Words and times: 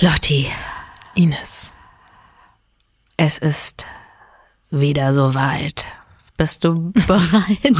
Lotti, 0.00 0.46
Ines. 1.14 1.72
es 3.16 3.38
ist 3.38 3.84
wieder 4.70 5.12
soweit. 5.12 5.84
Bist 6.36 6.62
du 6.64 6.92
bereit 7.06 7.76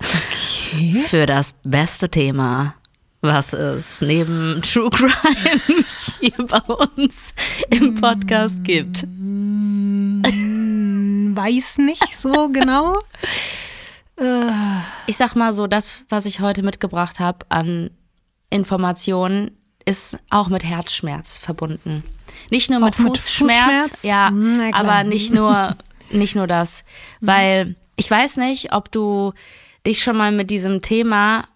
Okay. 0.00 1.02
für 1.08 1.26
das 1.26 1.54
beste 1.64 2.08
Thema, 2.08 2.74
was 3.20 3.52
es 3.52 4.00
neben 4.00 4.60
True 4.62 4.90
Crime 4.90 5.60
hier 6.20 6.46
bei 6.46 6.60
uns 6.74 7.34
im 7.70 7.94
Podcast 8.00 8.62
gibt? 8.64 9.04
Weiß 11.36 11.78
nicht 11.78 12.16
so 12.16 12.48
genau. 12.48 12.98
Ich 15.06 15.16
sag 15.16 15.36
mal 15.36 15.52
so, 15.52 15.68
das, 15.68 16.04
was 16.08 16.26
ich 16.26 16.40
heute 16.40 16.64
mitgebracht 16.64 17.20
habe 17.20 17.46
an 17.50 17.90
Informationen, 18.50 19.52
ist 19.88 20.18
auch 20.30 20.48
mit 20.48 20.64
Herzschmerz 20.64 21.36
verbunden. 21.36 22.04
Nicht 22.50 22.70
nur 22.70 22.80
mit 22.80 22.94
Fußschmerz, 22.94 23.30
Fußschmerz? 23.38 24.02
ja, 24.02 24.28
Hm, 24.28 24.70
aber 24.72 25.02
nicht 25.04 25.32
nur, 25.32 25.76
nicht 26.10 26.36
nur 26.36 26.46
das. 26.46 26.84
Weil 27.20 27.74
ich 27.96 28.10
weiß 28.10 28.36
nicht, 28.36 28.72
ob 28.72 28.92
du 28.92 29.32
dich 29.86 30.02
schon 30.02 30.16
mal 30.16 30.30
mit 30.32 30.50
diesem 30.50 30.82
Thema 30.82 31.46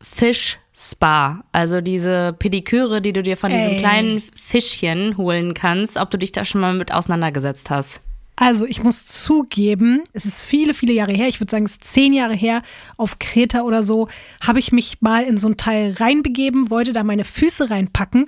Fisch 0.00 0.58
Spa, 0.74 1.44
also 1.52 1.80
diese 1.82 2.34
Pediküre, 2.38 3.02
die 3.02 3.12
du 3.12 3.22
dir 3.22 3.36
von 3.36 3.52
diesen 3.52 3.72
Ey. 3.72 3.78
kleinen 3.78 4.22
Fischchen 4.34 5.16
holen 5.18 5.52
kannst, 5.52 5.96
ob 5.98 6.10
du 6.10 6.16
dich 6.16 6.32
da 6.32 6.44
schon 6.46 6.62
mal 6.62 6.72
mit 6.72 6.92
auseinandergesetzt 6.94 7.68
hast. 7.68 8.00
Also 8.34 8.66
ich 8.66 8.82
muss 8.82 9.04
zugeben, 9.04 10.04
es 10.14 10.24
ist 10.24 10.40
viele, 10.40 10.72
viele 10.72 10.94
Jahre 10.94 11.12
her, 11.12 11.28
ich 11.28 11.38
würde 11.38 11.50
sagen, 11.50 11.66
es 11.66 11.72
ist 11.72 11.84
zehn 11.84 12.14
Jahre 12.14 12.34
her, 12.34 12.62
auf 12.96 13.18
Kreta 13.18 13.60
oder 13.62 13.82
so, 13.82 14.08
habe 14.42 14.58
ich 14.58 14.72
mich 14.72 15.02
mal 15.02 15.24
in 15.24 15.36
so 15.36 15.48
ein 15.48 15.58
Teil 15.58 15.94
reinbegeben, 15.98 16.70
wollte 16.70 16.94
da 16.94 17.04
meine 17.04 17.24
Füße 17.24 17.70
reinpacken 17.70 18.26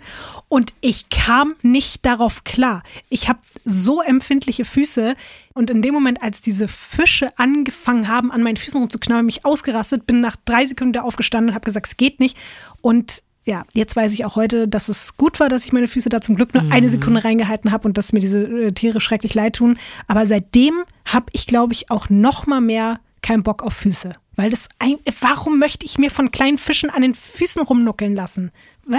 und 0.48 0.74
ich 0.82 1.08
kam 1.08 1.54
nicht 1.62 2.04
darauf 2.04 2.44
klar. 2.44 2.82
Ich 3.08 3.28
habe 3.28 3.38
so 3.64 4.02
empfindliche 4.02 4.66
Füße 4.66 5.16
und 5.54 5.70
in 5.70 5.80
dem 5.80 5.94
Moment, 5.94 6.22
als 6.22 6.42
diese 6.42 6.68
Fische 6.68 7.36
angefangen 7.38 8.06
haben, 8.06 8.30
an 8.30 8.42
meinen 8.42 8.58
Füßen 8.58 8.78
rumzuknabbern, 8.78 9.24
mich 9.24 9.46
ausgerastet, 9.46 10.06
bin 10.06 10.20
nach 10.20 10.36
drei 10.44 10.66
Sekunden 10.66 10.92
wieder 10.92 11.04
aufgestanden 11.04 11.50
und 11.50 11.54
habe 11.54 11.64
gesagt, 11.64 11.86
es 11.86 11.96
geht 11.96 12.20
nicht 12.20 12.36
und 12.82 13.22
ja, 13.46 13.64
jetzt 13.72 13.94
weiß 13.94 14.14
ich 14.14 14.24
auch 14.24 14.36
heute, 14.36 14.66
dass 14.68 14.88
es 14.88 15.16
gut 15.16 15.38
war, 15.38 15.48
dass 15.48 15.64
ich 15.64 15.72
meine 15.72 15.88
Füße 15.88 16.08
da 16.08 16.20
zum 16.20 16.34
Glück 16.34 16.54
nur 16.54 16.64
eine 16.72 16.88
Sekunde 16.88 17.24
reingehalten 17.24 17.72
habe 17.72 17.86
und 17.86 17.98
dass 17.98 18.12
mir 18.12 18.20
diese 18.20 18.44
äh, 18.44 18.72
Tiere 18.72 19.00
schrecklich 19.00 19.34
leid 19.34 19.56
tun. 19.56 19.78
Aber 20.06 20.26
seitdem 20.26 20.72
habe 21.04 21.26
ich, 21.32 21.46
glaube 21.46 21.74
ich, 21.74 21.90
auch 21.90 22.08
noch 22.08 22.46
mal 22.46 22.62
mehr 22.62 23.00
keinen 23.22 23.42
Bock 23.42 23.62
auf 23.62 23.74
Füße. 23.74 24.12
Weil 24.36 24.50
das, 24.50 24.68
ein, 24.78 24.96
warum 25.20 25.58
möchte 25.58 25.84
ich 25.84 25.98
mir 25.98 26.10
von 26.10 26.30
kleinen 26.30 26.58
Fischen 26.58 26.90
an 26.90 27.02
den 27.02 27.14
Füßen 27.14 27.62
rumnuckeln 27.62 28.14
lassen? 28.14 28.50
Bäh. 28.86 28.98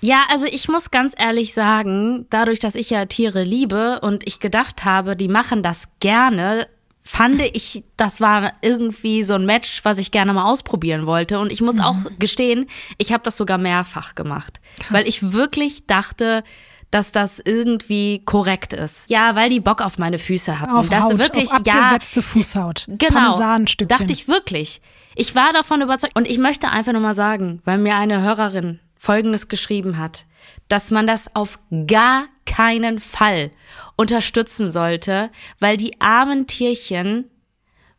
Ja, 0.00 0.24
also 0.30 0.46
ich 0.46 0.68
muss 0.68 0.90
ganz 0.90 1.14
ehrlich 1.16 1.54
sagen, 1.54 2.26
dadurch, 2.28 2.60
dass 2.60 2.74
ich 2.74 2.90
ja 2.90 3.06
Tiere 3.06 3.42
liebe 3.42 4.00
und 4.00 4.26
ich 4.26 4.40
gedacht 4.40 4.84
habe, 4.84 5.16
die 5.16 5.28
machen 5.28 5.62
das 5.62 5.88
gerne, 6.00 6.68
fand 7.06 7.40
ich, 7.40 7.84
das 7.96 8.20
war 8.20 8.52
irgendwie 8.62 9.22
so 9.22 9.34
ein 9.34 9.46
Match, 9.46 9.84
was 9.84 9.98
ich 9.98 10.10
gerne 10.10 10.32
mal 10.32 10.50
ausprobieren 10.50 11.06
wollte. 11.06 11.38
Und 11.38 11.52
ich 11.52 11.60
muss 11.60 11.78
auch 11.78 11.96
gestehen, 12.18 12.66
ich 12.98 13.12
habe 13.12 13.22
das 13.22 13.36
sogar 13.36 13.58
mehrfach 13.58 14.16
gemacht, 14.16 14.60
weil 14.90 15.06
ich 15.06 15.32
wirklich 15.32 15.86
dachte, 15.86 16.42
dass 16.90 17.12
das 17.12 17.38
irgendwie 17.38 18.22
korrekt 18.24 18.72
ist. 18.72 19.08
Ja, 19.08 19.36
weil 19.36 19.50
die 19.50 19.60
Bock 19.60 19.82
auf 19.82 19.98
meine 19.98 20.18
Füße 20.18 20.60
hatten. 20.60 20.72
Auf 20.72 20.88
dass 20.88 21.04
Haut, 21.04 21.18
wirklich, 21.18 21.50
auf 21.52 21.60
ja, 21.64 21.96
Fußhaut. 22.00 22.86
Genau. 22.88 23.38
Dachte 23.38 24.12
ich 24.12 24.26
wirklich. 24.26 24.80
Ich 25.14 25.34
war 25.34 25.52
davon 25.52 25.82
überzeugt. 25.82 26.16
Und 26.16 26.28
ich 26.28 26.38
möchte 26.38 26.70
einfach 26.70 26.92
nur 26.92 27.02
mal 27.02 27.14
sagen, 27.14 27.62
weil 27.64 27.78
mir 27.78 27.96
eine 27.96 28.22
Hörerin 28.22 28.80
Folgendes 28.96 29.48
geschrieben 29.48 29.98
hat, 29.98 30.26
dass 30.68 30.90
man 30.90 31.06
das 31.06 31.34
auf 31.36 31.58
gar 31.86 32.26
keinen 32.46 32.98
Fall 32.98 33.50
unterstützen 33.96 34.68
sollte, 34.68 35.30
weil 35.58 35.76
die 35.76 36.00
armen 36.00 36.46
Tierchen 36.46 37.30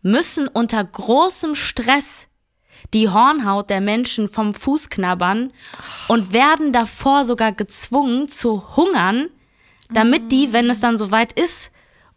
müssen 0.02 0.48
unter 0.48 0.84
großem 0.84 1.56
Stress 1.56 2.28
die 2.94 3.10
Hornhaut 3.10 3.70
der 3.70 3.82
Menschen 3.82 4.28
vom 4.28 4.54
Fuß 4.54 4.90
knabbern 4.90 5.52
und 6.08 6.32
werden 6.32 6.72
davor 6.72 7.26
sogar 7.26 7.52
gezwungen 7.52 8.30
zu 8.30 8.78
hungern, 8.78 9.30
damit 9.92 10.32
die, 10.32 10.54
wenn 10.54 10.70
es 10.70 10.80
dann 10.80 10.98
soweit 10.98 11.34
ist 11.34 11.72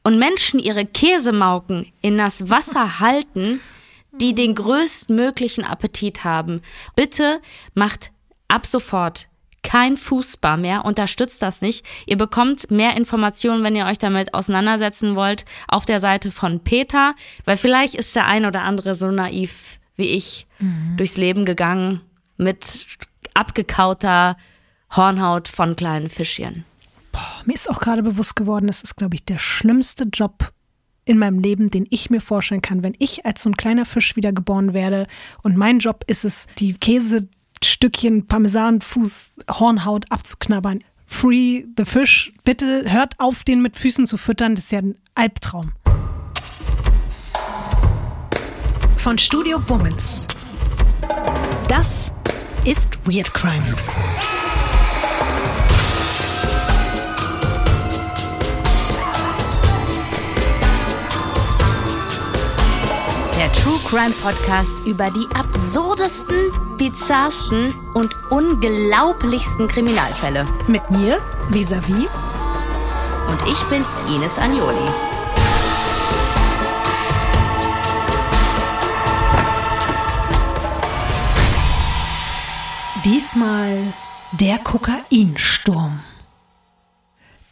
und 0.04 0.18
Menschen 0.18 0.60
ihre 0.60 0.86
Käsemauken 0.86 1.90
in 2.00 2.16
das 2.16 2.50
Wasser 2.50 3.00
halten, 3.00 3.60
die 4.12 4.34
den 4.34 4.54
größtmöglichen 4.54 5.64
Appetit 5.64 6.24
haben. 6.24 6.62
Bitte 6.96 7.40
macht 7.74 8.12
ab 8.48 8.66
sofort 8.66 9.29
kein 9.62 9.96
Fußbar 9.96 10.56
mehr, 10.56 10.84
unterstützt 10.84 11.42
das 11.42 11.60
nicht. 11.60 11.84
Ihr 12.06 12.16
bekommt 12.16 12.70
mehr 12.70 12.96
Informationen, 12.96 13.62
wenn 13.62 13.76
ihr 13.76 13.86
euch 13.86 13.98
damit 13.98 14.34
auseinandersetzen 14.34 15.16
wollt, 15.16 15.44
auf 15.68 15.86
der 15.86 16.00
Seite 16.00 16.30
von 16.30 16.60
Peter, 16.60 17.14
weil 17.44 17.56
vielleicht 17.56 17.94
ist 17.94 18.16
der 18.16 18.26
ein 18.26 18.46
oder 18.46 18.62
andere 18.62 18.94
so 18.94 19.10
naiv 19.10 19.78
wie 19.96 20.08
ich 20.08 20.46
durchs 20.96 21.16
Leben 21.16 21.44
gegangen 21.44 22.00
mit 22.36 22.86
abgekauter 23.34 24.36
Hornhaut 24.90 25.48
von 25.48 25.76
kleinen 25.76 26.08
Fischchen. 26.08 26.64
Mir 27.44 27.54
ist 27.54 27.68
auch 27.68 27.80
gerade 27.80 28.02
bewusst 28.02 28.36
geworden, 28.36 28.66
das 28.66 28.82
ist, 28.82 28.96
glaube 28.96 29.14
ich, 29.14 29.24
der 29.24 29.38
schlimmste 29.38 30.04
Job 30.04 30.52
in 31.04 31.18
meinem 31.18 31.38
Leben, 31.40 31.70
den 31.70 31.86
ich 31.90 32.10
mir 32.10 32.20
vorstellen 32.20 32.62
kann, 32.62 32.84
wenn 32.84 32.94
ich 32.98 33.26
als 33.26 33.42
so 33.42 33.50
ein 33.50 33.56
kleiner 33.56 33.84
Fisch 33.84 34.16
wieder 34.16 34.32
geboren 34.32 34.72
werde. 34.72 35.06
Und 35.42 35.56
mein 35.56 35.78
Job 35.78 36.04
ist 36.06 36.24
es, 36.24 36.46
die 36.58 36.78
Käsestückchen, 37.60 38.26
Parmesanfuß, 38.26 39.32
Hornhaut 39.50 40.04
abzuknabbern. 40.10 40.82
Free 41.06 41.64
the 41.76 41.84
fish. 41.84 42.32
Bitte 42.44 42.84
hört 42.86 43.18
auf, 43.18 43.44
den 43.44 43.62
mit 43.62 43.76
Füßen 43.76 44.06
zu 44.06 44.16
füttern. 44.16 44.54
Das 44.54 44.64
ist 44.64 44.72
ja 44.72 44.78
ein 44.78 44.96
Albtraum. 45.14 45.72
Von 48.96 49.18
Studio 49.18 49.58
Womans. 49.68 50.26
Das 51.68 52.12
ist 52.64 52.98
Weird 53.06 53.32
Crimes. 53.34 53.90
Der 63.50 63.62
True 63.62 63.78
Crime 63.84 64.14
Podcast 64.22 64.76
über 64.86 65.10
die 65.10 65.26
absurdesten, 65.34 66.36
bizarrsten 66.78 67.74
und 67.94 68.14
unglaublichsten 68.30 69.66
Kriminalfälle. 69.68 70.46
Mit 70.66 70.90
mir, 70.90 71.20
vis-à-vis. 71.50 72.08
Und 73.28 73.52
ich 73.52 73.62
bin 73.64 73.84
Ines 74.14 74.38
Agnoli. 74.38 74.76
Diesmal 83.04 83.92
der 84.32 84.58
Kokainsturm. 84.58 86.00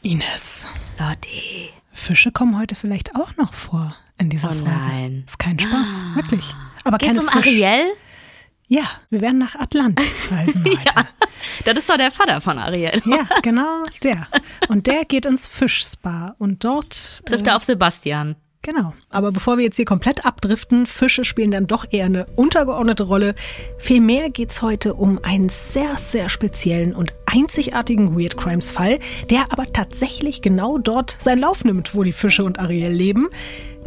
Ines, 0.02 0.68
Lotti. 0.98 1.70
Fische 1.92 2.30
kommen 2.32 2.58
heute 2.58 2.74
vielleicht 2.74 3.16
auch 3.16 3.36
noch 3.36 3.52
vor 3.52 3.96
in 4.18 4.30
dieser 4.30 4.50
Oh 4.50 4.52
Folge. 4.52 4.70
nein. 4.70 5.24
Ist 5.26 5.38
kein 5.38 5.58
Spaß, 5.58 6.04
wirklich. 6.14 6.54
Aber 6.84 6.98
Geht's 6.98 7.18
um 7.18 7.26
Fisch- 7.28 7.36
Ariel? 7.36 7.84
Ja, 8.68 8.82
wir 9.10 9.20
werden 9.22 9.38
nach 9.38 9.54
Atlantis 9.54 10.26
reisen 10.30 10.64
heute. 10.64 11.08
Das 11.64 11.78
ist 11.78 11.88
doch 11.88 11.96
der 11.96 12.10
Vater 12.10 12.40
von 12.40 12.58
Ariel. 12.58 13.00
ja. 13.06 13.26
genau, 13.42 13.84
der. 14.02 14.26
Und 14.68 14.86
der 14.86 15.04
geht 15.04 15.24
ins 15.24 15.46
Fischspa 15.46 16.34
und 16.38 16.64
dort 16.64 17.24
Trifft 17.24 17.46
er 17.46 17.56
auf 17.56 17.64
Sebastian. 17.64 18.36
Genau. 18.62 18.92
Aber 19.08 19.32
bevor 19.32 19.56
wir 19.56 19.64
jetzt 19.64 19.76
hier 19.76 19.84
komplett 19.86 20.26
abdriften, 20.26 20.84
Fische 20.84 21.24
spielen 21.24 21.52
dann 21.52 21.66
doch 21.68 21.86
eher 21.90 22.04
eine 22.06 22.26
untergeordnete 22.36 23.04
Rolle. 23.04 23.34
Vielmehr 23.78 24.28
geht's 24.30 24.60
heute 24.60 24.94
um 24.94 25.20
einen 25.22 25.48
sehr, 25.48 25.96
sehr 25.96 26.28
speziellen 26.28 26.94
und 26.94 27.14
einzigartigen 27.24 28.18
Weird 28.18 28.36
Crimes 28.36 28.72
Fall, 28.72 28.98
der 29.30 29.52
aber 29.52 29.72
tatsächlich 29.72 30.42
genau 30.42 30.76
dort 30.76 31.16
seinen 31.18 31.38
Lauf 31.40 31.64
nimmt, 31.64 31.94
wo 31.94 32.02
die 32.02 32.12
Fische 32.12 32.44
und 32.44 32.58
Ariel 32.58 32.90
leben, 32.92 33.28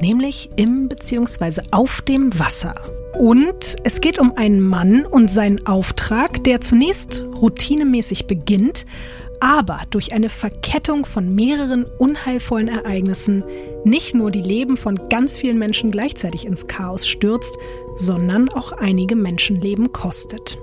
nämlich 0.01 0.49
im 0.55 0.89
bzw. 0.89 1.61
auf 1.71 2.01
dem 2.01 2.37
Wasser. 2.37 2.75
Und 3.17 3.75
es 3.83 4.01
geht 4.01 4.19
um 4.19 4.35
einen 4.37 4.61
Mann 4.61 5.05
und 5.05 5.29
seinen 5.29 5.65
Auftrag, 5.67 6.43
der 6.43 6.61
zunächst 6.61 7.23
routinemäßig 7.41 8.25
beginnt, 8.25 8.85
aber 9.39 9.81
durch 9.89 10.13
eine 10.13 10.29
Verkettung 10.29 11.05
von 11.05 11.33
mehreren 11.33 11.85
unheilvollen 11.97 12.67
Ereignissen 12.67 13.43
nicht 13.83 14.13
nur 14.13 14.29
die 14.31 14.41
Leben 14.41 14.77
von 14.77 15.09
ganz 15.09 15.35
vielen 15.37 15.57
Menschen 15.57 15.91
gleichzeitig 15.91 16.45
ins 16.45 16.67
Chaos 16.67 17.07
stürzt, 17.07 17.57
sondern 17.97 18.49
auch 18.49 18.71
einige 18.71 19.15
Menschenleben 19.15 19.91
kostet. 19.91 20.59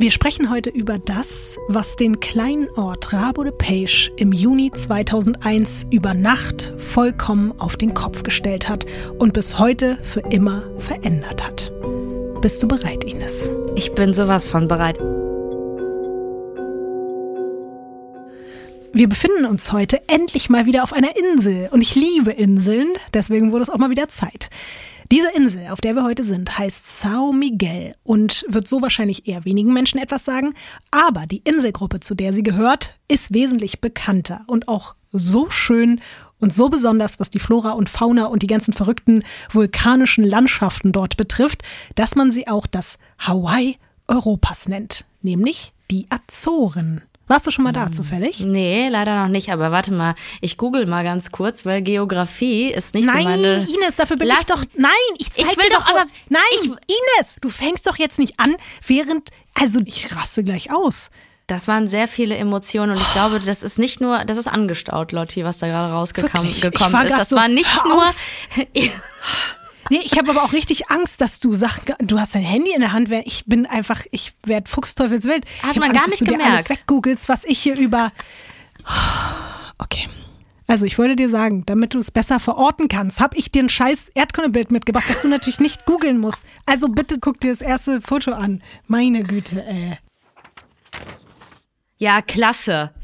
Wir 0.00 0.10
sprechen 0.10 0.48
heute 0.48 0.70
über 0.70 0.96
das, 0.96 1.58
was 1.68 1.94
den 1.94 2.20
kleinen 2.20 2.70
Ort 2.70 3.12
Rabo 3.12 3.44
de 3.44 3.52
Peixe 3.52 4.10
im 4.16 4.32
Juni 4.32 4.72
2001 4.72 5.88
über 5.90 6.14
Nacht 6.14 6.72
vollkommen 6.78 7.52
auf 7.60 7.76
den 7.76 7.92
Kopf 7.92 8.22
gestellt 8.22 8.66
hat 8.66 8.86
und 9.18 9.34
bis 9.34 9.58
heute 9.58 9.98
für 10.02 10.20
immer 10.20 10.62
verändert 10.78 11.44
hat. 11.44 11.70
Bist 12.40 12.62
du 12.62 12.68
bereit, 12.68 13.04
Ines? 13.04 13.50
Ich 13.76 13.92
bin 13.92 14.14
sowas 14.14 14.46
von 14.46 14.68
bereit. 14.68 14.98
wir 18.92 19.08
befinden 19.08 19.46
uns 19.46 19.72
heute 19.72 20.00
endlich 20.08 20.50
mal 20.50 20.66
wieder 20.66 20.82
auf 20.82 20.92
einer 20.92 21.16
Insel. 21.16 21.68
Und 21.72 21.80
ich 21.80 21.94
liebe 21.94 22.32
Inseln, 22.32 22.88
deswegen 23.14 23.52
wurde 23.52 23.62
es 23.62 23.70
auch 23.70 23.78
mal 23.78 23.90
wieder 23.90 24.08
Zeit. 24.08 24.50
Diese 25.12 25.32
Insel, 25.34 25.66
auf 25.70 25.80
der 25.80 25.96
wir 25.96 26.04
heute 26.04 26.22
sind, 26.22 26.56
heißt 26.56 27.00
Sao 27.00 27.32
Miguel 27.32 27.96
und 28.04 28.44
wird 28.48 28.68
so 28.68 28.80
wahrscheinlich 28.80 29.26
eher 29.26 29.44
wenigen 29.44 29.72
Menschen 29.72 29.98
etwas 29.98 30.24
sagen. 30.24 30.54
Aber 30.92 31.26
die 31.26 31.42
Inselgruppe, 31.42 31.98
zu 31.98 32.14
der 32.14 32.32
sie 32.32 32.44
gehört, 32.44 32.94
ist 33.08 33.34
wesentlich 33.34 33.80
bekannter 33.80 34.44
und 34.46 34.68
auch 34.68 34.94
so 35.10 35.50
schön 35.50 36.00
und 36.38 36.54
so 36.54 36.68
besonders, 36.68 37.18
was 37.18 37.28
die 37.28 37.40
Flora 37.40 37.72
und 37.72 37.88
Fauna 37.88 38.26
und 38.26 38.42
die 38.42 38.46
ganzen 38.46 38.72
verrückten 38.72 39.24
vulkanischen 39.50 40.24
Landschaften 40.24 40.92
dort 40.92 41.16
betrifft, 41.16 41.62
dass 41.96 42.14
man 42.14 42.30
sie 42.30 42.46
auch 42.46 42.68
das 42.68 43.00
Hawaii 43.18 43.78
Europas 44.06 44.68
nennt, 44.68 45.06
nämlich 45.22 45.72
die 45.90 46.06
Azoren. 46.10 47.02
Warst 47.30 47.46
du 47.46 47.52
schon 47.52 47.62
mal 47.62 47.70
da 47.72 47.84
Hm. 47.86 47.92
zufällig? 47.92 48.40
Nee, 48.40 48.88
leider 48.88 49.22
noch 49.22 49.28
nicht, 49.28 49.52
aber 49.52 49.70
warte 49.70 49.92
mal, 49.92 50.16
ich 50.40 50.56
google 50.56 50.86
mal 50.86 51.04
ganz 51.04 51.30
kurz, 51.30 51.64
weil 51.64 51.80
Geografie 51.80 52.64
ist 52.72 52.92
nicht 52.92 53.06
Nein, 53.06 53.22
so 53.22 53.28
meine. 53.28 53.54
Ines, 53.68 53.94
dafür 53.96 54.16
bin 54.16 54.26
Lass- 54.26 54.40
ich 54.40 54.46
doch. 54.46 54.64
Nein, 54.76 54.90
ich 55.16 55.30
zeig 55.30 55.46
Ich 55.46 55.56
will 55.56 55.68
dir 55.70 55.76
doch 55.76 55.86
doch. 55.86 55.90
aber- 55.94 56.06
Nein, 56.28 56.40
ich- 56.60 56.66
Ines, 56.70 57.36
du 57.40 57.48
fängst 57.48 57.86
doch 57.86 57.98
jetzt 57.98 58.18
nicht 58.18 58.40
an, 58.40 58.56
während. 58.84 59.30
Also 59.54 59.78
ich 59.84 60.12
raste 60.14 60.42
gleich 60.42 60.72
aus. 60.72 61.10
Das 61.46 61.68
waren 61.68 61.86
sehr 61.86 62.08
viele 62.08 62.34
Emotionen 62.36 62.96
und 62.96 63.00
ich 63.00 63.12
glaube, 63.12 63.38
das 63.38 63.62
ist 63.62 63.78
nicht 63.78 64.00
nur, 64.00 64.24
das 64.24 64.36
ist 64.36 64.48
angestaut, 64.48 65.12
Lotti, 65.12 65.44
was 65.44 65.58
da 65.58 65.68
gerade 65.68 65.92
rausgekommen 65.92 66.48
ist. 66.50 66.64
Das 66.64 67.28
so, 67.28 67.36
war 67.36 67.46
nicht 67.46 67.84
nur. 67.84 68.04
Nee, 69.88 70.00
ich 70.04 70.18
habe 70.18 70.30
aber 70.30 70.42
auch 70.42 70.52
richtig 70.52 70.90
Angst, 70.90 71.20
dass 71.20 71.38
du 71.40 71.52
Sachen. 71.54 71.82
Du 72.00 72.20
hast 72.20 72.34
dein 72.34 72.42
Handy 72.42 72.72
in 72.74 72.80
der 72.80 72.92
Hand, 72.92 73.10
ich 73.24 73.44
bin 73.46 73.66
einfach, 73.66 74.04
ich 74.10 74.34
werde 74.44 74.70
fuchsteufelswild. 74.70 75.44
Hat 75.62 75.76
man 75.76 75.90
Angst, 75.90 75.94
gar 75.94 76.02
dass 76.04 76.10
nicht 76.10 76.20
du 76.20 76.24
dir 76.26 76.32
alles 76.44 76.64
gemerkt. 76.64 76.68
weggoogelst, 76.70 77.28
was 77.28 77.44
ich 77.44 77.58
hier 77.58 77.76
über. 77.76 78.12
Okay. 79.78 80.08
Also 80.66 80.84
ich 80.84 80.98
wollte 80.98 81.16
dir 81.16 81.28
sagen, 81.30 81.64
damit 81.66 81.94
du 81.94 81.98
es 81.98 82.10
besser 82.10 82.38
verorten 82.38 82.86
kannst, 82.88 83.18
habe 83.18 83.36
ich 83.36 83.50
dir 83.50 83.62
ein 83.62 83.68
scheiß 83.70 84.10
Erdkundebild 84.14 84.70
mitgebracht, 84.70 85.06
das 85.08 85.22
du 85.22 85.28
natürlich 85.28 85.58
nicht 85.58 85.86
googeln 85.86 86.18
musst. 86.18 86.44
Also 86.66 86.88
bitte 86.88 87.18
guck 87.18 87.40
dir 87.40 87.50
das 87.50 87.62
erste 87.62 88.00
Foto 88.02 88.32
an. 88.32 88.62
Meine 88.86 89.24
Güte, 89.24 89.64
ey. 89.66 89.98
Ja, 92.00 92.22
klasse. 92.22 92.94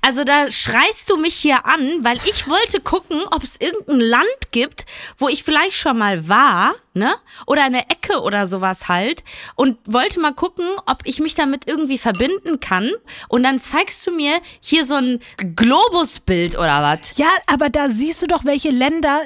Also 0.00 0.24
da 0.24 0.50
schreist 0.50 1.10
du 1.10 1.18
mich 1.18 1.34
hier 1.34 1.66
an, 1.66 2.02
weil 2.02 2.16
ich 2.24 2.48
wollte 2.48 2.80
gucken, 2.80 3.20
ob 3.30 3.42
es 3.42 3.56
irgendein 3.60 4.00
Land 4.00 4.50
gibt, 4.50 4.86
wo 5.18 5.28
ich 5.28 5.44
vielleicht 5.44 5.76
schon 5.76 5.98
mal 5.98 6.26
war, 6.26 6.74
ne? 6.94 7.16
Oder 7.46 7.64
eine 7.64 7.90
Ecke 7.90 8.22
oder 8.22 8.46
sowas 8.46 8.88
halt. 8.88 9.24
Und 9.56 9.76
wollte 9.84 10.20
mal 10.20 10.32
gucken, 10.32 10.64
ob 10.86 11.00
ich 11.04 11.20
mich 11.20 11.34
damit 11.34 11.68
irgendwie 11.68 11.98
verbinden 11.98 12.58
kann. 12.58 12.92
Und 13.28 13.42
dann 13.42 13.60
zeigst 13.60 14.06
du 14.06 14.10
mir 14.10 14.40
hier 14.60 14.86
so 14.86 14.94
ein 14.94 15.20
Globusbild 15.36 16.54
oder 16.56 16.82
was? 16.82 17.18
Ja, 17.18 17.28
aber 17.46 17.68
da 17.68 17.90
siehst 17.90 18.22
du 18.22 18.26
doch, 18.26 18.46
welche 18.46 18.70
Länder 18.70 19.20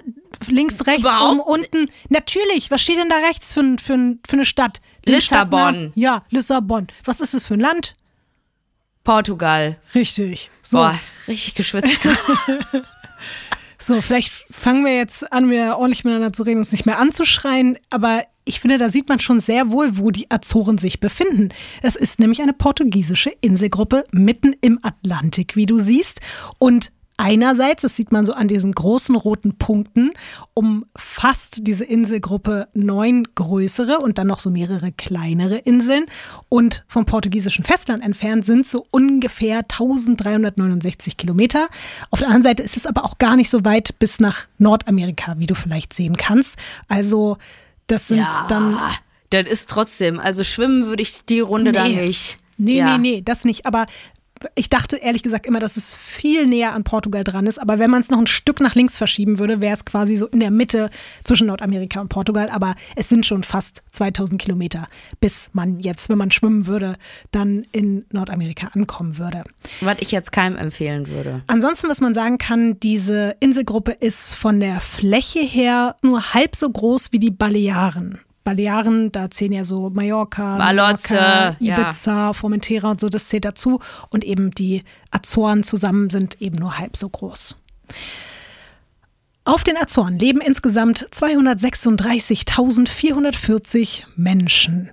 links, 0.48 0.84
rechts, 0.88 1.02
Überhaupt? 1.02 1.38
oben, 1.38 1.40
unten. 1.40 1.90
Natürlich, 2.08 2.72
was 2.72 2.82
steht 2.82 2.98
denn 2.98 3.10
da 3.10 3.18
rechts 3.18 3.52
für, 3.52 3.76
für, 3.78 4.16
für 4.26 4.32
eine 4.32 4.44
Stadt? 4.44 4.80
Den 5.06 5.14
Lissabon. 5.14 5.60
Stadtnamen? 5.60 5.92
Ja, 5.94 6.24
Lissabon. 6.30 6.88
Was 7.04 7.20
ist 7.20 7.34
es 7.34 7.46
für 7.46 7.54
ein 7.54 7.60
Land? 7.60 7.94
Portugal. 9.04 9.78
Richtig. 9.94 10.50
So, 10.62 10.78
Boah, 10.78 10.98
richtig 11.26 11.54
geschwitzt. 11.54 12.00
so, 13.78 14.00
vielleicht 14.00 14.30
fangen 14.50 14.84
wir 14.84 14.96
jetzt 14.96 15.32
an, 15.32 15.50
wieder 15.50 15.78
ordentlich 15.78 16.04
miteinander 16.04 16.32
zu 16.32 16.42
reden 16.42 16.56
und 16.56 16.62
uns 16.62 16.72
nicht 16.72 16.86
mehr 16.86 16.98
anzuschreien. 16.98 17.78
Aber 17.88 18.24
ich 18.44 18.60
finde, 18.60 18.78
da 18.78 18.90
sieht 18.90 19.08
man 19.08 19.20
schon 19.20 19.40
sehr 19.40 19.70
wohl, 19.70 19.96
wo 19.96 20.10
die 20.10 20.30
Azoren 20.30 20.78
sich 20.78 21.00
befinden. 21.00 21.50
Das 21.82 21.96
ist 21.96 22.18
nämlich 22.18 22.42
eine 22.42 22.52
portugiesische 22.52 23.32
Inselgruppe 23.40 24.04
mitten 24.12 24.54
im 24.60 24.78
Atlantik, 24.82 25.56
wie 25.56 25.66
du 25.66 25.78
siehst. 25.78 26.20
Und 26.58 26.92
einerseits, 27.20 27.82
das 27.82 27.94
sieht 27.96 28.10
man 28.12 28.24
so 28.26 28.32
an 28.32 28.48
diesen 28.48 28.72
großen 28.72 29.14
roten 29.14 29.56
Punkten, 29.58 30.10
umfasst 30.54 31.66
diese 31.66 31.84
Inselgruppe 31.84 32.68
neun 32.72 33.28
größere 33.34 33.98
und 33.98 34.18
dann 34.18 34.26
noch 34.26 34.40
so 34.40 34.50
mehrere 34.50 34.90
kleinere 34.92 35.58
Inseln. 35.58 36.06
Und 36.48 36.84
vom 36.88 37.04
portugiesischen 37.04 37.64
Festland 37.64 38.02
entfernt 38.02 38.44
sind 38.44 38.66
so 38.66 38.86
ungefähr 38.90 39.58
1369 39.58 41.16
Kilometer. 41.16 41.68
Auf 42.10 42.20
der 42.20 42.28
anderen 42.28 42.42
Seite 42.42 42.62
ist 42.62 42.76
es 42.76 42.86
aber 42.86 43.04
auch 43.04 43.18
gar 43.18 43.36
nicht 43.36 43.50
so 43.50 43.64
weit 43.64 43.98
bis 43.98 44.20
nach 44.20 44.46
Nordamerika, 44.58 45.34
wie 45.38 45.46
du 45.46 45.54
vielleicht 45.54 45.92
sehen 45.92 46.16
kannst. 46.16 46.56
Also 46.88 47.36
das 47.86 48.08
sind 48.08 48.26
dann 48.48 48.78
das 49.30 49.46
ist 49.46 49.70
trotzdem, 49.70 50.18
also 50.18 50.42
schwimmen 50.42 50.86
würde 50.86 51.02
ich 51.02 51.24
die 51.24 51.40
Runde 51.40 51.70
da 51.72 51.86
Nee. 51.86 52.06
nicht. 52.06 52.38
Nee, 52.56 52.78
ja. 52.78 52.98
nee, 52.98 53.10
nee, 53.16 53.22
das 53.24 53.44
nicht. 53.44 53.64
Aber 53.64 53.86
ich 54.54 54.70
dachte 54.70 54.96
ehrlich 54.96 55.22
gesagt 55.22 55.46
immer, 55.46 55.58
dass 55.58 55.76
es 55.76 55.94
viel 55.94 56.46
näher 56.46 56.74
an 56.74 56.84
Portugal 56.84 57.24
dran 57.24 57.46
ist. 57.46 57.58
Aber 57.58 57.78
wenn 57.78 57.90
man 57.90 58.00
es 58.00 58.10
noch 58.10 58.18
ein 58.18 58.26
Stück 58.26 58.60
nach 58.60 58.74
links 58.74 58.96
verschieben 58.96 59.38
würde, 59.38 59.60
wäre 59.60 59.74
es 59.74 59.84
quasi 59.84 60.16
so 60.16 60.26
in 60.28 60.40
der 60.40 60.50
Mitte 60.50 60.90
zwischen 61.24 61.46
Nordamerika 61.46 62.00
und 62.00 62.08
Portugal. 62.08 62.48
Aber 62.50 62.74
es 62.96 63.08
sind 63.08 63.26
schon 63.26 63.42
fast 63.42 63.82
2000 63.92 64.40
Kilometer, 64.40 64.86
bis 65.20 65.50
man 65.52 65.80
jetzt, 65.80 66.08
wenn 66.08 66.18
man 66.18 66.30
schwimmen 66.30 66.66
würde, 66.66 66.96
dann 67.30 67.66
in 67.72 68.04
Nordamerika 68.12 68.68
ankommen 68.74 69.18
würde. 69.18 69.44
Was 69.80 69.98
ich 70.00 70.10
jetzt 70.10 70.32
keinem 70.32 70.56
empfehlen 70.56 71.08
würde. 71.08 71.42
Ansonsten, 71.46 71.88
was 71.88 72.00
man 72.00 72.14
sagen 72.14 72.38
kann, 72.38 72.80
diese 72.80 73.36
Inselgruppe 73.40 73.92
ist 73.92 74.34
von 74.34 74.60
der 74.60 74.80
Fläche 74.80 75.40
her 75.40 75.96
nur 76.02 76.34
halb 76.34 76.56
so 76.56 76.70
groß 76.70 77.12
wie 77.12 77.18
die 77.18 77.30
Balearen. 77.30 78.20
Balearen, 78.44 79.10
da 79.12 79.30
zählen 79.30 79.52
ja 79.52 79.64
so 79.64 79.90
Mallorca, 79.90 80.56
Malotze, 80.56 81.14
Mallorca, 81.14 81.56
ja. 81.60 81.78
Ibiza, 81.78 82.32
Formentera 82.32 82.90
und 82.90 83.00
so, 83.00 83.08
das 83.08 83.28
zählt 83.28 83.44
dazu. 83.44 83.78
Und 84.08 84.24
eben 84.24 84.50
die 84.50 84.82
Azoren 85.10 85.62
zusammen 85.62 86.10
sind 86.10 86.40
eben 86.40 86.56
nur 86.56 86.78
halb 86.78 86.96
so 86.96 87.08
groß. 87.08 87.56
Auf 89.44 89.62
den 89.64 89.76
Azoren 89.76 90.18
leben 90.18 90.40
insgesamt 90.40 91.08
236.440 91.12 94.04
Menschen. 94.16 94.90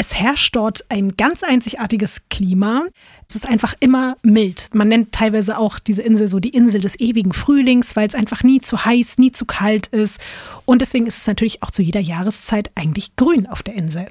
Es 0.00 0.14
herrscht 0.14 0.54
dort 0.54 0.84
ein 0.90 1.16
ganz 1.16 1.42
einzigartiges 1.42 2.22
Klima. 2.30 2.84
Es 3.28 3.34
ist 3.34 3.48
einfach 3.48 3.74
immer 3.80 4.16
mild. 4.22 4.68
Man 4.72 4.86
nennt 4.86 5.10
teilweise 5.10 5.58
auch 5.58 5.80
diese 5.80 6.02
Insel 6.02 6.28
so 6.28 6.38
die 6.38 6.50
Insel 6.50 6.80
des 6.80 7.00
ewigen 7.00 7.32
Frühlings, 7.32 7.96
weil 7.96 8.06
es 8.06 8.14
einfach 8.14 8.44
nie 8.44 8.60
zu 8.60 8.84
heiß, 8.84 9.18
nie 9.18 9.32
zu 9.32 9.44
kalt 9.44 9.88
ist. 9.88 10.20
Und 10.66 10.82
deswegen 10.82 11.08
ist 11.08 11.18
es 11.18 11.26
natürlich 11.26 11.64
auch 11.64 11.72
zu 11.72 11.82
jeder 11.82 11.98
Jahreszeit 11.98 12.70
eigentlich 12.76 13.16
grün 13.16 13.48
auf 13.48 13.64
der 13.64 13.74
Insel. 13.74 14.06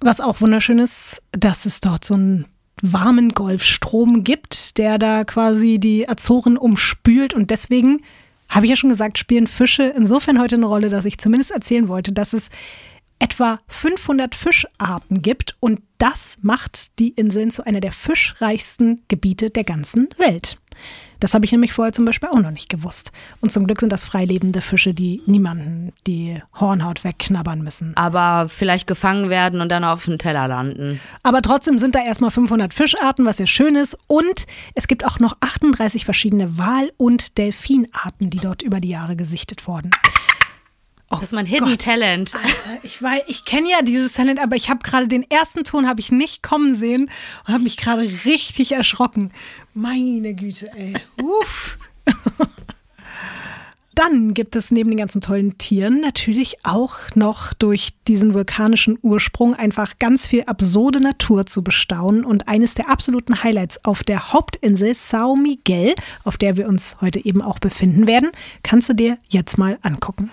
Was 0.00 0.20
auch 0.20 0.40
wunderschön 0.40 0.78
ist, 0.78 1.24
dass 1.32 1.66
es 1.66 1.80
dort 1.80 2.04
so 2.04 2.14
einen 2.14 2.44
warmen 2.80 3.30
Golfstrom 3.30 4.22
gibt, 4.22 4.78
der 4.78 4.96
da 4.96 5.24
quasi 5.24 5.80
die 5.80 6.08
Azoren 6.08 6.56
umspült. 6.56 7.34
Und 7.34 7.50
deswegen, 7.50 8.02
habe 8.48 8.66
ich 8.66 8.70
ja 8.70 8.76
schon 8.76 8.90
gesagt, 8.90 9.18
spielen 9.18 9.48
Fische 9.48 9.92
insofern 9.96 10.40
heute 10.40 10.54
eine 10.54 10.66
Rolle, 10.66 10.88
dass 10.88 11.04
ich 11.04 11.18
zumindest 11.18 11.50
erzählen 11.50 11.88
wollte, 11.88 12.12
dass 12.12 12.32
es 12.32 12.48
etwa 13.20 13.60
500 13.68 14.34
Fischarten 14.34 15.22
gibt 15.22 15.56
und 15.60 15.80
das 15.98 16.38
macht 16.42 16.98
die 16.98 17.10
Inseln 17.10 17.52
zu 17.52 17.64
einer 17.64 17.80
der 17.80 17.92
fischreichsten 17.92 19.02
Gebiete 19.06 19.50
der 19.50 19.64
ganzen 19.64 20.08
Welt. 20.18 20.58
Das 21.20 21.34
habe 21.34 21.44
ich 21.44 21.52
nämlich 21.52 21.74
vorher 21.74 21.92
zum 21.92 22.06
Beispiel 22.06 22.30
auch 22.30 22.40
noch 22.40 22.50
nicht 22.50 22.70
gewusst. 22.70 23.12
Und 23.42 23.52
zum 23.52 23.66
Glück 23.66 23.80
sind 23.80 23.92
das 23.92 24.06
freilebende 24.06 24.62
Fische, 24.62 24.94
die 24.94 25.20
niemanden 25.26 25.92
die 26.06 26.42
Hornhaut 26.58 27.04
wegknabbern 27.04 27.60
müssen. 27.60 27.94
Aber 27.94 28.48
vielleicht 28.48 28.86
gefangen 28.86 29.28
werden 29.28 29.60
und 29.60 29.68
dann 29.68 29.84
auf 29.84 30.06
den 30.06 30.18
Teller 30.18 30.48
landen. 30.48 30.98
Aber 31.22 31.42
trotzdem 31.42 31.78
sind 31.78 31.94
da 31.94 32.02
erstmal 32.02 32.30
500 32.30 32.72
Fischarten, 32.72 33.26
was 33.26 33.38
ja 33.38 33.46
schön 33.46 33.76
ist. 33.76 33.98
Und 34.06 34.46
es 34.74 34.88
gibt 34.88 35.04
auch 35.04 35.18
noch 35.18 35.36
38 35.40 36.06
verschiedene 36.06 36.56
Wal- 36.56 36.92
und 36.96 37.36
Delfinarten, 37.36 38.30
die 38.30 38.38
dort 38.38 38.62
über 38.62 38.80
die 38.80 38.88
Jahre 38.88 39.14
gesichtet 39.14 39.66
wurden. 39.66 39.90
Oh 41.12 41.16
Das 41.16 41.24
ist 41.24 41.32
mein 41.32 41.46
Hidden 41.46 41.70
Gott. 41.70 41.82
Talent. 41.82 42.32
Alter, 42.36 42.84
ich 42.84 43.02
weiß, 43.02 43.22
ich 43.26 43.44
kenne 43.44 43.68
ja 43.68 43.82
dieses 43.82 44.12
Talent, 44.12 44.40
aber 44.40 44.54
ich 44.54 44.70
habe 44.70 44.80
gerade 44.84 45.08
den 45.08 45.28
ersten 45.28 45.64
Ton 45.64 45.88
habe 45.88 45.98
ich 45.98 46.12
nicht 46.12 46.42
kommen 46.42 46.76
sehen 46.76 47.10
und 47.46 47.52
habe 47.52 47.64
mich 47.64 47.76
gerade 47.76 48.02
richtig 48.24 48.72
erschrocken. 48.72 49.32
Meine 49.74 50.34
Güte, 50.34 50.70
ey. 50.76 50.94
Uff. 51.20 51.78
Dann 54.00 54.34
gibt 54.34 54.56
es 54.56 54.70
neben 54.70 54.88
den 54.88 54.98
ganzen 54.98 55.20
tollen 55.20 55.58
Tieren 55.58 56.00
natürlich 56.00 56.64
auch 56.64 56.96
noch 57.16 57.52
durch 57.52 57.92
diesen 58.06 58.32
vulkanischen 58.32 58.98
Ursprung 59.02 59.54
einfach 59.54 59.98
ganz 59.98 60.26
viel 60.26 60.44
absurde 60.44 61.00
Natur 61.00 61.44
zu 61.44 61.62
bestaunen. 61.62 62.24
Und 62.24 62.48
eines 62.48 62.72
der 62.72 62.88
absoluten 62.88 63.42
Highlights 63.42 63.84
auf 63.84 64.02
der 64.04 64.32
Hauptinsel 64.32 64.94
Sao 64.94 65.34
Miguel, 65.36 65.94
auf 66.24 66.38
der 66.38 66.56
wir 66.56 66.68
uns 66.68 66.96
heute 67.00 67.22
eben 67.22 67.42
auch 67.42 67.58
befinden 67.58 68.06
werden, 68.06 68.30
kannst 68.62 68.88
du 68.88 68.94
dir 68.94 69.18
jetzt 69.28 69.58
mal 69.58 69.78
angucken. 69.82 70.30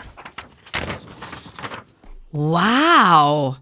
Wow. 2.32 3.58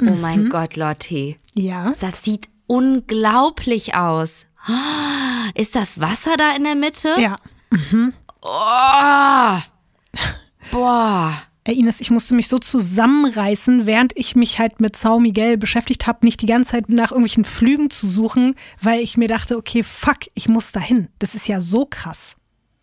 Oh 0.00 0.04
Mhm. 0.04 0.20
mein 0.20 0.48
Gott, 0.48 0.76
Lotti. 0.76 1.38
Ja. 1.54 1.92
Das 2.00 2.22
sieht 2.22 2.48
unglaublich 2.66 3.94
aus. 3.94 4.46
Ist 5.54 5.74
das 5.74 6.00
Wasser 6.00 6.36
da 6.36 6.54
in 6.54 6.64
der 6.64 6.74
Mitte? 6.74 7.14
Ja. 7.18 7.36
Oh. 8.42 9.58
Boah. 10.70 11.32
Ey 11.64 11.78
Ines, 11.78 12.00
ich 12.00 12.10
musste 12.10 12.34
mich 12.34 12.48
so 12.48 12.58
zusammenreißen, 12.58 13.84
während 13.84 14.16
ich 14.16 14.34
mich 14.34 14.58
halt 14.58 14.80
mit 14.80 14.96
Sao 14.96 15.20
Miguel 15.20 15.58
beschäftigt 15.58 16.06
habe, 16.06 16.24
nicht 16.24 16.40
die 16.40 16.46
ganze 16.46 16.70
Zeit 16.72 16.88
nach 16.88 17.10
irgendwelchen 17.10 17.44
Flügen 17.44 17.90
zu 17.90 18.06
suchen, 18.06 18.54
weil 18.80 19.00
ich 19.00 19.18
mir 19.18 19.28
dachte, 19.28 19.56
okay, 19.58 19.82
fuck, 19.82 20.18
ich 20.34 20.48
muss 20.48 20.72
dahin. 20.72 21.08
Das 21.18 21.34
ist 21.34 21.46
ja 21.46 21.60
so 21.60 21.84
krass. 21.84 22.36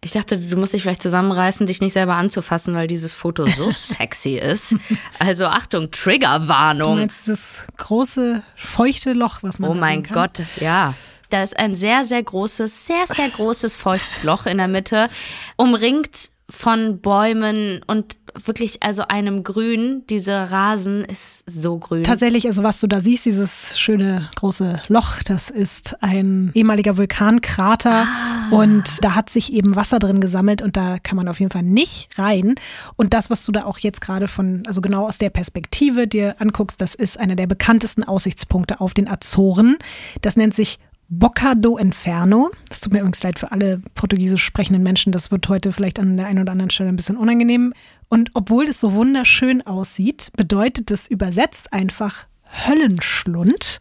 Ich 0.05 0.11
dachte, 0.11 0.37
du 0.37 0.55
musst 0.55 0.71
dich 0.75 0.83
vielleicht 0.83 1.01
zusammenreißen, 1.01 1.65
dich 1.65 1.81
nicht 1.81 1.93
selber 1.93 2.13
anzufassen, 2.13 2.75
weil 2.75 2.85
dieses 2.85 3.15
Foto 3.15 3.47
so 3.47 3.71
sexy 3.71 4.35
ist. 4.35 4.75
Also 5.17 5.47
Achtung, 5.47 5.89
Triggerwarnung. 5.89 6.99
Meinst 6.99 7.25
dieses 7.25 7.65
große, 7.77 8.43
feuchte 8.55 9.13
Loch, 9.13 9.39
was 9.41 9.57
man 9.57 9.71
Oh 9.71 9.73
mein 9.73 10.03
kann? 10.03 10.13
Gott, 10.13 10.43
ja. 10.61 10.93
Da 11.31 11.41
ist 11.41 11.57
ein 11.57 11.73
sehr, 11.75 12.03
sehr 12.03 12.21
großes, 12.21 12.85
sehr, 12.85 13.07
sehr 13.07 13.29
großes 13.31 13.75
feuchtes 13.75 14.21
Loch 14.21 14.45
in 14.45 14.59
der 14.59 14.67
Mitte, 14.67 15.09
umringt 15.55 16.29
von 16.51 17.01
Bäumen 17.01 17.81
und 17.87 18.19
wirklich 18.43 18.83
also 18.83 19.03
einem 19.07 19.43
Grün. 19.43 20.03
Dieser 20.09 20.51
Rasen 20.51 21.05
ist 21.05 21.43
so 21.47 21.77
grün. 21.77 22.03
Tatsächlich, 22.03 22.47
also 22.47 22.63
was 22.63 22.79
du 22.79 22.87
da 22.87 23.01
siehst, 23.01 23.25
dieses 23.25 23.79
schöne 23.79 24.29
große 24.35 24.77
Loch, 24.87 25.23
das 25.25 25.49
ist 25.49 26.01
ein 26.03 26.51
ehemaliger 26.53 26.97
Vulkankrater 26.97 28.05
Ah. 28.07 28.49
und 28.51 28.83
da 29.03 29.15
hat 29.15 29.29
sich 29.29 29.53
eben 29.53 29.75
Wasser 29.75 29.99
drin 29.99 30.19
gesammelt 30.21 30.61
und 30.61 30.77
da 30.77 30.97
kann 31.01 31.15
man 31.15 31.27
auf 31.27 31.39
jeden 31.39 31.51
Fall 31.51 31.63
nicht 31.63 32.17
rein. 32.17 32.55
Und 32.95 33.13
das, 33.13 33.29
was 33.29 33.45
du 33.45 33.51
da 33.51 33.63
auch 33.65 33.79
jetzt 33.79 34.01
gerade 34.01 34.27
von, 34.27 34.63
also 34.67 34.81
genau 34.81 35.07
aus 35.07 35.17
der 35.17 35.29
Perspektive 35.29 36.07
dir 36.07 36.35
anguckst, 36.39 36.81
das 36.81 36.95
ist 36.95 37.19
einer 37.19 37.35
der 37.35 37.47
bekanntesten 37.47 38.03
Aussichtspunkte 38.03 38.81
auf 38.81 38.93
den 38.93 39.07
Azoren. 39.07 39.77
Das 40.21 40.35
nennt 40.35 40.53
sich 40.53 40.79
Boca 41.07 41.53
do 41.53 41.77
Inferno. 41.77 42.49
Das 42.67 42.79
tut 42.79 42.91
mir 42.91 42.99
übrigens 42.99 43.21
leid 43.21 43.37
für 43.37 43.51
alle 43.51 43.79
portugiesisch 43.93 44.43
sprechenden 44.43 44.81
Menschen. 44.81 45.11
Das 45.11 45.29
wird 45.29 45.47
heute 45.49 45.71
vielleicht 45.71 45.99
an 45.99 46.17
der 46.17 46.25
einen 46.25 46.39
oder 46.39 46.51
anderen 46.51 46.71
Stelle 46.71 46.89
ein 46.89 46.95
bisschen 46.95 47.15
unangenehm. 47.17 47.73
Und 48.09 48.31
obwohl 48.33 48.65
das 48.65 48.79
so 48.79 48.93
wunderschön 48.93 49.65
aussieht, 49.65 50.31
bedeutet 50.35 50.91
es 50.91 51.07
übersetzt 51.07 51.73
einfach 51.73 52.27
Höllenschlund, 52.67 53.79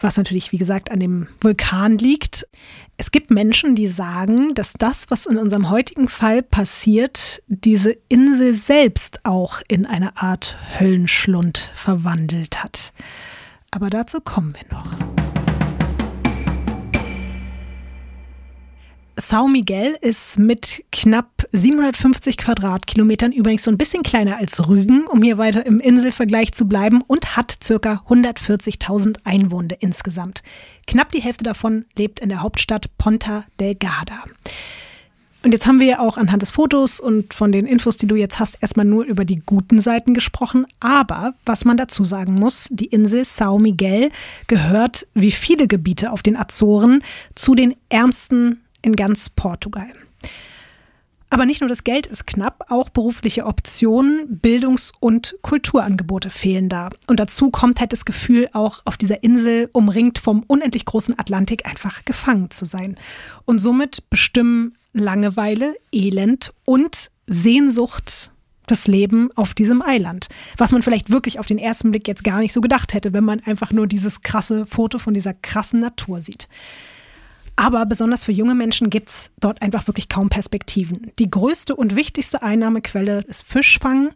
was 0.00 0.16
natürlich, 0.16 0.50
wie 0.52 0.58
gesagt, 0.58 0.90
an 0.90 1.00
dem 1.00 1.28
Vulkan 1.40 1.98
liegt. 1.98 2.48
Es 2.96 3.10
gibt 3.10 3.30
Menschen, 3.30 3.74
die 3.74 3.86
sagen, 3.86 4.54
dass 4.54 4.72
das, 4.72 5.10
was 5.10 5.26
in 5.26 5.38
unserem 5.38 5.70
heutigen 5.70 6.08
Fall 6.08 6.42
passiert, 6.42 7.42
diese 7.46 7.96
Insel 8.08 8.54
selbst 8.54 9.24
auch 9.24 9.60
in 9.68 9.86
eine 9.86 10.16
Art 10.16 10.56
Höllenschlund 10.78 11.70
verwandelt 11.74 12.62
hat. 12.62 12.92
Aber 13.70 13.90
dazu 13.90 14.20
kommen 14.20 14.54
wir 14.54 14.76
noch. 14.76 15.19
Sao 19.16 19.48
Miguel 19.48 19.96
ist 20.00 20.38
mit 20.38 20.84
knapp 20.92 21.46
750 21.52 22.36
Quadratkilometern 22.36 23.32
übrigens 23.32 23.64
so 23.64 23.70
ein 23.70 23.78
bisschen 23.78 24.02
kleiner 24.02 24.38
als 24.38 24.68
Rügen, 24.68 25.06
um 25.06 25.22
hier 25.22 25.36
weiter 25.36 25.66
im 25.66 25.80
Inselvergleich 25.80 26.52
zu 26.52 26.66
bleiben, 26.68 27.02
und 27.06 27.36
hat 27.36 27.58
circa 27.62 28.02
140.000 28.08 29.18
Einwohner 29.24 29.76
insgesamt. 29.80 30.42
Knapp 30.86 31.12
die 31.12 31.22
Hälfte 31.22 31.44
davon 31.44 31.84
lebt 31.96 32.20
in 32.20 32.28
der 32.28 32.42
Hauptstadt 32.42 32.96
Ponta 32.98 33.44
Delgada. 33.58 34.24
Und 35.42 35.52
jetzt 35.52 35.66
haben 35.66 35.80
wir 35.80 35.86
ja 35.86 36.00
auch 36.00 36.18
anhand 36.18 36.42
des 36.42 36.50
Fotos 36.50 37.00
und 37.00 37.32
von 37.32 37.50
den 37.50 37.64
Infos, 37.64 37.96
die 37.96 38.06
du 38.06 38.14
jetzt 38.14 38.38
hast, 38.38 38.58
erstmal 38.60 38.84
nur 38.84 39.04
über 39.04 39.24
die 39.24 39.40
guten 39.44 39.80
Seiten 39.80 40.12
gesprochen. 40.12 40.66
Aber 40.80 41.34
was 41.46 41.64
man 41.64 41.78
dazu 41.78 42.04
sagen 42.04 42.34
muss, 42.34 42.68
die 42.70 42.86
Insel 42.86 43.24
Sao 43.24 43.58
Miguel 43.58 44.10
gehört, 44.48 45.06
wie 45.14 45.32
viele 45.32 45.66
Gebiete 45.66 46.12
auf 46.12 46.22
den 46.22 46.36
Azoren, 46.36 47.02
zu 47.34 47.54
den 47.54 47.74
ärmsten 47.88 48.60
in 48.82 48.96
ganz 48.96 49.28
Portugal. 49.28 49.92
Aber 51.32 51.46
nicht 51.46 51.60
nur 51.60 51.68
das 51.68 51.84
Geld 51.84 52.08
ist 52.08 52.26
knapp, 52.26 52.64
auch 52.70 52.88
berufliche 52.88 53.46
Optionen, 53.46 54.40
Bildungs- 54.40 54.92
und 54.98 55.36
Kulturangebote 55.42 56.28
fehlen 56.28 56.68
da. 56.68 56.90
Und 57.06 57.20
dazu 57.20 57.50
kommt 57.50 57.78
halt 57.78 57.92
das 57.92 58.04
Gefühl, 58.04 58.48
auch 58.52 58.82
auf 58.84 58.96
dieser 58.96 59.22
Insel, 59.22 59.70
umringt 59.72 60.18
vom 60.18 60.42
unendlich 60.48 60.84
großen 60.84 61.16
Atlantik, 61.16 61.66
einfach 61.66 62.04
gefangen 62.04 62.50
zu 62.50 62.64
sein. 62.64 62.96
Und 63.44 63.60
somit 63.60 64.10
bestimmen 64.10 64.76
Langeweile, 64.92 65.76
Elend 65.92 66.52
und 66.64 67.12
Sehnsucht 67.28 68.32
das 68.66 68.88
Leben 68.88 69.30
auf 69.36 69.54
diesem 69.54 69.82
Eiland. 69.82 70.28
Was 70.56 70.72
man 70.72 70.82
vielleicht 70.82 71.10
wirklich 71.10 71.38
auf 71.38 71.46
den 71.46 71.58
ersten 71.58 71.90
Blick 71.90 72.08
jetzt 72.08 72.24
gar 72.24 72.40
nicht 72.40 72.52
so 72.52 72.60
gedacht 72.60 72.92
hätte, 72.92 73.12
wenn 73.12 73.24
man 73.24 73.40
einfach 73.40 73.72
nur 73.72 73.86
dieses 73.86 74.22
krasse 74.22 74.66
Foto 74.66 74.98
von 74.98 75.14
dieser 75.14 75.34
krassen 75.34 75.80
Natur 75.80 76.22
sieht. 76.22 76.48
Aber 77.56 77.86
besonders 77.86 78.24
für 78.24 78.32
junge 78.32 78.54
Menschen 78.54 78.90
gibt 78.90 79.08
es 79.08 79.30
dort 79.38 79.62
einfach 79.62 79.86
wirklich 79.86 80.08
kaum 80.08 80.28
Perspektiven. 80.28 81.12
Die 81.18 81.30
größte 81.30 81.76
und 81.76 81.96
wichtigste 81.96 82.42
Einnahmequelle 82.42 83.24
ist 83.26 83.42
Fischfang. 83.46 84.10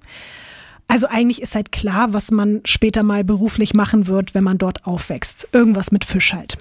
Also 0.89 1.07
eigentlich 1.09 1.43
ist 1.43 1.55
halt 1.55 1.73
klar, 1.73 2.13
was 2.13 2.31
man 2.31 2.61
später 2.65 3.03
mal 3.03 3.25
beruflich 3.25 3.75
machen 3.75 4.07
wird, 4.07 4.35
wenn 4.35 4.45
man 4.45 4.59
dort 4.59 4.87
aufwächst. 4.87 5.49
Irgendwas 5.53 5.91
mit 5.91 6.05
Fisch 6.05 6.33
halt. 6.33 6.59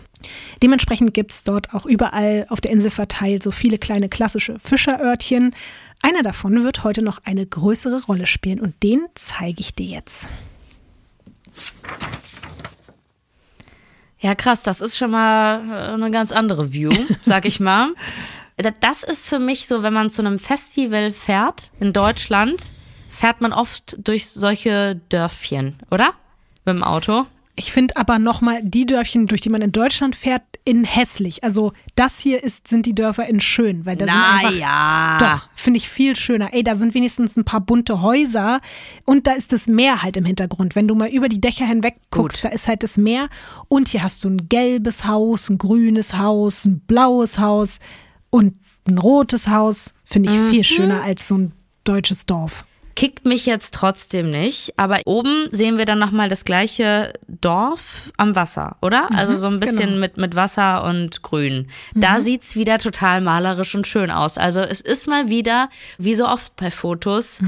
Dementsprechend 0.62 1.14
gibt 1.14 1.34
es 1.34 1.44
dort 1.44 1.74
auch 1.74 1.86
überall 1.86 2.46
auf 2.50 2.62
der 2.62 2.72
Insel 2.72 2.90
verteilt 2.90 3.44
so 3.44 3.52
viele 3.52 3.78
kleine 3.78 4.08
klassische 4.10 4.60
Fischerörtchen. 4.60 5.54
Einer 6.02 6.24
davon 6.24 6.64
wird 6.64 6.84
heute 6.84 7.02
noch 7.02 7.20
eine 7.26 7.46
größere 7.46 8.04
Rolle 8.06 8.26
spielen 8.26 8.60
und 8.60 8.82
den 8.84 9.06
zeige 9.16 9.60
ich 9.62 9.76
dir 9.76 9.88
jetzt. 9.88 10.30
Ja, 14.24 14.36
krass, 14.36 14.64
das 14.64 14.80
ist 14.80 14.98
schon 14.98 15.12
mal 15.12 15.70
äh, 15.70 15.94
eine 15.94 16.10
ganz 16.10 16.32
andere 16.32 16.72
View, 16.72 16.94
sag 17.24 17.44
ich 17.44 17.60
mal. 17.60 17.94
Das 18.80 19.04
ist 19.04 19.28
für 19.28 19.38
mich 19.38 19.68
so, 19.68 19.84
wenn 19.84 19.92
man 19.92 20.10
zu 20.10 20.22
einem 20.22 20.40
Festival 20.40 21.12
fährt 21.12 21.72
in 21.82 21.92
Deutschland, 21.92 22.72
fährt 23.10 23.42
man 23.42 23.52
oft 23.52 23.98
durch 24.02 24.30
solche 24.30 24.96
Dörfchen, 25.10 25.76
oder? 25.92 26.14
Mit 26.64 26.76
dem 26.76 26.84
Auto. 26.84 27.26
Ich 27.56 27.72
finde 27.72 27.98
aber 27.98 28.18
nochmal 28.18 28.62
die 28.64 28.88
Dörfchen, 28.88 29.28
durch 29.28 29.42
die 29.42 29.50
man 29.50 29.62
in 29.62 29.72
Deutschland 29.72 30.16
fährt, 30.16 30.42
in 30.66 30.86
hässlich. 30.86 31.44
Also 31.44 31.74
das 31.96 32.18
hier 32.18 32.44
ist, 32.44 32.68
sind 32.68 32.88
die 32.88 32.96
Dörfer 32.96 33.28
in 33.28 33.42
schön, 33.42 33.86
weil 33.86 33.96
da 33.96 34.06
sind 34.06 34.16
einfach, 34.16 34.54
ja. 34.54 35.18
doch, 35.20 35.50
finde 35.54 35.78
ich 35.78 35.88
viel 35.88 36.16
schöner. 36.16 36.52
Ey, 36.54 36.64
da 36.64 36.76
sind 36.76 36.96
wenigstens 36.96 37.38
ein 37.38 37.46
paar 37.46 37.62
bunte 37.62 38.02
Häuser 38.02 38.60
und 39.06 39.28
da 39.28 39.34
ist 39.34 39.52
das 39.52 39.68
Meer 39.68 40.02
halt 40.02 40.18
im 40.18 40.26
Hintergrund. 40.26 40.76
Wenn 40.76 40.88
du 40.88 40.96
mal 40.96 41.10
über 41.10 41.30
die 41.30 41.42
Dächer 41.42 41.66
hinweg 41.66 41.96
guckst, 42.10 42.42
Gut. 42.42 42.52
da 42.52 42.56
ist 42.56 42.68
halt 42.68 42.82
das 42.82 42.98
Meer 42.98 43.30
und 43.68 43.90
hier 43.90 44.02
hast 44.02 44.24
du 44.24 44.30
ein 44.30 44.50
gelbes 44.50 45.06
Haus, 45.06 45.50
ein 45.50 45.60
grünes 45.60 46.18
Haus, 46.18 46.66
ein 46.66 46.80
blaues 46.80 47.38
Haus 47.38 47.80
und 48.32 48.58
ein 48.88 48.98
rotes 48.98 49.48
Haus. 49.48 49.94
Finde 50.06 50.32
ich 50.32 50.52
viel 50.52 50.64
schöner 50.64 51.04
als 51.04 51.28
so 51.28 51.38
ein 51.38 51.52
deutsches 51.84 52.26
Dorf. 52.26 52.66
Kickt 52.96 53.26
mich 53.26 53.46
jetzt 53.46 53.74
trotzdem 53.74 54.30
nicht, 54.30 54.74
aber 54.78 55.00
oben 55.06 55.48
sehen 55.52 55.78
wir 55.78 55.86
dann 55.86 56.00
nochmal 56.00 56.30
das 56.30 56.46
gleiche 56.46 57.14
Dorf 57.28 58.12
am 58.18 58.36
Wasser, 58.36 58.78
oder? 58.82 59.10
also 59.14 59.36
so 59.36 59.48
ein 59.48 59.60
bisschen 59.60 59.90
genau. 59.90 60.00
mit, 60.00 60.18
mit 60.18 60.36
Wasser 60.36 60.84
und 60.84 61.24
Grün. 61.24 61.68
Da 61.96 62.20
sieht's 62.20 62.56
wieder 62.56 62.78
total 62.78 63.22
malerisch 63.22 63.74
und 63.76 63.88
schön 63.88 64.12
aus. 64.12 64.38
Also 64.38 64.60
es 64.62 64.82
ist 64.82 65.08
mal 65.08 65.30
wieder, 65.30 65.70
wie 65.98 66.14
so 66.14 66.28
oft 66.28 66.56
bei 66.56 66.72
Fotos, 66.72 67.40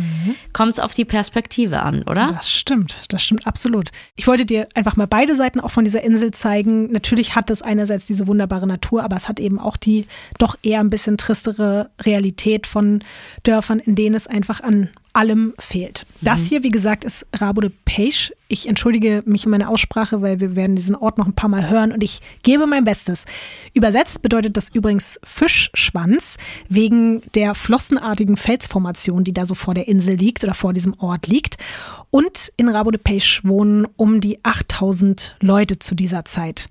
kommt's 0.54 0.80
auf 0.80 0.94
die 0.94 1.06
Perspektive 1.06 1.82
an, 1.82 2.04
oder? 2.04 2.28
Das 2.28 2.50
stimmt, 2.50 3.04
das 3.10 3.22
stimmt 3.24 3.48
absolut. 3.48 3.90
Ich 4.16 4.28
wollte 4.28 4.46
dir 4.46 4.68
einfach 4.74 4.96
mal 4.96 5.08
beide 5.08 5.36
Seiten 5.36 5.60
auch 5.60 5.72
von 5.72 5.84
dieser 5.84 6.02
Insel 6.02 6.32
zeigen. 6.32 6.92
Natürlich 6.92 7.36
hat 7.36 7.50
es 7.50 7.62
einerseits 7.62 8.06
diese 8.06 8.28
wunderbare 8.28 8.68
Natur, 8.68 9.04
aber 9.04 9.16
es 9.16 9.28
hat 9.28 9.40
eben 9.40 9.60
auch 9.60 9.78
die 9.78 10.08
doch 10.38 10.58
eher 10.64 10.80
ein 10.80 10.90
bisschen 10.90 11.18
tristere 11.18 11.90
Realität 12.02 12.68
von 12.68 13.04
Dörfern, 13.44 13.80
in 13.80 13.96
denen 13.96 14.16
es 14.16 14.28
einfach 14.28 14.62
an 14.62 14.90
allem 15.16 15.54
fehlt. 15.58 16.06
Das 16.22 16.42
hier, 16.42 16.64
wie 16.64 16.70
gesagt, 16.70 17.06
ist 17.06 17.26
Rabo 17.34 17.62
de 17.62 17.72
Peixe. 17.86 18.34
Ich 18.48 18.68
entschuldige 18.68 19.24
mich 19.26 19.46
in 19.46 19.52
meiner 19.52 19.70
Aussprache, 19.70 20.22
weil 20.22 20.40
wir 20.40 20.56
werden 20.56 20.76
diesen 20.76 20.96
Ort 20.96 21.18
noch 21.18 21.26
ein 21.26 21.34
paar 21.34 21.50
Mal 21.50 21.70
hören 21.70 21.92
und 21.92 22.04
ich 22.04 22.22
gebe 22.44 22.68
mein 22.68 22.84
Bestes. 22.84 23.26
Übersetzt 23.74 24.22
bedeutet 24.22 24.58
das 24.58 24.70
übrigens 24.70 25.20
Fischschwanz 25.24 26.38
wegen 26.68 27.22
der 27.34 27.56
flossenartigen 27.56 28.38
Felsformation, 28.38 29.24
die 29.24 29.34
da 29.34 29.46
so 29.46 29.56
vor 29.56 29.74
der 29.74 29.88
Insel 29.88 30.16
liegt 30.16 30.44
oder 30.44 30.54
vor 30.54 30.74
diesem 30.74 30.94
Ort 31.00 31.28
liegt. 31.28 31.58
Und 32.10 32.52
in 32.58 32.70
Rabo 32.70 32.92
de 32.92 33.00
Peixe 33.02 33.42
wohnen 33.44 33.88
um 33.96 34.20
die 34.20 34.44
8000 34.44 35.38
Leute 35.40 35.80
zu 35.80 35.96
dieser 35.96 36.26
Zeit. 36.26 36.68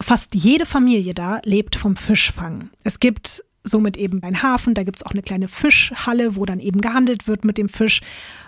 Fast 0.00 0.34
jede 0.34 0.66
Familie 0.66 1.14
da 1.14 1.40
lebt 1.44 1.74
vom 1.74 1.96
Fischfang. 1.96 2.70
Es 2.84 3.00
gibt 3.00 3.44
somit 3.68 3.96
eben 3.96 4.22
einen 4.22 4.42
Hafen, 4.42 4.74
da 4.74 4.82
gibt 4.82 4.98
es 4.98 5.06
auch 5.06 5.12
eine 5.12 5.22
kleine 5.22 5.48
Fischhalle, 5.48 6.36
wo 6.36 6.44
dann 6.44 6.60
eben 6.60 6.80
gehandelt 6.80 7.28
wird 7.28 7.44
mit 7.44 7.58
dem 7.58 7.68
Fisch. 7.68 8.00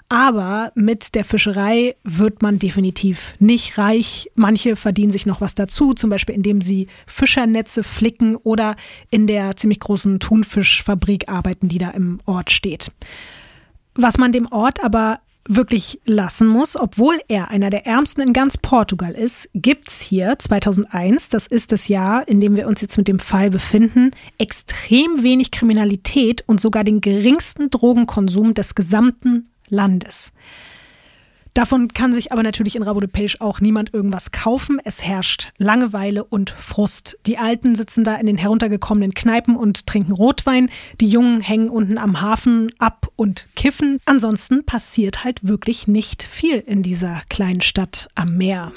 Aber 0.09 0.73
mit 0.75 1.15
der 1.15 1.25
Fischerei 1.25 1.95
wird 2.03 2.43
man 2.43 2.59
definitiv 2.59 3.35
nicht 3.39 3.79
reich. 3.79 4.29
Manche 4.35 4.75
verdienen 4.75 5.13
sich 5.13 5.25
noch 5.25 5.41
was 5.41 5.55
dazu, 5.55 5.95
zum 5.95 6.11
Beispiel 6.11 6.35
indem 6.35 6.61
sie 6.61 6.89
Fischernetze 7.07 7.85
flicken 7.85 8.35
oder 8.35 8.75
in 9.11 9.29
der 9.29 9.55
ziemlich 9.57 9.79
großen 9.79 10.19
Thunfischfabrik 10.19 11.29
arbeiten, 11.29 11.69
die 11.69 11.79
da 11.79 11.91
im 11.91 12.21
Ort 12.27 12.51
steht. 12.51 12.91
Was 13.95 14.19
man 14.19 14.33
dem 14.33 14.47
Ort 14.51 14.83
aber 14.83 15.21
wirklich 15.57 16.01
lassen 16.05 16.47
muss, 16.47 16.77
obwohl 16.77 17.19
er 17.27 17.51
einer 17.51 17.71
der 17.71 17.85
ärmsten 17.85 18.23
in 18.23 18.33
ganz 18.33 18.57
Portugal 18.57 19.13
ist, 19.13 19.49
gibt's 19.53 20.01
hier 20.01 20.39
2001, 20.39 21.29
das 21.29 21.49
ist 21.49 21.73
das 21.73 21.89
Jahr, 21.89 22.27
in 22.29 22.41
dem 22.41 22.55
wir 22.55 22.69
uns 22.69 22.81
jetzt 22.81 22.97
mit 22.97 23.09
dem 23.09 23.19
Fall 23.19 23.51
befinden, 23.51 24.13
extrem 24.39 25.25
wenig 25.25 25.51
Kriminalität 25.51 26.45
und 26.47 26.61
sogar 26.61 26.85
den 26.85 27.01
geringsten 27.01 27.69
Drogenkonsum 27.69 28.55
des 28.55 28.77
gesamten 28.77 29.51
Landes. 29.69 30.33
Davon 31.55 31.89
kann 31.89 32.15
sich 32.15 32.33
aber 32.33 32.43
natürlich 32.43 32.77
in 32.77 32.83
Rabo 32.83 33.01
de 33.01 33.09
Page 33.09 33.37
auch 33.41 33.61
niemand 33.61 33.93
irgendwas 33.93 34.31
kaufen. 34.31 34.79
Es 34.85 35.03
herrscht 35.03 35.53
Langeweile 35.59 36.25
und 36.25 36.51
Frust. 36.51 37.19
Die 37.27 37.39
Alten 37.39 37.75
sitzen 37.75 38.05
da 38.05 38.15
in 38.17 38.27
den 38.27 38.37
heruntergekommenen 38.37 39.15
Kneipen 39.15 39.57
und 39.57 39.87
trinken 39.87 40.13
Rotwein. 40.13 40.71
Die 41.01 41.09
Jungen 41.09 41.41
hängen 41.41 41.69
unten 41.69 41.99
am 41.99 42.21
Hafen 42.21 42.73
ab 42.79 43.09
und 43.17 43.49
kiffen. 43.57 43.99
Ansonsten 44.05 44.65
passiert 44.65 45.25
halt 45.25 45.47
wirklich 45.47 45.89
nicht 45.89 46.23
viel 46.23 46.59
in 46.59 46.83
dieser 46.83 47.23
kleinen 47.29 47.63
Stadt 47.63 48.09
am 48.15 48.37
Meer. 48.37 48.73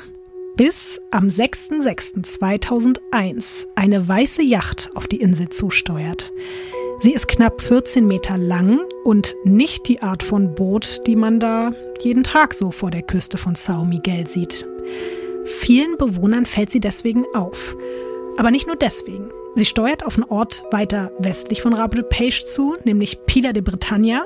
Bis 0.55 1.01
am 1.11 1.29
6.6.2001 1.29 3.65
eine 3.75 4.07
weiße 4.07 4.43
Yacht 4.43 4.91
auf 4.95 5.07
die 5.07 5.19
Insel 5.19 5.49
zusteuert. 5.49 6.31
Sie 7.03 7.13
ist 7.13 7.27
knapp 7.27 7.61
14 7.61 8.07
Meter 8.07 8.37
lang 8.37 8.79
und 9.03 9.35
nicht 9.43 9.89
die 9.89 10.01
Art 10.01 10.23
von 10.23 10.55
Boot, 10.55 11.05
die 11.05 11.17
man 11.17 11.41
da 11.41 11.73
jeden 11.99 12.23
Tag 12.23 12.53
so 12.53 12.71
vor 12.71 12.91
der 12.91 13.01
Küste 13.01 13.37
von 13.37 13.55
Sao 13.55 13.83
Miguel 13.83 14.25
sieht. 14.25 14.65
Vielen 15.43 15.97
Bewohnern 15.97 16.45
fällt 16.45 16.71
sie 16.71 16.79
deswegen 16.79 17.25
auf. 17.33 17.75
Aber 18.37 18.51
nicht 18.51 18.67
nur 18.67 18.77
deswegen. 18.77 19.27
Sie 19.55 19.65
steuert 19.65 20.05
auf 20.05 20.15
einen 20.15 20.29
Ort 20.29 20.63
weiter 20.71 21.11
westlich 21.19 21.61
von 21.61 21.73
Rabo 21.73 21.97
de 21.97 22.05
Page 22.09 22.45
zu, 22.45 22.77
nämlich 22.85 23.25
Pila 23.25 23.51
de 23.51 23.63
Britannia. 23.63 24.25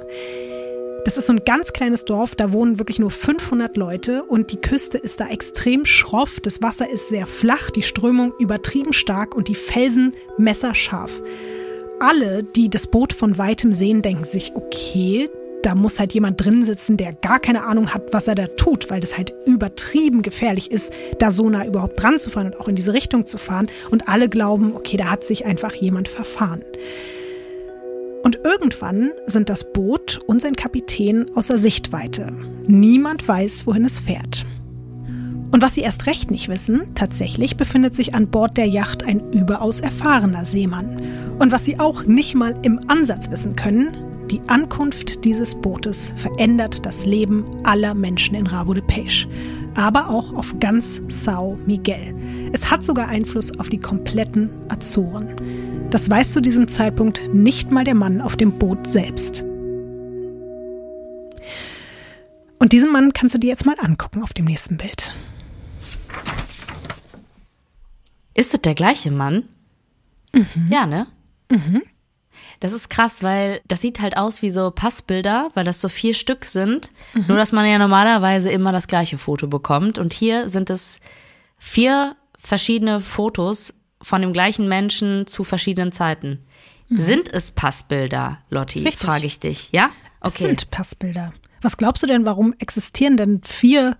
Das 1.03 1.17
ist 1.17 1.25
so 1.25 1.33
ein 1.33 1.45
ganz 1.45 1.73
kleines 1.73 2.05
Dorf, 2.05 2.35
da 2.35 2.51
wohnen 2.51 2.77
wirklich 2.77 2.99
nur 2.99 3.09
500 3.09 3.75
Leute 3.75 4.23
und 4.23 4.51
die 4.51 4.61
Küste 4.61 4.99
ist 4.99 5.19
da 5.19 5.29
extrem 5.29 5.83
schroff, 5.83 6.39
das 6.41 6.61
Wasser 6.61 6.87
ist 6.87 7.07
sehr 7.07 7.25
flach, 7.25 7.71
die 7.71 7.81
Strömung 7.81 8.33
übertrieben 8.37 8.93
stark 8.93 9.33
und 9.33 9.47
die 9.47 9.55
Felsen 9.55 10.13
messerscharf 10.37 11.23
alle, 11.99 12.43
die 12.43 12.69
das 12.69 12.87
Boot 12.87 13.13
von 13.13 13.37
weitem 13.37 13.73
sehen, 13.73 14.01
denken 14.01 14.23
sich, 14.23 14.53
okay, 14.55 15.29
da 15.63 15.75
muss 15.75 15.99
halt 15.99 16.13
jemand 16.13 16.43
drin 16.43 16.63
sitzen, 16.63 16.97
der 16.97 17.13
gar 17.13 17.39
keine 17.39 17.63
Ahnung 17.63 17.93
hat, 17.93 18.13
was 18.13 18.27
er 18.27 18.35
da 18.35 18.47
tut, 18.47 18.89
weil 18.89 18.99
das 18.99 19.17
halt 19.17 19.33
übertrieben 19.45 20.21
gefährlich 20.21 20.71
ist, 20.71 20.93
da 21.19 21.31
so 21.31 21.49
nah 21.49 21.65
überhaupt 21.65 22.01
dran 22.01 22.19
zu 22.19 22.29
fahren 22.29 22.47
und 22.47 22.59
auch 22.59 22.67
in 22.67 22.75
diese 22.75 22.93
Richtung 22.93 23.25
zu 23.25 23.37
fahren. 23.37 23.67
Und 23.89 24.07
alle 24.07 24.29
glauben, 24.29 24.75
okay, 24.75 24.97
da 24.97 25.09
hat 25.11 25.23
sich 25.23 25.45
einfach 25.45 25.73
jemand 25.73 26.07
verfahren. 26.07 26.63
Und 28.23 28.39
irgendwann 28.43 29.11
sind 29.25 29.49
das 29.49 29.71
Boot 29.71 30.19
und 30.27 30.41
sein 30.41 30.55
Kapitän 30.55 31.31
außer 31.35 31.57
Sichtweite. 31.57 32.27
Niemand 32.65 33.27
weiß, 33.27 33.65
wohin 33.67 33.85
es 33.85 33.99
fährt. 33.99 34.45
Und 35.51 35.61
was 35.61 35.75
sie 35.75 35.81
erst 35.81 36.07
recht 36.07 36.29
nicht 36.29 36.49
wissen, 36.49 36.93
tatsächlich 36.93 37.57
befindet 37.57 37.95
sich 37.95 38.13
an 38.13 38.27
Bord 38.27 38.57
der 38.57 38.67
Yacht 38.67 39.03
ein 39.03 39.31
überaus 39.31 39.79
erfahrener 39.79 40.45
Seemann. 40.45 41.01
Und 41.39 41.51
was 41.51 41.65
sie 41.65 41.79
auch 41.79 42.03
nicht 42.03 42.35
mal 42.35 42.55
im 42.63 42.81
Ansatz 42.89 43.31
wissen 43.31 43.55
können, 43.55 43.95
die 44.29 44.41
Ankunft 44.47 45.23
dieses 45.23 45.55
Bootes 45.55 46.13
verändert 46.17 46.85
das 46.85 47.05
Leben 47.05 47.45
aller 47.63 47.93
Menschen 47.93 48.35
in 48.35 48.45
Rabo 48.45 48.73
de 48.73 48.83
Peixe, 48.85 49.27
aber 49.73 50.09
auch 50.09 50.33
auf 50.33 50.53
ganz 50.59 51.01
Sao 51.07 51.57
Miguel. 51.65 52.13
Es 52.51 52.69
hat 52.69 52.83
sogar 52.83 53.07
Einfluss 53.07 53.57
auf 53.57 53.69
die 53.69 53.79
kompletten 53.79 54.49
Azoren. 54.67 55.33
Das 55.91 56.09
weiß 56.09 56.33
zu 56.33 56.41
diesem 56.41 56.67
Zeitpunkt 56.67 57.33
nicht 57.33 57.71
mal 57.71 57.85
der 57.85 57.95
Mann 57.95 58.19
auf 58.19 58.35
dem 58.35 58.59
Boot 58.59 58.85
selbst. 58.85 59.45
Und 62.59 62.73
diesen 62.73 62.91
Mann 62.91 63.13
kannst 63.13 63.35
du 63.35 63.39
dir 63.39 63.49
jetzt 63.49 63.65
mal 63.65 63.75
angucken 63.79 64.23
auf 64.23 64.33
dem 64.33 64.45
nächsten 64.45 64.75
Bild. 64.75 65.13
Ist 68.37 68.53
es 68.53 68.61
der 68.61 68.75
gleiche 68.75 69.09
Mann? 69.09 69.49
Mhm. 70.31 70.69
Ja, 70.69 70.85
ne? 70.85 71.07
Mhm. 71.49 71.81
Das 72.59 72.71
ist 72.71 72.89
krass, 72.89 73.23
weil 73.23 73.61
das 73.67 73.81
sieht 73.81 73.99
halt 73.99 74.15
aus 74.15 74.43
wie 74.43 74.51
so 74.51 74.69
Passbilder, 74.69 75.49
weil 75.55 75.65
das 75.65 75.81
so 75.81 75.89
vier 75.89 76.13
Stück 76.13 76.45
sind. 76.45 76.91
Mhm. 77.13 77.25
Nur, 77.29 77.37
dass 77.37 77.51
man 77.51 77.65
ja 77.65 77.79
normalerweise 77.79 78.51
immer 78.51 78.71
das 78.71 78.87
gleiche 78.87 79.17
Foto 79.17 79.47
bekommt. 79.47 79.97
Und 79.97 80.13
hier 80.13 80.49
sind 80.49 80.69
es 80.69 80.99
vier 81.57 82.15
verschiedene 82.37 83.01
Fotos 83.01 83.73
von 84.03 84.21
dem 84.21 84.33
gleichen 84.33 84.67
Menschen 84.67 85.25
zu 85.25 85.43
verschiedenen 85.43 85.91
Zeiten. 85.91 86.43
Mhm. 86.89 86.99
Sind 86.99 87.33
es 87.33 87.49
Passbilder, 87.49 88.37
Lotti? 88.51 88.89
Frage 88.91 89.25
ich 89.25 89.39
dich. 89.39 89.71
Ja? 89.71 89.89
Okay. 90.19 90.27
Es 90.27 90.35
sind 90.35 90.69
Passbilder. 90.69 91.33
Was 91.61 91.77
glaubst 91.77 92.03
du 92.03 92.07
denn, 92.07 92.23
warum 92.23 92.53
existieren 92.59 93.17
denn 93.17 93.41
vier 93.43 93.97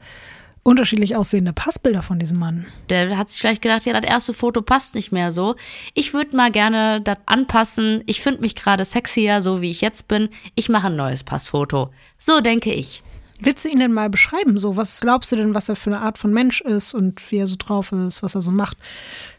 unterschiedlich 0.67 1.15
aussehende 1.15 1.53
Passbilder 1.53 2.01
von 2.01 2.19
diesem 2.19 2.39
Mann. 2.39 2.65
Der 2.89 3.17
hat 3.17 3.31
sich 3.31 3.39
vielleicht 3.39 3.61
gedacht, 3.61 3.85
ja, 3.85 3.93
das 3.93 4.03
erste 4.03 4.33
Foto 4.33 4.61
passt 4.61 4.95
nicht 4.95 5.13
mehr 5.13 5.31
so. 5.31 5.55
Ich 5.93 6.13
würde 6.13 6.35
mal 6.35 6.51
gerne 6.51 6.99
das 6.99 7.19
anpassen. 7.25 8.03
Ich 8.05 8.21
finde 8.21 8.41
mich 8.41 8.53
gerade 8.53 8.83
sexier, 8.83 9.39
so 9.39 9.61
wie 9.61 9.71
ich 9.71 9.79
jetzt 9.79 10.09
bin. 10.09 10.27
Ich 10.55 10.67
mache 10.67 10.87
ein 10.87 10.97
neues 10.97 11.23
Passfoto. 11.23 11.91
So 12.17 12.41
denke 12.41 12.73
ich. 12.73 13.01
Willst 13.39 13.63
du 13.63 13.69
ihn 13.69 13.79
denn 13.79 13.93
mal 13.93 14.09
beschreiben? 14.09 14.57
So, 14.57 14.75
was 14.75 14.99
glaubst 14.99 15.31
du 15.31 15.37
denn, 15.37 15.55
was 15.55 15.69
er 15.69 15.77
für 15.77 15.89
eine 15.89 16.01
Art 16.01 16.17
von 16.17 16.33
Mensch 16.33 16.59
ist 16.59 16.93
und 16.93 17.31
wie 17.31 17.37
er 17.37 17.47
so 17.47 17.55
drauf 17.57 17.93
ist, 17.93 18.21
was 18.21 18.35
er 18.35 18.41
so 18.41 18.51
macht? 18.51 18.77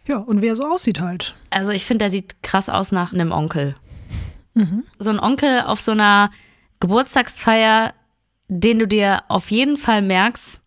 Ja, 0.07 0.17
und 0.17 0.41
wie 0.41 0.47
er 0.47 0.57
so 0.57 0.65
aussieht 0.65 0.99
halt. 0.99 1.35
Also, 1.51 1.73
ich 1.73 1.85
finde, 1.85 2.07
er 2.07 2.11
sieht 2.11 2.43
krass 2.43 2.71
aus 2.71 2.91
nach 2.91 3.13
einem 3.13 3.33
Onkel. 3.33 3.75
Mhm. 4.55 4.85
So 4.99 5.11
ein 5.11 5.21
Onkel 5.21 5.61
auf 5.61 5.81
so 5.83 5.93
einer 5.93 6.31
Geburtstagsfeier, 6.81 7.93
den 8.47 8.79
du 8.79 8.87
dir 8.87 9.25
auf 9.29 9.51
jeden 9.51 9.77
Fall 9.77 10.01
merkst, 10.01 10.58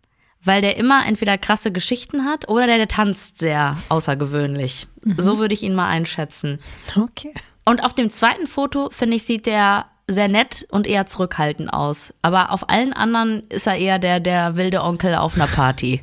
weil 0.44 0.62
der 0.62 0.78
immer 0.78 1.06
entweder 1.06 1.38
krasse 1.38 1.72
Geschichten 1.72 2.26
hat 2.26 2.50
oder 2.50 2.68
der, 2.68 2.78
der 2.78 2.88
tanzt 2.88 3.40
sehr 3.40 3.78
außergewöhnlich. 3.90 4.88
Mhm. 5.04 5.16
So 5.18 5.40
würde 5.40 5.54
ich 5.54 5.64
ihn 5.64 5.76
mal 5.76 5.88
einschätzen. 5.88 6.60
Okay. 6.96 7.34
Und 7.66 7.84
auf 7.84 7.94
dem 7.94 8.10
zweiten 8.10 8.48
Foto, 8.48 8.90
finde 8.90 9.18
ich, 9.18 9.24
sieht 9.24 9.46
der 9.46 9.86
sehr 10.08 10.28
nett 10.28 10.68
und 10.72 10.88
eher 10.88 11.06
zurückhaltend 11.06 11.72
aus. 11.72 12.14
Aber 12.22 12.52
auf 12.52 12.70
allen 12.70 12.94
anderen 12.94 13.48
ist 13.50 13.68
er 13.68 13.78
eher 13.78 14.00
der, 14.00 14.20
der 14.20 14.56
wilde 14.56 14.82
Onkel 14.82 15.16
auf 15.16 15.36
einer 15.36 15.48
Party. 15.48 16.02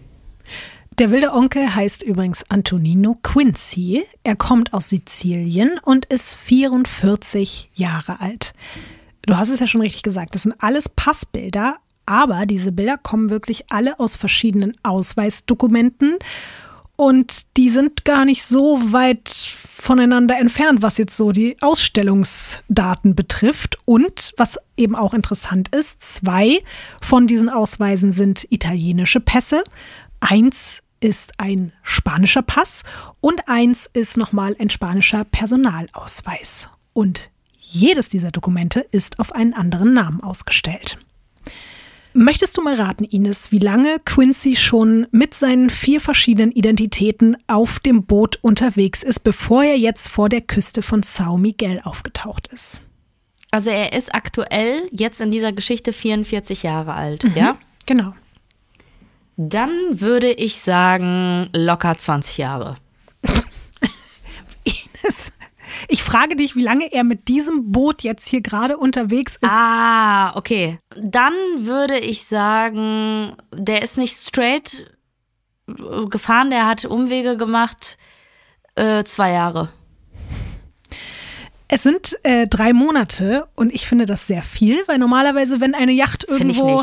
Der 0.99 1.11
wilde 1.11 1.33
Onkel 1.33 1.75
heißt 1.75 2.03
übrigens 2.03 2.51
Antonino 2.51 3.17
Quincy. 3.23 4.05
Er 4.25 4.35
kommt 4.35 4.73
aus 4.73 4.89
Sizilien 4.89 5.79
und 5.83 6.07
ist 6.07 6.35
44 6.37 7.71
Jahre 7.75 8.21
alt. 8.21 8.53
Du 9.23 9.37
hast 9.37 9.49
es 9.49 9.61
ja 9.61 9.67
schon 9.67 9.83
richtig 9.83 10.03
gesagt, 10.03 10.35
das 10.35 10.43
sind 10.43 10.55
alles 10.59 10.89
Passbilder, 10.89 11.77
aber 12.09 12.47
diese 12.47 12.73
Bilder 12.73 12.97
kommen 12.97 13.31
wirklich 13.31 13.71
alle 13.71 14.01
aus 14.01 14.17
verschiedenen 14.17 14.75
Ausweisdokumenten 14.83 16.17
und 17.01 17.57
die 17.57 17.69
sind 17.69 18.05
gar 18.05 18.25
nicht 18.25 18.43
so 18.43 18.93
weit 18.93 19.29
voneinander 19.31 20.37
entfernt, 20.37 20.83
was 20.83 20.99
jetzt 20.99 21.17
so 21.17 21.31
die 21.31 21.57
Ausstellungsdaten 21.61 23.15
betrifft. 23.15 23.79
Und 23.85 24.33
was 24.37 24.59
eben 24.77 24.97
auch 24.97 25.15
interessant 25.15 25.69
ist, 25.69 26.03
zwei 26.03 26.59
von 27.01 27.29
diesen 27.29 27.51
Ausweisen 27.51 28.11
sind 28.11 28.51
italienische 28.51 29.21
Pässe. 29.21 29.63
Eins 30.19 30.83
ist 30.99 31.35
ein 31.39 31.73
spanischer 31.85 32.43
Pass 32.43 32.83
und 33.21 33.47
eins 33.47 33.89
ist 33.93 34.17
nochmal 34.17 34.57
ein 34.59 34.69
spanischer 34.69 35.23
Personalausweis. 35.23 36.69
Und 36.95 37.31
jedes 37.61 38.09
dieser 38.09 38.33
Dokumente 38.33 38.81
ist 38.81 39.21
auf 39.21 39.31
einen 39.31 39.55
anderen 39.55 39.95
Namen 39.95 40.21
ausgestellt. 40.21 40.99
Möchtest 42.21 42.57
du 42.57 42.63
mal 42.63 42.75
raten, 42.75 43.05
Ines, 43.05 43.53
wie 43.53 43.61
lange 43.61 44.01
Quincy 44.05 44.57
schon 44.57 45.07
mit 45.13 45.35
seinen 45.35 45.71
vier 45.71 46.01
verschiedenen 46.01 46.51
Identitäten 46.51 47.37
auf 47.47 47.79
dem 47.79 48.07
Boot 48.07 48.41
unterwegs 48.43 49.05
ist, 49.05 49.21
bevor 49.21 49.63
er 49.63 49.77
jetzt 49.77 50.09
vor 50.09 50.29
der 50.29 50.41
Küste 50.41 50.83
von 50.83 51.05
Sao 51.05 51.39
Miguel 51.39 51.81
aufgetaucht 51.85 52.49
ist? 52.49 52.83
Also 53.53 53.71
er 53.71 53.93
ist 53.93 54.13
aktuell 54.17 54.89
jetzt 54.91 55.21
in 55.21 55.31
dieser 55.31 55.53
Geschichte 55.53 55.93
44 55.93 56.65
Jahre 56.65 56.95
alt, 56.95 57.23
mhm, 57.23 57.37
ja? 57.37 57.57
Genau. 57.87 58.15
Dann 59.37 59.71
würde 59.93 60.33
ich 60.33 60.59
sagen 60.59 61.49
locker 61.53 61.95
20 61.97 62.37
Jahre. 62.37 62.79
Ich 65.91 66.03
frage 66.03 66.37
dich, 66.37 66.55
wie 66.55 66.63
lange 66.63 66.93
er 66.93 67.03
mit 67.03 67.29
diesem 67.29 67.73
Boot 67.73 68.03
jetzt 68.03 68.29
hier 68.29 68.43
gerade 68.43 68.77
unterwegs 68.77 69.37
ist. 69.37 69.51
Ah, 69.51 70.37
okay. 70.37 70.79
Dann 70.95 71.33
würde 71.57 71.99
ich 71.99 72.25
sagen, 72.25 73.33
der 73.53 73.83
ist 73.83 73.97
nicht 73.97 74.15
straight 74.17 74.95
gefahren, 76.11 76.51
der 76.51 76.67
hat 76.67 76.85
Umwege 76.85 77.39
gemacht. 77.39 77.97
Äh, 78.75 79.03
zwei 79.05 79.33
Jahre. 79.33 79.71
Es 81.69 81.83
sind 81.83 82.19
äh, 82.23 82.47
drei 82.47 82.73
Monate 82.73 83.49
und 83.55 83.75
ich 83.75 83.87
finde 83.87 84.07
das 84.07 84.27
sehr 84.27 84.43
viel, 84.43 84.83
weil 84.87 84.99
normalerweise, 84.99 85.61
wenn 85.61 85.75
eine 85.75 85.93
Yacht 85.93 86.25
irgendwo 86.25 86.83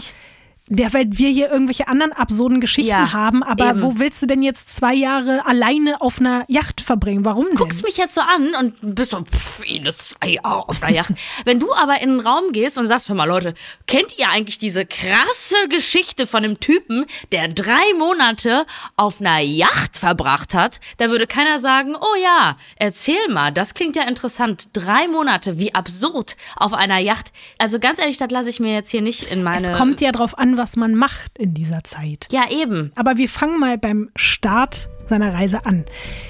Ja, 0.70 0.92
weil 0.94 1.06
wir 1.12 1.30
hier 1.30 1.52
irgendwelche 1.52 1.88
anderen 1.88 2.12
absurden 2.12 2.60
Geschichten 2.60 2.90
Ja, 2.90 3.14
haben, 3.14 3.44
aber 3.44 3.70
eben. 3.70 3.82
wo 3.84 4.00
willst 4.00 4.24
du 4.24 4.26
denn 4.26 4.42
jetzt 4.42 4.76
zwei 4.76 4.96
Jahre 4.96 5.46
alleine 5.46 6.02
auf 6.02 6.20
einer 6.20 6.44
Yacht 6.48 6.82
verbringen? 6.82 7.24
Warum 7.24 7.46
denn? 7.46 7.56
guckst 7.56 7.84
mich 7.84 7.98
jetzt 7.98 8.16
so 8.16 8.22
an 8.22 8.56
und 8.60 8.96
bist 8.96 9.12
so, 9.12 9.22
pff, 9.22 9.64
Ines, 9.70 9.98
zwei 9.98 10.30
Jahre 10.30 10.68
auf 10.68 10.82
einer 10.82 10.92
Yacht. 10.92 11.14
Wenn 11.44 11.60
du 11.60 11.72
aber 11.72 12.02
in 12.02 12.10
einen 12.10 12.20
Raum 12.20 12.52
gehst 12.52 12.80
und 12.80 12.88
sagst, 12.88 13.10
hör 13.10 13.16
mal 13.16 13.26
Leute, 13.26 13.54
kennt 13.86 14.18
ihr 14.18 14.28
eigentlich 14.30 14.58
diese 14.58 14.88
krasse 14.88 15.56
Geschichte 15.70 16.26
von 16.26 16.44
einem 16.44 16.60
Typen, 16.60 17.06
der 17.32 17.48
drei 17.50 17.94
Monate 18.00 18.66
auf 18.96 19.22
einer 19.22 19.40
Yacht 19.42 19.98
verbracht 19.98 20.56
hat, 20.56 20.80
da 20.98 21.12
würde 21.12 21.28
keiner 21.28 21.60
sagen, 21.60 21.96
oh 21.96 22.16
ja, 22.24 22.58
erzähl 22.78 23.28
mal, 23.30 23.52
das 23.52 23.76
klingt 23.76 23.96
ja 23.96 24.04
interessant. 24.08 24.70
Drei 24.74 25.08
Monate, 25.08 25.60
wie 25.60 25.76
absurd 25.76 26.38
auf 26.56 26.74
einer 26.74 26.98
Yacht. 26.98 27.32
Also 27.60 27.78
ganz 27.80 28.00
ehrlich, 28.00 28.18
das 28.18 28.32
lasse 28.32 28.50
ich 28.50 28.60
mir 28.60 28.74
jetzt 28.74 28.90
hier 28.90 29.04
nicht 29.04 29.30
in 29.30 29.44
meine... 29.44 29.70
es 29.70 29.78
kommt 29.78 30.02
ja 30.02 30.12
drauf 30.12 30.40
an, 30.40 30.55
was 30.58 30.76
man 30.76 30.96
macht 30.96 31.38
in 31.38 31.54
dieser 31.54 31.84
Zeit. 31.84 32.28
ja, 32.32 32.50
eben. 32.50 32.92
Aber 32.96 33.18
wir 33.18 33.30
fangen 33.30 33.60
mal 33.60 33.78
beim 33.78 34.10
Start 34.16 34.90
seiner 35.08 35.34
Reise 35.34 35.66
an. 35.66 35.86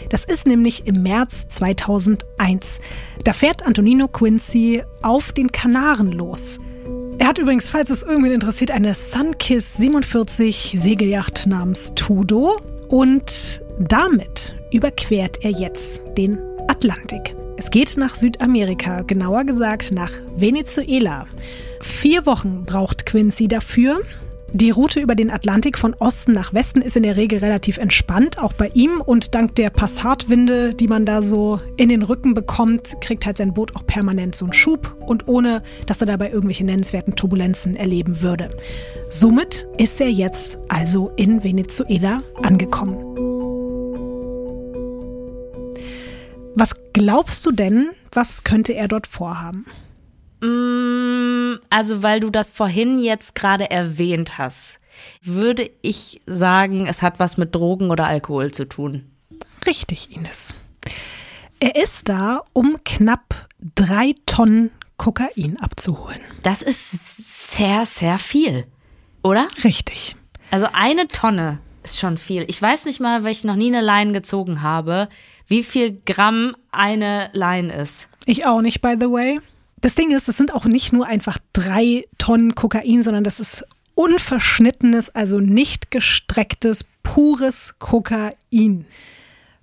Das 0.09 0.25
ist 0.25 0.45
nämlich 0.45 0.85
im 0.85 1.03
März 1.03 1.47
2001. 1.49 2.79
Da 3.23 3.33
fährt 3.33 3.65
Antonino 3.65 4.07
Quincy 4.07 4.83
auf 5.01 5.31
den 5.31 5.51
Kanaren 5.51 6.11
los. 6.11 6.59
Er 7.17 7.27
hat 7.27 7.37
übrigens, 7.37 7.69
falls 7.69 7.89
es 7.89 8.03
irgendwen 8.03 8.33
interessiert, 8.33 8.71
eine 8.71 8.93
Sunkiss 8.93 9.77
47 9.77 10.75
Segelyacht 10.77 11.47
namens 11.47 11.93
Tudo 11.95 12.57
und 12.89 13.61
damit 13.79 14.55
überquert 14.71 15.37
er 15.43 15.51
jetzt 15.51 16.01
den 16.17 16.37
Atlantik. 16.67 17.33
Es 17.57 17.71
geht 17.71 17.95
nach 17.95 18.15
Südamerika, 18.15 19.01
genauer 19.01 19.45
gesagt 19.45 19.93
nach 19.93 20.11
Venezuela. 20.35 21.25
Vier 21.85 22.25
Wochen 22.25 22.65
braucht 22.65 23.05
Quincy 23.05 23.47
dafür. 23.47 23.99
Die 24.51 24.71
Route 24.71 24.99
über 24.99 25.15
den 25.15 25.29
Atlantik 25.29 25.77
von 25.77 25.93
Osten 25.93 26.33
nach 26.33 26.53
Westen 26.53 26.81
ist 26.81 26.97
in 26.97 27.03
der 27.03 27.15
Regel 27.15 27.39
relativ 27.39 27.77
entspannt, 27.77 28.39
auch 28.39 28.53
bei 28.53 28.69
ihm. 28.73 29.01
Und 29.01 29.35
dank 29.35 29.55
der 29.55 29.69
Passatwinde, 29.69 30.73
die 30.73 30.87
man 30.87 31.05
da 31.05 31.21
so 31.21 31.59
in 31.77 31.89
den 31.89 32.01
Rücken 32.01 32.33
bekommt, 32.33 32.99
kriegt 33.01 33.25
halt 33.25 33.37
sein 33.37 33.53
Boot 33.53 33.75
auch 33.75 33.85
permanent 33.85 34.35
so 34.35 34.45
einen 34.45 34.53
Schub 34.53 34.95
und 35.05 35.27
ohne, 35.27 35.61
dass 35.85 36.01
er 36.01 36.07
dabei 36.07 36.31
irgendwelche 36.31 36.65
nennenswerten 36.65 37.15
Turbulenzen 37.15 37.75
erleben 37.75 38.21
würde. 38.21 38.55
Somit 39.09 39.67
ist 39.77 40.01
er 40.01 40.09
jetzt 40.09 40.57
also 40.67 41.11
in 41.17 41.43
Venezuela 41.43 42.23
angekommen. 42.41 42.97
Was 46.55 46.75
glaubst 46.93 47.45
du 47.45 47.51
denn, 47.51 47.91
was 48.11 48.43
könnte 48.43 48.73
er 48.73 48.87
dort 48.87 49.05
vorhaben? 49.05 49.65
Mm, 50.45 51.59
Also, 51.69 52.03
weil 52.03 52.19
du 52.19 52.29
das 52.29 52.51
vorhin 52.51 52.99
jetzt 52.99 53.35
gerade 53.35 53.69
erwähnt 53.69 54.37
hast, 54.37 54.79
würde 55.21 55.69
ich 55.81 56.19
sagen, 56.25 56.87
es 56.87 57.01
hat 57.01 57.19
was 57.19 57.37
mit 57.37 57.53
Drogen 57.53 57.89
oder 57.91 58.05
Alkohol 58.05 58.51
zu 58.51 58.65
tun. 58.65 59.11
Richtig, 59.65 60.15
Ines. 60.15 60.55
Er 61.59 61.75
ist 61.75 62.07
da, 62.09 62.41
um 62.53 62.77
knapp 62.85 63.47
drei 63.75 64.13
Tonnen 64.25 64.71
Kokain 64.97 65.57
abzuholen. 65.59 66.21
Das 66.43 66.61
ist 66.61 66.91
sehr, 67.55 67.85
sehr 67.85 68.19
viel, 68.19 68.65
oder? 69.23 69.47
Richtig. 69.63 70.15
Also 70.51 70.67
eine 70.73 71.07
Tonne 71.07 71.59
ist 71.83 71.99
schon 71.99 72.17
viel. 72.17 72.45
Ich 72.47 72.61
weiß 72.61 72.85
nicht 72.85 72.99
mal, 72.99 73.23
weil 73.23 73.31
ich 73.31 73.43
noch 73.43 73.55
nie 73.55 73.67
eine 73.75 73.85
Line 73.85 74.13
gezogen 74.13 74.61
habe, 74.61 75.09
wie 75.47 75.63
viel 75.63 75.99
Gramm 76.05 76.55
eine 76.71 77.29
Line 77.33 77.73
ist. 77.73 78.09
Ich 78.25 78.45
auch 78.45 78.61
nicht, 78.61 78.81
by 78.81 78.95
the 78.99 79.07
way. 79.09 79.39
Das 79.85 79.93
Ding 79.93 80.09
ist, 80.09 80.27
es 80.27 80.37
sind 80.37 80.51
auch 80.51 80.65
nicht 80.65 80.93
nur 80.93 81.05
einfach 81.05 81.37
drei 81.53 82.07
Tonnen 82.17 82.55
Kokain, 82.55 83.03
sondern 83.03 83.23
das 83.23 83.39
ist 83.39 83.63
unverschnittenes, 83.93 85.13
also 85.13 85.39
nicht 85.39 85.91
gestrecktes, 85.91 86.85
pures 87.03 87.75
Kokain. 87.77 88.87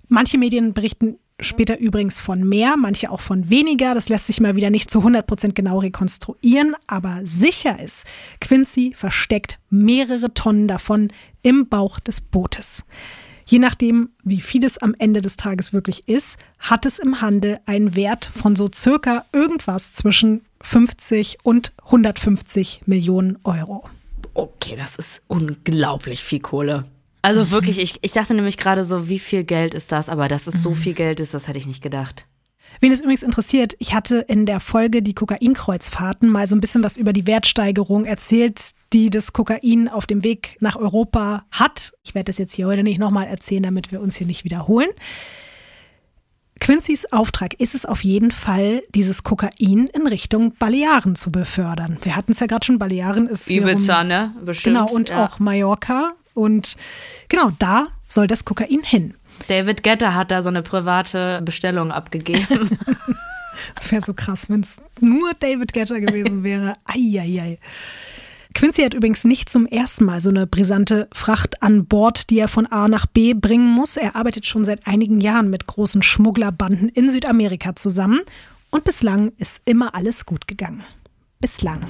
Manche 0.07 0.37
Medien 0.37 0.73
berichten 0.73 1.17
später 1.41 1.77
übrigens 1.77 2.21
von 2.21 2.41
mehr, 2.41 2.77
manche 2.77 3.11
auch 3.11 3.19
von 3.19 3.49
weniger. 3.49 3.95
Das 3.95 4.07
lässt 4.07 4.27
sich 4.27 4.39
mal 4.39 4.55
wieder 4.55 4.69
nicht 4.69 4.89
zu 4.89 4.99
100% 4.99 5.51
genau 5.51 5.79
rekonstruieren, 5.79 6.73
aber 6.87 7.19
sicher 7.25 7.83
ist, 7.83 8.05
Quincy 8.39 8.93
versteckt 8.95 9.59
mehrere 9.69 10.33
Tonnen 10.33 10.69
davon 10.69 11.11
im 11.41 11.67
Bauch 11.67 11.99
des 11.99 12.21
Bootes. 12.21 12.85
Je 13.45 13.59
nachdem, 13.59 14.09
wie 14.23 14.41
viel 14.41 14.63
es 14.63 14.77
am 14.77 14.95
Ende 14.97 15.21
des 15.21 15.35
Tages 15.35 15.73
wirklich 15.73 16.07
ist, 16.07 16.37
hat 16.59 16.85
es 16.85 16.99
im 16.99 17.21
Handel 17.21 17.59
einen 17.65 17.95
Wert 17.95 18.25
von 18.25 18.55
so 18.55 18.69
circa 18.73 19.25
irgendwas 19.33 19.93
zwischen 19.93 20.41
50 20.61 21.39
und 21.43 21.73
150 21.85 22.81
Millionen 22.85 23.37
Euro. 23.43 23.89
Okay, 24.33 24.75
das 24.77 24.95
ist 24.95 25.21
unglaublich 25.27 26.23
viel 26.23 26.39
Kohle. 26.39 26.85
Also 27.21 27.51
wirklich, 27.51 27.79
ich, 27.79 27.99
ich 28.01 28.11
dachte 28.11 28.33
nämlich 28.33 28.57
gerade 28.57 28.83
so, 28.83 29.07
wie 29.07 29.19
viel 29.19 29.43
Geld 29.45 29.73
ist 29.73 29.91
das? 29.91 30.09
Aber 30.09 30.27
dass 30.27 30.47
es 30.47 30.61
so 30.61 30.73
viel 30.73 30.93
Geld 30.93 31.21
ist, 31.21 31.33
das 31.33 31.47
hätte 31.47 31.57
ich 31.57 31.67
nicht 31.67 31.81
gedacht. 31.81 32.27
Wen 32.83 32.91
es 32.91 32.99
übrigens 32.99 33.23
interessiert, 33.23 33.77
ich 33.79 33.93
hatte 33.93 34.17
in 34.17 34.45
der 34.45 34.59
Folge 34.59 35.01
die 35.01 35.13
Kokainkreuzfahrten 35.13 36.27
mal 36.27 36.49
so 36.49 36.55
ein 36.57 36.59
bisschen 36.59 36.83
was 36.83 36.97
über 36.97 37.13
die 37.13 37.25
Wertsteigerung 37.25 38.03
erzählt, 38.03 38.59
die 38.91 39.09
das 39.09 39.31
Kokain 39.31 39.87
auf 39.87 40.05
dem 40.05 40.21
Weg 40.21 40.57
nach 40.59 40.75
Europa 40.75 41.45
hat. 41.49 41.93
Ich 42.03 42.13
werde 42.13 42.25
das 42.25 42.37
jetzt 42.39 42.53
hier 42.53 42.67
heute 42.67 42.83
nicht 42.83 42.99
nochmal 42.99 43.27
erzählen, 43.27 43.63
damit 43.63 43.93
wir 43.93 44.01
uns 44.01 44.17
hier 44.17 44.27
nicht 44.27 44.43
wiederholen. 44.43 44.89
Quincy's 46.59 47.05
Auftrag 47.13 47.53
ist 47.53 47.73
es 47.73 47.85
auf 47.85 48.03
jeden 48.03 48.31
Fall, 48.31 48.83
dieses 48.93 49.23
Kokain 49.23 49.87
in 49.87 50.05
Richtung 50.05 50.53
Balearen 50.55 51.15
zu 51.15 51.31
befördern. 51.31 51.99
Wir 52.01 52.17
hatten 52.17 52.33
es 52.33 52.41
ja 52.41 52.47
gerade 52.47 52.65
schon, 52.65 52.79
Balearen 52.79 53.27
ist 53.27 53.49
Ibiza, 53.49 54.03
ne? 54.03 54.35
Bestimmt. 54.43 54.75
Genau, 54.75 54.91
und 54.91 55.07
ja. 55.07 55.23
auch 55.23 55.39
Mallorca. 55.39 56.11
Und 56.33 56.75
genau, 57.29 57.51
da 57.59 57.87
soll 58.09 58.27
das 58.27 58.43
Kokain 58.43 58.81
hin. 58.83 59.13
David 59.47 59.83
Getter 59.83 60.15
hat 60.15 60.31
da 60.31 60.41
so 60.41 60.49
eine 60.49 60.61
private 60.61 61.41
Bestellung 61.43 61.91
abgegeben. 61.91 62.77
Das 63.75 63.91
wäre 63.91 64.03
so 64.03 64.13
krass, 64.13 64.49
wenn 64.49 64.61
es 64.61 64.77
nur 64.99 65.31
David 65.39 65.73
Getter 65.73 65.99
gewesen 65.99 66.43
wäre. 66.43 66.75
Eieiei. 66.85 67.59
Quincy 68.53 68.83
hat 68.83 68.93
übrigens 68.93 69.23
nicht 69.23 69.49
zum 69.49 69.65
ersten 69.65 70.05
Mal 70.05 70.21
so 70.21 70.29
eine 70.29 70.45
brisante 70.45 71.07
Fracht 71.11 71.63
an 71.63 71.85
Bord, 71.85 72.29
die 72.29 72.39
er 72.39 72.47
von 72.47 72.67
A 72.67 72.87
nach 72.87 73.07
B 73.07 73.33
bringen 73.33 73.69
muss. 73.69 73.97
Er 73.97 74.15
arbeitet 74.15 74.45
schon 74.45 74.63
seit 74.63 74.85
einigen 74.85 75.21
Jahren 75.21 75.49
mit 75.49 75.65
großen 75.65 76.03
Schmugglerbanden 76.03 76.89
in 76.89 77.09
Südamerika 77.09 77.75
zusammen. 77.75 78.21
Und 78.69 78.83
bislang 78.83 79.31
ist 79.37 79.61
immer 79.65 79.95
alles 79.95 80.25
gut 80.25 80.47
gegangen. 80.47 80.83
Bislang. 81.39 81.81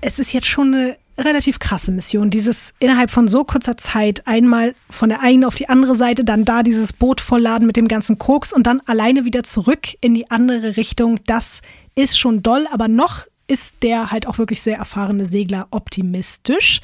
Es 0.00 0.18
ist 0.18 0.32
jetzt 0.32 0.46
schon 0.46 0.74
eine 0.74 0.96
relativ 1.18 1.58
krasse 1.58 1.92
Mission, 1.92 2.30
dieses 2.30 2.72
innerhalb 2.78 3.10
von 3.10 3.28
so 3.28 3.44
kurzer 3.44 3.76
Zeit 3.76 4.26
einmal 4.26 4.74
von 4.88 5.08
der 5.08 5.20
einen 5.20 5.44
auf 5.44 5.54
die 5.54 5.68
andere 5.68 5.96
Seite, 5.96 6.24
dann 6.24 6.44
da 6.44 6.62
dieses 6.62 6.92
Boot 6.92 7.20
vollladen 7.20 7.66
mit 7.66 7.76
dem 7.76 7.88
ganzen 7.88 8.18
Koks 8.18 8.52
und 8.52 8.66
dann 8.66 8.80
alleine 8.86 9.24
wieder 9.24 9.42
zurück 9.42 9.88
in 10.00 10.14
die 10.14 10.30
andere 10.30 10.76
Richtung. 10.76 11.20
Das 11.26 11.60
ist 11.94 12.18
schon 12.18 12.42
doll, 12.42 12.66
aber 12.72 12.88
noch 12.88 13.26
ist 13.46 13.82
der 13.82 14.10
halt 14.10 14.26
auch 14.26 14.38
wirklich 14.38 14.62
sehr 14.62 14.78
erfahrene 14.78 15.26
Segler 15.26 15.66
optimistisch. 15.70 16.80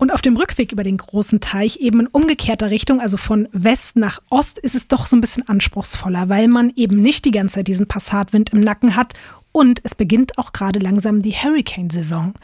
Und 0.00 0.12
auf 0.12 0.22
dem 0.22 0.36
Rückweg 0.36 0.70
über 0.70 0.84
den 0.84 0.96
großen 0.96 1.40
Teich, 1.40 1.78
eben 1.78 2.00
in 2.00 2.06
umgekehrter 2.06 2.70
Richtung, 2.70 3.00
also 3.00 3.16
von 3.16 3.48
West 3.50 3.96
nach 3.96 4.20
Ost, 4.30 4.56
ist 4.58 4.76
es 4.76 4.86
doch 4.86 5.06
so 5.06 5.16
ein 5.16 5.20
bisschen 5.20 5.48
anspruchsvoller, 5.48 6.28
weil 6.28 6.46
man 6.46 6.72
eben 6.76 7.02
nicht 7.02 7.24
die 7.24 7.32
ganze 7.32 7.56
Zeit 7.56 7.66
diesen 7.66 7.88
Passatwind 7.88 8.50
im 8.50 8.60
Nacken 8.60 8.94
hat 8.94 9.14
und 9.52 9.80
es 9.84 9.94
beginnt 9.94 10.38
auch 10.38 10.52
gerade 10.52 10.78
langsam 10.78 11.22
die 11.22 11.32
Hurricane-Saison. 11.32 12.34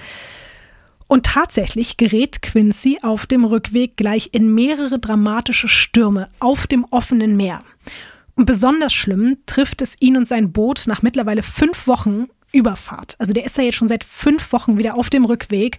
Und 1.06 1.26
tatsächlich 1.26 1.96
gerät 1.96 2.42
Quincy 2.42 3.00
auf 3.02 3.26
dem 3.26 3.44
Rückweg 3.44 3.96
gleich 3.96 4.30
in 4.32 4.54
mehrere 4.54 4.98
dramatische 4.98 5.68
Stürme 5.68 6.28
auf 6.40 6.66
dem 6.66 6.84
offenen 6.90 7.36
Meer. 7.36 7.62
Und 8.34 8.46
besonders 8.46 8.92
schlimm 8.92 9.38
trifft 9.46 9.82
es 9.82 9.94
ihn 10.00 10.16
und 10.16 10.26
sein 10.26 10.52
Boot 10.52 10.84
nach 10.86 11.02
mittlerweile 11.02 11.42
fünf 11.42 11.86
Wochen 11.86 12.26
Überfahrt. 12.52 13.16
Also 13.18 13.32
der 13.32 13.44
ist 13.44 13.56
ja 13.58 13.64
jetzt 13.64 13.74
schon 13.76 13.88
seit 13.88 14.04
fünf 14.04 14.52
Wochen 14.52 14.78
wieder 14.78 14.96
auf 14.96 15.10
dem 15.10 15.24
Rückweg. 15.24 15.78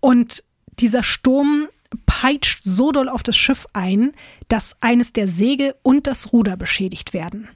Und 0.00 0.44
dieser 0.78 1.02
Sturm 1.02 1.68
peitscht 2.06 2.60
so 2.64 2.92
doll 2.92 3.08
auf 3.08 3.22
das 3.22 3.36
Schiff 3.36 3.66
ein, 3.72 4.12
dass 4.48 4.76
eines 4.80 5.12
der 5.12 5.28
Segel 5.28 5.74
und 5.82 6.06
das 6.06 6.32
Ruder 6.32 6.56
beschädigt 6.56 7.12
werden. 7.12 7.48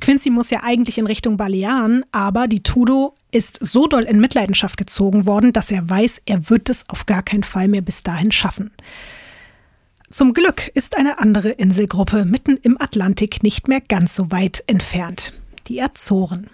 Quincy 0.00 0.30
muss 0.30 0.50
ja 0.50 0.62
eigentlich 0.62 0.98
in 0.98 1.06
Richtung 1.06 1.36
Balearen, 1.36 2.04
aber 2.12 2.48
die 2.48 2.62
Tudo 2.62 3.14
ist 3.30 3.58
so 3.60 3.86
doll 3.86 4.02
in 4.02 4.20
Mitleidenschaft 4.20 4.76
gezogen 4.76 5.26
worden, 5.26 5.52
dass 5.52 5.70
er 5.70 5.88
weiß, 5.88 6.22
er 6.26 6.50
wird 6.50 6.68
es 6.68 6.88
auf 6.88 7.06
gar 7.06 7.22
keinen 7.22 7.44
Fall 7.44 7.68
mehr 7.68 7.82
bis 7.82 8.02
dahin 8.02 8.32
schaffen. 8.32 8.70
Zum 10.10 10.34
Glück 10.34 10.70
ist 10.74 10.96
eine 10.96 11.18
andere 11.18 11.50
Inselgruppe 11.50 12.26
mitten 12.26 12.58
im 12.58 12.80
Atlantik 12.80 13.42
nicht 13.42 13.68
mehr 13.68 13.80
ganz 13.80 14.14
so 14.14 14.30
weit 14.30 14.62
entfernt, 14.66 15.32
die 15.68 15.80
Azoren. 15.80 16.50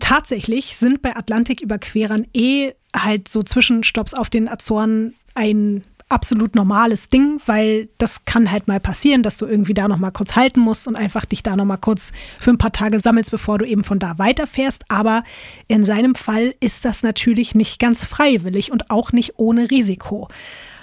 Tatsächlich 0.00 0.76
sind 0.76 1.02
bei 1.02 1.14
Atlantiküberquerern 1.14 2.26
eh 2.32 2.72
halt 2.96 3.28
so 3.28 3.42
Zwischenstopps 3.42 4.14
auf 4.14 4.30
den 4.30 4.48
Azoren 4.48 5.14
ein 5.34 5.84
absolut 6.10 6.54
normales 6.54 7.08
Ding, 7.08 7.40
weil 7.46 7.88
das 7.98 8.24
kann 8.24 8.50
halt 8.50 8.68
mal 8.68 8.80
passieren, 8.80 9.22
dass 9.22 9.38
du 9.38 9.46
irgendwie 9.46 9.74
da 9.74 9.88
noch 9.88 9.98
mal 9.98 10.10
kurz 10.10 10.36
halten 10.36 10.60
musst 10.60 10.88
und 10.88 10.96
einfach 10.96 11.24
dich 11.24 11.42
da 11.42 11.56
noch 11.56 11.64
mal 11.64 11.76
kurz 11.76 12.12
für 12.38 12.50
ein 12.50 12.58
paar 12.58 12.72
Tage 12.72 13.00
sammelst, 13.00 13.30
bevor 13.30 13.58
du 13.58 13.64
eben 13.64 13.84
von 13.84 13.98
da 13.98 14.18
weiterfährst. 14.18 14.84
Aber 14.88 15.22
in 15.68 15.84
seinem 15.84 16.14
Fall 16.14 16.54
ist 16.60 16.84
das 16.84 17.02
natürlich 17.02 17.54
nicht 17.54 17.78
ganz 17.78 18.04
freiwillig 18.04 18.72
und 18.72 18.90
auch 18.90 19.12
nicht 19.12 19.38
ohne 19.38 19.70
Risiko. 19.70 20.28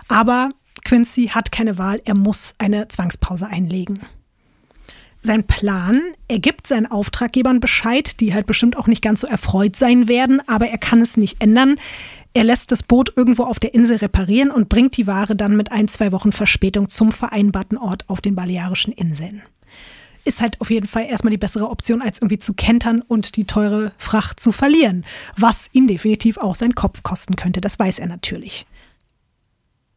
Aber 0.08 0.52
Quincy 0.86 1.28
hat 1.28 1.52
keine 1.52 1.78
Wahl, 1.78 2.02
er 2.06 2.16
muss 2.16 2.54
eine 2.58 2.88
Zwangspause 2.88 3.48
einlegen. 3.48 4.02
Sein 5.24 5.46
Plan, 5.46 6.02
er 6.30 6.40
gibt 6.40 6.68
seinen 6.68 6.86
Auftraggebern 6.86 7.60
Bescheid, 7.60 8.22
die 8.22 8.34
halt 8.34 8.46
bestimmt 8.46 8.78
auch 8.78 8.88
nicht 8.88 9.02
ganz 9.02 9.22
so 9.22 9.28
erfreut 9.28 9.76
sein 9.76 10.08
werden, 10.08 10.42
aber 10.48 10.70
er 10.70 10.78
kann 10.78 11.02
es 11.02 11.18
nicht 11.18 11.44
ändern. 11.44 11.76
Er 12.38 12.44
lässt 12.44 12.72
das 12.72 12.84
Boot 12.84 13.14
irgendwo 13.16 13.46
auf 13.46 13.58
der 13.58 13.74
Insel 13.74 13.98
reparieren 13.98 14.52
und 14.52 14.70
bringt 14.70 14.96
die 14.96 15.08
Ware 15.08 15.36
dann 15.36 15.58
mit 15.58 15.72
ein, 15.72 15.88
zwei 15.88 16.12
Wochen 16.12 16.32
Verspätung 16.32 16.88
zum 16.88 17.12
vereinbarten 17.12 17.80
Ort 17.80 18.08
auf 18.08 18.22
den 18.22 18.36
Balearischen 18.36 18.94
Inseln. 18.94 19.42
Ist 20.24 20.40
halt 20.40 20.62
auf 20.62 20.70
jeden 20.70 20.88
Fall 20.88 21.08
erstmal 21.08 21.32
die 21.32 21.40
bessere 21.40 21.68
Option, 21.68 22.00
als 22.00 22.20
irgendwie 22.20 22.38
zu 22.38 22.54
kentern 22.54 23.02
und 23.02 23.38
die 23.38 23.46
teure 23.46 23.92
Fracht 23.98 24.40
zu 24.40 24.52
verlieren. 24.52 25.04
Was 25.36 25.68
ihn 25.74 25.88
definitiv 25.88 26.38
auch 26.38 26.54
seinen 26.54 26.76
Kopf 26.76 27.02
kosten 27.02 27.38
könnte, 27.38 27.60
das 27.60 27.80
weiß 27.80 27.98
er 27.98 28.06
natürlich. 28.06 28.68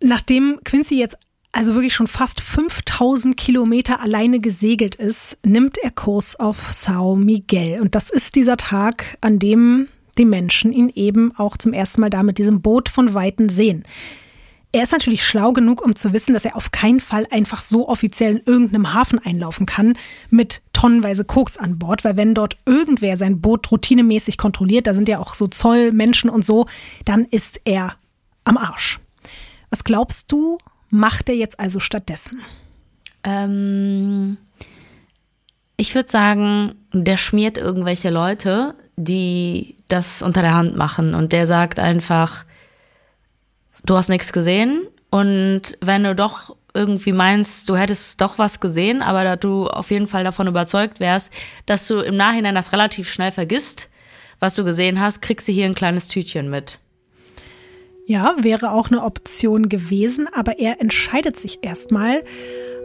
Nachdem 0.03 0.61
Quincy 0.65 0.99
jetzt 0.99 1.19
also 1.53 1.75
wirklich 1.75 1.93
schon 1.93 2.07
fast 2.07 2.41
5000 2.41 3.37
Kilometer 3.37 4.01
alleine 4.01 4.39
gesegelt 4.39 4.95
ist, 4.95 5.37
nimmt 5.45 5.77
er 5.77 5.91
Kurs 5.91 6.41
auf 6.41 6.73
Sao 6.73 7.17
Miguel. 7.17 7.83
Und 7.83 7.95
das 7.95 8.09
ist 8.09 8.35
dieser 8.35 8.57
Tag, 8.57 9.19
an 9.21 9.39
dem 9.39 9.89
die 10.19 10.25
Menschen 10.25 10.73
ihn 10.73 10.91
eben 10.95 11.37
auch 11.37 11.57
zum 11.57 11.73
ersten 11.73 12.01
Mal 12.01 12.11
da 12.11 12.23
mit 12.23 12.39
diesem 12.39 12.61
Boot 12.61 12.89
von 12.89 13.15
Weitem 13.15 13.49
sehen. 13.49 13.85
Er 14.73 14.85
ist 14.85 14.93
natürlich 14.93 15.25
schlau 15.25 15.53
genug, 15.53 15.85
um 15.85 15.97
zu 15.97 16.13
wissen, 16.13 16.33
dass 16.33 16.45
er 16.45 16.55
auf 16.55 16.71
keinen 16.71 17.01
Fall 17.01 17.27
einfach 17.31 17.61
so 17.61 17.89
offiziell 17.89 18.37
in 18.37 18.43
irgendeinem 18.47 18.95
Hafen 18.95 19.19
einlaufen 19.19 19.67
kann 19.67 19.95
mit 20.31 20.63
tonnenweise 20.73 21.25
Koks 21.25 21.57
an 21.57 21.79
Bord, 21.79 22.05
weil 22.05 22.17
wenn 22.17 22.35
dort 22.35 22.57
irgendwer 22.67 23.17
sein 23.17 23.41
Boot 23.41 23.71
routinemäßig 23.73 24.39
kontrolliert, 24.39 24.87
da 24.87 24.95
sind 24.95 25.09
ja 25.09 25.19
auch 25.19 25.35
so 25.35 25.49
Zollmenschen 25.49 26.31
und 26.31 26.45
so, 26.45 26.67
dann 27.05 27.25
ist 27.25 27.61
er 27.65 27.97
am 28.45 28.57
Arsch. 28.57 29.01
Was 29.71 29.83
glaubst 29.83 30.31
du, 30.31 30.59
macht 30.89 31.29
er 31.29 31.35
jetzt 31.35 31.59
also 31.59 31.81
stattdessen? 31.81 32.41
Ähm, 33.25 34.37
ich 35.81 35.95
würde 35.95 36.11
sagen, 36.11 36.75
der 36.93 37.17
schmiert 37.17 37.57
irgendwelche 37.57 38.11
Leute, 38.11 38.75
die 38.97 39.77
das 39.89 40.21
unter 40.21 40.43
der 40.43 40.53
Hand 40.53 40.77
machen. 40.77 41.15
Und 41.15 41.33
der 41.33 41.47
sagt 41.47 41.79
einfach, 41.79 42.45
du 43.87 43.97
hast 43.97 44.11
nichts 44.11 44.35
gesehen. 44.35 44.87
Und 45.09 45.79
wenn 45.81 46.05
du 46.05 46.15
doch 46.15 46.55
irgendwie 46.75 47.13
meinst, 47.13 47.67
du 47.71 47.77
hättest 47.77 48.21
doch 48.21 48.37
was 48.37 48.61
gesehen, 48.61 49.01
aber 49.01 49.25
da 49.25 49.37
du 49.37 49.69
auf 49.69 49.91
jeden 49.91 50.07
Fall 50.07 50.23
davon 50.23 50.49
überzeugt 50.49 51.01
wärst, 51.01 51.33
dass 51.65 51.87
du 51.89 52.01
im 52.01 52.17
Nachhinein 52.17 52.55
das 52.55 52.73
relativ 52.75 53.11
schnell 53.11 53.33
vergisst, 53.33 53.89
was 54.39 54.57
du 54.57 54.65
gesehen 54.65 55.01
hast, 55.01 55.23
kriegst 55.23 55.49
du 55.49 55.53
hier 55.53 55.65
ein 55.65 55.75
kleines 55.75 56.09
Tütchen 56.09 56.51
mit. 56.51 56.79
Ja, 58.07 58.35
wäre 58.39 58.73
auch 58.73 58.89
eine 58.89 59.03
Option 59.03 59.71
gewesen, 59.71 60.29
aber 60.35 60.59
er 60.59 60.79
entscheidet 60.83 61.41
sich 61.41 61.61
erstmal, 61.63 62.23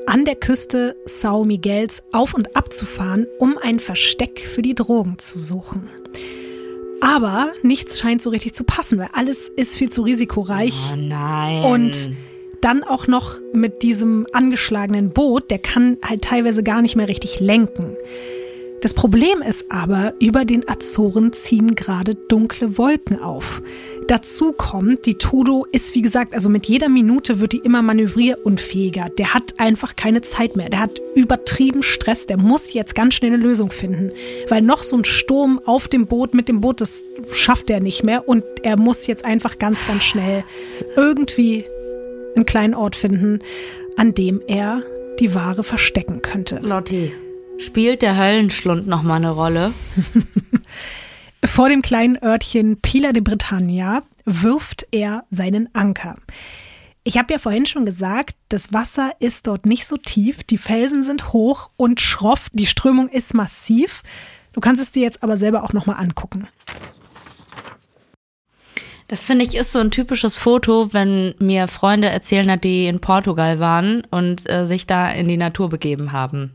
an 0.07 0.25
der 0.25 0.35
Küste 0.35 0.95
Sao 1.05 1.45
Miguels 1.45 2.03
auf 2.11 2.33
und 2.33 2.55
ab 2.55 2.71
zu 2.73 2.85
fahren, 2.85 3.27
um 3.39 3.57
ein 3.61 3.79
Versteck 3.79 4.39
für 4.39 4.61
die 4.61 4.75
Drogen 4.75 5.17
zu 5.17 5.39
suchen. 5.39 5.89
Aber 7.01 7.51
nichts 7.61 7.99
scheint 7.99 8.21
so 8.21 8.29
richtig 8.29 8.53
zu 8.53 8.63
passen, 8.63 8.97
weil 8.97 9.09
alles 9.13 9.49
ist 9.55 9.77
viel 9.77 9.89
zu 9.89 10.01
risikoreich. 10.03 10.73
Oh 10.91 10.95
nein. 10.95 11.63
Und 11.63 12.09
dann 12.61 12.83
auch 12.83 13.07
noch 13.07 13.37
mit 13.53 13.83
diesem 13.83 14.25
angeschlagenen 14.33 15.11
Boot, 15.11 15.51
der 15.51 15.59
kann 15.59 15.97
halt 16.03 16.23
teilweise 16.23 16.63
gar 16.63 16.81
nicht 16.81 16.95
mehr 16.95 17.07
richtig 17.07 17.39
lenken. 17.39 17.95
Das 18.81 18.93
Problem 18.93 19.41
ist 19.41 19.71
aber, 19.71 20.13
über 20.19 20.45
den 20.45 20.67
Azoren 20.69 21.33
ziehen 21.33 21.75
gerade 21.75 22.15
dunkle 22.15 22.77
Wolken 22.77 23.19
auf. 23.19 23.61
Dazu 24.07 24.53
kommt, 24.53 25.07
die 25.07 25.15
Todo 25.15 25.65
ist 25.71 25.95
wie 25.95 26.03
gesagt, 26.03 26.35
also 26.35 26.47
mit 26.47 26.67
jeder 26.67 26.89
Minute 26.89 27.39
wird 27.39 27.53
die 27.53 27.57
immer 27.57 27.81
manövrierunfähiger. 27.81 29.09
Der 29.17 29.33
hat 29.33 29.59
einfach 29.59 29.95
keine 29.95 30.21
Zeit 30.21 30.55
mehr. 30.55 30.69
Der 30.69 30.79
hat 30.79 31.01
übertrieben 31.15 31.81
Stress. 31.81 32.27
Der 32.27 32.37
muss 32.37 32.73
jetzt 32.73 32.93
ganz 32.93 33.15
schnell 33.15 33.33
eine 33.33 33.41
Lösung 33.41 33.71
finden. 33.71 34.11
Weil 34.47 34.61
noch 34.61 34.83
so 34.83 34.95
ein 34.95 35.05
Sturm 35.05 35.59
auf 35.65 35.87
dem 35.87 36.05
Boot, 36.05 36.35
mit 36.35 36.49
dem 36.49 36.61
Boot, 36.61 36.81
das 36.81 37.03
schafft 37.31 37.71
er 37.71 37.79
nicht 37.79 38.03
mehr. 38.03 38.27
Und 38.27 38.43
er 38.61 38.77
muss 38.77 39.07
jetzt 39.07 39.25
einfach 39.25 39.57
ganz, 39.57 39.87
ganz 39.87 40.03
schnell 40.03 40.43
irgendwie 40.95 41.65
einen 42.35 42.45
kleinen 42.45 42.75
Ort 42.75 42.95
finden, 42.95 43.39
an 43.97 44.13
dem 44.13 44.39
er 44.45 44.83
die 45.19 45.33
Ware 45.33 45.63
verstecken 45.63 46.21
könnte. 46.21 46.59
Lotti, 46.61 47.11
spielt 47.57 48.03
der 48.03 48.17
Höllenschlund 48.17 48.85
noch 48.87 49.01
mal 49.01 49.15
eine 49.15 49.31
Rolle? 49.31 49.73
Vor 51.47 51.69
dem 51.69 51.81
kleinen 51.81 52.21
Örtchen 52.21 52.81
Pila 52.81 53.13
de 53.13 53.21
Britannia 53.21 54.03
wirft 54.25 54.87
er 54.91 55.25
seinen 55.29 55.69
Anker. 55.73 56.15
Ich 57.03 57.17
habe 57.17 57.31
ja 57.31 57.39
vorhin 57.39 57.65
schon 57.67 57.85
gesagt, 57.85 58.35
das 58.49 58.73
Wasser 58.73 59.11
ist 59.19 59.45
dort 59.45 59.65
nicht 59.65 59.85
so 59.85 59.95
tief, 59.95 60.43
die 60.43 60.57
Felsen 60.57 61.03
sind 61.03 61.33
hoch 61.33 61.69
und 61.77 62.01
schroff, 62.01 62.49
die 62.51 62.65
Strömung 62.65 63.09
ist 63.09 63.35
massiv. 63.35 64.01
Du 64.53 64.59
kannst 64.59 64.81
es 64.81 64.91
dir 64.91 65.03
jetzt 65.03 65.21
aber 65.21 65.37
selber 65.37 65.63
auch 65.63 65.73
noch 65.73 65.85
mal 65.85 65.93
angucken. 65.93 66.47
Das 69.07 69.23
finde 69.23 69.45
ich 69.45 69.55
ist 69.55 69.71
so 69.71 69.79
ein 69.79 69.91
typisches 69.91 70.35
Foto, 70.35 70.91
wenn 70.91 71.35
mir 71.37 71.67
Freunde 71.67 72.09
erzählen, 72.09 72.47
dass 72.47 72.61
die 72.61 72.87
in 72.87 72.99
Portugal 72.99 73.59
waren 73.59 74.03
und 74.09 74.49
äh, 74.49 74.65
sich 74.65 74.87
da 74.87 75.11
in 75.11 75.27
die 75.27 75.37
Natur 75.37 75.69
begeben 75.69 76.11
haben. 76.11 76.53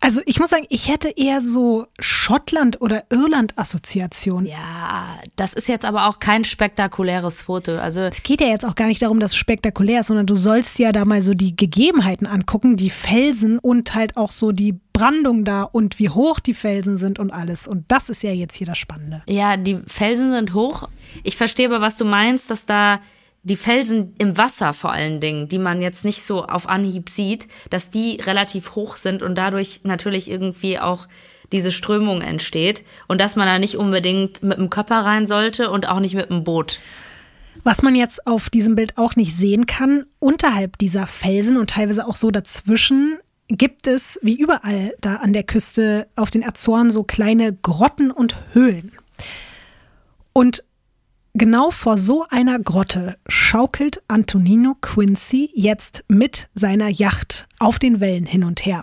Also 0.00 0.20
ich 0.26 0.38
muss 0.38 0.50
sagen, 0.50 0.66
ich 0.68 0.88
hätte 0.88 1.12
eher 1.16 1.40
so 1.40 1.86
Schottland 1.98 2.80
oder 2.80 3.02
Irland 3.10 3.58
Assoziation. 3.58 4.46
Ja, 4.46 5.18
das 5.34 5.54
ist 5.54 5.66
jetzt 5.66 5.84
aber 5.84 6.06
auch 6.06 6.20
kein 6.20 6.44
spektakuläres 6.44 7.42
Foto. 7.42 7.78
Also 7.78 8.02
es 8.02 8.22
geht 8.22 8.40
ja 8.40 8.46
jetzt 8.46 8.64
auch 8.64 8.76
gar 8.76 8.86
nicht 8.86 9.02
darum, 9.02 9.18
dass 9.18 9.32
es 9.32 9.36
spektakulär 9.36 10.00
ist, 10.00 10.06
sondern 10.06 10.26
du 10.26 10.36
sollst 10.36 10.78
ja 10.78 10.92
da 10.92 11.04
mal 11.04 11.22
so 11.22 11.34
die 11.34 11.56
Gegebenheiten 11.56 12.28
angucken, 12.28 12.76
die 12.76 12.90
Felsen 12.90 13.58
und 13.58 13.96
halt 13.96 14.16
auch 14.16 14.30
so 14.30 14.52
die 14.52 14.78
Brandung 14.98 15.44
da 15.44 15.62
und 15.62 15.98
wie 15.98 16.08
hoch 16.08 16.40
die 16.40 16.54
Felsen 16.54 16.96
sind 16.96 17.18
und 17.18 17.30
alles. 17.30 17.66
Und 17.66 17.84
das 17.88 18.08
ist 18.08 18.22
ja 18.22 18.32
jetzt 18.32 18.56
hier 18.56 18.66
das 18.66 18.78
Spannende. 18.78 19.22
Ja, 19.26 19.56
die 19.56 19.78
Felsen 19.86 20.32
sind 20.32 20.54
hoch. 20.54 20.88
Ich 21.22 21.36
verstehe 21.36 21.68
aber, 21.68 21.80
was 21.80 21.96
du 21.96 22.04
meinst, 22.04 22.50
dass 22.50 22.66
da 22.66 23.00
die 23.44 23.56
Felsen 23.56 24.14
im 24.18 24.36
Wasser 24.36 24.74
vor 24.74 24.92
allen 24.92 25.20
Dingen, 25.20 25.48
die 25.48 25.58
man 25.58 25.80
jetzt 25.80 26.04
nicht 26.04 26.22
so 26.22 26.44
auf 26.44 26.68
Anhieb 26.68 27.08
sieht, 27.08 27.48
dass 27.70 27.90
die 27.90 28.16
relativ 28.16 28.74
hoch 28.74 28.96
sind 28.96 29.22
und 29.22 29.38
dadurch 29.38 29.80
natürlich 29.84 30.30
irgendwie 30.30 30.78
auch 30.78 31.06
diese 31.52 31.72
Strömung 31.72 32.20
entsteht 32.20 32.84
und 33.06 33.20
dass 33.20 33.36
man 33.36 33.46
da 33.46 33.58
nicht 33.58 33.76
unbedingt 33.76 34.42
mit 34.42 34.58
dem 34.58 34.68
Körper 34.68 35.04
rein 35.04 35.26
sollte 35.26 35.70
und 35.70 35.88
auch 35.88 36.00
nicht 36.00 36.14
mit 36.14 36.28
dem 36.28 36.44
Boot. 36.44 36.80
Was 37.64 37.82
man 37.82 37.94
jetzt 37.94 38.26
auf 38.26 38.50
diesem 38.50 38.74
Bild 38.74 38.98
auch 38.98 39.16
nicht 39.16 39.34
sehen 39.34 39.66
kann, 39.66 40.04
unterhalb 40.18 40.78
dieser 40.78 41.06
Felsen 41.06 41.56
und 41.56 41.70
teilweise 41.70 42.06
auch 42.06 42.16
so 42.16 42.30
dazwischen 42.30 43.18
gibt 43.48 43.86
es, 43.86 44.18
wie 44.22 44.38
überall 44.38 44.94
da 45.00 45.16
an 45.16 45.32
der 45.32 45.42
Küste 45.42 46.08
auf 46.16 46.30
den 46.30 46.46
Azoren, 46.46 46.90
so 46.90 47.02
kleine 47.04 47.52
Grotten 47.54 48.10
und 48.10 48.36
Höhlen. 48.52 48.92
Und 50.32 50.62
Genau 51.38 51.70
vor 51.70 51.98
so 51.98 52.26
einer 52.28 52.58
Grotte 52.58 53.16
schaukelt 53.28 54.02
Antonino 54.08 54.74
Quincy 54.80 55.50
jetzt 55.54 56.02
mit 56.08 56.48
seiner 56.52 56.88
Yacht 56.88 57.46
auf 57.60 57.78
den 57.78 58.00
Wellen 58.00 58.26
hin 58.26 58.42
und 58.42 58.66
her. 58.66 58.82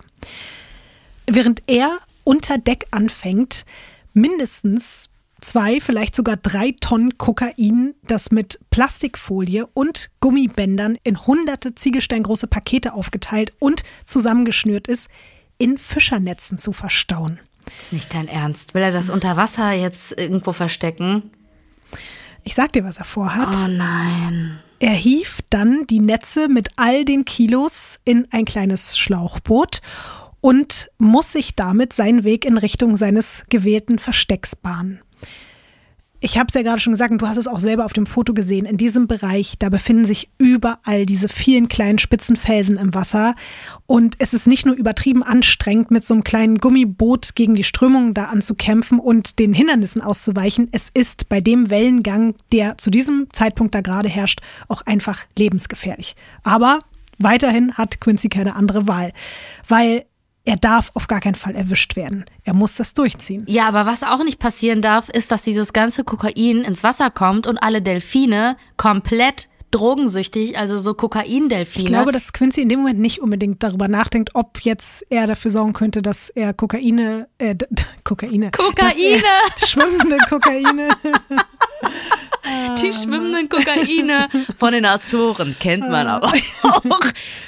Während 1.28 1.64
er 1.68 1.98
unter 2.24 2.58
Deck 2.58 2.86
anfängt, 2.92 3.66
mindestens 4.14 5.10
zwei, 5.46 5.80
vielleicht 5.80 6.16
sogar 6.16 6.38
drei 6.38 6.76
Tonnen 6.80 7.18
Kokain, 7.18 7.94
das 8.04 8.32
mit 8.32 8.60
Plastikfolie 8.72 9.68
und 9.74 10.10
Gummibändern 10.20 10.98
in 11.04 11.26
hunderte 11.26 11.76
ziegelsteingroße 11.76 12.48
Pakete 12.48 12.94
aufgeteilt 12.94 13.54
und 13.60 13.84
zusammengeschnürt 14.06 14.88
ist, 14.88 15.10
in 15.58 15.78
Fischernetzen 15.78 16.58
zu 16.58 16.74
verstauen. 16.74 17.40
Das 17.66 17.86
ist 17.86 17.94
nicht 17.94 18.14
dein 18.14 18.28
Ernst. 18.28 18.74
Will 18.74 18.82
er 18.82 18.92
das 18.92 19.10
unter 19.10 19.38
Wasser 19.38 19.72
jetzt 19.72 20.12
irgendwo 20.18 20.52
verstecken? 20.52 21.32
Ich 22.44 22.56
sag 22.56 22.74
dir, 22.74 22.84
was 22.84 22.98
er 22.98 23.06
vorhat. 23.06 23.56
Oh 23.66 23.68
nein. 23.70 24.60
Er 24.80 24.94
hieft 24.94 25.46
dann 25.50 25.88
die 25.88 26.00
Netze 26.00 26.48
mit 26.50 26.70
all 26.76 27.06
den 27.06 27.26
Kilos 27.26 28.00
in 28.04 28.28
ein 28.32 28.46
kleines 28.46 28.98
Schlauchboot 28.98 29.82
und 30.42 30.92
muss 31.00 31.32
sich 31.32 31.56
damit 31.56 31.94
seinen 31.94 32.24
Weg 32.24 32.46
in 32.46 32.58
Richtung 32.58 32.98
seines 32.98 33.46
gewählten 33.50 33.98
Verstecks 33.98 34.56
bahnen. 34.56 35.02
Ich 36.20 36.38
habe 36.38 36.48
es 36.48 36.54
ja 36.54 36.62
gerade 36.62 36.80
schon 36.80 36.94
gesagt 36.94 37.12
und 37.12 37.22
du 37.22 37.28
hast 37.28 37.38
es 37.38 37.48
auch 37.48 37.60
selber 37.60 37.86
auf 37.86 37.94
dem 37.94 38.06
Foto 38.06 38.34
gesehen. 38.34 38.66
In 38.66 38.78
diesem 38.78 39.08
Bereich, 39.08 39.56
da 39.60 39.70
befinden 39.70 40.06
sich 40.06 40.30
überall 40.38 41.06
diese 41.06 41.30
vielen 41.30 41.68
kleinen 41.68 42.00
Spitzenfelsen 42.00 42.78
im 42.78 42.94
Wasser. 42.94 43.36
Und 43.86 44.16
es 44.20 44.34
ist 44.34 44.48
nicht 44.48 44.66
nur 44.66 44.76
übertrieben 44.76 45.24
anstrengend, 45.24 45.92
mit 45.92 46.04
so 46.04 46.14
einem 46.14 46.24
kleinen 46.24 46.58
Gummiboot 46.58 47.36
gegen 47.36 47.56
die 47.56 47.64
Strömung 47.64 48.14
da 48.14 48.26
anzukämpfen 48.26 49.00
und 49.00 49.40
den 49.40 49.54
Hindernissen 49.54 50.02
auszuweichen. 50.02 50.70
Es 50.72 50.90
ist 50.94 51.30
bei 51.30 51.42
dem 51.42 51.70
Wellengang, 51.70 52.36
der 52.52 52.78
zu 52.78 52.90
diesem 52.90 53.28
Zeitpunkt 53.32 53.76
da 53.76 53.82
gerade 53.82 54.10
herrscht, 54.10 54.42
auch 54.68 54.82
einfach 54.84 55.22
lebensgefährlich. 55.38 56.16
Aber 56.44 56.80
weiterhin 57.20 57.74
hat 57.76 58.02
Quincy 58.02 58.30
keine 58.30 58.56
andere 58.56 58.88
Wahl, 58.88 59.12
weil 59.68 60.06
er 60.46 60.58
darf 60.58 60.92
auf 60.94 61.08
gar 61.08 61.20
keinen 61.20 61.36
Fall 61.36 61.56
erwischt 61.56 61.96
werden. 61.96 62.26
Er 62.44 62.54
muss 62.54 62.76
das 62.76 62.94
durchziehen. 62.94 63.44
Ja, 63.48 63.68
aber 63.68 63.86
was 63.86 64.04
auch 64.04 64.24
nicht 64.24 64.40
passieren 64.40 64.82
darf, 64.82 65.10
ist, 65.10 65.32
dass 65.32 65.42
dieses 65.42 65.74
ganze 65.74 66.04
Kokain 66.04 66.62
ins 66.64 66.84
Wasser 66.84 67.10
kommt 67.10 67.48
und 67.48 67.58
alle 67.58 67.82
Delfine 67.82 68.56
komplett 68.78 69.50
drogensüchtig, 69.72 70.58
also 70.58 70.78
so 70.78 70.94
Kokain-Delfine. 70.94 71.84
Ich 71.84 71.88
glaube, 71.88 72.12
dass 72.12 72.34
Quincy 72.34 72.62
in 72.62 72.70
dem 72.70 72.80
Moment 72.80 73.00
nicht 73.00 73.20
unbedingt 73.22 73.64
darüber 73.64 73.88
nachdenkt, 73.88 74.32
ob 74.34 74.62
jetzt 74.62 75.06
er 75.10 75.28
dafür 75.28 75.52
sorgen 75.52 75.74
könnte, 75.74 76.02
dass 76.02 76.30
er 76.30 76.54
Kokaine, 76.54 77.28
äh, 77.38 77.56
Kokaine, 78.04 78.52
Kokaine, 78.52 79.22
schwimmende 79.66 80.18
Kokaine 80.30 80.90
Die 82.82 82.94
schwimmenden 82.94 83.50
Kokaine 83.50 84.30
von 84.58 84.72
den 84.72 84.86
Azoren 84.86 85.56
kennt 85.60 85.90
man 85.90 86.08
aber 86.08 86.32
auch. 86.62 86.82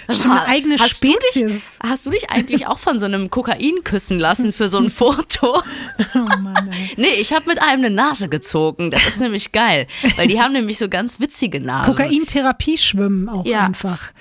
Stimmt, 0.10 0.42
eigene 0.48 0.76
hast 0.80 0.98
Spezies. 0.98 1.34
Du 1.34 1.48
dich, 1.48 1.92
hast 1.92 2.06
du 2.06 2.10
dich 2.10 2.30
eigentlich 2.32 2.66
auch 2.66 2.80
von 2.80 2.98
so 2.98 3.06
einem 3.06 3.30
Kokain 3.30 3.84
küssen 3.84 4.18
lassen 4.18 4.52
für 4.52 4.70
so 4.70 4.80
ein 4.80 4.90
Foto? 4.90 5.62
Oh 6.16 6.20
Mann, 6.42 6.70
ey. 6.72 6.94
Nee, 6.98 7.20
ich 7.20 7.34
habe 7.34 7.48
mit 7.48 7.62
einem 7.62 7.84
eine 7.84 7.94
Nase 7.94 8.30
gezogen. 8.30 8.92
Das 8.92 9.08
ist 9.08 9.20
nämlich 9.20 9.52
geil, 9.52 9.88
weil 10.16 10.28
die 10.28 10.42
haben 10.42 10.54
nämlich 10.54 10.78
so 10.78 10.90
ganz 10.90 11.20
witzige 11.20 11.60
Nasen. 11.60 11.92
Kokaintherapie 12.26 12.78
schwimmen 12.78 13.30
auch 13.30 13.46
Ja. 13.46 13.66
einfach. 13.66 14.12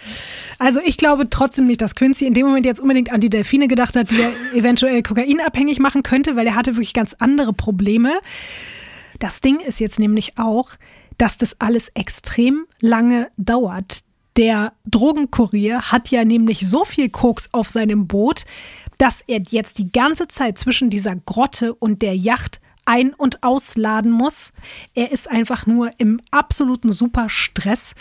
Also 0.58 0.80
ich 0.84 0.96
glaube 0.96 1.28
trotzdem 1.30 1.66
nicht, 1.66 1.80
dass 1.80 1.94
Quincy 1.94 2.26
in 2.26 2.34
dem 2.34 2.46
Moment 2.46 2.66
jetzt 2.66 2.80
unbedingt 2.80 3.12
an 3.12 3.20
die 3.20 3.30
Delfine 3.30 3.68
gedacht 3.68 3.96
hat, 3.96 4.10
die 4.10 4.20
er 4.20 4.30
eventuell 4.54 5.02
kokainabhängig 5.02 5.78
machen 5.78 6.02
könnte, 6.02 6.36
weil 6.36 6.46
er 6.46 6.54
hatte 6.54 6.74
wirklich 6.76 6.94
ganz 6.94 7.14
andere 7.18 7.52
Probleme. 7.52 8.12
Das 9.18 9.40
Ding 9.40 9.60
ist 9.60 9.80
jetzt 9.80 9.98
nämlich 9.98 10.38
auch, 10.38 10.70
dass 11.18 11.38
das 11.38 11.60
alles 11.60 11.88
extrem 11.94 12.66
lange 12.80 13.28
dauert. 13.36 14.00
Der 14.36 14.74
Drogenkurier 14.84 15.80
hat 15.90 16.10
ja 16.10 16.24
nämlich 16.24 16.68
so 16.68 16.84
viel 16.84 17.08
Koks 17.08 17.48
auf 17.52 17.70
seinem 17.70 18.06
Boot, 18.06 18.44
dass 18.98 19.22
er 19.26 19.40
jetzt 19.48 19.78
die 19.78 19.90
ganze 19.90 20.28
Zeit 20.28 20.58
zwischen 20.58 20.90
dieser 20.90 21.16
Grotte 21.16 21.74
und 21.74 22.02
der 22.02 22.14
Yacht 22.16 22.60
ein- 22.86 23.14
und 23.14 23.42
ausladen 23.42 24.10
muss. 24.10 24.52
Er 24.94 25.12
ist 25.12 25.30
einfach 25.30 25.66
nur 25.66 25.90
im 25.98 26.20
absoluten 26.30 26.92
Superstress. 26.92 27.94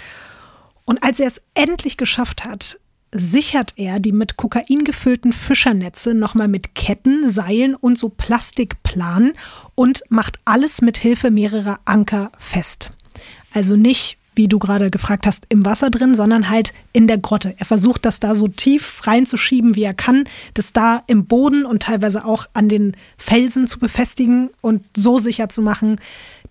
Und 0.86 1.04
als 1.04 1.20
er 1.20 1.28
es 1.28 1.42
endlich 1.54 1.98
geschafft 1.98 2.46
hat, 2.46 2.80
sichert 3.12 3.74
er 3.78 4.00
die 4.00 4.12
mit 4.12 4.38
Kokain 4.38 4.84
gefüllten 4.84 5.34
Fischernetze 5.34 6.14
nochmal 6.14 6.48
mit 6.48 6.76
Ketten, 6.76 7.30
Seilen 7.30 7.76
und 7.76 7.98
so 7.98 8.10
Plastikplanen 8.10 9.34
und 9.74 10.04
macht 10.10 10.40
alles 10.46 10.82
mit 10.82 10.98
Hilfe 10.98 11.32
mehrerer 11.32 11.80
Anker 11.86 12.32
fest. 12.38 12.92
Also 13.54 13.78
nicht, 13.78 14.18
wie 14.36 14.48
du 14.48 14.60
gerade 14.60 14.90
gefragt 14.90 15.26
hast, 15.26 15.46
im 15.50 15.66
Wasser 15.66 15.90
drin, 15.90 16.16
sondern 16.16 16.50
halt 16.50 16.74
in 16.94 17.08
der 17.08 17.18
Grotte. 17.18 17.56
Er 17.58 17.66
versucht 17.66 18.06
das 18.06 18.20
da 18.20 18.36
so 18.36 18.48
tief 18.48 19.06
reinzuschieben, 19.06 19.76
wie 19.76 19.84
er 19.84 19.94
kann, 19.94 20.26
das 20.54 20.74
da 20.74 21.04
im 21.08 21.26
Boden 21.26 21.66
und 21.66 21.84
teilweise 21.84 22.26
auch 22.26 22.48
an 22.54 22.70
den 22.70 22.96
Felsen 23.18 23.68
zu 23.68 23.80
befestigen 23.80 24.50
und 24.62 24.84
so 24.96 25.20
sicher 25.20 25.50
zu 25.50 25.62
machen, 25.62 26.00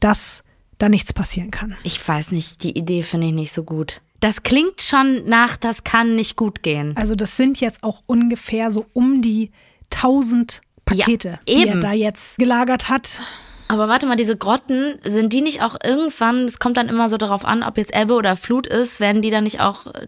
dass 0.00 0.42
da 0.78 0.88
nichts 0.88 1.12
passieren 1.12 1.50
kann. 1.50 1.76
Ich 1.84 2.06
weiß 2.06 2.32
nicht, 2.32 2.62
die 2.62 2.76
Idee 2.76 3.02
finde 3.02 3.28
ich 3.28 3.32
nicht 3.32 3.52
so 3.52 3.64
gut. 3.64 4.00
Das 4.20 4.42
klingt 4.42 4.80
schon 4.80 5.28
nach, 5.28 5.56
das 5.56 5.84
kann 5.84 6.16
nicht 6.16 6.36
gut 6.36 6.62
gehen. 6.62 6.96
Also 6.96 7.14
das 7.14 7.36
sind 7.36 7.60
jetzt 7.60 7.82
auch 7.82 8.02
ungefähr 8.06 8.70
so 8.70 8.86
um 8.92 9.20
die 9.20 9.50
1000 9.92 10.62
Pakete, 10.84 11.38
die 11.48 11.66
er 11.66 11.76
da 11.76 11.92
jetzt 11.92 12.38
gelagert 12.38 12.88
hat. 12.88 13.20
Aber 13.68 13.88
warte 13.88 14.06
mal, 14.06 14.16
diese 14.16 14.36
Grotten, 14.36 14.98
sind 15.04 15.32
die 15.32 15.40
nicht 15.40 15.62
auch 15.62 15.76
irgendwann, 15.82 16.44
es 16.44 16.58
kommt 16.58 16.76
dann 16.76 16.88
immer 16.88 17.08
so 17.08 17.16
darauf 17.16 17.44
an, 17.44 17.62
ob 17.62 17.78
jetzt 17.78 17.94
Ebbe 17.94 18.14
oder 18.14 18.36
Flut 18.36 18.66
ist, 18.66 19.00
werden 19.00 19.22
die 19.22 19.30
dann 19.30 19.44
nicht 19.44 19.60
auch, 19.60 19.86
äh, 19.86 20.06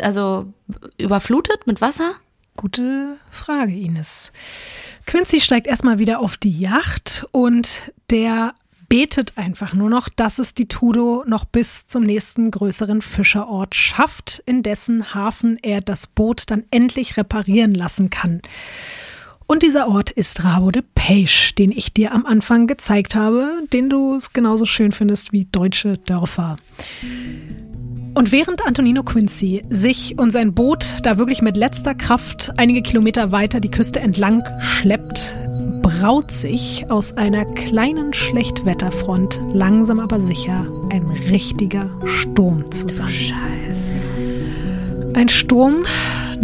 also 0.00 0.52
überflutet 0.98 1.66
mit 1.66 1.80
Wasser? 1.80 2.10
Gute 2.56 3.16
Frage, 3.30 3.72
Ines. 3.72 4.32
Quincy 5.06 5.40
steigt 5.40 5.66
erstmal 5.66 5.98
wieder 5.98 6.20
auf 6.20 6.36
die 6.36 6.56
Yacht 6.56 7.26
und 7.32 7.92
der 8.10 8.54
betet 8.88 9.36
einfach 9.36 9.72
nur 9.72 9.90
noch, 9.90 10.08
dass 10.08 10.38
es 10.38 10.54
die 10.54 10.68
Tudo 10.68 11.24
noch 11.26 11.44
bis 11.44 11.86
zum 11.86 12.04
nächsten 12.04 12.52
größeren 12.52 13.02
Fischerort 13.02 13.74
schafft, 13.74 14.40
in 14.46 14.62
dessen 14.62 15.14
Hafen 15.14 15.58
er 15.62 15.80
das 15.80 16.06
Boot 16.06 16.44
dann 16.48 16.64
endlich 16.70 17.16
reparieren 17.16 17.74
lassen 17.74 18.10
kann. 18.10 18.40
Und 19.46 19.62
dieser 19.62 19.88
Ort 19.88 20.10
ist 20.10 20.42
Rabo 20.42 20.70
de 20.70 20.82
Peixe, 20.94 21.54
den 21.54 21.70
ich 21.70 21.92
dir 21.92 22.12
am 22.12 22.24
Anfang 22.24 22.66
gezeigt 22.66 23.14
habe, 23.14 23.62
den 23.72 23.90
du 23.90 24.18
genauso 24.32 24.64
schön 24.64 24.92
findest 24.92 25.32
wie 25.32 25.44
deutsche 25.44 25.98
Dörfer. 25.98 26.56
Und 28.14 28.32
während 28.32 28.64
Antonino 28.66 29.02
Quincy 29.02 29.64
sich 29.68 30.18
und 30.18 30.30
sein 30.30 30.54
Boot 30.54 30.96
da 31.02 31.18
wirklich 31.18 31.42
mit 31.42 31.56
letzter 31.56 31.94
Kraft 31.94 32.52
einige 32.56 32.80
Kilometer 32.80 33.32
weiter 33.32 33.60
die 33.60 33.70
Küste 33.70 34.00
entlang 34.00 34.44
schleppt, 34.60 35.36
braut 35.82 36.30
sich 36.30 36.86
aus 36.90 37.16
einer 37.16 37.44
kleinen 37.44 38.14
Schlechtwetterfront 38.14 39.42
langsam 39.52 39.98
aber 39.98 40.20
sicher 40.20 40.66
ein 40.90 41.04
richtiger 41.30 41.90
Sturm 42.06 42.70
zusammen. 42.70 43.10
Scheiße. 43.10 43.92
Ein 45.14 45.28
Sturm, 45.28 45.84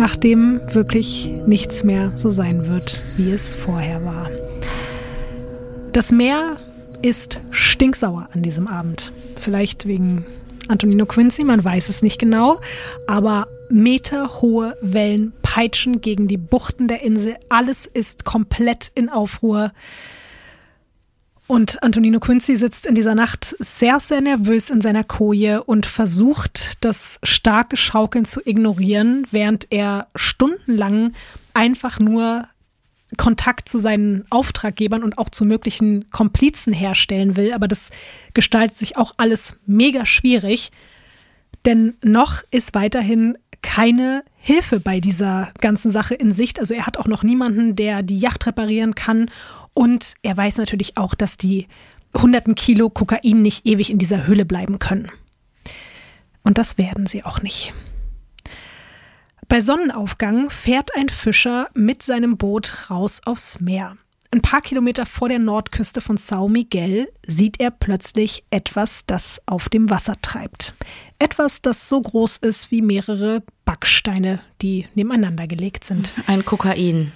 nach 0.00 0.16
dem 0.16 0.62
wirklich 0.72 1.30
nichts 1.44 1.84
mehr 1.84 2.12
so 2.14 2.30
sein 2.30 2.66
wird, 2.68 3.02
wie 3.18 3.30
es 3.32 3.54
vorher 3.54 4.02
war. 4.02 4.30
Das 5.92 6.10
Meer 6.10 6.56
ist 7.02 7.38
stinksauer 7.50 8.30
an 8.32 8.40
diesem 8.40 8.66
Abend. 8.66 9.12
Vielleicht 9.36 9.86
wegen 9.86 10.24
Antonino 10.68 11.04
Quincy, 11.04 11.44
man 11.44 11.62
weiß 11.62 11.90
es 11.90 12.00
nicht 12.00 12.18
genau, 12.18 12.60
aber 13.06 13.46
meterhohe 13.68 14.74
Wellen 14.80 15.34
peitschen 15.42 16.00
gegen 16.00 16.28
die 16.28 16.38
Buchten 16.38 16.88
der 16.88 17.02
Insel. 17.02 17.36
Alles 17.50 17.84
ist 17.84 18.24
komplett 18.24 18.90
in 18.94 19.10
Aufruhr. 19.10 19.70
Und 21.50 21.82
Antonino 21.82 22.20
Quincy 22.20 22.54
sitzt 22.54 22.86
in 22.86 22.94
dieser 22.94 23.16
Nacht 23.16 23.56
sehr, 23.58 23.98
sehr 23.98 24.20
nervös 24.20 24.70
in 24.70 24.80
seiner 24.80 25.02
Koje 25.02 25.64
und 25.64 25.84
versucht, 25.84 26.84
das 26.84 27.18
starke 27.24 27.76
Schaukeln 27.76 28.24
zu 28.24 28.40
ignorieren, 28.46 29.26
während 29.32 29.66
er 29.70 30.06
stundenlang 30.14 31.12
einfach 31.52 31.98
nur 31.98 32.46
Kontakt 33.16 33.68
zu 33.68 33.80
seinen 33.80 34.26
Auftraggebern 34.30 35.02
und 35.02 35.18
auch 35.18 35.28
zu 35.28 35.44
möglichen 35.44 36.08
Komplizen 36.12 36.72
herstellen 36.72 37.34
will. 37.34 37.52
Aber 37.52 37.66
das 37.66 37.90
gestaltet 38.32 38.78
sich 38.78 38.96
auch 38.96 39.14
alles 39.16 39.56
mega 39.66 40.06
schwierig, 40.06 40.70
denn 41.66 41.94
noch 42.00 42.44
ist 42.52 42.76
weiterhin 42.76 43.36
keine 43.60 44.22
Hilfe 44.36 44.80
bei 44.80 45.00
dieser 45.00 45.50
ganzen 45.60 45.90
Sache 45.90 46.14
in 46.14 46.32
Sicht. 46.32 46.60
Also 46.60 46.74
er 46.74 46.86
hat 46.86 46.96
auch 46.96 47.08
noch 47.08 47.22
niemanden, 47.22 47.76
der 47.76 48.02
die 48.02 48.20
Yacht 48.20 48.46
reparieren 48.46 48.94
kann. 48.94 49.30
Und 49.74 50.14
er 50.22 50.36
weiß 50.36 50.58
natürlich 50.58 50.96
auch, 50.96 51.14
dass 51.14 51.36
die 51.36 51.68
hunderten 52.16 52.54
Kilo 52.54 52.90
Kokain 52.90 53.42
nicht 53.42 53.66
ewig 53.66 53.90
in 53.90 53.98
dieser 53.98 54.26
Höhle 54.26 54.44
bleiben 54.44 54.78
können. 54.78 55.10
Und 56.42 56.58
das 56.58 56.78
werden 56.78 57.06
sie 57.06 57.24
auch 57.24 57.42
nicht. 57.42 57.72
Bei 59.48 59.60
Sonnenaufgang 59.60 60.48
fährt 60.48 60.96
ein 60.96 61.08
Fischer 61.08 61.68
mit 61.74 62.02
seinem 62.02 62.36
Boot 62.36 62.90
raus 62.90 63.20
aufs 63.24 63.60
Meer. 63.60 63.96
Ein 64.32 64.42
paar 64.42 64.60
Kilometer 64.60 65.06
vor 65.06 65.28
der 65.28 65.40
Nordküste 65.40 66.00
von 66.00 66.16
São 66.16 66.48
Miguel 66.48 67.08
sieht 67.26 67.58
er 67.58 67.72
plötzlich 67.72 68.44
etwas, 68.52 69.04
das 69.06 69.42
auf 69.46 69.68
dem 69.68 69.90
Wasser 69.90 70.14
treibt. 70.22 70.72
Etwas, 71.18 71.62
das 71.62 71.88
so 71.88 72.00
groß 72.00 72.36
ist 72.36 72.70
wie 72.70 72.80
mehrere 72.80 73.42
Backsteine, 73.64 74.40
die 74.62 74.86
nebeneinander 74.94 75.48
gelegt 75.48 75.82
sind. 75.82 76.14
Ein 76.28 76.44
Kokain. 76.44 77.10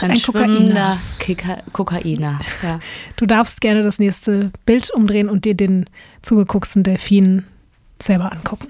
Ein, 0.00 0.10
Ein 0.12 0.98
Kika 1.18 1.62
Kokainer. 1.72 2.38
Ja. 2.62 2.80
Du 3.16 3.26
darfst 3.26 3.60
gerne 3.60 3.82
das 3.82 3.98
nächste 3.98 4.50
Bild 4.64 4.90
umdrehen 4.92 5.28
und 5.28 5.44
dir 5.44 5.54
den 5.54 5.84
zugegucksten 6.22 6.82
Delfin 6.82 7.44
selber 8.00 8.32
angucken. 8.32 8.68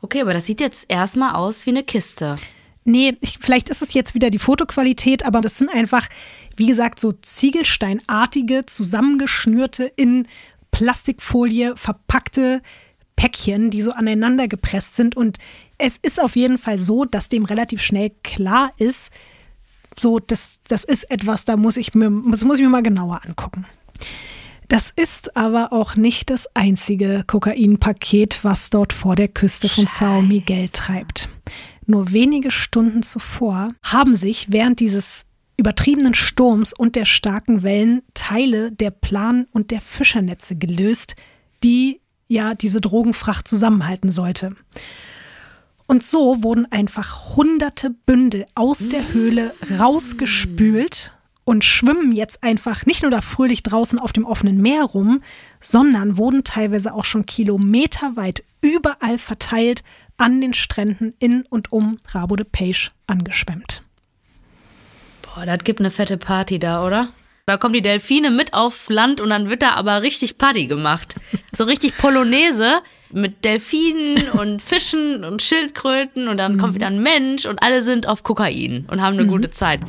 Okay, 0.00 0.20
aber 0.20 0.32
das 0.32 0.46
sieht 0.46 0.60
jetzt 0.60 0.86
erstmal 0.88 1.34
aus 1.34 1.66
wie 1.66 1.70
eine 1.70 1.82
Kiste. 1.82 2.36
Nee, 2.84 3.16
ich, 3.20 3.38
vielleicht 3.40 3.70
ist 3.70 3.80
es 3.80 3.94
jetzt 3.94 4.14
wieder 4.14 4.28
die 4.28 4.38
Fotoqualität, 4.38 5.24
aber 5.24 5.40
das 5.40 5.56
sind 5.56 5.70
einfach, 5.70 6.06
wie 6.56 6.66
gesagt, 6.66 7.00
so 7.00 7.12
ziegelsteinartige, 7.12 8.66
zusammengeschnürte, 8.66 9.84
in 9.84 10.28
Plastikfolie 10.70 11.76
verpackte 11.76 12.60
Päckchen, 13.16 13.70
die 13.70 13.80
so 13.80 13.92
aneinander 13.92 14.48
gepresst 14.48 14.96
sind. 14.96 15.16
Und 15.16 15.38
es 15.78 15.96
ist 15.96 16.20
auf 16.20 16.36
jeden 16.36 16.58
Fall 16.58 16.78
so, 16.78 17.04
dass 17.04 17.28
dem 17.28 17.44
relativ 17.44 17.82
schnell 17.82 18.10
klar 18.22 18.72
ist, 18.78 19.10
so, 19.98 20.18
das, 20.18 20.60
das 20.66 20.84
ist 20.84 21.10
etwas, 21.10 21.44
da 21.44 21.56
muss 21.56 21.76
ich 21.76 21.94
mir, 21.94 22.10
das 22.30 22.44
muss 22.44 22.58
ich 22.58 22.64
mir 22.64 22.70
mal 22.70 22.82
genauer 22.82 23.20
angucken. 23.24 23.66
Das 24.68 24.90
ist 24.90 25.36
aber 25.36 25.72
auch 25.72 25.94
nicht 25.94 26.30
das 26.30 26.48
einzige 26.54 27.22
Kokainpaket, 27.26 28.40
was 28.42 28.70
dort 28.70 28.92
vor 28.92 29.14
der 29.14 29.28
Küste 29.28 29.68
von 29.68 29.86
Sao 29.86 30.22
Miguel 30.22 30.68
treibt. 30.70 31.28
Nur 31.86 32.12
wenige 32.12 32.50
Stunden 32.50 33.02
zuvor 33.02 33.68
haben 33.82 34.16
sich 34.16 34.50
während 34.50 34.80
dieses 34.80 35.26
übertriebenen 35.56 36.14
Sturms 36.14 36.72
und 36.72 36.96
der 36.96 37.04
starken 37.04 37.62
Wellen 37.62 38.02
Teile 38.14 38.72
der 38.72 38.90
Plan- 38.90 39.46
und 39.52 39.70
der 39.70 39.80
Fischernetze 39.80 40.56
gelöst, 40.56 41.14
die 41.62 42.00
ja 42.26 42.54
diese 42.54 42.80
Drogenfracht 42.80 43.46
zusammenhalten 43.46 44.10
sollte. 44.10 44.56
Und 45.86 46.02
so 46.02 46.42
wurden 46.42 46.70
einfach 46.72 47.36
hunderte 47.36 47.90
Bündel 47.90 48.46
aus 48.54 48.88
der 48.88 49.12
Höhle 49.12 49.54
rausgespült 49.78 51.12
und 51.44 51.64
schwimmen 51.64 52.12
jetzt 52.12 52.42
einfach 52.42 52.86
nicht 52.86 53.02
nur 53.02 53.10
da 53.10 53.20
fröhlich 53.20 53.62
draußen 53.62 53.98
auf 53.98 54.12
dem 54.12 54.24
offenen 54.24 54.62
Meer 54.62 54.84
rum, 54.84 55.20
sondern 55.60 56.16
wurden 56.16 56.42
teilweise 56.42 56.94
auch 56.94 57.04
schon 57.04 57.26
kilometerweit 57.26 58.44
überall 58.62 59.18
verteilt 59.18 59.82
an 60.16 60.40
den 60.40 60.54
Stränden 60.54 61.14
in 61.18 61.42
und 61.42 61.70
um 61.70 61.98
Rabo 62.08 62.36
de 62.36 62.46
Peixe 62.50 62.90
angeschwemmt. 63.06 63.82
Boah, 65.22 65.44
das 65.44 65.58
gibt 65.64 65.80
eine 65.80 65.90
fette 65.90 66.16
Party 66.16 66.58
da, 66.58 66.86
oder? 66.86 67.08
Da 67.46 67.58
kommen 67.58 67.74
die 67.74 67.82
Delfine 67.82 68.30
mit 68.30 68.54
auf 68.54 68.88
Land 68.88 69.20
und 69.20 69.28
dann 69.28 69.50
wird 69.50 69.60
da 69.60 69.74
aber 69.74 70.00
richtig 70.00 70.38
Party 70.38 70.66
gemacht. 70.66 71.16
So 71.52 71.64
richtig 71.64 71.96
Polonaise 71.98 72.80
mit 73.14 73.44
Delfinen 73.44 74.28
und 74.30 74.60
Fischen 74.62 75.24
und 75.24 75.40
Schildkröten 75.40 76.28
und 76.28 76.36
dann 76.36 76.54
mhm. 76.54 76.58
kommt 76.58 76.74
wieder 76.74 76.88
ein 76.88 77.02
Mensch 77.02 77.46
und 77.46 77.62
alle 77.62 77.82
sind 77.82 78.06
auf 78.06 78.22
Kokain 78.22 78.86
und 78.90 79.00
haben 79.00 79.14
eine 79.14 79.24
mhm. 79.24 79.30
gute 79.30 79.50
Zeit. 79.50 79.80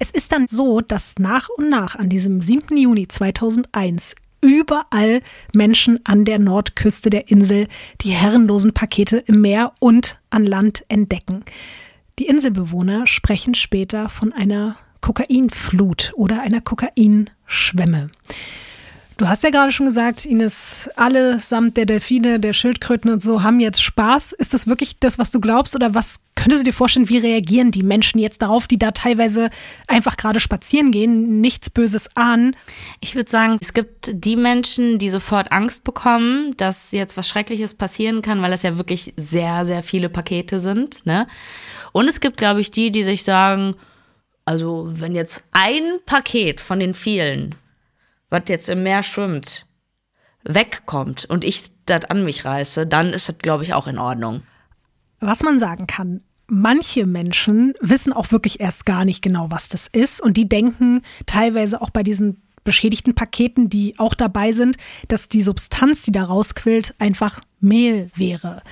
Es 0.00 0.10
ist 0.10 0.32
dann 0.32 0.46
so, 0.48 0.80
dass 0.80 1.14
nach 1.18 1.48
und 1.48 1.68
nach 1.68 1.96
an 1.96 2.08
diesem 2.08 2.40
7. 2.40 2.76
Juni 2.76 3.08
2001 3.08 4.14
überall 4.40 5.22
Menschen 5.52 6.00
an 6.04 6.24
der 6.24 6.38
Nordküste 6.38 7.10
der 7.10 7.28
Insel 7.30 7.66
die 8.02 8.10
herrenlosen 8.10 8.72
Pakete 8.72 9.18
im 9.18 9.40
Meer 9.40 9.72
und 9.80 10.20
an 10.30 10.44
Land 10.44 10.84
entdecken. 10.88 11.44
Die 12.18 12.26
Inselbewohner 12.26 13.06
sprechen 13.06 13.54
später 13.54 14.08
von 14.08 14.32
einer 14.32 14.76
Kokainflut 15.00 16.12
oder 16.16 16.42
einer 16.42 16.60
Kokainschwemme. 16.60 18.10
Du 19.18 19.28
hast 19.28 19.42
ja 19.42 19.50
gerade 19.50 19.72
schon 19.72 19.86
gesagt, 19.86 20.26
Ines, 20.26 20.88
alle 20.94 21.40
samt 21.40 21.76
der 21.76 21.86
Delfine, 21.86 22.38
der 22.38 22.52
Schildkröten 22.52 23.10
und 23.10 23.20
so 23.20 23.42
haben 23.42 23.58
jetzt 23.58 23.82
Spaß. 23.82 24.30
Ist 24.30 24.54
das 24.54 24.68
wirklich 24.68 25.00
das, 25.00 25.18
was 25.18 25.32
du 25.32 25.40
glaubst? 25.40 25.74
Oder 25.74 25.92
was 25.92 26.20
könntest 26.36 26.60
du 26.60 26.66
dir 26.66 26.72
vorstellen, 26.72 27.08
wie 27.08 27.18
reagieren 27.18 27.72
die 27.72 27.82
Menschen 27.82 28.20
jetzt 28.20 28.42
darauf, 28.42 28.68
die 28.68 28.78
da 28.78 28.92
teilweise 28.92 29.50
einfach 29.88 30.16
gerade 30.16 30.38
spazieren 30.38 30.92
gehen, 30.92 31.40
nichts 31.40 31.68
Böses 31.68 32.14
ahnen? 32.14 32.54
Ich 33.00 33.16
würde 33.16 33.28
sagen, 33.28 33.58
es 33.60 33.74
gibt 33.74 34.08
die 34.12 34.36
Menschen, 34.36 35.00
die 35.00 35.10
sofort 35.10 35.50
Angst 35.50 35.82
bekommen, 35.82 36.56
dass 36.56 36.92
jetzt 36.92 37.16
was 37.16 37.28
Schreckliches 37.28 37.74
passieren 37.74 38.22
kann, 38.22 38.40
weil 38.40 38.52
es 38.52 38.62
ja 38.62 38.78
wirklich 38.78 39.14
sehr, 39.16 39.66
sehr 39.66 39.82
viele 39.82 40.10
Pakete 40.10 40.60
sind. 40.60 41.04
Ne? 41.06 41.26
Und 41.90 42.06
es 42.06 42.20
gibt, 42.20 42.36
glaube 42.36 42.60
ich, 42.60 42.70
die, 42.70 42.92
die 42.92 43.02
sich 43.02 43.24
sagen, 43.24 43.74
also 44.44 44.86
wenn 44.88 45.16
jetzt 45.16 45.48
ein 45.50 45.98
Paket 46.06 46.60
von 46.60 46.78
den 46.78 46.94
vielen 46.94 47.56
was 48.30 48.42
jetzt 48.48 48.68
im 48.68 48.82
Meer 48.82 49.02
schwimmt, 49.02 49.66
wegkommt 50.44 51.24
und 51.26 51.44
ich 51.44 51.70
das 51.86 52.04
an 52.06 52.24
mich 52.24 52.44
reiße, 52.44 52.86
dann 52.86 53.08
ist 53.08 53.28
das, 53.28 53.38
glaube 53.38 53.64
ich, 53.64 53.74
auch 53.74 53.86
in 53.86 53.98
Ordnung. 53.98 54.42
Was 55.20 55.42
man 55.42 55.58
sagen 55.58 55.86
kann, 55.86 56.22
manche 56.46 57.06
Menschen 57.06 57.74
wissen 57.80 58.12
auch 58.12 58.30
wirklich 58.30 58.60
erst 58.60 58.86
gar 58.86 59.04
nicht 59.04 59.22
genau, 59.22 59.50
was 59.50 59.68
das 59.68 59.86
ist 59.86 60.20
und 60.20 60.36
die 60.36 60.48
denken 60.48 61.02
teilweise 61.26 61.80
auch 61.80 61.90
bei 61.90 62.02
diesen 62.02 62.42
beschädigten 62.64 63.14
Paketen, 63.14 63.68
die 63.70 63.98
auch 63.98 64.14
dabei 64.14 64.52
sind, 64.52 64.76
dass 65.08 65.28
die 65.28 65.42
Substanz, 65.42 66.02
die 66.02 66.12
da 66.12 66.24
rausquillt, 66.24 66.94
einfach 66.98 67.40
Mehl 67.60 68.10
wäre. 68.14 68.62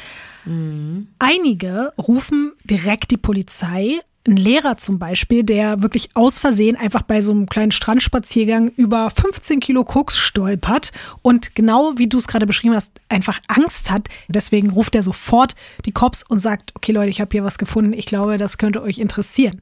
Mhm. 0.44 1.08
Einige 1.18 1.92
rufen 1.96 2.52
direkt 2.64 3.10
die 3.10 3.16
Polizei 3.16 4.00
ein 4.26 4.36
Lehrer 4.36 4.76
zum 4.76 4.98
Beispiel, 4.98 5.44
der 5.44 5.82
wirklich 5.82 6.10
aus 6.14 6.38
Versehen 6.38 6.76
einfach 6.76 7.02
bei 7.02 7.20
so 7.20 7.32
einem 7.32 7.48
kleinen 7.48 7.72
Strandspaziergang 7.72 8.68
über 8.68 9.10
15 9.10 9.60
Kilo 9.60 9.84
Koks 9.84 10.18
stolpert 10.18 10.92
und 11.22 11.54
genau 11.54 11.94
wie 11.96 12.08
du 12.08 12.18
es 12.18 12.28
gerade 12.28 12.46
beschrieben 12.46 12.74
hast, 12.74 13.00
einfach 13.08 13.40
Angst 13.48 13.90
hat. 13.90 14.08
Deswegen 14.28 14.70
ruft 14.70 14.94
er 14.94 15.02
sofort 15.02 15.54
die 15.84 15.92
Cops 15.92 16.22
und 16.22 16.38
sagt, 16.38 16.74
okay 16.74 16.92
Leute, 16.92 17.10
ich 17.10 17.20
habe 17.20 17.30
hier 17.32 17.44
was 17.44 17.58
gefunden, 17.58 17.92
ich 17.92 18.06
glaube, 18.06 18.38
das 18.38 18.58
könnte 18.58 18.82
euch 18.82 18.98
interessieren. 18.98 19.60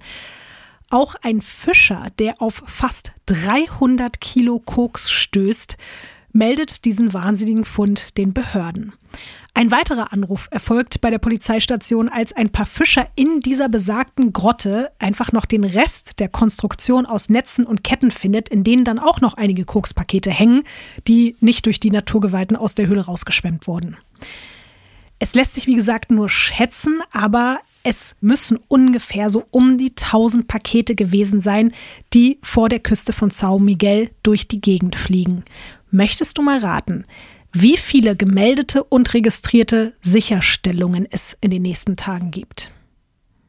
Auch 0.90 1.14
ein 1.22 1.40
Fischer, 1.40 2.08
der 2.18 2.40
auf 2.40 2.62
fast 2.66 3.12
300 3.26 4.20
Kilo 4.20 4.60
Koks 4.60 5.10
stößt, 5.10 5.76
meldet 6.32 6.84
diesen 6.84 7.12
wahnsinnigen 7.12 7.64
Fund 7.64 8.18
den 8.18 8.34
Behörden. 8.34 8.92
Ein 9.56 9.70
weiterer 9.70 10.12
Anruf 10.12 10.48
erfolgt 10.50 11.00
bei 11.00 11.10
der 11.10 11.20
Polizeistation, 11.20 12.08
als 12.08 12.32
ein 12.32 12.50
paar 12.50 12.66
Fischer 12.66 13.06
in 13.14 13.38
dieser 13.38 13.68
besagten 13.68 14.32
Grotte 14.32 14.90
einfach 14.98 15.30
noch 15.30 15.44
den 15.44 15.62
Rest 15.62 16.18
der 16.18 16.28
Konstruktion 16.28 17.06
aus 17.06 17.28
Netzen 17.28 17.64
und 17.64 17.84
Ketten 17.84 18.10
findet, 18.10 18.48
in 18.48 18.64
denen 18.64 18.84
dann 18.84 18.98
auch 18.98 19.20
noch 19.20 19.34
einige 19.34 19.64
Kokspakete 19.64 20.30
hängen, 20.30 20.64
die 21.06 21.36
nicht 21.38 21.66
durch 21.66 21.78
die 21.78 21.92
Naturgewalten 21.92 22.56
aus 22.56 22.74
der 22.74 22.88
Höhle 22.88 23.02
rausgeschwemmt 23.02 23.68
wurden. 23.68 23.96
Es 25.20 25.36
lässt 25.36 25.54
sich, 25.54 25.68
wie 25.68 25.76
gesagt, 25.76 26.10
nur 26.10 26.28
schätzen, 26.28 27.00
aber 27.12 27.60
es 27.84 28.16
müssen 28.20 28.58
ungefähr 28.66 29.30
so 29.30 29.44
um 29.52 29.78
die 29.78 29.90
1000 29.90 30.48
Pakete 30.48 30.96
gewesen 30.96 31.40
sein, 31.40 31.72
die 32.12 32.40
vor 32.42 32.68
der 32.68 32.80
Küste 32.80 33.12
von 33.12 33.30
Sao 33.30 33.60
Miguel 33.60 34.10
durch 34.24 34.48
die 34.48 34.60
Gegend 34.60 34.96
fliegen. 34.96 35.44
Möchtest 35.90 36.38
du 36.38 36.42
mal 36.42 36.58
raten, 36.58 37.04
wie 37.54 37.76
viele 37.76 38.16
gemeldete 38.16 38.82
und 38.82 39.14
registrierte 39.14 39.94
Sicherstellungen 40.02 41.06
es 41.08 41.38
in 41.40 41.52
den 41.52 41.62
nächsten 41.62 41.96
Tagen 41.96 42.32
gibt. 42.32 42.72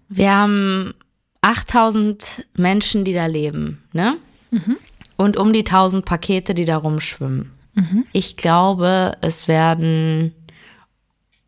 Wir 0.08 0.32
haben 0.32 0.94
8000 1.42 2.46
Menschen, 2.56 3.04
die 3.04 3.14
da 3.14 3.26
leben, 3.26 3.84
ne? 3.94 4.18
Mhm. 4.52 4.78
Und 5.18 5.38
um 5.38 5.54
die 5.54 5.66
1000 5.66 6.06
Pakete, 6.06 6.54
die 6.54 6.66
da 6.66 6.78
rumschwimmen. 6.78 7.52
Mhm. 7.74 8.06
Ich 8.14 8.38
glaube, 8.38 9.18
es 9.22 9.48
werden 9.48 10.36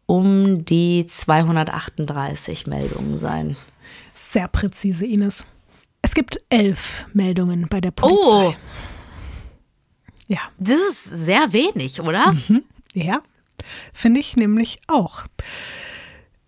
um 0.08 0.66
die 0.66 1.06
238 1.06 2.66
Meldungen 2.66 3.20
sein. 3.20 3.56
Sehr 4.16 4.48
präzise, 4.48 5.06
Ines. 5.06 5.46
Es 6.02 6.16
gibt 6.16 6.42
elf 6.50 7.06
Meldungen 7.14 7.68
bei 7.70 7.82
der 7.82 7.92
Polizei. 7.92 8.48
Oh, 8.48 8.54
ja. 10.28 10.40
Das 10.58 10.80
ist 10.80 11.04
sehr 11.04 11.54
wenig, 11.54 12.02
oder? 12.02 12.34
Mhm. 12.34 12.64
Ja, 12.94 13.22
finde 13.94 14.20
ich 14.20 14.36
nämlich 14.36 14.80
auch. 14.88 15.26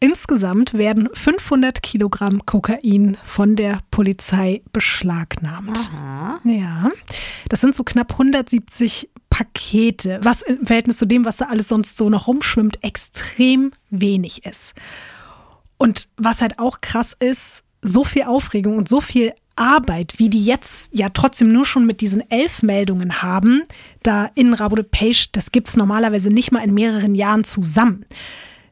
Insgesamt 0.01 0.75
werden 0.75 1.09
500 1.13 1.83
Kilogramm 1.83 2.45
Kokain 2.45 3.17
von 3.25 3.57
der 3.57 3.81
Polizei 3.91 4.61
beschlagnahmt. 4.71 5.77
Aha. 5.93 6.39
Ja, 6.45 6.89
das 7.49 7.59
sind 7.59 7.75
so 7.75 7.83
knapp 7.83 8.13
170 8.13 9.09
Pakete, 9.29 10.19
was 10.23 10.41
im 10.41 10.65
Verhältnis 10.65 10.97
zu 10.97 11.05
dem, 11.05 11.25
was 11.25 11.37
da 11.37 11.45
alles 11.45 11.67
sonst 11.67 11.97
so 11.97 12.09
noch 12.09 12.27
rumschwimmt, 12.27 12.81
extrem 12.83 13.73
wenig 13.89 14.45
ist. 14.45 14.73
Und 15.77 16.07
was 16.17 16.41
halt 16.41 16.59
auch 16.59 16.79
krass 16.81 17.15
ist, 17.19 17.63
so 17.81 18.03
viel 18.05 18.23
Aufregung 18.23 18.77
und 18.77 18.87
so 18.87 19.01
viel 19.01 19.33
Arbeit, 19.59 20.15
wie 20.17 20.29
die 20.29 20.43
jetzt 20.43 20.89
ja 20.93 21.09
trotzdem 21.09 21.51
nur 21.51 21.65
schon 21.65 21.85
mit 21.85 22.01
diesen 22.01 22.29
elf 22.31 22.63
Meldungen 22.63 23.21
haben, 23.21 23.63
da 24.03 24.29
in 24.35 24.53
Rabo 24.53 24.75
de 24.75 24.85
Page, 24.85 25.31
das 25.31 25.51
gibt 25.51 25.69
es 25.69 25.77
normalerweise 25.77 26.29
nicht 26.29 26.51
mal 26.51 26.63
in 26.63 26.73
mehreren 26.73 27.13
Jahren 27.15 27.43
zusammen. 27.43 28.05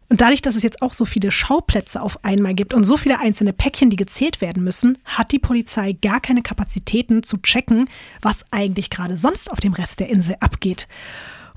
Und 0.09 0.21
dadurch, 0.21 0.41
dass 0.41 0.55
es 0.55 0.63
jetzt 0.63 0.81
auch 0.81 0.93
so 0.93 1.03
viele 1.03 1.31
Schauplätze 1.31 2.01
auf 2.01 2.23
einmal 2.23 2.53
gibt 2.53 2.73
und 2.73 2.85
so 2.85 2.95
viele 2.95 3.19
einzelne 3.19 3.51
Päckchen, 3.51 3.89
die 3.89 3.97
gezählt 3.97 4.39
werden 4.39 4.63
müssen, 4.63 4.97
hat 5.03 5.33
die 5.33 5.39
Polizei 5.39 5.91
gar 5.91 6.21
keine 6.21 6.41
Kapazitäten 6.41 7.23
zu 7.23 7.37
checken, 7.37 7.89
was 8.21 8.45
eigentlich 8.51 8.89
gerade 8.89 9.17
sonst 9.17 9.51
auf 9.51 9.59
dem 9.59 9.73
Rest 9.73 9.99
der 9.99 10.09
Insel 10.09 10.35
abgeht. 10.39 10.87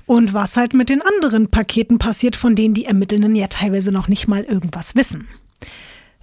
Und 0.05 0.33
was 0.33 0.57
halt 0.57 0.73
mit 0.73 0.89
den 0.89 1.01
anderen 1.01 1.49
Paketen 1.49 1.97
passiert, 1.97 2.35
von 2.35 2.55
denen 2.55 2.73
die 2.73 2.85
Ermittelnden 2.85 3.35
ja 3.35 3.47
teilweise 3.47 3.93
noch 3.93 4.09
nicht 4.09 4.27
mal 4.27 4.43
irgendwas 4.43 4.95
wissen. 4.95 5.29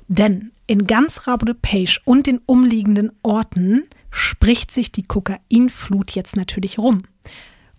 Denn 0.09 0.53
in 0.67 0.87
ganz 0.87 1.27
Rabo 1.27 1.45
de 1.45 1.55
Page 1.55 2.01
und 2.05 2.27
den 2.27 2.41
umliegenden 2.47 3.13
Orten 3.23 3.85
spricht 4.11 4.71
sich 4.71 4.91
die 4.91 5.03
Kokainflut 5.03 6.11
jetzt 6.13 6.37
natürlich 6.37 6.79
rum. 6.79 6.99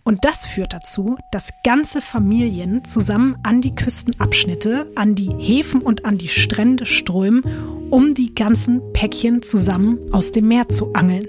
Und 0.03 0.25
das 0.25 0.45
führt 0.45 0.73
dazu, 0.73 1.17
dass 1.31 1.49
ganze 1.63 2.01
Familien 2.01 2.83
zusammen 2.83 3.37
an 3.43 3.61
die 3.61 3.75
Küstenabschnitte, 3.75 4.91
an 4.95 5.13
die 5.13 5.29
Häfen 5.37 5.81
und 5.81 6.05
an 6.05 6.17
die 6.17 6.29
Strände 6.29 6.85
strömen, 6.85 7.43
um 7.91 8.15
die 8.15 8.33
ganzen 8.33 8.81
Päckchen 8.93 9.43
zusammen 9.43 9.99
aus 10.11 10.31
dem 10.31 10.47
Meer 10.47 10.69
zu 10.69 10.93
angeln. 10.93 11.27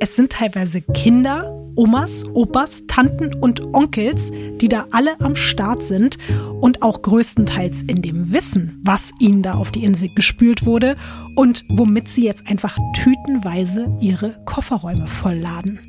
Es 0.00 0.16
sind 0.16 0.32
teilweise 0.32 0.82
Kinder 0.82 1.61
Omas, 1.76 2.24
Opas, 2.34 2.84
Tanten 2.86 3.34
und 3.34 3.74
Onkels, 3.74 4.30
die 4.60 4.68
da 4.68 4.86
alle 4.90 5.20
am 5.20 5.36
Start 5.36 5.82
sind 5.82 6.18
und 6.60 6.82
auch 6.82 7.02
größtenteils 7.02 7.82
in 7.82 8.02
dem 8.02 8.32
Wissen, 8.32 8.80
was 8.84 9.10
ihnen 9.18 9.42
da 9.42 9.54
auf 9.54 9.70
die 9.70 9.84
Insel 9.84 10.08
gespült 10.14 10.66
wurde 10.66 10.96
und 11.36 11.64
womit 11.70 12.08
sie 12.08 12.24
jetzt 12.24 12.46
einfach 12.48 12.78
tütenweise 12.94 13.96
ihre 14.00 14.36
Kofferräume 14.44 15.06
vollladen. 15.06 15.80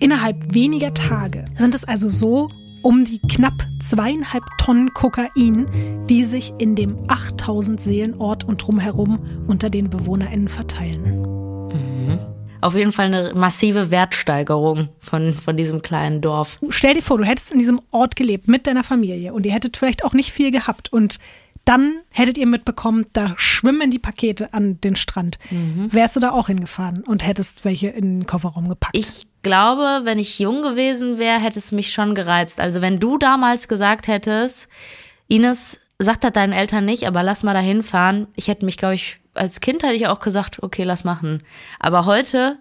Innerhalb 0.00 0.54
weniger 0.54 0.94
Tage 0.94 1.44
sind 1.56 1.74
es 1.74 1.84
also 1.84 2.08
so 2.08 2.48
um 2.82 3.04
die 3.04 3.20
knapp 3.20 3.54
zweieinhalb 3.80 4.44
Tonnen 4.58 4.94
Kokain, 4.94 5.66
die 6.08 6.24
sich 6.24 6.52
in 6.58 6.76
dem 6.76 6.96
8000 7.08 7.80
Seelenort 7.80 8.44
und 8.44 8.58
drumherum 8.58 9.18
unter 9.46 9.70
den 9.70 9.90
BewohnerInnen 9.90 10.48
verteilen. 10.48 11.47
Auf 12.60 12.74
jeden 12.74 12.92
Fall 12.92 13.06
eine 13.06 13.34
massive 13.34 13.90
Wertsteigerung 13.90 14.88
von, 15.00 15.32
von 15.32 15.56
diesem 15.56 15.82
kleinen 15.82 16.20
Dorf. 16.20 16.58
Stell 16.70 16.94
dir 16.94 17.02
vor, 17.02 17.18
du 17.18 17.24
hättest 17.24 17.52
in 17.52 17.58
diesem 17.58 17.80
Ort 17.90 18.16
gelebt 18.16 18.48
mit 18.48 18.66
deiner 18.66 18.84
Familie 18.84 19.32
und 19.32 19.46
ihr 19.46 19.52
hättet 19.52 19.76
vielleicht 19.76 20.04
auch 20.04 20.12
nicht 20.12 20.32
viel 20.32 20.50
gehabt 20.50 20.92
und 20.92 21.18
dann 21.64 22.00
hättet 22.08 22.38
ihr 22.38 22.46
mitbekommen, 22.46 23.04
da 23.12 23.34
schwimmen 23.36 23.90
die 23.90 23.98
Pakete 23.98 24.54
an 24.54 24.80
den 24.80 24.96
Strand. 24.96 25.38
Mhm. 25.50 25.92
Wärst 25.92 26.16
du 26.16 26.20
da 26.20 26.30
auch 26.30 26.46
hingefahren 26.46 27.02
und 27.04 27.26
hättest 27.26 27.66
welche 27.66 27.88
in 27.88 28.20
den 28.20 28.26
Kofferraum 28.26 28.70
gepackt? 28.70 28.96
Ich 28.96 29.26
glaube, 29.42 30.00
wenn 30.04 30.18
ich 30.18 30.38
jung 30.38 30.62
gewesen 30.62 31.18
wäre, 31.18 31.38
hätte 31.38 31.58
es 31.58 31.70
mich 31.70 31.92
schon 31.92 32.14
gereizt. 32.14 32.58
Also 32.58 32.80
wenn 32.80 33.00
du 33.00 33.18
damals 33.18 33.68
gesagt 33.68 34.08
hättest, 34.08 34.68
Ines, 35.26 35.78
sag 35.98 36.22
das 36.22 36.32
deinen 36.32 36.54
Eltern 36.54 36.86
nicht, 36.86 37.06
aber 37.06 37.22
lass 37.22 37.42
mal 37.42 37.52
da 37.54 37.60
hinfahren. 37.60 38.28
Ich 38.34 38.48
hätte 38.48 38.64
mich, 38.64 38.78
glaube 38.78 38.94
ich, 38.94 39.20
als 39.38 39.60
Kind 39.60 39.82
hätte 39.82 39.94
ich 39.94 40.06
auch 40.06 40.20
gesagt, 40.20 40.62
okay, 40.62 40.82
lass 40.82 41.04
machen. 41.04 41.42
Aber 41.78 42.04
heute 42.04 42.58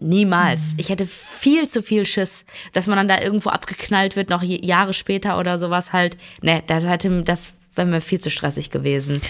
niemals. 0.00 0.72
Mhm. 0.72 0.78
Ich 0.78 0.88
hätte 0.88 1.06
viel 1.06 1.68
zu 1.68 1.82
viel 1.82 2.06
Schiss, 2.06 2.44
dass 2.72 2.86
man 2.86 2.96
dann 2.96 3.08
da 3.08 3.20
irgendwo 3.20 3.50
abgeknallt 3.50 4.16
wird, 4.16 4.30
noch 4.30 4.42
Jahre 4.42 4.92
später 4.92 5.38
oder 5.38 5.58
sowas 5.58 5.92
halt. 5.92 6.16
Ne, 6.42 6.62
das 6.66 6.84
hätte, 6.84 7.22
das 7.22 7.52
wäre 7.74 7.86
mir 7.86 8.00
viel 8.00 8.20
zu 8.20 8.30
stressig 8.30 8.70
gewesen. 8.70 9.20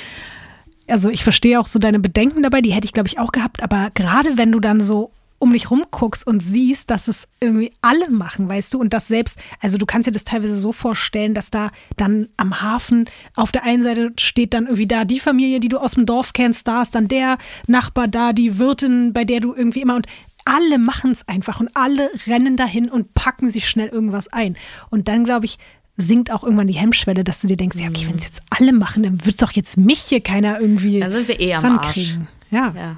Also 0.89 1.09
ich 1.09 1.25
verstehe 1.25 1.59
auch 1.61 1.67
so 1.67 1.79
deine 1.79 1.99
Bedenken 1.99 2.43
dabei, 2.43 2.61
die 2.61 2.73
hätte 2.73 2.85
ich 2.85 2.93
glaube 2.93 3.09
ich 3.09 3.19
auch 3.19 3.33
gehabt, 3.33 3.63
aber 3.63 3.91
gerade 3.95 4.37
wenn 4.37 4.53
du 4.53 4.61
dann 4.61 4.81
so 4.81 5.13
um 5.45 5.53
dich 5.53 5.71
rumguckst 5.71 6.27
und 6.27 6.41
siehst, 6.41 6.89
dass 6.89 7.07
es 7.07 7.29
irgendwie 7.39 7.71
alle 7.83 8.09
machen, 8.09 8.49
weißt 8.49 8.73
du, 8.73 8.81
und 8.81 8.95
das 8.95 9.09
selbst, 9.09 9.39
also 9.61 9.77
du 9.77 9.85
kannst 9.85 10.09
dir 10.09 10.13
das 10.13 10.25
teilweise 10.25 10.55
so 10.55 10.73
vorstellen, 10.73 11.35
dass 11.35 11.51
da 11.51 11.71
dann 11.99 12.31
am 12.39 12.63
Hafen 12.63 13.11
auf 13.37 13.53
der 13.53 13.65
einen 13.65 13.83
Seite 13.83 14.15
steht 14.19 14.55
dann 14.55 14.65
irgendwie 14.65 14.87
da 14.87 15.05
die 15.05 15.21
Familie, 15.21 15.61
die 15.61 15.69
du 15.69 15.77
aus 15.77 15.97
dem 15.97 16.07
Dorf 16.07 16.33
kennst, 16.33 16.67
da 16.67 16.81
ist 16.81 16.95
dann 16.95 17.09
der 17.09 17.37
Nachbar 17.67 18.09
da, 18.09 18.33
die 18.33 18.59
Wirtin, 18.59 19.13
bei 19.13 19.27
der 19.27 19.41
du 19.41 19.53
irgendwie 19.53 19.83
immer 19.83 19.97
und 19.97 20.07
alle 20.47 20.79
machen 20.79 21.11
es 21.11 21.29
einfach 21.29 21.61
und 21.61 21.69
alle 21.75 22.11
rennen 22.27 22.57
dahin 22.57 22.89
und 22.89 23.13
packen 23.13 23.51
sich 23.51 23.69
schnell 23.69 23.89
irgendwas 23.89 24.29
ein. 24.29 24.57
Und 24.89 25.09
dann, 25.09 25.25
glaube 25.25 25.45
ich, 25.45 25.59
sinkt 25.97 26.31
auch 26.31 26.43
irgendwann 26.43 26.69
die 26.69 26.75
Hemmschwelle, 26.75 27.23
dass 27.23 27.43
du 27.43 27.49
dir 27.49 27.59
denkst, 27.59 27.77
ja, 27.79 27.89
okay, 27.89 28.07
wenn 28.09 28.17
es 28.17 28.25
jetzt 28.25 28.43
alle 28.49 28.73
machen, 28.73 29.03
dann 29.03 29.27
wird 29.27 29.43
doch 29.43 29.53
jetzt 29.53 29.77
mich 29.77 30.01
hier 30.01 30.23
keiner 30.23 30.59
irgendwie 30.59 31.01
Da 31.01 31.11
sind 31.11 31.29
wir 31.29 31.39
eh 31.39 31.53
am 31.53 31.79
Arsch. 31.81 32.17
Ja. 32.51 32.73
ja. 32.75 32.95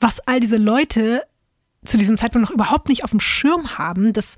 Was 0.00 0.20
all 0.20 0.40
diese 0.40 0.56
Leute 0.56 1.22
zu 1.84 1.96
diesem 1.96 2.16
Zeitpunkt 2.16 2.48
noch 2.48 2.54
überhaupt 2.54 2.88
nicht 2.88 3.04
auf 3.04 3.10
dem 3.10 3.20
Schirm 3.20 3.78
haben, 3.78 4.12
das 4.12 4.36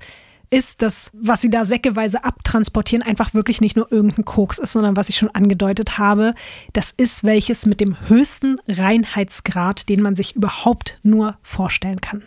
ist 0.51 0.81
das, 0.81 1.09
was 1.13 1.41
sie 1.41 1.49
da 1.49 1.63
säckeweise 1.63 2.23
abtransportieren, 2.25 3.03
einfach 3.03 3.33
wirklich 3.33 3.61
nicht 3.61 3.77
nur 3.77 3.89
irgendein 3.91 4.25
Koks 4.25 4.57
ist, 4.59 4.73
sondern 4.73 4.97
was 4.97 5.07
ich 5.07 5.15
schon 5.15 5.33
angedeutet 5.33 5.97
habe, 5.97 6.35
das 6.73 6.91
ist 6.91 7.23
welches 7.23 7.65
mit 7.65 7.79
dem 7.79 7.97
höchsten 8.09 8.57
Reinheitsgrad, 8.67 9.87
den 9.87 10.01
man 10.01 10.15
sich 10.15 10.35
überhaupt 10.35 10.99
nur 11.03 11.37
vorstellen 11.41 12.01
kann. 12.01 12.23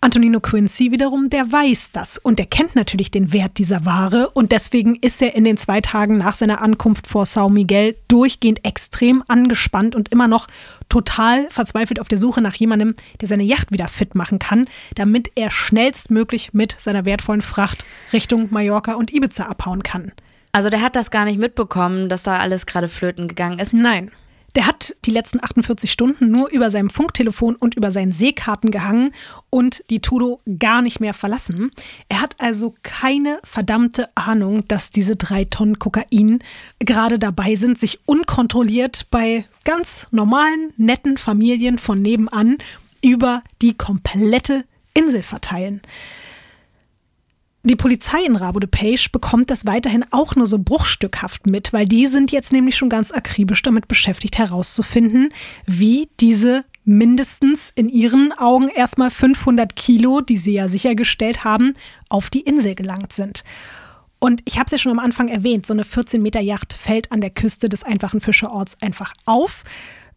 Antonino 0.00 0.38
Quincy 0.38 0.92
wiederum, 0.92 1.28
der 1.28 1.50
weiß 1.50 1.90
das 1.90 2.18
und 2.18 2.38
er 2.38 2.46
kennt 2.46 2.76
natürlich 2.76 3.10
den 3.10 3.32
Wert 3.32 3.58
dieser 3.58 3.84
Ware 3.84 4.30
und 4.30 4.52
deswegen 4.52 4.94
ist 4.94 5.20
er 5.20 5.34
in 5.34 5.42
den 5.42 5.56
zwei 5.56 5.80
Tagen 5.80 6.18
nach 6.18 6.36
seiner 6.36 6.62
Ankunft 6.62 7.08
vor 7.08 7.26
Sao 7.26 7.48
Miguel 7.48 7.96
durchgehend 8.06 8.64
extrem 8.64 9.24
angespannt 9.26 9.96
und 9.96 10.10
immer 10.10 10.28
noch 10.28 10.46
total 10.88 11.50
verzweifelt 11.50 11.98
auf 12.00 12.06
der 12.06 12.16
Suche 12.16 12.40
nach 12.40 12.54
jemandem, 12.54 12.94
der 13.20 13.26
seine 13.26 13.42
Yacht 13.42 13.72
wieder 13.72 13.88
fit 13.88 14.14
machen 14.14 14.38
kann, 14.38 14.68
damit 14.94 15.32
er 15.34 15.50
schnellstmöglich 15.50 16.54
mit 16.54 16.76
seiner 16.78 17.04
wertvollen 17.04 17.42
Fracht 17.42 17.84
Richtung 18.12 18.46
Mallorca 18.52 18.94
und 18.94 19.12
Ibiza 19.12 19.46
abhauen 19.46 19.82
kann. 19.82 20.12
Also 20.52 20.70
der 20.70 20.80
hat 20.80 20.94
das 20.94 21.10
gar 21.10 21.24
nicht 21.24 21.40
mitbekommen, 21.40 22.08
dass 22.08 22.22
da 22.22 22.38
alles 22.38 22.66
gerade 22.66 22.88
flöten 22.88 23.26
gegangen 23.26 23.58
ist. 23.58 23.74
Nein. 23.74 24.12
Der 24.56 24.66
hat 24.66 24.96
die 25.04 25.10
letzten 25.10 25.42
48 25.42 25.90
Stunden 25.90 26.30
nur 26.30 26.50
über 26.50 26.70
seinem 26.70 26.90
Funktelefon 26.90 27.54
und 27.54 27.74
über 27.74 27.90
seinen 27.90 28.12
Seekarten 28.12 28.70
gehangen 28.70 29.12
und 29.50 29.84
die 29.90 30.00
Tudo 30.00 30.40
gar 30.58 30.82
nicht 30.82 31.00
mehr 31.00 31.14
verlassen. 31.14 31.70
Er 32.08 32.20
hat 32.20 32.34
also 32.38 32.74
keine 32.82 33.40
verdammte 33.44 34.08
Ahnung, 34.14 34.66
dass 34.66 34.90
diese 34.90 35.16
drei 35.16 35.44
Tonnen 35.44 35.78
Kokain 35.78 36.40
gerade 36.78 37.18
dabei 37.18 37.56
sind, 37.56 37.78
sich 37.78 38.00
unkontrolliert 38.06 39.06
bei 39.10 39.44
ganz 39.64 40.08
normalen, 40.10 40.72
netten 40.76 41.18
Familien 41.18 41.78
von 41.78 42.00
nebenan 42.00 42.58
über 43.02 43.42
die 43.62 43.76
komplette 43.76 44.64
Insel 44.94 45.22
verteilen. 45.22 45.82
Die 47.64 47.76
Polizei 47.76 48.24
in 48.24 48.36
Rabo 48.36 48.60
de 48.60 48.68
Page 48.68 49.10
bekommt 49.10 49.50
das 49.50 49.66
weiterhin 49.66 50.04
auch 50.10 50.36
nur 50.36 50.46
so 50.46 50.58
bruchstückhaft 50.58 51.46
mit, 51.46 51.72
weil 51.72 51.86
die 51.86 52.06
sind 52.06 52.30
jetzt 52.30 52.52
nämlich 52.52 52.76
schon 52.76 52.88
ganz 52.88 53.10
akribisch 53.10 53.62
damit 53.62 53.88
beschäftigt 53.88 54.38
herauszufinden, 54.38 55.30
wie 55.66 56.08
diese 56.20 56.64
mindestens 56.84 57.70
in 57.74 57.88
ihren 57.88 58.32
Augen 58.32 58.68
erstmal 58.68 59.10
500 59.10 59.74
Kilo, 59.74 60.20
die 60.20 60.38
sie 60.38 60.54
ja 60.54 60.68
sichergestellt 60.68 61.44
haben, 61.44 61.74
auf 62.08 62.30
die 62.30 62.40
Insel 62.40 62.76
gelangt 62.76 63.12
sind. 63.12 63.42
Und 64.20 64.40
ich 64.46 64.56
habe 64.56 64.66
es 64.66 64.72
ja 64.72 64.78
schon 64.78 64.92
am 64.92 64.98
Anfang 64.98 65.28
erwähnt, 65.28 65.66
so 65.66 65.74
eine 65.74 65.84
14 65.84 66.22
Meter 66.22 66.40
Yacht 66.40 66.72
fällt 66.72 67.12
an 67.12 67.20
der 67.20 67.30
Küste 67.30 67.68
des 67.68 67.84
einfachen 67.84 68.20
Fischerorts 68.20 68.80
einfach 68.80 69.14
auf 69.26 69.64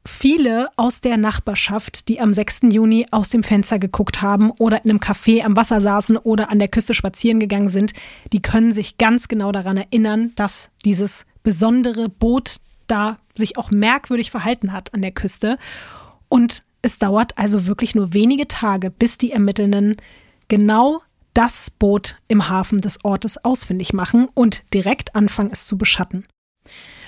viele 0.05 0.69
aus 0.77 1.01
der 1.01 1.17
Nachbarschaft, 1.17 2.07
die 2.07 2.19
am 2.19 2.33
6. 2.33 2.61
Juni 2.71 3.05
aus 3.11 3.29
dem 3.29 3.43
Fenster 3.43 3.79
geguckt 3.79 4.21
haben 4.21 4.51
oder 4.51 4.83
in 4.83 4.89
einem 4.89 4.99
Café 4.99 5.43
am 5.43 5.55
Wasser 5.55 5.81
saßen 5.81 6.17
oder 6.17 6.51
an 6.51 6.59
der 6.59 6.67
Küste 6.67 6.93
spazieren 6.93 7.39
gegangen 7.39 7.69
sind, 7.69 7.93
die 8.33 8.41
können 8.41 8.71
sich 8.71 8.97
ganz 8.97 9.27
genau 9.27 9.51
daran 9.51 9.77
erinnern, 9.77 10.31
dass 10.35 10.69
dieses 10.83 11.25
besondere 11.43 12.09
Boot 12.09 12.57
da 12.87 13.17
sich 13.35 13.57
auch 13.57 13.71
merkwürdig 13.71 14.31
verhalten 14.31 14.73
hat 14.73 14.93
an 14.93 15.01
der 15.01 15.11
Küste. 15.11 15.57
Und 16.29 16.63
es 16.81 16.99
dauert 16.99 17.37
also 17.37 17.67
wirklich 17.67 17.95
nur 17.95 18.13
wenige 18.13 18.47
Tage, 18.47 18.89
bis 18.89 19.17
die 19.17 19.31
Ermittelnden 19.31 19.97
genau 20.47 21.01
das 21.33 21.69
Boot 21.69 22.19
im 22.27 22.49
Hafen 22.49 22.81
des 22.81 23.05
Ortes 23.05 23.43
ausfindig 23.43 23.93
machen 23.93 24.27
und 24.33 24.63
direkt 24.73 25.15
anfangen, 25.15 25.51
es 25.51 25.67
zu 25.67 25.77
beschatten. 25.77 26.25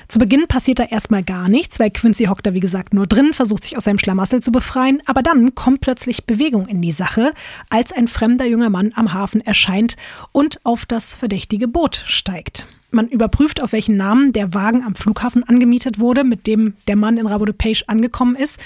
Zu 0.07 0.19
Beginn 0.19 0.47
passiert 0.47 0.79
da 0.79 0.83
erstmal 0.83 1.23
gar 1.23 1.49
nichts, 1.49 1.79
weil 1.79 1.89
Quincy 1.89 2.25
hockt 2.25 2.45
da 2.45 2.53
wie 2.53 2.59
gesagt 2.59 2.93
nur 2.93 3.07
drin, 3.07 3.33
versucht 3.33 3.63
sich 3.63 3.77
aus 3.77 3.85
seinem 3.85 3.99
Schlamassel 3.99 4.41
zu 4.41 4.51
befreien, 4.51 5.01
aber 5.05 5.21
dann 5.21 5.55
kommt 5.55 5.81
plötzlich 5.81 6.25
Bewegung 6.25 6.67
in 6.67 6.81
die 6.81 6.91
Sache, 6.91 7.33
als 7.69 7.91
ein 7.91 8.07
fremder 8.07 8.45
junger 8.45 8.69
Mann 8.69 8.91
am 8.95 9.13
Hafen 9.13 9.41
erscheint 9.41 9.95
und 10.31 10.59
auf 10.63 10.85
das 10.85 11.15
verdächtige 11.15 11.67
Boot 11.67 12.03
steigt. 12.05 12.67
Man 12.91 13.07
überprüft, 13.07 13.61
auf 13.63 13.71
welchen 13.71 13.97
Namen 13.97 14.33
der 14.33 14.53
Wagen 14.53 14.83
am 14.83 14.93
Flughafen 14.93 15.43
angemietet 15.43 15.99
wurde, 15.99 16.23
mit 16.23 16.45
dem 16.45 16.75
der 16.87 16.95
Mann 16.95 17.17
in 17.17 17.25
Rabo 17.25 17.45
de 17.45 17.55
Page 17.55 17.85
angekommen 17.87 18.35
ist 18.35 18.59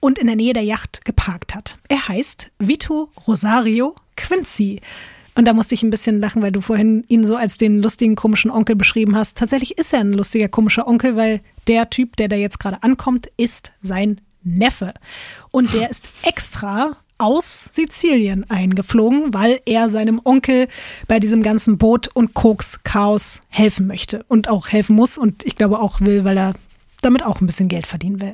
und 0.00 0.18
in 0.18 0.26
der 0.26 0.36
Nähe 0.36 0.52
der 0.52 0.64
Yacht 0.64 1.04
geparkt 1.04 1.54
hat. 1.54 1.78
Er 1.88 2.08
heißt 2.08 2.50
Vito 2.58 3.10
Rosario 3.26 3.94
Quincy. 4.16 4.80
Und 5.38 5.44
da 5.44 5.52
musste 5.52 5.72
ich 5.72 5.84
ein 5.84 5.90
bisschen 5.90 6.18
lachen, 6.18 6.42
weil 6.42 6.50
du 6.50 6.60
vorhin 6.60 7.04
ihn 7.06 7.24
so 7.24 7.36
als 7.36 7.58
den 7.58 7.80
lustigen, 7.80 8.16
komischen 8.16 8.50
Onkel 8.50 8.74
beschrieben 8.74 9.14
hast. 9.14 9.38
Tatsächlich 9.38 9.78
ist 9.78 9.92
er 9.92 10.00
ein 10.00 10.12
lustiger, 10.12 10.48
komischer 10.48 10.88
Onkel, 10.88 11.14
weil 11.14 11.42
der 11.68 11.90
Typ, 11.90 12.16
der 12.16 12.26
da 12.26 12.34
jetzt 12.34 12.58
gerade 12.58 12.82
ankommt, 12.82 13.30
ist 13.36 13.70
sein 13.80 14.20
Neffe. 14.42 14.94
Und 15.52 15.74
der 15.74 15.90
ist 15.90 16.08
extra 16.24 16.96
aus 17.18 17.70
Sizilien 17.72 18.50
eingeflogen, 18.50 19.32
weil 19.32 19.60
er 19.64 19.88
seinem 19.90 20.20
Onkel 20.24 20.66
bei 21.06 21.20
diesem 21.20 21.44
ganzen 21.44 21.78
Boot- 21.78 22.08
und 22.08 22.34
Koks-Chaos 22.34 23.40
helfen 23.48 23.86
möchte 23.86 24.24
und 24.26 24.48
auch 24.48 24.66
helfen 24.66 24.96
muss 24.96 25.18
und 25.18 25.44
ich 25.46 25.54
glaube 25.54 25.78
auch 25.78 26.00
will, 26.00 26.24
weil 26.24 26.36
er 26.36 26.54
damit 27.00 27.24
auch 27.24 27.40
ein 27.40 27.46
bisschen 27.46 27.68
Geld 27.68 27.86
verdienen 27.86 28.20
will. 28.20 28.32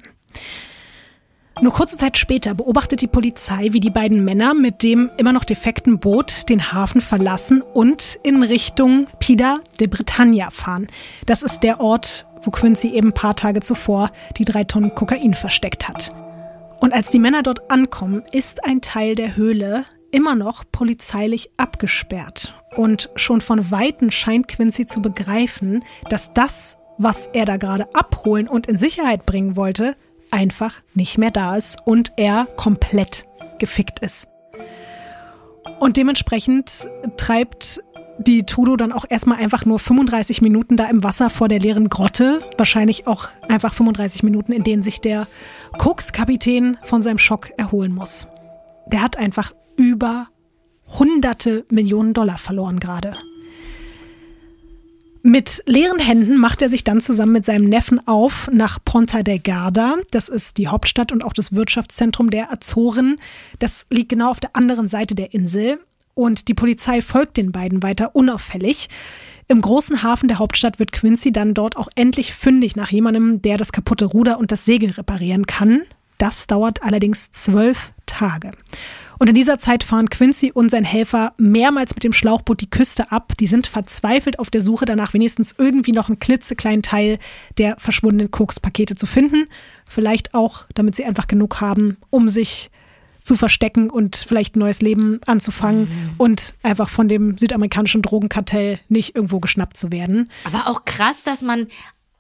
Nur 1.60 1.72
kurze 1.72 1.96
Zeit 1.96 2.18
später 2.18 2.54
beobachtet 2.54 3.00
die 3.00 3.06
Polizei, 3.06 3.68
wie 3.70 3.80
die 3.80 3.90
beiden 3.90 4.24
Männer 4.24 4.54
mit 4.54 4.82
dem 4.82 5.10
immer 5.18 5.32
noch 5.32 5.44
defekten 5.44 6.00
Boot 6.00 6.48
den 6.48 6.72
Hafen 6.72 7.00
verlassen 7.00 7.62
und 7.62 8.18
in 8.24 8.42
Richtung 8.42 9.06
Pida 9.20 9.60
de 9.78 9.86
Britannia 9.86 10.50
fahren. 10.50 10.88
Das 11.26 11.42
ist 11.42 11.62
der 11.62 11.80
Ort, 11.80 12.26
wo 12.42 12.50
Quincy 12.50 12.88
eben 12.88 13.08
ein 13.08 13.14
paar 13.14 13.36
Tage 13.36 13.60
zuvor 13.60 14.10
die 14.36 14.44
drei 14.44 14.64
Tonnen 14.64 14.94
Kokain 14.94 15.34
versteckt 15.34 15.88
hat. 15.88 16.12
Und 16.80 16.92
als 16.92 17.10
die 17.10 17.20
Männer 17.20 17.42
dort 17.42 17.70
ankommen, 17.70 18.24
ist 18.32 18.64
ein 18.64 18.80
Teil 18.80 19.14
der 19.14 19.36
Höhle 19.36 19.84
immer 20.10 20.34
noch 20.34 20.64
polizeilich 20.70 21.50
abgesperrt. 21.56 22.54
Und 22.76 23.10
schon 23.14 23.40
von 23.40 23.70
Weitem 23.70 24.10
scheint 24.10 24.48
Quincy 24.48 24.86
zu 24.86 25.00
begreifen, 25.00 25.84
dass 26.10 26.32
das, 26.34 26.78
was 26.98 27.26
er 27.32 27.46
da 27.46 27.56
gerade 27.56 27.88
abholen 27.94 28.48
und 28.48 28.66
in 28.66 28.76
Sicherheit 28.76 29.24
bringen 29.24 29.56
wollte, 29.56 29.96
einfach 30.34 30.74
nicht 30.94 31.16
mehr 31.16 31.30
da 31.30 31.56
ist 31.56 31.78
und 31.86 32.12
er 32.16 32.46
komplett 32.56 33.26
gefickt 33.58 34.00
ist. 34.00 34.28
Und 35.78 35.96
dementsprechend 35.96 36.88
treibt 37.16 37.82
die 38.18 38.44
Tudo 38.44 38.76
dann 38.76 38.92
auch 38.92 39.04
erstmal 39.08 39.38
einfach 39.38 39.64
nur 39.64 39.78
35 39.78 40.40
Minuten 40.40 40.76
da 40.76 40.86
im 40.86 41.02
Wasser 41.02 41.30
vor 41.30 41.48
der 41.48 41.58
leeren 41.60 41.88
Grotte. 41.88 42.40
Wahrscheinlich 42.58 43.06
auch 43.06 43.28
einfach 43.48 43.74
35 43.74 44.22
Minuten, 44.22 44.52
in 44.52 44.64
denen 44.64 44.82
sich 44.82 45.00
der 45.00 45.26
Koks-Kapitän 45.78 46.78
von 46.84 47.02
seinem 47.02 47.18
Schock 47.18 47.50
erholen 47.56 47.92
muss. 47.92 48.26
Der 48.86 49.02
hat 49.02 49.16
einfach 49.16 49.52
über 49.76 50.28
hunderte 50.98 51.64
Millionen 51.70 52.12
Dollar 52.12 52.38
verloren 52.38 52.78
gerade. 52.78 53.16
Mit 55.26 55.62
leeren 55.64 56.00
Händen 56.00 56.36
macht 56.36 56.60
er 56.60 56.68
sich 56.68 56.84
dann 56.84 57.00
zusammen 57.00 57.32
mit 57.32 57.46
seinem 57.46 57.66
Neffen 57.66 58.06
auf 58.06 58.46
nach 58.52 58.78
Ponta 58.84 59.22
del 59.22 59.38
Garda. 59.38 59.96
Das 60.10 60.28
ist 60.28 60.58
die 60.58 60.68
Hauptstadt 60.68 61.12
und 61.12 61.24
auch 61.24 61.32
das 61.32 61.54
Wirtschaftszentrum 61.54 62.28
der 62.28 62.52
Azoren. 62.52 63.16
Das 63.58 63.86
liegt 63.88 64.10
genau 64.10 64.30
auf 64.30 64.40
der 64.40 64.54
anderen 64.54 64.86
Seite 64.86 65.14
der 65.14 65.32
Insel. 65.32 65.78
Und 66.12 66.48
die 66.48 66.52
Polizei 66.52 67.00
folgt 67.00 67.38
den 67.38 67.52
beiden 67.52 67.82
weiter 67.82 68.14
unauffällig. 68.14 68.90
Im 69.48 69.62
großen 69.62 70.02
Hafen 70.02 70.28
der 70.28 70.38
Hauptstadt 70.38 70.78
wird 70.78 70.92
Quincy 70.92 71.32
dann 71.32 71.54
dort 71.54 71.78
auch 71.78 71.88
endlich 71.94 72.34
fündig 72.34 72.76
nach 72.76 72.90
jemandem, 72.90 73.40
der 73.40 73.56
das 73.56 73.72
kaputte 73.72 74.04
Ruder 74.04 74.38
und 74.38 74.52
das 74.52 74.66
Segel 74.66 74.90
reparieren 74.90 75.46
kann. 75.46 75.84
Das 76.18 76.46
dauert 76.48 76.82
allerdings 76.82 77.32
zwölf 77.32 77.94
Tage. 78.04 78.50
Und 79.24 79.28
in 79.28 79.36
dieser 79.36 79.58
Zeit 79.58 79.84
fahren 79.84 80.10
Quincy 80.10 80.52
und 80.52 80.70
sein 80.70 80.84
Helfer 80.84 81.32
mehrmals 81.38 81.94
mit 81.94 82.04
dem 82.04 82.12
Schlauchboot 82.12 82.60
die 82.60 82.68
Küste 82.68 83.10
ab. 83.10 83.32
Die 83.40 83.46
sind 83.46 83.66
verzweifelt 83.66 84.38
auf 84.38 84.50
der 84.50 84.60
Suche 84.60 84.84
danach, 84.84 85.14
wenigstens 85.14 85.54
irgendwie 85.56 85.92
noch 85.92 86.08
einen 86.08 86.18
klitzekleinen 86.18 86.82
Teil 86.82 87.18
der 87.56 87.76
verschwundenen 87.78 88.30
Kokspakete 88.30 88.96
zu 88.96 89.06
finden. 89.06 89.46
Vielleicht 89.88 90.34
auch, 90.34 90.66
damit 90.74 90.94
sie 90.94 91.06
einfach 91.06 91.26
genug 91.26 91.62
haben, 91.62 91.96
um 92.10 92.28
sich 92.28 92.70
zu 93.22 93.34
verstecken 93.36 93.88
und 93.88 94.16
vielleicht 94.16 94.56
ein 94.56 94.58
neues 94.58 94.82
Leben 94.82 95.20
anzufangen 95.24 95.84
mhm. 95.84 96.14
und 96.18 96.54
einfach 96.62 96.90
von 96.90 97.08
dem 97.08 97.38
südamerikanischen 97.38 98.02
Drogenkartell 98.02 98.78
nicht 98.90 99.16
irgendwo 99.16 99.40
geschnappt 99.40 99.78
zu 99.78 99.90
werden. 99.90 100.30
Aber 100.44 100.66
auch 100.66 100.84
krass, 100.84 101.22
dass 101.24 101.40
man 101.40 101.68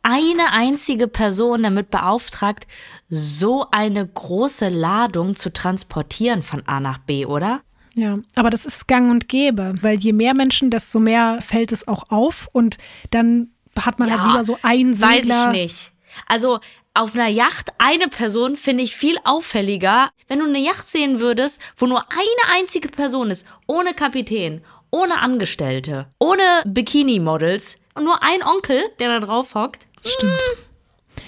eine 0.04 0.52
einzige 0.52 1.08
Person 1.08 1.64
damit 1.64 1.90
beauftragt, 1.90 2.66
so 3.08 3.66
eine 3.70 4.06
große 4.06 4.68
Ladung 4.68 5.34
zu 5.34 5.52
transportieren 5.52 6.42
von 6.42 6.62
A 6.66 6.78
nach 6.78 6.98
B, 6.98 7.26
oder? 7.26 7.62
Ja, 7.94 8.18
aber 8.34 8.50
das 8.50 8.66
ist 8.66 8.86
gang 8.86 9.10
und 9.10 9.28
gäbe, 9.28 9.74
weil 9.80 9.98
je 9.98 10.12
mehr 10.12 10.34
Menschen, 10.34 10.70
desto 10.70 11.00
mehr 11.00 11.38
fällt 11.40 11.72
es 11.72 11.88
auch 11.88 12.10
auf 12.10 12.48
und 12.52 12.76
dann 13.10 13.50
hat 13.78 13.98
man 13.98 14.10
halt 14.10 14.18
ja, 14.18 14.24
halt 14.24 14.32
lieber 14.32 14.44
so 14.44 14.58
einen 14.62 14.94
Segler. 14.94 15.48
Weiß 15.48 15.54
ich 15.54 15.62
nicht. 15.62 15.92
Also 16.26 16.60
auf 16.92 17.14
einer 17.14 17.28
Yacht 17.28 17.72
eine 17.78 18.08
Person 18.08 18.56
finde 18.56 18.84
ich 18.84 18.96
viel 18.96 19.16
auffälliger. 19.24 20.10
Wenn 20.28 20.40
du 20.40 20.44
eine 20.44 20.60
Yacht 20.60 20.90
sehen 20.90 21.18
würdest, 21.18 21.60
wo 21.76 21.86
nur 21.86 22.04
eine 22.10 22.58
einzige 22.58 22.88
Person 22.88 23.30
ist, 23.30 23.46
ohne 23.66 23.94
Kapitän, 23.94 24.64
ohne 24.90 25.18
Angestellte, 25.18 26.06
ohne 26.18 26.42
Bikini-Models 26.66 27.80
und 27.94 28.04
nur 28.04 28.22
ein 28.22 28.42
Onkel, 28.42 28.82
der 29.00 29.08
da 29.08 29.26
drauf 29.26 29.54
hockt, 29.54 29.86
Stimmt. 30.04 30.40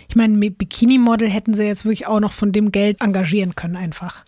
Ich 0.09 0.16
meine, 0.16 0.37
mit 0.37 0.59
Bikini-Model 0.59 1.29
hätten 1.29 1.55
sie 1.55 1.64
jetzt 1.64 1.85
wirklich 1.85 2.07
auch 2.07 2.20
noch 2.20 2.33
von 2.33 2.53
dem 2.53 2.72
Geld 2.72 3.01
engagieren 3.01 3.55
können, 3.55 3.77
einfach. 3.77 4.24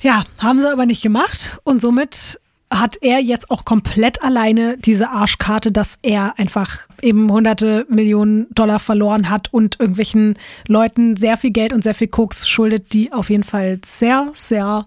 Ja, 0.00 0.24
haben 0.38 0.60
sie 0.60 0.70
aber 0.70 0.86
nicht 0.86 1.02
gemacht 1.02 1.58
und 1.64 1.80
somit 1.80 2.40
hat 2.70 2.98
er 3.00 3.20
jetzt 3.20 3.50
auch 3.50 3.64
komplett 3.64 4.22
alleine 4.22 4.76
diese 4.76 5.08
Arschkarte, 5.08 5.70
dass 5.70 5.98
er 6.02 6.38
einfach 6.38 6.88
eben 7.00 7.30
hunderte 7.30 7.86
Millionen 7.88 8.48
Dollar 8.54 8.80
verloren 8.80 9.30
hat 9.30 9.52
und 9.52 9.78
irgendwelchen 9.78 10.34
Leuten 10.66 11.16
sehr 11.16 11.36
viel 11.36 11.52
Geld 11.52 11.72
und 11.72 11.82
sehr 11.82 11.94
viel 11.94 12.08
Koks 12.08 12.48
schuldet, 12.48 12.92
die 12.92 13.12
auf 13.12 13.30
jeden 13.30 13.44
Fall 13.44 13.80
sehr, 13.84 14.28
sehr 14.34 14.86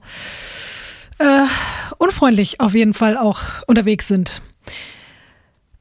äh, 1.19 1.45
unfreundlich 1.97 2.59
auf 2.59 2.75
jeden 2.75 2.93
Fall 2.93 3.17
auch 3.17 3.41
unterwegs 3.65 4.07
sind. 4.07 4.41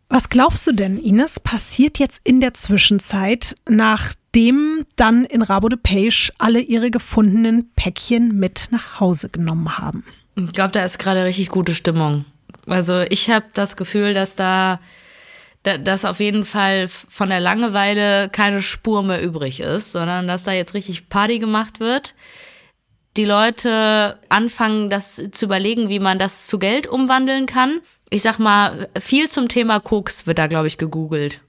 Was 0.08 0.30
glaubst 0.30 0.66
du 0.66 0.72
denn, 0.72 0.98
Ines, 0.98 1.38
passiert 1.38 1.98
jetzt 1.98 2.22
in 2.24 2.40
der 2.40 2.54
Zwischenzeit, 2.54 3.56
nachdem 3.68 4.86
dann 4.96 5.24
in 5.24 5.42
Rabo 5.42 5.68
de 5.68 5.78
Page 5.78 6.32
alle 6.38 6.60
ihre 6.60 6.90
gefundenen 6.90 7.70
Päckchen 7.76 8.38
mit 8.38 8.68
nach 8.70 9.00
Hause 9.00 9.28
genommen 9.28 9.76
haben? 9.76 10.04
Ich 10.36 10.52
glaube, 10.52 10.72
da 10.72 10.82
ist 10.82 10.98
gerade 10.98 11.24
richtig 11.24 11.50
gute 11.50 11.74
Stimmung. 11.74 12.24
Also 12.66 13.00
ich 13.00 13.28
habe 13.28 13.46
das 13.52 13.76
Gefühl, 13.76 14.14
dass 14.14 14.34
da, 14.34 14.80
dass 15.62 16.06
auf 16.06 16.20
jeden 16.20 16.46
Fall 16.46 16.88
von 16.88 17.28
der 17.28 17.40
Langeweile 17.40 18.30
keine 18.30 18.62
Spur 18.62 19.02
mehr 19.02 19.22
übrig 19.22 19.60
ist, 19.60 19.92
sondern 19.92 20.26
dass 20.26 20.44
da 20.44 20.52
jetzt 20.52 20.72
richtig 20.72 21.10
Party 21.10 21.38
gemacht 21.38 21.80
wird 21.80 22.14
die 23.18 23.24
Leute 23.24 24.16
anfangen, 24.28 24.90
das 24.90 25.20
zu 25.32 25.44
überlegen, 25.44 25.88
wie 25.88 25.98
man 25.98 26.18
das 26.18 26.46
zu 26.46 26.58
Geld 26.58 26.86
umwandeln 26.86 27.46
kann. 27.46 27.80
Ich 28.10 28.22
sag 28.22 28.38
mal, 28.38 28.88
viel 28.98 29.28
zum 29.28 29.48
Thema 29.48 29.80
Koks 29.80 30.26
wird 30.26 30.38
da, 30.38 30.46
glaube 30.46 30.66
ich, 30.66 30.78
gegoogelt. 30.78 31.40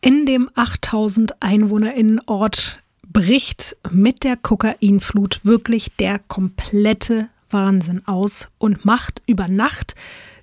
In 0.00 0.26
dem 0.26 0.50
8000 0.54 1.42
EinwohnerInnen 1.42 2.20
Ort 2.26 2.82
bricht 3.02 3.76
mit 3.90 4.22
der 4.22 4.36
Kokainflut 4.36 5.44
wirklich 5.44 5.96
der 5.96 6.18
komplette 6.18 7.28
Wahnsinn 7.50 8.02
aus 8.06 8.48
und 8.58 8.84
macht 8.84 9.22
über 9.26 9.48
Nacht 9.48 9.94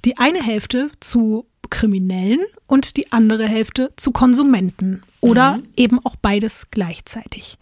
die 0.04 0.18
eine 0.18 0.42
Hälfte 0.42 0.90
zu 1.00 1.46
Kriminellen 1.70 2.42
und 2.68 2.98
die 2.98 3.12
andere 3.12 3.48
Hälfte 3.48 3.94
zu 3.96 4.12
Konsumenten 4.12 5.04
oder 5.20 5.58
mhm. 5.58 5.64
eben 5.76 6.06
auch 6.06 6.16
beides 6.16 6.70
gleichzeitig. 6.72 7.58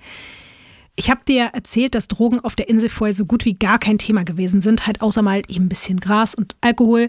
Ich 1.00 1.10
habe 1.10 1.22
dir 1.26 1.52
erzählt, 1.54 1.95
dass 1.95 2.10
Drogen 2.10 2.41
auf 2.41 2.58
der 2.58 2.68
Insel 2.68 2.89
vorher 2.89 3.16
so 3.16 3.26
gut 3.26 3.45
wie 3.45 3.54
gar 3.54 3.80
kein 3.80 3.97
Thema 3.97 4.26
gewesen 4.26 4.60
sind, 4.60 4.86
halt 4.86 5.02
außer 5.02 5.22
mal 5.22 5.43
eben 5.47 5.68
ein 5.68 5.70
bisschen 5.70 6.02
Gras 6.02 6.36
und 6.36 6.58
Alkohol. 6.60 7.08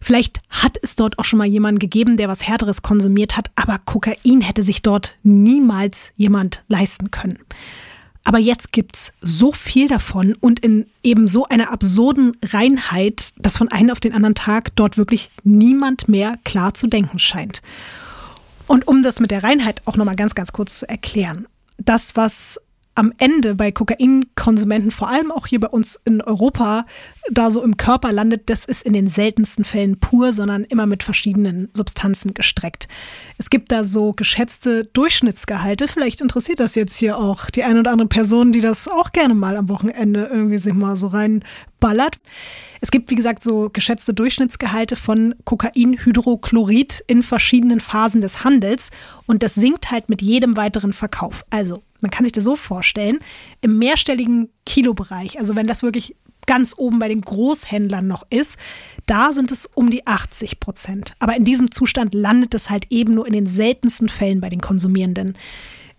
Vielleicht 0.00 0.40
hat 0.50 0.76
es 0.82 0.96
dort 0.96 1.20
auch 1.20 1.24
schon 1.24 1.38
mal 1.38 1.46
jemanden 1.46 1.78
gegeben, 1.78 2.16
der 2.16 2.26
was 2.26 2.48
Härteres 2.48 2.82
konsumiert 2.82 3.36
hat, 3.36 3.52
aber 3.54 3.78
Kokain 3.78 4.40
hätte 4.40 4.64
sich 4.64 4.82
dort 4.82 5.14
niemals 5.22 6.10
jemand 6.16 6.64
leisten 6.66 7.12
können. 7.12 7.38
Aber 8.24 8.38
jetzt 8.38 8.72
gibt's 8.72 9.12
so 9.20 9.52
viel 9.52 9.86
davon 9.86 10.34
und 10.40 10.58
in 10.58 10.86
eben 11.04 11.28
so 11.28 11.46
einer 11.46 11.72
absurden 11.72 12.36
Reinheit, 12.44 13.34
dass 13.36 13.56
von 13.56 13.68
einem 13.68 13.90
auf 13.90 14.00
den 14.00 14.14
anderen 14.14 14.34
Tag 14.34 14.74
dort 14.74 14.98
wirklich 14.98 15.30
niemand 15.44 16.08
mehr 16.08 16.34
klar 16.42 16.74
zu 16.74 16.88
denken 16.88 17.20
scheint. 17.20 17.62
Und 18.66 18.88
um 18.88 19.04
das 19.04 19.20
mit 19.20 19.30
der 19.30 19.44
Reinheit 19.44 19.80
auch 19.84 19.96
nochmal 19.96 20.16
ganz, 20.16 20.34
ganz 20.34 20.52
kurz 20.52 20.80
zu 20.80 20.88
erklären. 20.88 21.46
Das, 21.78 22.16
was 22.16 22.58
am 22.94 23.12
Ende 23.18 23.54
bei 23.54 23.72
Kokainkonsumenten, 23.72 24.90
vor 24.90 25.08
allem 25.08 25.30
auch 25.30 25.46
hier 25.46 25.60
bei 25.60 25.68
uns 25.68 25.98
in 26.04 26.20
Europa, 26.20 26.84
da 27.30 27.50
so 27.50 27.62
im 27.62 27.76
Körper 27.76 28.12
landet, 28.12 28.50
das 28.50 28.64
ist 28.64 28.82
in 28.82 28.92
den 28.92 29.08
seltensten 29.08 29.64
Fällen 29.64 29.98
pur, 29.98 30.32
sondern 30.32 30.64
immer 30.64 30.86
mit 30.86 31.02
verschiedenen 31.02 31.70
Substanzen 31.72 32.34
gestreckt. 32.34 32.88
Es 33.38 33.48
gibt 33.48 33.72
da 33.72 33.84
so 33.84 34.12
geschätzte 34.12 34.84
Durchschnittsgehalte. 34.84 35.88
Vielleicht 35.88 36.20
interessiert 36.20 36.60
das 36.60 36.74
jetzt 36.74 36.96
hier 36.96 37.18
auch 37.18 37.48
die 37.48 37.64
eine 37.64 37.80
oder 37.80 37.92
andere 37.92 38.08
Person, 38.08 38.52
die 38.52 38.60
das 38.60 38.88
auch 38.88 39.12
gerne 39.12 39.34
mal 39.34 39.56
am 39.56 39.68
Wochenende 39.68 40.26
irgendwie 40.26 40.58
sich 40.58 40.74
mal 40.74 40.96
so 40.96 41.06
reinballert. 41.06 42.18
Es 42.82 42.90
gibt, 42.90 43.10
wie 43.10 43.14
gesagt, 43.14 43.42
so 43.42 43.70
geschätzte 43.72 44.12
Durchschnittsgehalte 44.12 44.96
von 44.96 45.34
Kokainhydrochlorid 45.44 47.04
in 47.06 47.22
verschiedenen 47.22 47.80
Phasen 47.80 48.20
des 48.20 48.44
Handels 48.44 48.90
und 49.26 49.42
das 49.42 49.54
sinkt 49.54 49.90
halt 49.90 50.08
mit 50.08 50.20
jedem 50.20 50.56
weiteren 50.56 50.92
Verkauf. 50.92 51.46
Also 51.50 51.82
man 52.02 52.10
kann 52.10 52.24
sich 52.24 52.32
das 52.32 52.44
so 52.44 52.56
vorstellen, 52.56 53.18
im 53.62 53.78
mehrstelligen 53.78 54.50
Kilobereich, 54.66 55.38
also 55.38 55.56
wenn 55.56 55.66
das 55.66 55.82
wirklich 55.82 56.16
ganz 56.46 56.74
oben 56.76 56.98
bei 56.98 57.08
den 57.08 57.20
Großhändlern 57.20 58.06
noch 58.06 58.24
ist, 58.30 58.58
da 59.06 59.32
sind 59.32 59.52
es 59.52 59.66
um 59.66 59.90
die 59.90 60.06
80 60.06 60.60
Prozent. 60.60 61.14
Aber 61.18 61.36
in 61.36 61.44
diesem 61.44 61.70
Zustand 61.70 62.14
landet 62.14 62.54
es 62.54 62.68
halt 62.68 62.86
eben 62.90 63.14
nur 63.14 63.26
in 63.26 63.32
den 63.32 63.46
seltensten 63.46 64.08
Fällen 64.08 64.40
bei 64.40 64.48
den 64.48 64.60
Konsumierenden. 64.60 65.38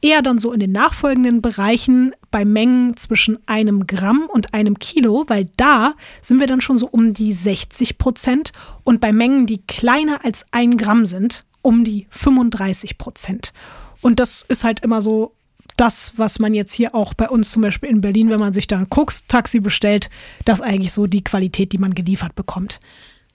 Eher 0.02 0.22
dann 0.22 0.38
so 0.38 0.52
in 0.52 0.60
den 0.60 0.74
nachfolgenden 0.74 1.42
Bereichen 1.42 2.14
bei 2.30 2.44
Mengen 2.44 2.98
zwischen 2.98 3.40
einem 3.48 3.88
Gramm 3.88 4.28
und 4.28 4.54
einem 4.54 4.78
Kilo, 4.78 5.24
weil 5.28 5.46
da 5.56 5.94
sind 6.22 6.42
wir 6.42 6.48
dann 6.48 6.60
schon 6.60 6.78
so 6.78 6.88
um 6.88 7.14
die 7.14 7.32
60 7.32 7.98
Prozent 7.98 8.52
und 8.84 9.00
bei 9.00 9.14
Mengen, 9.14 9.46
die 9.46 9.62
kleiner 9.66 10.26
als 10.26 10.46
ein 10.52 10.76
Gramm 10.76 11.06
sind, 11.06 11.46
um 11.62 11.86
die 11.86 12.08
35 12.10 12.98
Prozent. 12.98 13.54
Und 14.02 14.20
das 14.20 14.46
ist 14.50 14.66
halt 14.66 14.82
immer 14.82 15.02
so 15.02 15.34
das, 15.78 16.14
was 16.18 16.40
man 16.40 16.54
jetzt 16.54 16.74
hier 16.74 16.96
auch 16.96 17.14
bei 17.14 17.30
uns 17.30 17.52
zum 17.52 17.62
Beispiel 17.62 17.90
in 17.90 18.02
Berlin, 18.02 18.30
wenn 18.30 18.40
man 18.40 18.54
sich 18.54 18.68
da 18.68 18.78
ein 18.78 18.90
Koks-Taxi 18.90 19.60
bestellt, 19.60 20.10
das 20.46 20.62
eigentlich 20.62 20.94
so 20.94 21.08
die 21.08 21.24
Qualität, 21.24 21.72
die 21.72 21.78
man 21.78 21.94
geliefert 21.94 22.36
bekommt. 22.36 22.80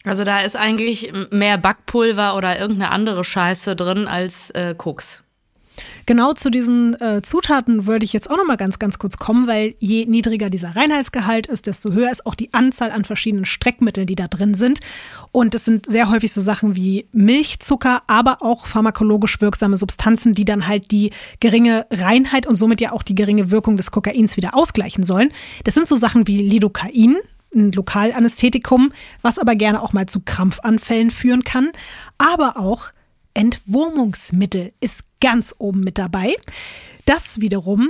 Also 0.04 0.24
da 0.24 0.38
ist 0.40 0.56
eigentlich 0.56 1.12
mehr 1.30 1.58
Backpulver 1.58 2.36
oder 2.36 2.58
irgendeine 2.58 2.90
andere 2.90 3.24
Scheiße 3.24 3.76
drin 3.76 4.06
als 4.06 4.50
äh, 4.50 4.74
Koks. 4.76 5.22
Genau 6.06 6.32
zu 6.32 6.50
diesen 6.50 7.00
äh, 7.00 7.22
Zutaten 7.22 7.86
würde 7.86 8.04
ich 8.04 8.12
jetzt 8.12 8.30
auch 8.30 8.36
noch 8.36 8.46
mal 8.46 8.56
ganz, 8.56 8.78
ganz 8.78 8.98
kurz 8.98 9.16
kommen, 9.16 9.46
weil 9.46 9.74
je 9.78 10.06
niedriger 10.06 10.50
dieser 10.50 10.76
Reinheitsgehalt 10.76 11.46
ist, 11.46 11.66
desto 11.66 11.92
höher 11.92 12.10
ist 12.10 12.26
auch 12.26 12.34
die 12.34 12.52
Anzahl 12.54 12.90
an 12.90 13.04
verschiedenen 13.04 13.44
Streckmitteln, 13.44 14.06
die 14.06 14.14
da 14.14 14.28
drin 14.28 14.54
sind. 14.54 14.80
Und 15.32 15.54
es 15.54 15.64
sind 15.64 15.86
sehr 15.86 16.10
häufig 16.10 16.32
so 16.32 16.40
Sachen 16.40 16.76
wie 16.76 17.06
Milchzucker, 17.12 18.02
aber 18.06 18.38
auch 18.40 18.66
pharmakologisch 18.66 19.40
wirksame 19.40 19.76
Substanzen, 19.76 20.34
die 20.34 20.44
dann 20.44 20.66
halt 20.66 20.90
die 20.90 21.10
geringe 21.40 21.86
Reinheit 21.90 22.46
und 22.46 22.56
somit 22.56 22.80
ja 22.80 22.92
auch 22.92 23.02
die 23.02 23.14
geringe 23.14 23.50
Wirkung 23.50 23.76
des 23.76 23.90
Kokains 23.90 24.36
wieder 24.36 24.54
ausgleichen 24.54 25.04
sollen. 25.04 25.32
Das 25.64 25.74
sind 25.74 25.88
so 25.88 25.96
Sachen 25.96 26.26
wie 26.26 26.38
Lidocain, 26.38 27.16
ein 27.54 27.72
Lokalanästhetikum, 27.72 28.92
was 29.22 29.38
aber 29.38 29.54
gerne 29.54 29.82
auch 29.82 29.92
mal 29.92 30.06
zu 30.06 30.20
Krampfanfällen 30.20 31.10
führen 31.10 31.44
kann. 31.44 31.70
Aber 32.18 32.56
auch 32.56 32.92
Entwurmungsmittel 33.34 34.72
ist 34.80 35.04
ganz 35.20 35.54
oben 35.58 35.80
mit 35.80 35.98
dabei. 35.98 36.36
Das 37.04 37.40
wiederum 37.40 37.88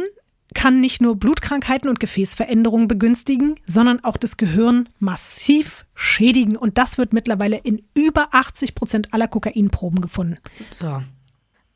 kann 0.55 0.81
nicht 0.81 1.03
nur 1.03 1.16
Blutkrankheiten 1.16 1.91
und 1.91 2.01
Gefäßveränderungen 2.01 2.89
begünstigen, 2.89 3.57
sondern 3.66 4.03
auch 4.03 4.16
das 4.16 4.37
Gehirn 4.37 4.89
massiv 4.99 5.85
schädigen. 5.95 6.57
Und 6.57 6.79
das 6.79 6.97
wird 6.97 7.12
mittlerweile 7.12 7.59
in 7.59 7.83
über 7.95 8.29
80 8.33 8.74
Prozent 8.74 9.12
aller 9.12 9.29
Kokainproben 9.29 10.01
gefunden. 10.01 10.39
So. 10.74 11.03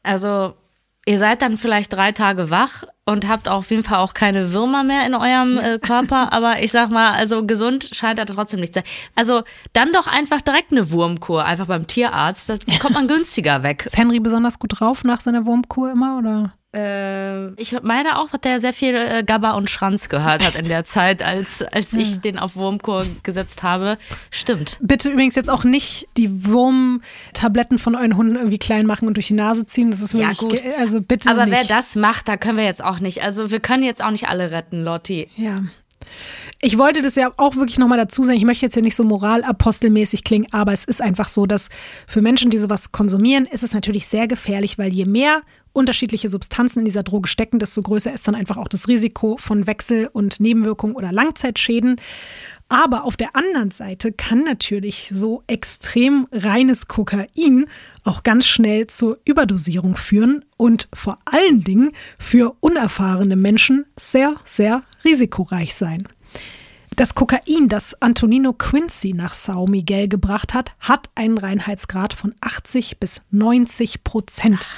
Also 0.03 0.55
ihr 1.07 1.18
seid 1.18 1.42
dann 1.42 1.57
vielleicht 1.57 1.92
drei 1.92 2.12
Tage 2.12 2.50
wach 2.50 2.84
und 3.05 3.28
habt 3.28 3.48
auf 3.48 3.70
jeden 3.70 3.82
Fall 3.82 3.98
auch 3.98 4.14
keine 4.14 4.53
Würmer 4.53 4.84
mehr 4.84 5.05
in 5.07 5.14
eurem 5.14 5.59
äh, 5.59 5.78
Körper, 5.78 6.32
aber 6.32 6.62
ich 6.62 6.70
sag 6.70 6.90
mal, 6.90 7.12
also 7.12 7.44
gesund 7.44 7.90
scheint 7.92 8.18
er 8.18 8.26
trotzdem 8.26 8.61
nicht 8.61 8.74
zu 8.74 8.80
sein. 8.80 8.88
Also 9.16 9.42
dann 9.72 9.92
doch 9.92 10.07
einfach 10.07 10.40
direkt 10.40 10.70
eine 10.70 10.90
Wurmkur, 10.90 11.44
einfach 11.44 11.66
beim 11.66 11.86
Tierarzt, 11.86 12.48
das 12.48 12.61
kommt 12.80 12.94
man 12.94 13.09
günstiger 13.09 13.62
weg. 13.62 13.86
Ist 13.86 13.98
Henry 13.98 14.20
besonders 14.20 14.59
gut 14.59 14.80
drauf 14.80 15.03
nach 15.05 15.20
seiner 15.20 15.44
Wurmkur 15.44 15.90
immer, 15.90 16.18
oder? 16.18 16.55
Äh, 16.75 17.53
ich 17.61 17.77
meine 17.83 18.18
auch, 18.18 18.31
dass 18.31 18.41
der 18.41 18.61
sehr 18.61 18.73
viel 18.73 18.95
äh, 18.95 19.23
Gabba 19.25 19.53
und 19.53 19.68
Schranz 19.68 20.09
gehört 20.09 20.43
hat 20.45 20.55
in 20.55 20.68
der 20.68 20.85
Zeit, 20.85 21.23
als, 21.23 21.62
als 21.62 21.93
ich 21.95 22.20
den 22.20 22.39
auf 22.39 22.57
Wurmkur 22.57 23.07
gesetzt 23.23 23.62
habe. 23.62 23.99
Stimmt. 24.31 24.79
Bitte 24.81 25.11
übrigens 25.11 25.35
jetzt 25.35 25.51
auch 25.51 25.64
nicht 25.64 26.09
die 26.16 26.47
Wurmtabletten 26.47 27.79
von 27.79 27.95
euren 27.95 28.16
Hunden 28.16 28.37
irgendwie 28.37 28.59
klein 28.59 28.87
machen 28.87 29.07
und 29.07 29.14
durch 29.14 29.29
die 29.29 29.35
Nase 29.35 29.66
ziehen. 29.66 29.91
Das 29.91 30.01
ist 30.01 30.14
wirklich, 30.14 30.41
Ja, 30.41 30.49
gut. 30.49 30.62
also 30.79 31.01
bitte 31.03 31.31
Aber 31.31 31.45
nicht. 31.47 31.55
wer 31.55 31.64
das 31.64 31.95
macht, 31.95 32.29
da 32.29 32.37
können 32.37 32.57
wir 32.57 32.64
jetzt 32.64 32.83
auch 32.83 33.01
nicht. 33.01 33.23
Also 33.23 33.51
wir 33.51 33.61
können 33.61 33.83
jetzt 33.83 34.03
auch 34.03 34.11
nicht 34.11 34.29
alle 34.29 34.51
retten, 34.51 34.83
Lotti. 34.83 35.29
Ja. 35.37 35.61
Ich 36.64 36.78
wollte 36.78 37.02
das 37.02 37.16
ja 37.16 37.32
auch 37.38 37.56
wirklich 37.56 37.78
nochmal 37.78 37.98
dazu 37.98 38.22
sagen. 38.22 38.38
Ich 38.38 38.44
möchte 38.44 38.64
jetzt 38.64 38.76
ja 38.76 38.82
nicht 38.82 38.94
so 38.94 39.02
moralapostelmäßig 39.02 40.22
klingen, 40.22 40.46
aber 40.52 40.72
es 40.72 40.84
ist 40.84 41.02
einfach 41.02 41.28
so, 41.28 41.44
dass 41.44 41.70
für 42.06 42.22
Menschen, 42.22 42.52
die 42.52 42.58
sowas 42.58 42.92
konsumieren, 42.92 43.46
ist 43.46 43.64
es 43.64 43.74
natürlich 43.74 44.06
sehr 44.06 44.28
gefährlich, 44.28 44.78
weil 44.78 44.92
je 44.92 45.04
mehr 45.04 45.42
unterschiedliche 45.72 46.28
Substanzen 46.28 46.78
in 46.78 46.84
dieser 46.84 47.02
Droge 47.02 47.28
stecken, 47.28 47.58
desto 47.58 47.82
größer 47.82 48.12
ist 48.12 48.28
dann 48.28 48.36
einfach 48.36 48.58
auch 48.58 48.68
das 48.68 48.86
Risiko 48.86 49.38
von 49.38 49.66
Wechsel- 49.66 50.08
und 50.12 50.38
Nebenwirkungen 50.38 50.94
oder 50.94 51.10
Langzeitschäden. 51.10 51.96
Aber 52.68 53.06
auf 53.06 53.16
der 53.16 53.34
anderen 53.34 53.72
Seite 53.72 54.12
kann 54.12 54.44
natürlich 54.44 55.10
so 55.12 55.42
extrem 55.48 56.28
reines 56.30 56.86
Kokain 56.86 57.66
auch 58.04 58.22
ganz 58.22 58.46
schnell 58.46 58.86
zur 58.86 59.18
Überdosierung 59.24 59.96
führen 59.96 60.44
und 60.58 60.88
vor 60.94 61.18
allen 61.24 61.64
Dingen 61.64 61.90
für 62.20 62.54
unerfahrene 62.60 63.34
Menschen 63.34 63.84
sehr, 63.98 64.36
sehr 64.44 64.84
risikoreich 65.04 65.74
sein. 65.74 66.06
Das 66.97 67.14
Kokain, 67.14 67.68
das 67.68 68.01
Antonino 68.03 68.53
Quincy 68.53 69.14
nach 69.14 69.34
Sao 69.34 69.66
Miguel 69.66 70.09
gebracht 70.09 70.53
hat, 70.53 70.72
hat 70.78 71.09
einen 71.14 71.38
Reinheitsgrad 71.38 72.12
von 72.12 72.34
80 72.40 72.99
bis 73.01 73.22
90 73.30 74.05
Prozent. 74.05 74.68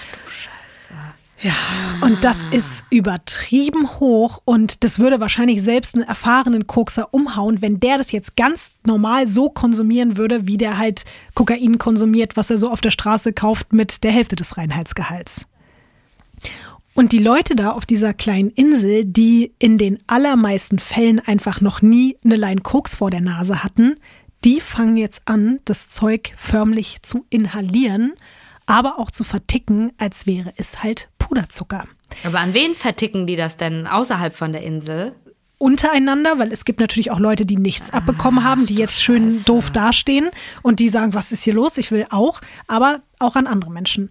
Ja, 1.40 1.52
und 2.00 2.24
das 2.24 2.46
ist 2.52 2.84
übertrieben 2.88 4.00
hoch 4.00 4.40
und 4.46 4.82
das 4.82 4.98
würde 4.98 5.20
wahrscheinlich 5.20 5.62
selbst 5.62 5.94
einen 5.94 6.04
erfahrenen 6.04 6.66
Kokser 6.66 7.12
umhauen, 7.12 7.60
wenn 7.60 7.80
der 7.80 7.98
das 7.98 8.12
jetzt 8.12 8.36
ganz 8.36 8.78
normal 8.86 9.26
so 9.26 9.50
konsumieren 9.50 10.16
würde, 10.16 10.46
wie 10.46 10.56
der 10.56 10.78
halt 10.78 11.04
Kokain 11.34 11.76
konsumiert, 11.78 12.38
was 12.38 12.48
er 12.48 12.56
so 12.56 12.70
auf 12.70 12.80
der 12.80 12.92
Straße 12.92 13.34
kauft 13.34 13.74
mit 13.74 14.04
der 14.04 14.12
Hälfte 14.12 14.36
des 14.36 14.56
Reinheitsgehalts. 14.56 15.46
Und 16.94 17.10
die 17.10 17.18
Leute 17.18 17.56
da 17.56 17.72
auf 17.72 17.86
dieser 17.86 18.14
kleinen 18.14 18.50
Insel, 18.50 19.04
die 19.04 19.52
in 19.58 19.78
den 19.78 19.98
allermeisten 20.06 20.78
Fällen 20.78 21.18
einfach 21.18 21.60
noch 21.60 21.82
nie 21.82 22.16
eine 22.24 22.36
Line 22.36 22.60
Koks 22.60 22.94
vor 22.96 23.10
der 23.10 23.20
Nase 23.20 23.64
hatten, 23.64 23.96
die 24.44 24.60
fangen 24.60 24.96
jetzt 24.96 25.22
an, 25.24 25.58
das 25.64 25.88
Zeug 25.88 26.34
förmlich 26.36 27.02
zu 27.02 27.26
inhalieren, 27.30 28.12
aber 28.66 29.00
auch 29.00 29.10
zu 29.10 29.24
verticken, 29.24 29.92
als 29.98 30.26
wäre 30.26 30.52
es 30.56 30.84
halt 30.84 31.08
Puderzucker. 31.18 31.84
Aber 32.22 32.38
an 32.38 32.54
wen 32.54 32.74
verticken 32.74 33.26
die 33.26 33.36
das 33.36 33.56
denn 33.56 33.88
außerhalb 33.88 34.34
von 34.34 34.52
der 34.52 34.62
Insel? 34.62 35.16
Untereinander, 35.58 36.38
weil 36.38 36.52
es 36.52 36.64
gibt 36.64 36.78
natürlich 36.78 37.10
auch 37.10 37.18
Leute, 37.18 37.44
die 37.44 37.56
nichts 37.56 37.92
abbekommen 37.92 38.44
haben, 38.44 38.66
die 38.66 38.74
jetzt 38.74 39.02
schön 39.02 39.42
doof 39.44 39.70
dastehen 39.70 40.30
und 40.62 40.78
die 40.78 40.88
sagen, 40.88 41.14
was 41.14 41.32
ist 41.32 41.42
hier 41.42 41.54
los? 41.54 41.76
Ich 41.78 41.90
will 41.90 42.06
auch, 42.10 42.40
aber 42.68 43.02
auch 43.18 43.34
an 43.34 43.46
andere 43.46 43.72
Menschen. 43.72 44.10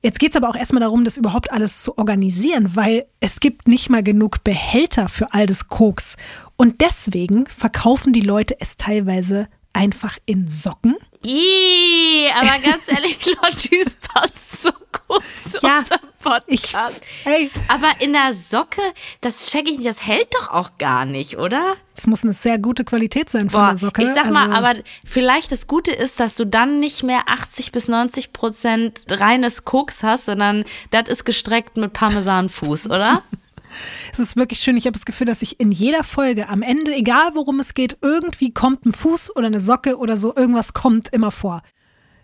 Jetzt 0.00 0.20
geht 0.20 0.30
es 0.30 0.36
aber 0.36 0.48
auch 0.48 0.56
erstmal 0.56 0.80
darum, 0.80 1.04
das 1.04 1.16
überhaupt 1.16 1.50
alles 1.50 1.82
zu 1.82 1.98
organisieren, 1.98 2.76
weil 2.76 3.06
es 3.18 3.40
gibt 3.40 3.66
nicht 3.66 3.90
mal 3.90 4.02
genug 4.02 4.44
Behälter 4.44 5.08
für 5.08 5.32
all 5.32 5.46
das 5.46 5.68
Koks. 5.68 6.16
Und 6.56 6.80
deswegen 6.80 7.46
verkaufen 7.46 8.12
die 8.12 8.20
Leute 8.20 8.56
es 8.60 8.76
teilweise 8.76 9.48
einfach 9.72 10.18
in 10.24 10.48
Socken. 10.48 10.96
Ih, 11.24 12.30
aber 12.34 12.58
ganz 12.62 12.88
ehrlich, 12.88 13.18
Lotti, 13.26 13.82
es 13.84 13.94
passt 13.94 14.62
so 14.62 14.70
gut 14.70 15.22
zu 15.50 15.66
Ja, 15.66 15.78
unserem 15.78 16.00
Podcast. 16.22 17.00
ich- 17.00 17.26
ey. 17.26 17.50
Aber 17.68 17.88
in 18.00 18.12
der 18.12 18.32
Socke, 18.32 18.80
das 19.20 19.46
check 19.50 19.68
ich 19.68 19.78
nicht, 19.78 19.88
das 19.88 20.06
hält 20.06 20.28
doch 20.34 20.50
auch 20.50 20.70
gar 20.78 21.04
nicht, 21.06 21.36
oder? 21.38 21.76
Es 21.96 22.06
muss 22.06 22.22
eine 22.24 22.32
sehr 22.32 22.58
gute 22.58 22.84
Qualität 22.84 23.30
sein 23.30 23.50
von 23.50 23.60
Boah, 23.62 23.68
der 23.68 23.76
Socke. 23.78 24.02
ich 24.02 24.08
sag 24.10 24.30
mal, 24.30 24.52
Also- 24.52 24.54
aber 24.54 24.80
vielleicht 25.04 25.50
das 25.50 25.66
Gute 25.66 25.90
ist, 25.92 26.20
dass 26.20 26.34
du 26.36 26.44
dann 26.46 26.78
nicht 26.80 27.02
mehr 27.02 27.22
80 27.26 27.72
bis 27.72 27.88
90 27.88 28.32
Prozent 28.32 29.04
reines 29.10 29.64
Koks 29.64 30.02
hast, 30.02 30.26
sondern 30.26 30.64
das 30.90 31.08
ist 31.08 31.24
gestreckt 31.24 31.76
mit 31.76 31.92
Parmesanfuß, 31.92 32.86
oder? 32.90 33.22
Es 34.12 34.18
ist 34.18 34.36
wirklich 34.36 34.60
schön. 34.60 34.76
Ich 34.76 34.86
habe 34.86 34.94
das 34.94 35.04
Gefühl, 35.04 35.26
dass 35.26 35.42
ich 35.42 35.60
in 35.60 35.70
jeder 35.70 36.04
Folge 36.04 36.48
am 36.48 36.62
Ende, 36.62 36.94
egal 36.94 37.30
worum 37.34 37.60
es 37.60 37.74
geht, 37.74 37.98
irgendwie 38.02 38.52
kommt 38.52 38.86
ein 38.86 38.92
Fuß 38.92 39.36
oder 39.36 39.46
eine 39.46 39.60
Socke 39.60 39.98
oder 39.98 40.16
so, 40.16 40.34
irgendwas 40.34 40.72
kommt 40.72 41.12
immer 41.12 41.30
vor. 41.30 41.62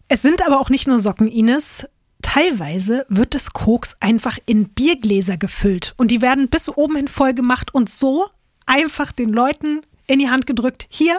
Es 0.08 0.22
sind 0.22 0.44
aber 0.46 0.60
auch 0.60 0.70
nicht 0.70 0.86
nur 0.86 0.98
Socken, 0.98 1.28
Ines. 1.28 1.86
Teilweise 2.22 3.06
wird 3.08 3.34
das 3.34 3.52
Koks 3.52 3.96
einfach 4.00 4.38
in 4.46 4.70
Biergläser 4.70 5.36
gefüllt 5.36 5.94
und 5.96 6.10
die 6.10 6.22
werden 6.22 6.48
bis 6.48 6.68
oben 6.68 6.96
hin 6.96 7.08
voll 7.08 7.34
gemacht 7.34 7.74
und 7.74 7.88
so 7.88 8.26
einfach 8.66 9.12
den 9.12 9.30
Leuten 9.30 9.82
in 10.06 10.18
die 10.18 10.30
Hand 10.30 10.46
gedrückt. 10.46 10.86
Hier 10.88 11.18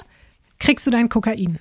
kriegst 0.59 0.85
du 0.87 0.91
dein 0.91 1.09
Kokain. 1.09 1.59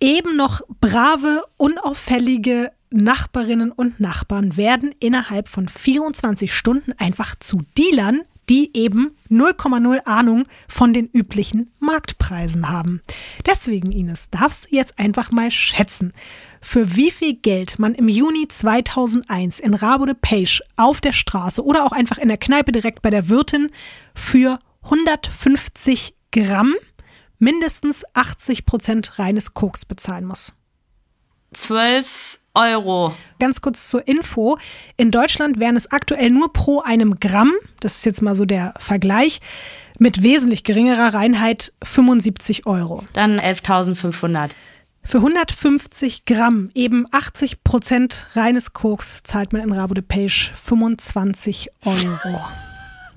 Eben 0.00 0.36
noch 0.36 0.62
brave, 0.80 1.44
unauffällige 1.56 2.72
Nachbarinnen 2.90 3.72
und 3.72 4.00
Nachbarn 4.00 4.56
werden 4.56 4.94
innerhalb 5.00 5.48
von 5.48 5.68
24 5.68 6.54
Stunden 6.54 6.92
einfach 6.98 7.36
zu 7.36 7.62
Dealern, 7.76 8.22
die 8.48 8.70
eben 8.76 9.16
0,0 9.28 10.04
Ahnung 10.04 10.44
von 10.68 10.92
den 10.92 11.08
üblichen 11.08 11.72
Marktpreisen 11.80 12.68
haben. 12.68 13.02
Deswegen, 13.44 13.90
Ines, 13.90 14.30
darfst 14.30 14.70
du 14.70 14.76
jetzt 14.76 14.98
einfach 14.98 15.32
mal 15.32 15.50
schätzen, 15.50 16.12
für 16.60 16.96
wie 16.96 17.10
viel 17.10 17.34
Geld 17.34 17.78
man 17.78 17.94
im 17.94 18.08
Juni 18.08 18.46
2001 18.48 19.60
in 19.60 19.74
Rabo 19.74 20.06
de 20.06 20.14
Page 20.14 20.62
auf 20.76 21.00
der 21.00 21.12
Straße 21.12 21.64
oder 21.64 21.84
auch 21.84 21.92
einfach 21.92 22.18
in 22.18 22.28
der 22.28 22.38
Kneipe 22.38 22.72
direkt 22.72 23.02
bei 23.02 23.10
der 23.10 23.28
Wirtin 23.28 23.70
für 24.14 24.58
150 24.82 26.14
Gramm 26.32 26.74
mindestens 27.38 28.04
80 28.14 28.64
Prozent 28.64 29.18
reines 29.18 29.54
Koks 29.54 29.84
bezahlen 29.84 30.24
muss. 30.24 30.54
12 31.52 32.38
Euro. 32.56 33.14
Ganz 33.38 33.60
kurz 33.60 33.88
zur 33.88 34.08
Info. 34.08 34.58
In 34.96 35.10
Deutschland 35.12 35.60
wären 35.60 35.76
es 35.76 35.90
aktuell 35.92 36.30
nur 36.30 36.52
pro 36.52 36.80
einem 36.80 37.20
Gramm, 37.20 37.52
das 37.80 37.98
ist 37.98 38.04
jetzt 38.06 38.22
mal 38.22 38.34
so 38.34 38.44
der 38.44 38.74
Vergleich, 38.78 39.40
mit 39.98 40.22
wesentlich 40.22 40.64
geringerer 40.64 41.14
Reinheit 41.14 41.72
75 41.84 42.66
Euro. 42.66 43.04
Dann 43.12 43.38
11.500. 43.38 44.50
Für 45.02 45.18
150 45.18 46.24
Gramm, 46.24 46.70
eben 46.74 47.06
80 47.12 47.62
Prozent 47.62 48.26
reines 48.34 48.72
Koks, 48.72 49.20
zahlt 49.22 49.52
man 49.52 49.62
in 49.62 49.72
Rabo 49.72 49.94
de 49.94 50.02
Page 50.02 50.52
25 50.60 51.70
Euro. 51.84 52.40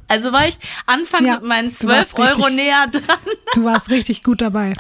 Also 0.07 0.31
war 0.31 0.47
ich 0.47 0.57
anfangs 0.85 1.25
Ja, 1.27 1.33
mit 1.35 1.43
meinen 1.43 1.69
du 1.69 1.75
12 1.75 1.97
warst 1.97 2.19
Euro 2.19 2.27
richtig- 2.45 2.55
näher 2.55 2.87
dran. 2.87 3.17
Du 3.55 3.63
warst 3.63 3.89
richtig 3.89 4.23
gut 4.23 4.41
dabei. 4.41 4.73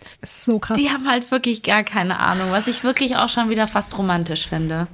Das 0.00 0.16
ist 0.22 0.44
so 0.44 0.58
krass. 0.58 0.78
Die 0.78 0.90
haben 0.90 1.08
halt 1.08 1.30
wirklich 1.30 1.62
gar 1.62 1.84
keine 1.84 2.18
Ahnung, 2.18 2.50
was 2.50 2.66
ich 2.66 2.84
wirklich 2.84 3.16
auch 3.16 3.28
schon 3.28 3.50
wieder 3.50 3.66
fast 3.66 3.96
romantisch 3.98 4.46
finde. 4.48 4.88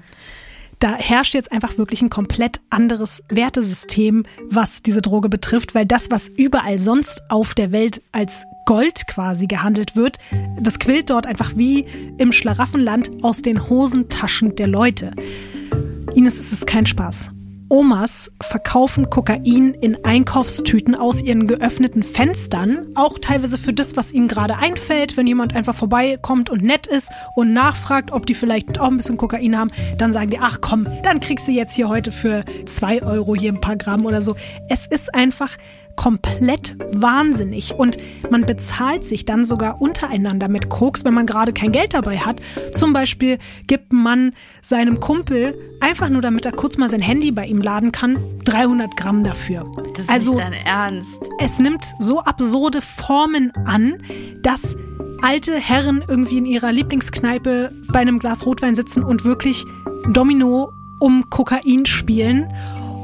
da 0.78 0.94
herrscht 0.94 1.32
jetzt 1.34 1.52
einfach 1.52 1.78
wirklich 1.78 2.02
ein 2.02 2.10
komplett 2.10 2.60
anderes 2.68 3.22
Wertesystem, 3.30 4.26
was 4.50 4.82
diese 4.82 5.00
Droge 5.00 5.28
betrifft, 5.30 5.74
weil 5.74 5.86
das, 5.86 6.10
was 6.10 6.28
überall 6.28 6.78
sonst 6.78 7.22
auf 7.30 7.54
der 7.54 7.72
Welt 7.72 8.02
als 8.12 8.44
Gold 8.66 9.06
quasi 9.06 9.46
gehandelt 9.46 9.96
wird, 9.96 10.18
das 10.60 10.78
quillt 10.78 11.08
dort 11.08 11.26
einfach 11.26 11.56
wie 11.56 11.86
im 12.18 12.32
Schlaraffenland 12.32 13.10
aus 13.22 13.40
den 13.40 13.68
Hosentaschen 13.70 14.56
der 14.56 14.66
Leute. 14.66 15.12
Ines, 16.14 16.38
es 16.38 16.52
ist 16.52 16.66
kein 16.66 16.84
Spaß. 16.84 17.35
Omas 17.68 18.30
verkaufen 18.40 19.10
Kokain 19.10 19.74
in 19.74 20.04
Einkaufstüten 20.04 20.94
aus 20.94 21.20
ihren 21.20 21.48
geöffneten 21.48 22.04
Fenstern, 22.04 22.86
auch 22.94 23.18
teilweise 23.18 23.58
für 23.58 23.72
das, 23.72 23.96
was 23.96 24.12
ihnen 24.12 24.28
gerade 24.28 24.58
einfällt. 24.58 25.16
Wenn 25.16 25.26
jemand 25.26 25.56
einfach 25.56 25.74
vorbeikommt 25.74 26.48
und 26.48 26.62
nett 26.62 26.86
ist 26.86 27.10
und 27.34 27.52
nachfragt, 27.52 28.12
ob 28.12 28.24
die 28.24 28.34
vielleicht 28.34 28.78
auch 28.78 28.86
ein 28.86 28.96
bisschen 28.96 29.16
Kokain 29.16 29.58
haben, 29.58 29.72
dann 29.98 30.12
sagen 30.12 30.30
die, 30.30 30.38
ach 30.38 30.60
komm, 30.60 30.86
dann 31.02 31.18
kriegst 31.18 31.48
du 31.48 31.52
jetzt 31.52 31.74
hier 31.74 31.88
heute 31.88 32.12
für 32.12 32.44
zwei 32.66 33.02
Euro 33.02 33.34
hier 33.34 33.52
ein 33.52 33.60
paar 33.60 33.76
Gramm 33.76 34.06
oder 34.06 34.22
so. 34.22 34.36
Es 34.68 34.86
ist 34.86 35.12
einfach 35.14 35.50
komplett 35.96 36.76
wahnsinnig 36.92 37.74
und 37.74 37.98
man 38.30 38.42
bezahlt 38.42 39.04
sich 39.04 39.24
dann 39.24 39.44
sogar 39.44 39.80
untereinander 39.80 40.48
mit 40.48 40.68
Koks, 40.68 41.04
wenn 41.04 41.14
man 41.14 41.26
gerade 41.26 41.52
kein 41.52 41.72
Geld 41.72 41.94
dabei 41.94 42.18
hat. 42.18 42.40
Zum 42.72 42.92
Beispiel 42.92 43.38
gibt 43.66 43.92
man 43.92 44.32
seinem 44.62 45.00
Kumpel 45.00 45.54
einfach 45.80 46.08
nur, 46.08 46.22
damit 46.22 46.44
er 46.46 46.52
kurz 46.52 46.76
mal 46.76 46.90
sein 46.90 47.00
Handy 47.00 47.30
bei 47.30 47.46
ihm 47.46 47.60
laden 47.60 47.92
kann, 47.92 48.18
300 48.44 48.96
Gramm 48.96 49.24
dafür. 49.24 49.70
Das 49.94 50.04
ist 50.04 50.10
also 50.10 50.36
dein 50.36 50.52
Ernst. 50.52 51.22
es 51.40 51.58
nimmt 51.58 51.84
so 51.98 52.20
absurde 52.20 52.82
Formen 52.82 53.52
an, 53.64 53.98
dass 54.42 54.76
alte 55.22 55.58
Herren 55.58 56.04
irgendwie 56.06 56.38
in 56.38 56.46
ihrer 56.46 56.72
Lieblingskneipe 56.72 57.72
bei 57.88 58.00
einem 58.00 58.18
Glas 58.18 58.44
Rotwein 58.44 58.74
sitzen 58.74 59.02
und 59.02 59.24
wirklich 59.24 59.64
Domino 60.10 60.72
um 60.98 61.28
Kokain 61.30 61.86
spielen 61.86 62.52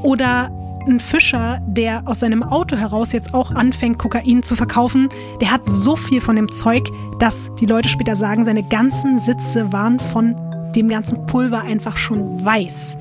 oder 0.03 0.49
ein 0.87 0.99
Fischer, 0.99 1.59
der 1.67 2.07
aus 2.07 2.19
seinem 2.19 2.43
Auto 2.43 2.75
heraus 2.75 3.11
jetzt 3.11 3.33
auch 3.33 3.51
anfängt, 3.51 3.99
Kokain 3.99 4.43
zu 4.43 4.55
verkaufen, 4.55 5.09
der 5.41 5.51
hat 5.51 5.61
so 5.65 5.95
viel 5.95 6.21
von 6.21 6.35
dem 6.35 6.51
Zeug, 6.51 6.89
dass 7.19 7.49
die 7.59 7.65
Leute 7.65 7.89
später 7.89 8.15
sagen, 8.15 8.45
seine 8.45 8.63
ganzen 8.63 9.19
Sitze 9.19 9.71
waren 9.71 9.99
von 9.99 10.35
dem 10.75 10.89
ganzen 10.89 11.25
Pulver 11.25 11.61
einfach 11.61 11.97
schon 11.97 12.43
weiß. 12.43 12.97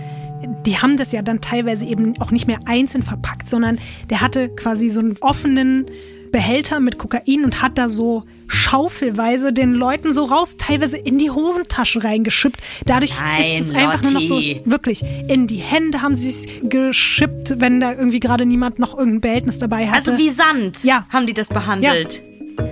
Die 0.66 0.78
haben 0.78 0.96
das 0.96 1.12
ja 1.12 1.22
dann 1.22 1.40
teilweise 1.40 1.84
eben 1.84 2.14
auch 2.20 2.30
nicht 2.30 2.46
mehr 2.46 2.60
einzeln 2.66 3.02
verpackt, 3.02 3.48
sondern 3.48 3.78
der 4.10 4.20
hatte 4.20 4.48
quasi 4.48 4.88
so 4.88 5.00
einen 5.00 5.16
offenen 5.20 5.86
Behälter 6.32 6.80
mit 6.80 6.98
Kokain 6.98 7.44
und 7.44 7.62
hat 7.62 7.78
da 7.78 7.88
so 7.88 8.24
schaufelweise 8.48 9.52
den 9.52 9.74
Leuten 9.74 10.12
so 10.12 10.24
raus, 10.24 10.56
teilweise 10.58 10.96
in 10.96 11.18
die 11.18 11.30
Hosentasche 11.30 12.02
reingeschippt. 12.02 12.58
Dadurch 12.86 13.12
Nein, 13.20 13.60
ist 13.60 13.70
es 13.70 13.74
einfach 13.76 14.02
nur 14.02 14.12
noch 14.12 14.20
so, 14.20 14.36
wirklich, 14.64 15.02
in 15.28 15.46
die 15.46 15.56
Hände 15.56 16.02
haben 16.02 16.14
sie 16.16 16.28
es 16.30 16.46
geschippt, 16.68 17.60
wenn 17.60 17.80
da 17.80 17.92
irgendwie 17.92 18.20
gerade 18.20 18.44
niemand 18.46 18.78
noch 18.78 18.96
irgendein 18.96 19.20
Behältnis 19.20 19.58
dabei 19.58 19.86
hatte. 19.88 20.12
Also 20.12 20.18
wie 20.18 20.30
Sand 20.30 20.82
Ja. 20.84 21.06
haben 21.10 21.26
die 21.26 21.34
das 21.34 21.48
behandelt. 21.48 22.22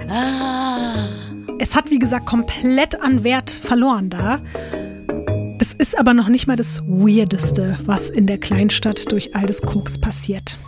Ah. 0.08 1.08
es 1.58 1.74
hat, 1.76 1.90
wie 1.90 1.98
gesagt, 1.98 2.26
komplett 2.26 3.00
an 3.00 3.22
Wert 3.22 3.50
verloren 3.50 4.10
da. 4.10 4.40
Das 5.58 5.72
ist 5.74 5.98
aber 5.98 6.14
noch 6.14 6.28
nicht 6.28 6.46
mal 6.46 6.56
das 6.56 6.80
Weirdeste, 6.86 7.78
was 7.84 8.08
in 8.10 8.26
der 8.26 8.38
Kleinstadt 8.38 9.12
durch 9.12 9.34
all 9.36 9.46
das 9.46 9.60
Koks 9.62 9.98
passiert. 9.98 10.58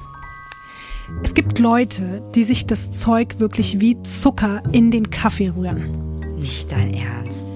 Es 1.22 1.34
gibt 1.34 1.58
Leute, 1.58 2.22
die 2.34 2.42
sich 2.42 2.66
das 2.66 2.90
Zeug 2.90 3.38
wirklich 3.38 3.80
wie 3.80 4.00
Zucker 4.02 4.62
in 4.72 4.90
den 4.90 5.10
Kaffee 5.10 5.50
rühren. 5.50 6.20
Nicht 6.38 6.72
dein 6.72 6.94
Ernst. 6.94 7.46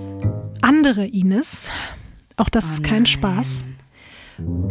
Andere 0.63 1.07
Ines, 1.07 1.69
auch 2.37 2.49
das 2.49 2.71
ist 2.71 2.85
kein 2.85 3.07
Spaß, 3.07 3.67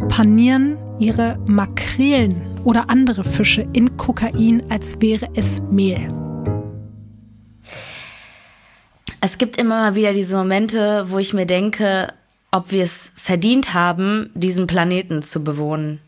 panieren 0.08 0.78
ihre 0.98 1.38
Makrelen 1.46 2.60
oder 2.64 2.90
andere 2.90 3.24
Fische 3.24 3.66
in 3.72 3.96
Kokain, 3.96 4.70
als 4.70 5.00
wäre 5.00 5.28
es 5.34 5.60
Mehl. 5.70 6.12
Es 9.20 9.38
gibt 9.38 9.56
immer 9.56 9.80
mal 9.80 9.94
wieder 9.94 10.12
diese 10.12 10.36
Momente, 10.36 11.06
wo 11.08 11.18
ich 11.18 11.32
mir 11.32 11.46
denke, 11.46 12.12
ob 12.50 12.70
wir 12.70 12.82
es 12.82 13.12
verdient 13.16 13.74
haben, 13.74 14.30
diesen 14.34 14.66
Planeten 14.66 15.22
zu 15.22 15.42
bewohnen. 15.42 16.00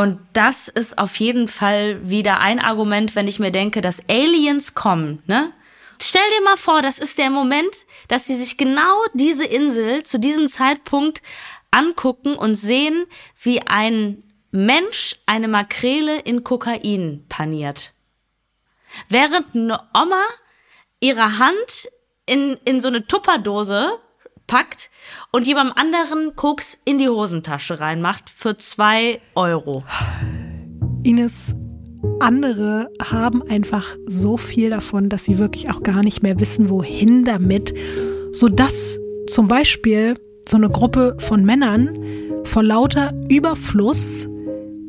Und 0.00 0.18
das 0.32 0.68
ist 0.68 0.96
auf 0.96 1.16
jeden 1.16 1.46
Fall 1.46 2.08
wieder 2.08 2.40
ein 2.40 2.58
Argument, 2.58 3.14
wenn 3.14 3.28
ich 3.28 3.38
mir 3.38 3.50
denke, 3.50 3.82
dass 3.82 4.08
Aliens 4.08 4.74
kommen, 4.74 5.22
ne? 5.26 5.52
Stell 6.00 6.22
dir 6.38 6.42
mal 6.42 6.56
vor, 6.56 6.80
das 6.80 6.98
ist 6.98 7.18
der 7.18 7.28
Moment, 7.28 7.84
dass 8.08 8.26
sie 8.26 8.36
sich 8.36 8.56
genau 8.56 8.96
diese 9.12 9.44
Insel 9.44 10.02
zu 10.02 10.18
diesem 10.18 10.48
Zeitpunkt 10.48 11.20
angucken 11.70 12.34
und 12.34 12.54
sehen, 12.54 13.04
wie 13.42 13.60
ein 13.60 14.22
Mensch 14.50 15.16
eine 15.26 15.48
Makrele 15.48 16.18
in 16.20 16.44
Kokain 16.44 17.26
paniert. 17.28 17.92
Während 19.10 19.54
eine 19.54 19.80
Oma 19.92 20.24
ihre 21.00 21.36
Hand 21.36 21.90
in, 22.24 22.56
in 22.64 22.80
so 22.80 22.88
eine 22.88 23.06
Tupperdose 23.06 23.98
packt 24.50 24.90
und 25.30 25.46
jemandem 25.46 25.76
anderen 25.76 26.34
Koks 26.34 26.76
in 26.84 26.98
die 26.98 27.08
Hosentasche 27.08 27.78
reinmacht 27.78 28.28
für 28.28 28.56
zwei 28.56 29.20
Euro. 29.36 29.84
Ines, 31.04 31.54
andere 32.18 32.90
haben 33.00 33.44
einfach 33.44 33.94
so 34.06 34.36
viel 34.36 34.70
davon, 34.70 35.08
dass 35.08 35.24
sie 35.24 35.38
wirklich 35.38 35.70
auch 35.70 35.84
gar 35.84 36.02
nicht 36.02 36.24
mehr 36.24 36.40
wissen, 36.40 36.68
wohin 36.68 37.24
damit, 37.24 37.72
sodass 38.32 38.98
zum 39.28 39.46
Beispiel 39.46 40.16
so 40.48 40.56
eine 40.56 40.68
Gruppe 40.68 41.16
von 41.20 41.44
Männern 41.44 41.96
vor 42.42 42.64
lauter 42.64 43.14
Überfluss 43.28 44.28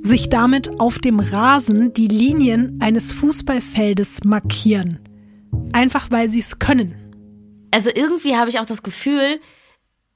sich 0.01 0.30
damit 0.30 0.80
auf 0.80 0.97
dem 0.97 1.20
Rasen 1.20 1.93
die 1.93 2.07
Linien 2.07 2.80
eines 2.82 3.14
Fußballfeldes 3.14 4.24
markieren. 4.24 4.97
Einfach 5.72 6.09
weil 6.09 6.32
sie 6.32 6.39
es 6.39 6.57
können. 6.57 6.95
Also 7.72 7.89
irgendwie 7.93 8.36
habe 8.36 8.49
ich 8.49 8.59
auch 8.59 8.65
das 8.65 8.84
Gefühl, 8.84 9.39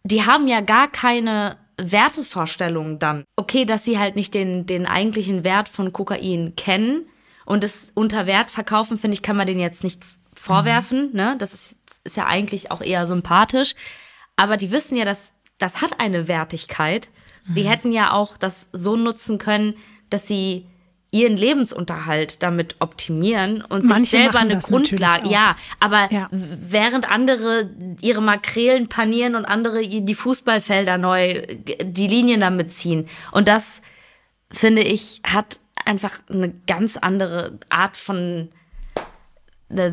die 0.04 0.26
haben 0.26 0.48
ja 0.48 0.62
gar 0.62 0.90
keine 0.90 1.58
Wertevorstellungen 1.78 3.00
dann. 3.00 3.24
Okay, 3.36 3.66
dass 3.66 3.84
sie 3.84 3.98
halt 3.98 4.16
nicht 4.16 4.34
den, 4.34 4.66
den 4.66 4.86
eigentlichen 4.86 5.44
Wert 5.44 5.68
von 5.68 5.92
Kokain 5.92 6.56
kennen 6.56 7.08
und 7.46 7.64
es 7.64 7.92
unter 7.94 8.26
Wert 8.26 8.52
verkaufen, 8.52 8.98
finde 8.98 9.16
ich, 9.16 9.22
kann 9.22 9.36
man 9.36 9.48
denen 9.48 9.60
jetzt 9.60 9.84
nicht 9.84 10.04
vorwerfen. 10.34 11.12
Ne? 11.14 11.36
Das 11.38 11.54
ist, 11.54 11.78
ist 12.04 12.18
ja 12.18 12.26
eigentlich 12.26 12.72
auch 12.72 12.82
eher 12.82 13.08
sympathisch. 13.08 13.76
Aber 14.36 14.58
die 14.58 14.72
wissen 14.72 14.96
ja, 14.96 15.06
dass 15.06 15.34
das 15.58 15.82
hat 15.82 16.00
eine 16.00 16.28
Wertigkeit. 16.28 17.10
Die 17.48 17.64
hätten 17.64 17.92
ja 17.92 18.12
auch 18.12 18.38
das 18.38 18.68
so 18.74 18.96
nutzen 18.96 19.38
können, 19.38 19.76
dass 20.10 20.28
sie 20.28 20.66
ihren 21.16 21.38
Lebensunterhalt 21.38 22.44
damit 22.44 22.76
optimieren 22.80 23.62
und 23.62 23.86
Manche 23.86 24.02
sich 24.02 24.10
selber 24.10 24.40
eine 24.40 24.60
Grundlage. 24.60 25.30
Ja, 25.30 25.56
aber 25.80 26.12
Ja. 26.12 26.28
während 26.32 27.10
andere 27.10 27.70
ihre 28.02 28.22
Makrelen 28.22 28.90
panieren 28.90 29.36
und 29.36 29.46
andere 29.46 29.82
die 29.88 30.16
Fußballfelder 30.16 30.98
neu, 30.98 31.42
die 31.84 32.08
Linien 32.08 32.42
damit 32.42 32.74
ziehen. 32.74 33.08
Und 33.32 33.48
das, 33.48 33.82
finde 34.52 34.82
ich, 34.82 35.22
hat 35.26 35.60
einfach 35.86 36.20
eine 36.30 36.52
ganz 36.68 36.98
andere 36.98 37.60
Art 37.70 37.96
von 37.96 38.50
äh, 39.70 39.92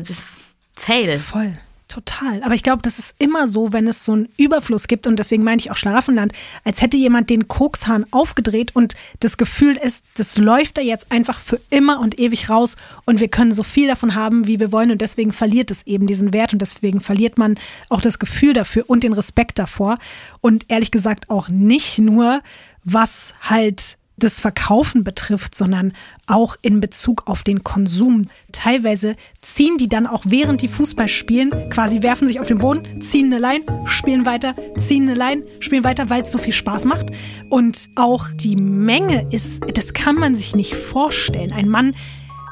Fail. 0.75 1.19
Voll. 1.19 1.57
Total. 1.93 2.41
Aber 2.41 2.55
ich 2.55 2.63
glaube, 2.63 2.81
das 2.81 2.97
ist 2.97 3.13
immer 3.19 3.47
so, 3.47 3.71
wenn 3.71 3.85
es 3.85 4.03
so 4.03 4.13
einen 4.13 4.27
Überfluss 4.35 4.87
gibt 4.87 5.05
und 5.05 5.19
deswegen 5.19 5.43
meine 5.43 5.59
ich 5.59 5.69
auch 5.69 5.75
Schlaraffenland, 5.75 6.33
als 6.63 6.81
hätte 6.81 6.97
jemand 6.97 7.29
den 7.29 7.47
Kokshahn 7.47 8.07
aufgedreht 8.09 8.75
und 8.75 8.95
das 9.19 9.37
Gefühl 9.37 9.75
ist, 9.75 10.03
das 10.15 10.39
läuft 10.39 10.79
da 10.79 10.81
jetzt 10.81 11.11
einfach 11.11 11.39
für 11.39 11.61
immer 11.69 11.99
und 11.99 12.17
ewig 12.17 12.49
raus 12.49 12.77
und 13.05 13.19
wir 13.19 13.27
können 13.27 13.51
so 13.51 13.61
viel 13.61 13.87
davon 13.87 14.15
haben, 14.15 14.47
wie 14.47 14.59
wir 14.59 14.71
wollen 14.71 14.89
und 14.89 15.01
deswegen 15.01 15.31
verliert 15.31 15.69
es 15.69 15.85
eben 15.85 16.07
diesen 16.07 16.33
Wert 16.33 16.51
und 16.51 16.63
deswegen 16.63 16.99
verliert 16.99 17.37
man 17.37 17.59
auch 17.89 18.01
das 18.01 18.17
Gefühl 18.17 18.53
dafür 18.53 18.85
und 18.87 19.03
den 19.03 19.13
Respekt 19.13 19.59
davor 19.59 19.99
und 20.41 20.65
ehrlich 20.69 20.89
gesagt 20.89 21.29
auch 21.29 21.47
nicht 21.47 21.99
nur, 21.99 22.41
was 22.83 23.35
halt 23.39 23.99
das 24.17 24.39
Verkaufen 24.39 25.03
betrifft, 25.03 25.53
sondern 25.53 25.93
auch 26.27 26.55
in 26.61 26.79
Bezug 26.79 27.27
auf 27.27 27.43
den 27.43 27.63
Konsum. 27.63 28.27
Teilweise 28.51 29.15
ziehen 29.41 29.77
die 29.77 29.89
dann 29.89 30.07
auch 30.07 30.23
während 30.25 30.61
die 30.61 30.67
Fußball 30.67 31.07
spielen, 31.07 31.69
quasi 31.69 32.01
werfen 32.01 32.27
sich 32.27 32.39
auf 32.39 32.47
den 32.47 32.59
Boden, 32.59 33.01
ziehen 33.01 33.33
eine 33.33 33.39
Line, 33.39 33.85
spielen 33.85 34.25
weiter, 34.25 34.55
ziehen 34.77 35.03
eine 35.03 35.15
Line, 35.15 35.43
spielen 35.59 35.83
weiter, 35.83 36.09
weil 36.09 36.23
es 36.23 36.31
so 36.31 36.37
viel 36.37 36.53
Spaß 36.53 36.85
macht. 36.85 37.07
Und 37.49 37.89
auch 37.95 38.27
die 38.33 38.55
Menge 38.55 39.27
ist, 39.31 39.59
das 39.73 39.93
kann 39.93 40.15
man 40.15 40.35
sich 40.35 40.55
nicht 40.55 40.75
vorstellen. 40.75 41.51
Ein 41.51 41.69
Mann 41.69 41.93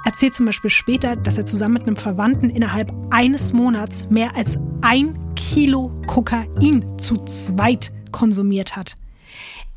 erzählt 0.05 0.34
zum 0.34 0.45
Beispiel 0.45 0.69
später, 0.69 1.15
dass 1.15 1.38
er 1.38 1.45
zusammen 1.45 1.76
mit 1.76 1.84
einem 1.84 1.95
Verwandten 1.95 2.49
innerhalb 2.49 2.91
eines 3.11 3.53
Monats 3.53 4.09
mehr 4.09 4.36
als 4.36 4.57
ein 4.82 5.17
Kilo 5.36 5.91
Kokain 6.07 6.86
zu 6.97 7.17
zweit 7.26 7.91
konsumiert 8.11 8.76
hat. 8.76 8.97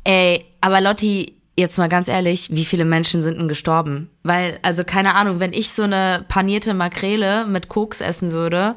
Ey, 0.03 0.45
aber 0.61 0.81
Lotti, 0.81 1.35
jetzt 1.55 1.77
mal 1.77 1.89
ganz 1.89 2.07
ehrlich, 2.07 2.49
wie 2.51 2.65
viele 2.65 2.85
Menschen 2.85 3.23
sind 3.23 3.37
denn 3.37 3.47
gestorben? 3.47 4.09
Weil, 4.23 4.59
also 4.61 4.83
keine 4.83 5.15
Ahnung, 5.15 5.39
wenn 5.39 5.53
ich 5.53 5.71
so 5.71 5.83
eine 5.83 6.25
panierte 6.27 6.73
Makrele 6.73 7.45
mit 7.45 7.69
Koks 7.69 8.01
essen 8.01 8.31
würde, 8.31 8.75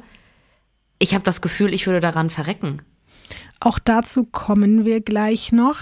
ich 0.99 1.15
habe 1.15 1.25
das 1.25 1.41
Gefühl, 1.41 1.75
ich 1.75 1.87
würde 1.87 2.01
daran 2.01 2.31
verrecken. 2.31 2.83
Auch 3.61 3.79
dazu 3.79 4.25
kommen 4.25 4.85
wir 4.85 5.01
gleich 5.01 5.53
noch. 5.53 5.79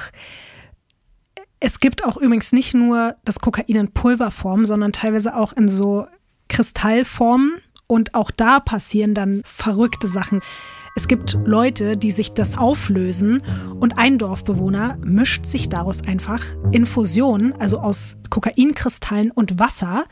Es 1.60 1.80
gibt 1.80 2.04
auch 2.04 2.16
übrigens 2.16 2.52
nicht 2.52 2.74
nur 2.74 3.16
das 3.24 3.40
Kokain 3.40 3.64
in 3.66 3.92
Pulverform, 3.92 4.66
sondern 4.66 4.92
teilweise 4.92 5.36
auch 5.36 5.52
in 5.52 5.68
so 5.68 6.06
Kristallformen. 6.48 7.54
Und 7.86 8.14
auch 8.14 8.30
da 8.30 8.60
passieren 8.60 9.14
dann 9.14 9.42
verrückte 9.44 10.08
Sachen. 10.08 10.40
Es 10.98 11.08
gibt 11.08 11.38
Leute, 11.44 11.98
die 11.98 12.10
sich 12.10 12.32
das 12.32 12.56
auflösen 12.56 13.42
und 13.78 13.98
ein 13.98 14.16
Dorfbewohner 14.16 14.96
mischt 15.04 15.44
sich 15.44 15.68
daraus 15.68 16.02
einfach 16.02 16.42
Infusion, 16.72 17.52
also 17.58 17.78
aus 17.80 18.16
Kokainkristallen 18.30 19.30
und 19.30 19.58
Wasser, 19.58 20.04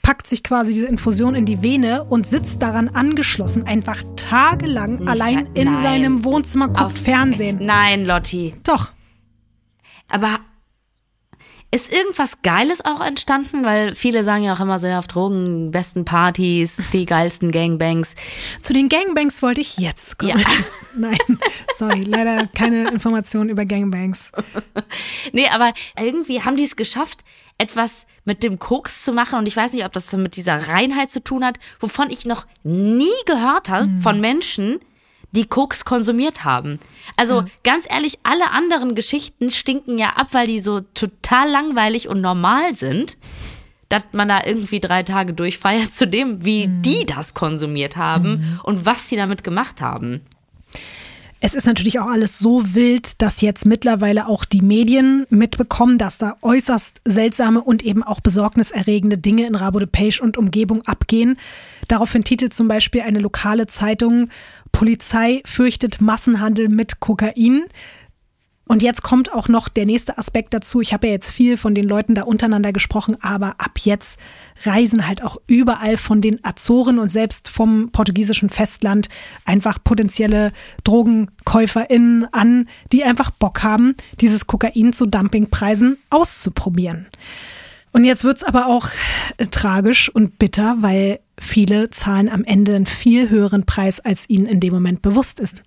packt 0.00 0.26
sich 0.26 0.42
quasi 0.42 0.72
diese 0.72 0.86
Infusion 0.86 1.34
in 1.34 1.44
die 1.44 1.60
Vene 1.60 2.04
und 2.04 2.26
sitzt 2.26 2.62
daran 2.62 2.88
angeschlossen, 2.88 3.66
einfach 3.66 4.02
tagelang 4.16 5.00
Nicht 5.00 5.08
allein 5.10 5.44
da- 5.54 5.60
in 5.60 5.76
seinem 5.76 6.24
Wohnzimmer 6.24 6.68
guckt 6.68 6.80
Auf- 6.80 6.96
Fernsehen. 6.96 7.58
Nein, 7.60 8.06
Lotti. 8.06 8.54
Doch. 8.64 8.92
Aber 10.08 10.38
Ist 11.70 11.92
irgendwas 11.92 12.40
Geiles 12.42 12.82
auch 12.82 13.02
entstanden? 13.02 13.62
Weil 13.62 13.94
viele 13.94 14.24
sagen 14.24 14.42
ja 14.42 14.54
auch 14.54 14.60
immer 14.60 14.78
so, 14.78 14.86
ja, 14.86 14.98
auf 14.98 15.06
Drogen, 15.06 15.70
besten 15.70 16.06
Partys, 16.06 16.78
die 16.94 17.04
geilsten 17.04 17.52
Gangbangs. 17.52 18.14
Zu 18.60 18.72
den 18.72 18.88
Gangbangs 18.88 19.42
wollte 19.42 19.60
ich 19.60 19.76
jetzt 19.76 20.18
kommen. 20.18 20.38
Ja. 20.38 20.46
Nein, 20.96 21.18
sorry, 21.74 22.04
leider 22.04 22.46
keine 22.46 22.88
Informationen 22.88 23.50
über 23.50 23.66
Gangbangs. 23.66 24.32
nee, 25.32 25.46
aber 25.48 25.74
irgendwie 25.98 26.42
haben 26.42 26.56
die 26.56 26.64
es 26.64 26.74
geschafft, 26.74 27.20
etwas 27.58 28.06
mit 28.24 28.42
dem 28.42 28.58
Koks 28.58 29.04
zu 29.04 29.12
machen. 29.12 29.38
Und 29.38 29.46
ich 29.46 29.56
weiß 29.56 29.74
nicht, 29.74 29.84
ob 29.84 29.92
das 29.92 30.10
mit 30.12 30.36
dieser 30.36 30.68
Reinheit 30.68 31.10
zu 31.10 31.22
tun 31.22 31.44
hat, 31.44 31.58
wovon 31.80 32.10
ich 32.10 32.24
noch 32.24 32.46
nie 32.62 33.06
gehört 33.26 33.68
habe 33.68 33.88
mhm. 33.88 33.98
von 33.98 34.20
Menschen, 34.20 34.80
die 35.32 35.46
Koks 35.46 35.84
konsumiert 35.84 36.44
haben. 36.44 36.78
Also 37.16 37.40
ja. 37.40 37.46
ganz 37.64 37.86
ehrlich, 37.88 38.18
alle 38.22 38.50
anderen 38.50 38.94
Geschichten 38.94 39.50
stinken 39.50 39.98
ja 39.98 40.10
ab, 40.10 40.28
weil 40.32 40.46
die 40.46 40.60
so 40.60 40.80
total 40.94 41.50
langweilig 41.50 42.08
und 42.08 42.20
normal 42.20 42.74
sind, 42.76 43.18
dass 43.88 44.02
man 44.12 44.28
da 44.28 44.40
irgendwie 44.44 44.80
drei 44.80 45.02
Tage 45.02 45.32
durchfeiert 45.32 45.94
zu 45.94 46.06
dem, 46.06 46.44
wie 46.44 46.68
mhm. 46.68 46.82
die 46.82 47.06
das 47.06 47.34
konsumiert 47.34 47.96
haben 47.96 48.30
mhm. 48.30 48.60
und 48.62 48.86
was 48.86 49.08
sie 49.08 49.16
damit 49.16 49.44
gemacht 49.44 49.80
haben. 49.80 50.22
Es 51.40 51.54
ist 51.54 51.66
natürlich 51.66 52.00
auch 52.00 52.08
alles 52.08 52.40
so 52.40 52.74
wild, 52.74 53.22
dass 53.22 53.40
jetzt 53.40 53.64
mittlerweile 53.64 54.26
auch 54.26 54.44
die 54.44 54.60
Medien 54.60 55.24
mitbekommen, 55.30 55.96
dass 55.96 56.18
da 56.18 56.36
äußerst 56.42 57.00
seltsame 57.04 57.62
und 57.62 57.84
eben 57.84 58.02
auch 58.02 58.18
besorgniserregende 58.18 59.18
Dinge 59.18 59.46
in 59.46 59.54
Rabo 59.54 59.78
de 59.78 59.86
Page 59.86 60.20
und 60.20 60.36
Umgebung 60.36 60.82
abgehen. 60.82 61.38
Daraufhin 61.86 62.24
titelt 62.24 62.54
zum 62.54 62.66
Beispiel 62.66 63.02
eine 63.02 63.20
lokale 63.20 63.68
Zeitung, 63.68 64.30
Polizei 64.72 65.42
fürchtet 65.44 66.00
Massenhandel 66.00 66.68
mit 66.68 67.00
Kokain. 67.00 67.64
Und 68.68 68.82
jetzt 68.82 69.02
kommt 69.02 69.32
auch 69.32 69.48
noch 69.48 69.68
der 69.68 69.86
nächste 69.86 70.18
Aspekt 70.18 70.52
dazu. 70.52 70.82
Ich 70.82 70.92
habe 70.92 71.06
ja 71.06 71.14
jetzt 71.14 71.30
viel 71.30 71.56
von 71.56 71.74
den 71.74 71.88
Leuten 71.88 72.14
da 72.14 72.24
untereinander 72.24 72.74
gesprochen, 72.74 73.16
aber 73.22 73.54
ab 73.58 73.78
jetzt 73.78 74.18
reisen 74.64 75.06
halt 75.06 75.22
auch 75.24 75.38
überall 75.46 75.96
von 75.96 76.20
den 76.20 76.44
Azoren 76.44 76.98
und 76.98 77.08
selbst 77.08 77.48
vom 77.48 77.90
portugiesischen 77.92 78.50
Festland 78.50 79.08
einfach 79.46 79.82
potenzielle 79.82 80.52
DrogenkäuferInnen 80.84 82.28
an, 82.32 82.68
die 82.92 83.04
einfach 83.04 83.30
Bock 83.30 83.62
haben, 83.62 83.94
dieses 84.20 84.46
Kokain 84.46 84.92
zu 84.92 85.06
Dumpingpreisen 85.06 85.96
auszuprobieren. 86.10 87.06
Und 87.92 88.04
jetzt 88.04 88.24
wird's 88.24 88.44
aber 88.44 88.66
auch 88.66 88.88
äh, 89.38 89.46
tragisch 89.46 90.08
und 90.08 90.38
bitter, 90.38 90.76
weil 90.80 91.20
viele 91.40 91.90
zahlen 91.90 92.28
am 92.28 92.44
Ende 92.44 92.74
einen 92.74 92.86
viel 92.86 93.30
höheren 93.30 93.64
Preis, 93.64 94.00
als 94.00 94.28
ihnen 94.28 94.46
in 94.46 94.60
dem 94.60 94.74
Moment 94.74 95.02
bewusst 95.02 95.40
ist. 95.40 95.62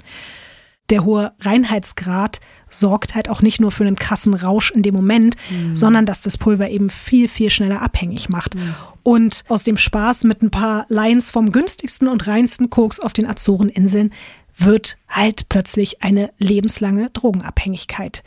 Der 0.89 1.05
hohe 1.05 1.31
Reinheitsgrad 1.39 2.41
sorgt 2.69 3.15
halt 3.15 3.29
auch 3.29 3.41
nicht 3.41 3.61
nur 3.61 3.71
für 3.71 3.85
einen 3.85 3.95
krassen 3.95 4.33
Rausch 4.33 4.71
in 4.71 4.83
dem 4.83 4.93
Moment, 4.93 5.35
mhm. 5.49 5.75
sondern 5.75 6.05
dass 6.05 6.21
das 6.21 6.37
Pulver 6.37 6.69
eben 6.69 6.89
viel, 6.89 7.29
viel 7.29 7.49
schneller 7.49 7.81
abhängig 7.81 8.29
macht. 8.29 8.55
Mhm. 8.55 8.75
Und 9.03 9.43
aus 9.47 9.63
dem 9.63 9.77
Spaß 9.77 10.25
mit 10.25 10.41
ein 10.41 10.51
paar 10.51 10.85
Lines 10.89 11.31
vom 11.31 11.51
günstigsten 11.51 12.07
und 12.07 12.27
reinsten 12.27 12.69
Koks 12.69 12.99
auf 12.99 13.13
den 13.13 13.25
Azoreninseln 13.25 14.13
wird 14.57 14.97
halt 15.07 15.49
plötzlich 15.49 16.03
eine 16.03 16.31
lebenslange 16.37 17.09
Drogenabhängigkeit. 17.11 18.23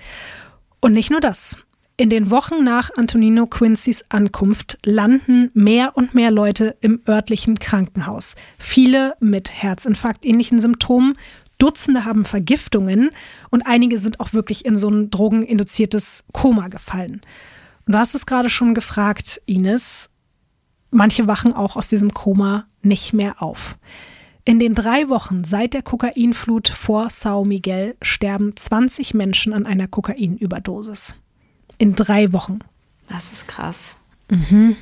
Und 0.80 0.94
nicht 0.94 1.10
nur 1.10 1.20
das. 1.20 1.58
In 1.96 2.10
den 2.10 2.28
Wochen 2.28 2.64
nach 2.64 2.90
Antonino 2.96 3.46
Quincy's 3.46 4.04
Ankunft 4.08 4.78
landen 4.84 5.52
mehr 5.54 5.96
und 5.96 6.12
mehr 6.12 6.32
Leute 6.32 6.76
im 6.80 7.00
örtlichen 7.06 7.60
Krankenhaus. 7.60 8.34
Viele 8.58 9.14
mit 9.20 9.62
Herzinfarkt-ähnlichen 9.62 10.58
Symptomen, 10.58 11.14
Dutzende 11.58 12.04
haben 12.04 12.24
Vergiftungen 12.24 13.10
und 13.50 13.62
einige 13.64 14.00
sind 14.00 14.18
auch 14.18 14.32
wirklich 14.32 14.64
in 14.64 14.76
so 14.76 14.88
ein 14.88 15.10
drogeninduziertes 15.10 16.24
Koma 16.32 16.66
gefallen. 16.66 17.20
Und 17.86 17.92
du 17.92 17.98
hast 17.98 18.16
es 18.16 18.26
gerade 18.26 18.50
schon 18.50 18.74
gefragt, 18.74 19.40
Ines. 19.46 20.10
Manche 20.90 21.28
wachen 21.28 21.52
auch 21.52 21.76
aus 21.76 21.86
diesem 21.86 22.12
Koma 22.12 22.66
nicht 22.82 23.12
mehr 23.12 23.40
auf. 23.40 23.78
In 24.44 24.58
den 24.58 24.74
drei 24.74 25.08
Wochen 25.08 25.44
seit 25.44 25.74
der 25.74 25.82
Kokainflut 25.82 26.68
vor 26.68 27.08
Sao 27.10 27.44
Miguel 27.44 27.94
sterben 28.02 28.56
20 28.56 29.14
Menschen 29.14 29.52
an 29.52 29.64
einer 29.64 29.86
Kokainüberdosis. 29.86 31.14
In 31.78 31.94
drei 31.94 32.32
Wochen. 32.32 32.60
Das 33.08 33.32
ist 33.32 33.48
krass. 33.48 33.96
Mhm. 34.30 34.76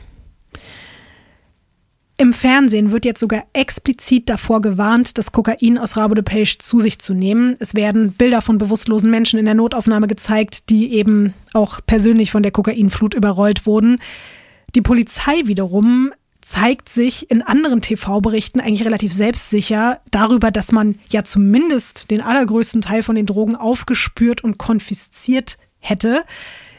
Im 2.23 2.33
Fernsehen 2.33 2.93
wird 2.93 3.05
jetzt 3.05 3.19
sogar 3.19 3.43
explizit 3.53 4.29
davor 4.29 4.61
gewarnt, 4.61 5.19
das 5.19 5.33
Kokain 5.33 5.77
aus 5.77 5.97
Rabo 5.97 6.15
de 6.15 6.23
Page 6.23 6.59
zu 6.59 6.79
sich 6.79 7.01
zu 7.01 7.15
nehmen. 7.15 7.57
Es 7.59 7.75
werden 7.75 8.13
Bilder 8.13 8.43
von 8.43 8.59
bewusstlosen 8.59 9.11
Menschen 9.11 9.41
in 9.41 9.45
der 9.45 9.55
Notaufnahme 9.55 10.07
gezeigt, 10.07 10.69
die 10.71 10.93
eben 10.93 11.35
auch 11.53 11.81
persönlich 11.85 12.31
von 12.31 12.45
der 12.45 12.53
Kokainflut 12.53 13.15
überrollt 13.15 13.67
wurden. 13.67 13.99
Die 14.77 14.83
Polizei 14.83 15.47
wiederum 15.47 16.13
zeigt 16.43 16.89
sich 16.89 17.29
in 17.31 17.43
anderen 17.43 17.83
TV-Berichten 17.83 18.61
eigentlich 18.61 18.85
relativ 18.85 19.13
selbstsicher 19.13 20.01
darüber, 20.11 20.51
dass 20.51 20.71
man 20.71 21.01
ja 21.11 21.25
zumindest 21.25 22.11
den 22.13 22.21
allergrößten 22.21 22.83
Teil 22.83 23.03
von 23.03 23.17
den 23.17 23.27
Drogen 23.27 23.57
aufgespürt 23.57 24.45
und 24.45 24.59
konfisziert 24.59 25.59
hätte. 25.79 26.23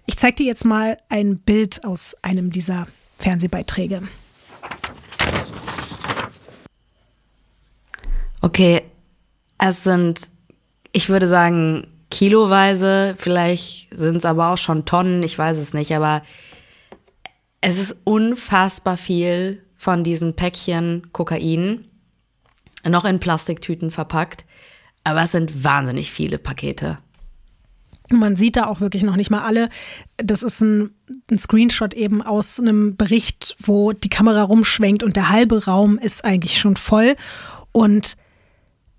Ich 0.06 0.18
zeige 0.18 0.36
dir 0.36 0.46
jetzt 0.46 0.66
mal 0.66 0.98
ein 1.10 1.38
Bild 1.38 1.86
aus 1.86 2.16
einem 2.22 2.52
dieser 2.52 2.88
Fernsehbeiträge. 3.20 4.02
Okay, 8.42 8.82
es 9.58 9.84
sind, 9.84 10.20
ich 10.92 11.08
würde 11.08 11.28
sagen, 11.28 11.88
kiloweise, 12.12 13.16
vielleicht 13.18 13.96
sind 13.96 14.18
es 14.18 14.26
aber 14.26 14.52
auch 14.52 14.58
schon 14.58 14.84
Tonnen, 14.84 15.24
ich 15.24 15.38
weiß 15.38 15.58
es 15.58 15.74
nicht, 15.74 15.96
aber 15.96 16.22
es 17.62 17.80
ist 17.80 17.96
unfassbar 18.04 18.98
viel 18.98 19.64
von 19.78 20.04
diesen 20.04 20.36
Päckchen 20.36 21.08
Kokain, 21.14 21.86
noch 22.86 23.06
in 23.06 23.22
Plastiktüten 23.22 23.90
verpackt, 23.90 24.44
aber 25.06 25.24
es 25.24 25.32
sind 25.32 25.64
wahnsinnig 25.64 26.12
viele 26.12 26.38
Pakete. 26.38 26.98
Man 28.20 28.36
sieht 28.36 28.56
da 28.56 28.66
auch 28.66 28.82
wirklich 28.82 29.04
noch 29.04 29.16
nicht 29.16 29.30
mal 29.30 29.42
alle. 29.42 29.70
Das 30.18 30.44
ist 30.44 30.62
ein, 30.62 30.92
ein, 31.30 31.38
Screenshot 31.38 31.94
eben 31.94 32.22
aus 32.22 32.60
einem 32.60 32.96
Bericht, 32.96 33.56
wo 33.60 33.92
die 33.92 34.10
Kamera 34.10 34.44
rumschwenkt 34.44 35.04
und 35.04 35.16
der 35.16 35.30
halbe 35.30 35.66
Raum 35.66 35.98
ist 35.98 36.26
eigentlich 36.26 36.58
schon 36.60 36.76
voll. 36.76 37.16
Und 37.72 38.18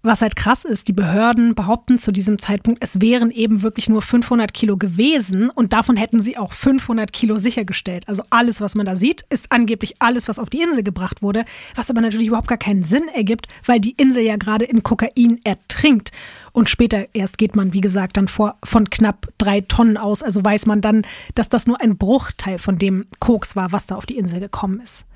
was 0.05 0.21
halt 0.21 0.37
krass 0.37 0.65
ist, 0.65 0.89
die 0.89 0.93
Behörden 0.93 1.55
behaupten 1.55 1.99
zu 1.99 2.13
diesem 2.13 2.39
Zeitpunkt, 2.39 2.85
es 2.85 3.01
wären 3.01 3.31
eben 3.31 3.63
wirklich 3.63 3.89
nur 3.89 4.03
500 4.03 4.53
Kilo 4.53 4.77
gewesen 4.77 5.49
und 5.49 5.73
davon 5.73 5.97
hätten 5.97 6.21
sie 6.21 6.37
auch 6.37 6.53
500 6.53 7.13
Kilo 7.13 7.39
sichergestellt. 7.39 8.07
Also 8.07 8.23
alles, 8.29 8.61
was 8.61 8.75
man 8.75 8.85
da 8.85 8.97
sieht, 8.97 9.25
ist 9.31 9.51
angeblich 9.51 9.95
alles, 10.01 10.29
was 10.29 10.39
auf 10.39 10.51
die 10.51 10.61
Insel 10.61 10.83
gebracht 10.83 11.23
wurde, 11.23 11.45
was 11.75 11.91
aber 11.91 12.03
natürlich 12.03 12.29
überhaupt 12.29 12.49
gar 12.49 12.59
keinen 12.59 12.85
Sinn 12.85 13.09
ergibt, 13.15 13.49
weil 13.65 13.81
die 13.81 13.93
Insel 13.93 14.23
ja 14.23 14.37
gerade 14.37 14.67
in 14.67 14.83
Kokain 14.83 15.41
ertrinkt. 15.43 16.13
Und 16.53 16.69
später 16.69 17.07
erst 17.15 17.39
geht 17.39 17.57
man, 17.57 17.73
wie 17.73 17.81
gesagt, 17.81 18.17
dann 18.19 18.29
vor, 18.29 18.57
von 18.63 18.91
knapp 18.91 19.29
drei 19.39 19.63
Tonnen 19.63 19.97
aus. 19.97 20.23
Also 20.23 20.45
weiß 20.45 20.67
man 20.67 20.83
dann, 20.83 21.03
dass 21.35 21.49
das 21.49 21.67
nur 21.67 21.81
ein 21.81 21.97
Bruchteil 21.97 22.59
von 22.59 22.79
dem 22.79 23.07
Koks 23.21 23.57
war, 23.57 23.73
was 23.73 23.87
da 23.87 23.97
auf 23.97 24.07
die 24.07 24.19
Insel 24.19 24.41
gekommen 24.41 24.81
ist. 24.81 25.07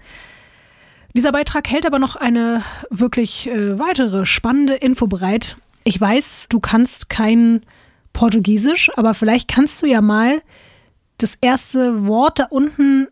Dieser 1.15 1.33
Beitrag 1.33 1.69
hält 1.69 1.87
aber 1.87 1.99
noch 1.99 2.17
eine 2.17 2.63
wirklich 2.91 3.49
äh, 3.49 3.79
weitere 3.79 4.27
spannende 4.27 4.75
Info 4.75 5.07
bereit. 5.07 5.57
Ich 5.85 6.01
weiß, 6.01 6.47
du 6.49 6.61
kannst 6.61 7.09
kein 7.09 7.63
Portugiesisch, 8.13 8.91
aber 8.97 9.15
vielleicht 9.15 9.49
kannst 9.49 9.83
du 9.83 9.87
ja 9.87 10.01
mal 10.03 10.43
das 11.19 11.37
erste 11.41 12.07
Wort 12.07 12.39
da 12.39 12.47
unten, 12.51 13.09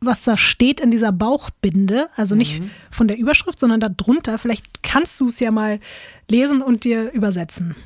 was 0.00 0.24
da 0.24 0.36
steht 0.36 0.80
in 0.80 0.90
dieser 0.90 1.12
Bauchbinde, 1.12 2.08
also 2.16 2.34
nicht 2.34 2.60
mhm. 2.60 2.70
von 2.90 3.08
der 3.08 3.18
Überschrift, 3.18 3.58
sondern 3.58 3.80
da 3.80 3.88
drunter. 3.88 4.38
Vielleicht 4.38 4.82
kannst 4.82 5.20
du 5.20 5.26
es 5.26 5.40
ja 5.40 5.50
mal 5.50 5.80
lesen 6.30 6.62
und 6.62 6.84
dir 6.84 7.12
übersetzen. 7.12 7.76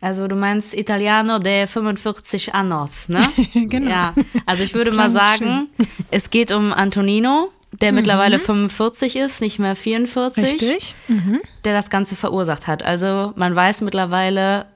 Also 0.00 0.28
du 0.28 0.36
meinst 0.36 0.74
Italiano 0.74 1.38
de 1.38 1.66
45 1.66 2.54
Annos, 2.54 3.08
ne? 3.08 3.28
genau. 3.54 3.90
Ja, 3.90 4.14
also 4.44 4.62
ich 4.62 4.74
würde 4.74 4.92
mal 4.92 5.10
sagen, 5.10 5.68
schön. 5.76 5.88
es 6.10 6.30
geht 6.30 6.52
um 6.52 6.72
Antonino, 6.72 7.50
der 7.80 7.92
mhm. 7.92 7.96
mittlerweile 7.96 8.38
45 8.38 9.16
ist, 9.16 9.40
nicht 9.40 9.58
mehr 9.58 9.76
44. 9.76 10.44
Richtig. 10.44 10.94
Mhm. 11.08 11.40
Der 11.64 11.74
das 11.74 11.90
Ganze 11.90 12.16
verursacht 12.16 12.66
hat. 12.66 12.82
Also 12.82 13.32
man 13.36 13.54
weiß 13.54 13.80
mittlerweile, 13.80 14.66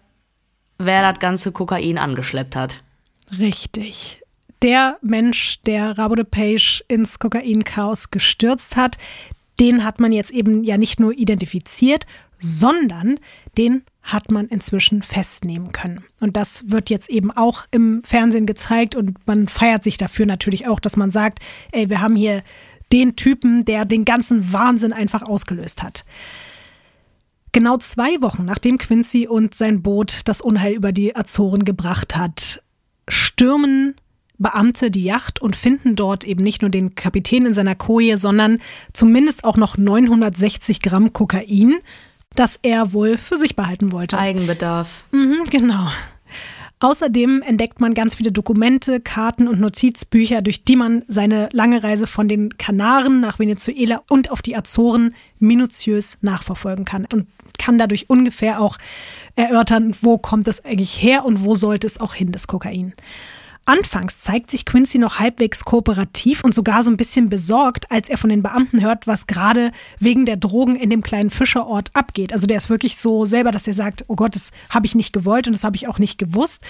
wer 0.78 1.10
das 1.10 1.20
ganze 1.20 1.52
Kokain 1.52 1.98
angeschleppt 1.98 2.56
hat. 2.56 2.82
Richtig. 3.38 4.22
Der 4.62 4.98
Mensch, 5.00 5.60
der 5.62 5.96
Rabo 5.96 6.14
de 6.14 6.24
Page 6.24 6.84
ins 6.88 7.18
Kokainchaos 7.18 8.10
gestürzt 8.10 8.76
hat, 8.76 8.98
den 9.58 9.84
hat 9.84 10.00
man 10.00 10.12
jetzt 10.12 10.30
eben 10.30 10.64
ja 10.64 10.78
nicht 10.78 11.00
nur 11.00 11.12
identifiziert, 11.12 12.06
sondern 12.38 13.20
den 13.58 13.82
hat 14.02 14.30
man 14.30 14.46
inzwischen 14.46 15.02
festnehmen 15.02 15.72
können. 15.72 16.04
Und 16.20 16.36
das 16.36 16.70
wird 16.70 16.88
jetzt 16.88 17.10
eben 17.10 17.30
auch 17.30 17.66
im 17.70 18.02
Fernsehen 18.02 18.46
gezeigt 18.46 18.96
und 18.96 19.26
man 19.26 19.48
feiert 19.48 19.84
sich 19.84 19.98
dafür 19.98 20.24
natürlich 20.24 20.66
auch, 20.66 20.80
dass 20.80 20.96
man 20.96 21.10
sagt, 21.10 21.40
ey, 21.72 21.90
wir 21.90 22.00
haben 22.00 22.16
hier 22.16 22.42
den 22.92 23.16
Typen, 23.16 23.64
der 23.64 23.84
den 23.84 24.04
ganzen 24.04 24.52
Wahnsinn 24.52 24.92
einfach 24.92 25.22
ausgelöst 25.22 25.82
hat. 25.82 26.04
Genau 27.52 27.76
zwei 27.78 28.20
Wochen 28.22 28.44
nachdem 28.44 28.78
Quincy 28.78 29.26
und 29.26 29.54
sein 29.54 29.82
Boot 29.82 30.20
das 30.26 30.40
Unheil 30.40 30.74
über 30.74 30.92
die 30.92 31.16
Azoren 31.16 31.64
gebracht 31.64 32.16
hat, 32.16 32.62
stürmen 33.08 33.94
Beamte 34.38 34.90
die 34.90 35.04
Yacht 35.04 35.42
und 35.42 35.54
finden 35.54 35.96
dort 35.96 36.24
eben 36.24 36.42
nicht 36.42 36.62
nur 36.62 36.70
den 36.70 36.94
Kapitän 36.94 37.44
in 37.44 37.52
seiner 37.52 37.74
Koje, 37.74 38.16
sondern 38.16 38.58
zumindest 38.94 39.44
auch 39.44 39.58
noch 39.58 39.76
960 39.76 40.80
Gramm 40.80 41.12
Kokain, 41.12 41.74
das 42.36 42.58
er 42.62 42.94
wohl 42.94 43.18
für 43.18 43.36
sich 43.36 43.54
behalten 43.54 43.92
wollte. 43.92 44.16
Eigenbedarf. 44.18 45.04
Mhm, 45.10 45.42
genau. 45.50 45.88
Außerdem 46.82 47.42
entdeckt 47.42 47.82
man 47.82 47.92
ganz 47.92 48.14
viele 48.14 48.32
Dokumente, 48.32 49.00
Karten 49.00 49.48
und 49.48 49.60
Notizbücher, 49.60 50.40
durch 50.40 50.64
die 50.64 50.76
man 50.76 51.02
seine 51.08 51.50
lange 51.52 51.82
Reise 51.82 52.06
von 52.06 52.26
den 52.26 52.56
Kanaren 52.56 53.20
nach 53.20 53.38
Venezuela 53.38 54.02
und 54.08 54.30
auf 54.30 54.40
die 54.40 54.56
Azoren 54.56 55.14
minutiös 55.38 56.16
nachverfolgen 56.22 56.86
kann 56.86 57.06
und 57.12 57.26
kann 57.58 57.76
dadurch 57.76 58.08
ungefähr 58.08 58.62
auch 58.62 58.78
erörtern, 59.36 59.94
wo 60.00 60.16
kommt 60.16 60.48
es 60.48 60.64
eigentlich 60.64 61.02
her 61.02 61.26
und 61.26 61.44
wo 61.44 61.54
sollte 61.54 61.86
es 61.86 62.00
auch 62.00 62.14
hin, 62.14 62.32
das 62.32 62.46
Kokain. 62.46 62.94
Anfangs 63.66 64.20
zeigt 64.20 64.50
sich 64.50 64.64
Quincy 64.64 64.98
noch 64.98 65.18
halbwegs 65.18 65.64
kooperativ 65.64 66.42
und 66.42 66.54
sogar 66.54 66.82
so 66.82 66.90
ein 66.90 66.96
bisschen 66.96 67.28
besorgt, 67.28 67.90
als 67.90 68.08
er 68.08 68.18
von 68.18 68.30
den 68.30 68.42
Beamten 68.42 68.82
hört, 68.82 69.06
was 69.06 69.26
gerade 69.26 69.70
wegen 69.98 70.26
der 70.26 70.36
Drogen 70.36 70.76
in 70.76 70.90
dem 70.90 71.02
kleinen 71.02 71.30
Fischerort 71.30 71.90
abgeht. 71.94 72.32
Also 72.32 72.46
der 72.46 72.56
ist 72.56 72.70
wirklich 72.70 72.96
so 72.96 73.26
selber, 73.26 73.52
dass 73.52 73.66
er 73.66 73.74
sagt, 73.74 74.04
oh 74.08 74.16
Gott, 74.16 74.34
das 74.34 74.50
habe 74.70 74.86
ich 74.86 74.94
nicht 74.94 75.12
gewollt 75.12 75.46
und 75.46 75.52
das 75.52 75.64
habe 75.64 75.76
ich 75.76 75.86
auch 75.86 75.98
nicht 75.98 76.18
gewusst. 76.18 76.64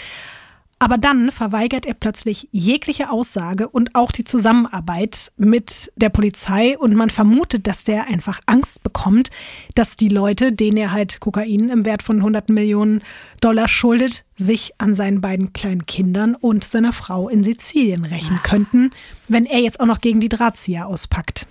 Aber 0.82 0.96
dann 0.96 1.30
verweigert 1.30 1.84
er 1.84 1.92
plötzlich 1.92 2.48
jegliche 2.52 3.10
Aussage 3.10 3.68
und 3.68 3.94
auch 3.94 4.10
die 4.10 4.24
Zusammenarbeit 4.24 5.30
mit 5.36 5.92
der 5.96 6.08
Polizei 6.08 6.78
und 6.78 6.94
man 6.94 7.10
vermutet, 7.10 7.66
dass 7.66 7.84
der 7.84 8.06
einfach 8.06 8.40
Angst 8.46 8.82
bekommt, 8.82 9.30
dass 9.74 9.98
die 9.98 10.08
Leute, 10.08 10.52
denen 10.54 10.78
er 10.78 10.90
halt 10.90 11.20
Kokain 11.20 11.68
im 11.68 11.84
Wert 11.84 12.02
von 12.02 12.16
100 12.16 12.48
Millionen 12.48 13.02
Dollar 13.42 13.68
schuldet, 13.68 14.24
sich 14.36 14.72
an 14.78 14.94
seinen 14.94 15.20
beiden 15.20 15.52
kleinen 15.52 15.84
Kindern 15.84 16.34
und 16.34 16.64
seiner 16.64 16.94
Frau 16.94 17.28
in 17.28 17.44
Sizilien 17.44 18.06
rächen 18.06 18.40
könnten, 18.42 18.90
wenn 19.28 19.44
er 19.44 19.60
jetzt 19.60 19.80
auch 19.80 19.86
noch 19.86 20.00
gegen 20.00 20.20
die 20.20 20.30
Drahtzieher 20.30 20.86
auspackt. 20.86 21.46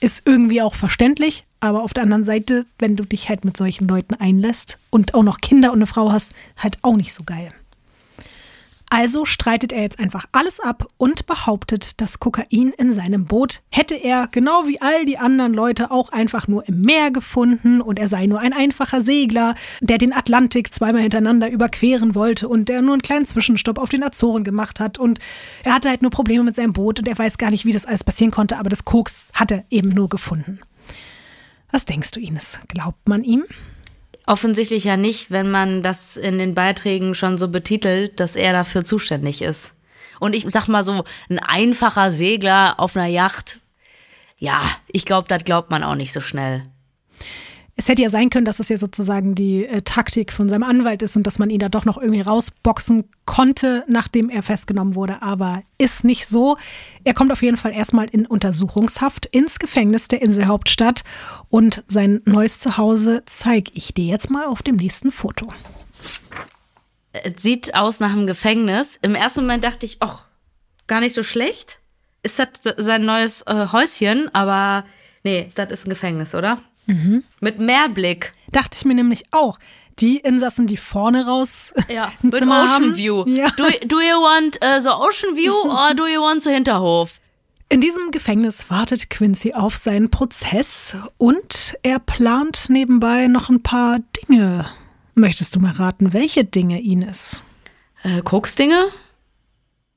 Ist 0.00 0.26
irgendwie 0.26 0.62
auch 0.62 0.74
verständlich, 0.74 1.44
aber 1.60 1.82
auf 1.82 1.92
der 1.92 2.04
anderen 2.04 2.24
Seite, 2.24 2.64
wenn 2.78 2.96
du 2.96 3.04
dich 3.04 3.28
halt 3.28 3.44
mit 3.44 3.54
solchen 3.54 3.86
Leuten 3.86 4.14
einlässt 4.14 4.78
und 4.88 5.12
auch 5.12 5.22
noch 5.22 5.42
Kinder 5.42 5.72
und 5.72 5.78
eine 5.78 5.86
Frau 5.86 6.10
hast, 6.10 6.32
halt 6.56 6.78
auch 6.80 6.96
nicht 6.96 7.12
so 7.12 7.22
geil. 7.22 7.50
Also 8.94 9.24
streitet 9.24 9.72
er 9.72 9.80
jetzt 9.80 9.98
einfach 9.98 10.26
alles 10.32 10.60
ab 10.60 10.86
und 10.98 11.24
behauptet, 11.24 11.98
das 12.02 12.20
Kokain 12.20 12.74
in 12.76 12.92
seinem 12.92 13.24
Boot 13.24 13.62
hätte 13.70 13.94
er, 13.94 14.28
genau 14.30 14.66
wie 14.66 14.82
all 14.82 15.06
die 15.06 15.16
anderen 15.16 15.54
Leute, 15.54 15.90
auch 15.90 16.10
einfach 16.10 16.46
nur 16.46 16.68
im 16.68 16.82
Meer 16.82 17.10
gefunden 17.10 17.80
und 17.80 17.98
er 17.98 18.06
sei 18.06 18.26
nur 18.26 18.40
ein 18.40 18.52
einfacher 18.52 19.00
Segler, 19.00 19.54
der 19.80 19.96
den 19.96 20.12
Atlantik 20.12 20.74
zweimal 20.74 21.00
hintereinander 21.00 21.50
überqueren 21.50 22.14
wollte 22.14 22.48
und 22.48 22.68
der 22.68 22.82
nur 22.82 22.92
einen 22.92 23.00
kleinen 23.00 23.24
Zwischenstopp 23.24 23.78
auf 23.78 23.88
den 23.88 24.04
Azoren 24.04 24.44
gemacht 24.44 24.78
hat 24.78 24.98
und 24.98 25.20
er 25.64 25.72
hatte 25.72 25.88
halt 25.88 26.02
nur 26.02 26.10
Probleme 26.10 26.44
mit 26.44 26.54
seinem 26.54 26.74
Boot 26.74 26.98
und 26.98 27.08
er 27.08 27.16
weiß 27.16 27.38
gar 27.38 27.50
nicht, 27.50 27.64
wie 27.64 27.72
das 27.72 27.86
alles 27.86 28.04
passieren 28.04 28.30
konnte, 28.30 28.58
aber 28.58 28.68
das 28.68 28.84
Koks 28.84 29.30
hat 29.32 29.52
er 29.52 29.64
eben 29.70 29.88
nur 29.88 30.10
gefunden. 30.10 30.60
Was 31.70 31.86
denkst 31.86 32.10
du, 32.10 32.20
Ines? 32.20 32.60
Glaubt 32.68 33.08
man 33.08 33.24
ihm? 33.24 33.44
Offensichtlich 34.26 34.84
ja 34.84 34.96
nicht, 34.96 35.30
wenn 35.30 35.50
man 35.50 35.82
das 35.82 36.16
in 36.16 36.38
den 36.38 36.54
Beiträgen 36.54 37.14
schon 37.14 37.38
so 37.38 37.48
betitelt, 37.48 38.20
dass 38.20 38.36
er 38.36 38.52
dafür 38.52 38.84
zuständig 38.84 39.42
ist. 39.42 39.74
Und 40.20 40.34
ich 40.34 40.44
sag 40.48 40.68
mal 40.68 40.84
so, 40.84 41.04
ein 41.28 41.40
einfacher 41.40 42.12
Segler 42.12 42.78
auf 42.78 42.96
einer 42.96 43.06
Yacht, 43.06 43.58
ja, 44.38 44.60
ich 44.88 45.04
glaube, 45.04 45.28
das 45.28 45.44
glaubt 45.44 45.70
man 45.70 45.82
auch 45.82 45.96
nicht 45.96 46.12
so 46.12 46.20
schnell 46.20 46.62
es 47.82 47.88
hätte 47.88 48.02
ja 48.02 48.10
sein 48.10 48.30
können, 48.30 48.44
dass 48.44 48.58
das 48.58 48.68
ja 48.68 48.78
sozusagen 48.78 49.34
die 49.34 49.66
äh, 49.66 49.82
Taktik 49.82 50.32
von 50.32 50.48
seinem 50.48 50.62
Anwalt 50.62 51.02
ist 51.02 51.16
und 51.16 51.26
dass 51.26 51.40
man 51.40 51.50
ihn 51.50 51.58
da 51.58 51.68
doch 51.68 51.84
noch 51.84 51.98
irgendwie 51.98 52.20
rausboxen 52.20 53.10
konnte, 53.24 53.82
nachdem 53.88 54.30
er 54.30 54.44
festgenommen 54.44 54.94
wurde. 54.94 55.20
Aber 55.20 55.64
ist 55.78 56.04
nicht 56.04 56.28
so. 56.28 56.56
Er 57.02 57.12
kommt 57.12 57.32
auf 57.32 57.42
jeden 57.42 57.56
Fall 57.56 57.72
erstmal 57.72 58.06
in 58.08 58.24
Untersuchungshaft 58.24 59.26
ins 59.26 59.58
Gefängnis 59.58 60.06
der 60.06 60.22
Inselhauptstadt 60.22 61.02
und 61.48 61.82
sein 61.88 62.20
neues 62.24 62.60
Zuhause 62.60 63.24
zeige 63.26 63.72
ich 63.74 63.92
dir 63.92 64.04
jetzt 64.04 64.30
mal 64.30 64.46
auf 64.46 64.62
dem 64.62 64.76
nächsten 64.76 65.10
Foto. 65.10 65.52
Es 67.12 67.42
sieht 67.42 67.74
aus 67.74 67.98
nach 67.98 68.12
einem 68.12 68.28
Gefängnis. 68.28 68.96
Im 69.02 69.16
ersten 69.16 69.40
Moment 69.40 69.64
dachte 69.64 69.86
ich, 69.86 69.96
ach, 69.98 70.26
gar 70.86 71.00
nicht 71.00 71.14
so 71.14 71.24
schlecht. 71.24 71.80
Ist 72.22 72.38
das 72.38 72.48
sein 72.76 73.04
neues 73.04 73.42
äh, 73.42 73.66
Häuschen? 73.72 74.32
Aber 74.32 74.84
nee, 75.24 75.48
das 75.52 75.72
ist 75.72 75.84
ein 75.84 75.90
Gefängnis, 75.90 76.36
oder? 76.36 76.58
Mhm. 76.86 77.24
Mit 77.40 77.58
Mehrblick. 77.58 78.34
Dachte 78.50 78.78
ich 78.78 78.84
mir 78.84 78.94
nämlich 78.94 79.24
auch. 79.30 79.58
Die 79.98 80.18
Insassen, 80.18 80.66
die 80.66 80.78
vorne 80.78 81.26
raus 81.26 81.72
ja, 81.88 82.12
mit 82.22 82.34
Zimmer 82.34 82.64
Ocean 82.64 82.70
haben. 82.70 82.96
View. 82.96 83.24
Ja. 83.26 83.50
Do, 83.50 83.64
do 83.84 84.00
you 84.00 84.16
want 84.16 84.56
uh, 84.56 84.80
the 84.80 84.88
Ocean 84.88 85.36
View 85.36 85.52
or 85.70 85.94
do 85.94 86.06
you 86.06 86.20
want 86.20 86.42
the 86.42 86.50
Hinterhof? 86.50 87.20
In 87.68 87.80
diesem 87.80 88.10
Gefängnis 88.10 88.66
wartet 88.68 89.08
Quincy 89.08 89.54
auf 89.54 89.76
seinen 89.76 90.10
Prozess 90.10 90.96
und 91.16 91.76
er 91.82 91.98
plant 92.00 92.66
nebenbei 92.68 93.28
noch 93.28 93.48
ein 93.48 93.62
paar 93.62 93.98
Dinge. 94.28 94.68
Möchtest 95.14 95.56
du 95.56 95.60
mal 95.60 95.72
raten, 95.72 96.12
welche 96.12 96.44
Dinge 96.44 96.82
Ines? 96.82 97.42
Äh, 98.02 98.22
Koksdinge? 98.22 98.88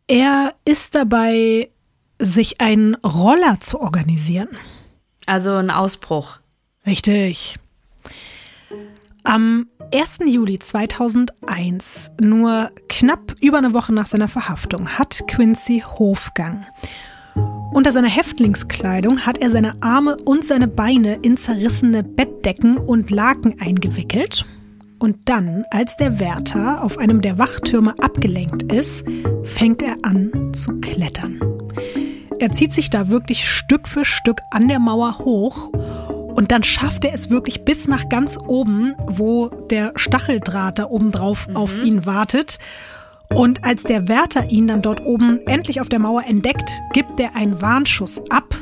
Er 0.07 0.53
ist 0.63 0.95
dabei, 0.95 1.69
sich 2.19 2.61
einen 2.61 2.95
Roller 2.95 3.59
zu 3.59 3.81
organisieren. 3.81 4.49
Also 5.25 5.55
ein 5.55 5.71
Ausbruch. 5.71 6.39
Richtig. 6.85 7.57
Am 9.23 9.67
1. 9.91 10.19
Juli 10.27 10.59
2001, 10.59 12.11
nur 12.21 12.69
knapp 12.89 13.35
über 13.41 13.57
eine 13.57 13.73
Woche 13.73 13.91
nach 13.91 14.05
seiner 14.05 14.27
Verhaftung, 14.27 14.87
hat 14.89 15.23
Quincy 15.27 15.83
Hofgang. 15.97 16.65
Unter 17.73 17.91
seiner 17.91 18.07
Häftlingskleidung 18.07 19.25
hat 19.25 19.39
er 19.39 19.49
seine 19.49 19.81
Arme 19.81 20.15
und 20.25 20.45
seine 20.45 20.67
Beine 20.67 21.15
in 21.23 21.37
zerrissene 21.37 22.03
Bettdecken 22.03 22.77
und 22.77 23.09
Laken 23.09 23.59
eingewickelt. 23.59 24.45
Und 24.99 25.27
dann, 25.27 25.65
als 25.71 25.97
der 25.97 26.19
Wärter 26.19 26.83
auf 26.83 26.99
einem 26.99 27.21
der 27.21 27.39
Wachtürme 27.39 27.95
abgelenkt 27.99 28.71
ist, 28.71 29.03
fängt 29.43 29.81
er 29.81 29.97
an 30.03 30.53
zu 30.53 30.79
klettern. 30.79 31.39
Er 32.39 32.51
zieht 32.51 32.73
sich 32.73 32.89
da 32.89 33.09
wirklich 33.09 33.49
Stück 33.49 33.87
für 33.87 34.05
Stück 34.05 34.39
an 34.51 34.67
der 34.67 34.79
Mauer 34.79 35.19
hoch 35.19 35.71
und 36.35 36.51
dann 36.51 36.63
schafft 36.63 37.05
er 37.05 37.13
es 37.13 37.29
wirklich 37.29 37.63
bis 37.63 37.87
nach 37.87 38.09
ganz 38.09 38.37
oben, 38.37 38.95
wo 39.07 39.47
der 39.69 39.93
Stacheldraht 39.95 40.79
da 40.79 40.85
oben 40.85 41.11
drauf 41.11 41.47
mhm. 41.47 41.55
auf 41.55 41.77
ihn 41.77 42.05
wartet. 42.05 42.59
Und 43.33 43.63
als 43.63 43.83
der 43.83 44.07
Wärter 44.07 44.49
ihn 44.49 44.67
dann 44.67 44.81
dort 44.81 45.03
oben 45.03 45.39
endlich 45.47 45.81
auf 45.81 45.89
der 45.89 45.99
Mauer 45.99 46.23
entdeckt, 46.27 46.69
gibt 46.93 47.19
er 47.19 47.35
einen 47.35 47.61
Warnschuss 47.61 48.21
ab 48.29 48.55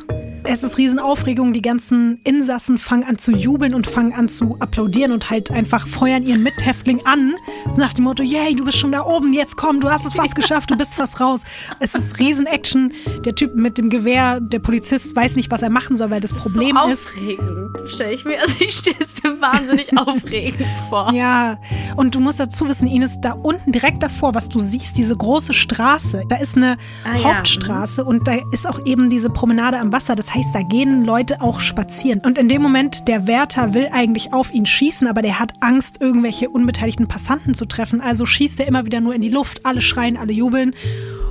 es 0.45 0.63
ist 0.63 0.77
Riesenaufregung. 0.77 1.53
Die 1.53 1.61
ganzen 1.61 2.19
Insassen 2.23 2.77
fangen 2.77 3.03
an 3.03 3.17
zu 3.17 3.31
jubeln 3.31 3.73
und 3.73 3.87
fangen 3.87 4.13
an 4.13 4.29
zu 4.29 4.57
applaudieren 4.59 5.11
und 5.11 5.29
halt 5.29 5.51
einfach 5.51 5.87
feuern 5.87 6.23
ihren 6.23 6.43
Mithäftling 6.43 7.05
an. 7.05 7.35
Nach 7.77 7.93
dem 7.93 8.05
Motto, 8.05 8.23
yay, 8.23 8.55
du 8.55 8.65
bist 8.65 8.77
schon 8.77 8.91
da 8.91 9.03
oben, 9.03 9.33
jetzt 9.33 9.57
komm, 9.57 9.79
du 9.79 9.89
hast 9.89 10.05
es 10.05 10.13
fast 10.13 10.35
geschafft, 10.35 10.71
du 10.71 10.77
bist 10.77 10.95
fast 10.95 11.19
raus. 11.19 11.43
Es 11.79 11.95
ist 11.95 12.19
Riesenaction. 12.19 12.93
Der 13.25 13.35
Typ 13.35 13.55
mit 13.55 13.77
dem 13.77 13.89
Gewehr, 13.89 14.39
der 14.39 14.59
Polizist, 14.59 15.15
weiß 15.15 15.35
nicht, 15.35 15.51
was 15.51 15.61
er 15.61 15.69
machen 15.69 15.95
soll, 15.95 16.09
weil 16.09 16.21
das 16.21 16.33
Problem 16.33 16.77
so 16.83 16.91
ist. 16.91 17.07
Aufregend, 17.07 17.89
stelle 17.89 18.13
ich 18.13 18.25
mir. 18.25 18.41
Also 18.41 18.55
ich 18.59 18.75
stelle 18.75 18.97
es 18.99 19.23
mir 19.23 19.39
wahnsinnig 19.39 19.97
aufregend 19.97 20.67
vor. 20.89 21.13
Ja, 21.13 21.57
und 21.95 22.15
du 22.15 22.19
musst 22.19 22.39
dazu 22.39 22.67
wissen, 22.67 22.87
Ines, 22.87 23.21
da 23.21 23.33
unten 23.33 23.71
direkt 23.71 24.03
davor, 24.03 24.35
was 24.35 24.49
du 24.49 24.59
siehst, 24.59 24.97
diese 24.97 25.15
große 25.15 25.53
Straße, 25.53 26.23
da 26.27 26.35
ist 26.37 26.57
eine 26.57 26.77
ah, 27.05 27.23
Hauptstraße 27.23 28.01
ja. 28.01 28.07
und 28.07 28.27
da 28.27 28.35
ist 28.51 28.67
auch 28.67 28.85
eben 28.85 29.09
diese 29.09 29.29
Promenade 29.29 29.79
am 29.79 29.93
Wasser. 29.93 30.15
Das 30.15 30.32
heißt, 30.33 30.53
da 30.53 30.61
gehen 30.61 31.05
Leute 31.05 31.41
auch 31.41 31.59
spazieren. 31.59 32.21
Und 32.25 32.37
in 32.37 32.49
dem 32.49 32.61
Moment, 32.61 33.07
der 33.07 33.27
Wärter 33.27 33.73
will 33.73 33.87
eigentlich 33.91 34.33
auf 34.33 34.53
ihn 34.53 34.65
schießen, 34.65 35.07
aber 35.07 35.21
der 35.21 35.39
hat 35.39 35.53
Angst, 35.61 36.01
irgendwelche 36.01 36.49
unbeteiligten 36.49 37.07
Passanten 37.07 37.53
zu 37.53 37.65
treffen. 37.65 38.01
Also 38.01 38.25
schießt 38.25 38.59
er 38.59 38.67
immer 38.67 38.85
wieder 38.85 39.01
nur 39.01 39.15
in 39.15 39.21
die 39.21 39.29
Luft. 39.29 39.65
Alle 39.65 39.81
schreien, 39.81 40.17
alle 40.17 40.33
jubeln. 40.33 40.75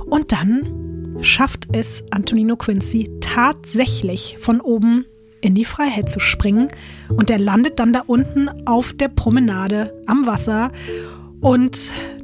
Und 0.05 0.31
dann 0.31 1.17
schafft 1.21 1.67
es 1.73 2.03
Antonino 2.11 2.55
Quincy 2.55 3.09
tatsächlich 3.21 4.37
von 4.39 4.61
oben 4.61 5.05
in 5.41 5.55
die 5.55 5.65
Freiheit 5.65 6.09
zu 6.09 6.19
springen. 6.19 6.69
Und 7.09 7.29
er 7.29 7.39
landet 7.39 7.79
dann 7.79 7.93
da 7.93 8.03
unten 8.05 8.49
auf 8.65 8.93
der 8.93 9.09
Promenade 9.09 9.93
am 10.07 10.25
Wasser. 10.25 10.71
Und 11.41 11.77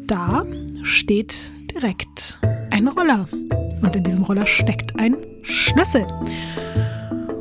da 0.07 0.45
steht 0.83 1.35
direkt 1.73 2.39
ein 2.71 2.87
Roller. 2.87 3.27
Und 3.81 3.95
in 3.95 4.03
diesem 4.03 4.23
Roller 4.23 4.45
steckt 4.45 4.99
ein 4.99 5.17
Schlüssel. 5.43 6.05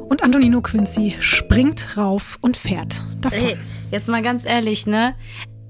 Und 0.08 0.22
Antonino 0.22 0.62
Quincy 0.62 1.16
springt 1.20 1.96
rauf 1.96 2.38
und 2.40 2.56
fährt 2.56 3.04
davon. 3.20 3.38
Ey, 3.38 3.58
jetzt 3.90 4.08
mal 4.08 4.22
ganz 4.22 4.46
ehrlich, 4.46 4.86
ne? 4.86 5.14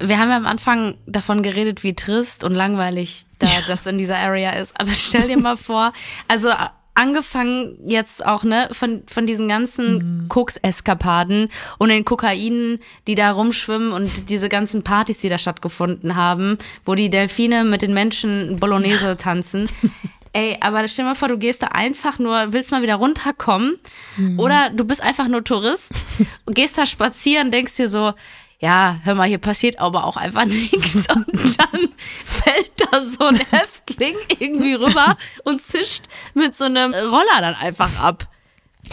Wir 0.00 0.18
haben 0.18 0.30
ja 0.30 0.36
am 0.36 0.46
Anfang 0.46 0.96
davon 1.06 1.42
geredet, 1.42 1.82
wie 1.82 1.94
trist 1.94 2.44
und 2.44 2.54
langweilig 2.54 3.24
da 3.40 3.48
ja. 3.48 3.52
das 3.66 3.86
in 3.86 3.98
dieser 3.98 4.16
Area 4.16 4.52
ist. 4.52 4.80
Aber 4.80 4.92
stell 4.92 5.26
dir 5.26 5.38
mal 5.38 5.56
vor, 5.56 5.92
also 6.28 6.50
angefangen 6.98 7.78
jetzt 7.86 8.26
auch, 8.26 8.42
ne, 8.42 8.68
von, 8.72 9.02
von 9.06 9.26
diesen 9.26 9.48
ganzen 9.48 10.22
mhm. 10.22 10.28
Koks-Eskapaden 10.28 11.48
und 11.78 11.88
den 11.88 12.04
Kokainen, 12.04 12.80
die 13.06 13.14
da 13.14 13.30
rumschwimmen 13.30 13.92
und 13.92 14.30
diese 14.30 14.48
ganzen 14.48 14.82
Partys, 14.82 15.18
die 15.18 15.28
da 15.28 15.38
stattgefunden 15.38 16.16
haben, 16.16 16.58
wo 16.84 16.96
die 16.96 17.08
Delfine 17.08 17.64
mit 17.64 17.82
den 17.82 17.94
Menschen 17.94 18.58
Bolognese 18.58 19.16
tanzen. 19.16 19.68
Ey, 20.32 20.58
aber 20.60 20.86
stell 20.88 21.04
dir 21.04 21.10
mal 21.10 21.14
vor, 21.14 21.28
du 21.28 21.38
gehst 21.38 21.62
da 21.62 21.68
einfach 21.68 22.18
nur, 22.18 22.52
willst 22.52 22.70
mal 22.70 22.82
wieder 22.82 22.96
runterkommen. 22.96 23.78
Mhm. 24.16 24.38
Oder 24.38 24.70
du 24.70 24.84
bist 24.84 25.02
einfach 25.02 25.28
nur 25.28 25.44
Tourist 25.44 25.90
und 26.44 26.54
gehst 26.54 26.78
da 26.78 26.86
spazieren, 26.86 27.50
denkst 27.50 27.76
dir 27.76 27.88
so, 27.88 28.14
ja, 28.60 28.98
hör 29.04 29.14
mal, 29.14 29.28
hier 29.28 29.38
passiert 29.38 29.78
aber 29.78 30.04
auch 30.04 30.16
einfach 30.16 30.44
nichts. 30.46 31.06
Und 31.14 31.58
dann 31.58 31.88
fällt 32.24 32.72
da 32.76 33.04
so 33.04 33.26
ein 33.26 33.40
Häftling 33.50 34.16
irgendwie 34.38 34.74
rüber 34.74 35.16
und 35.44 35.62
zischt 35.62 36.04
mit 36.34 36.56
so 36.56 36.64
einem 36.64 36.92
Roller 36.92 37.40
dann 37.40 37.54
einfach 37.54 38.00
ab. 38.00 38.26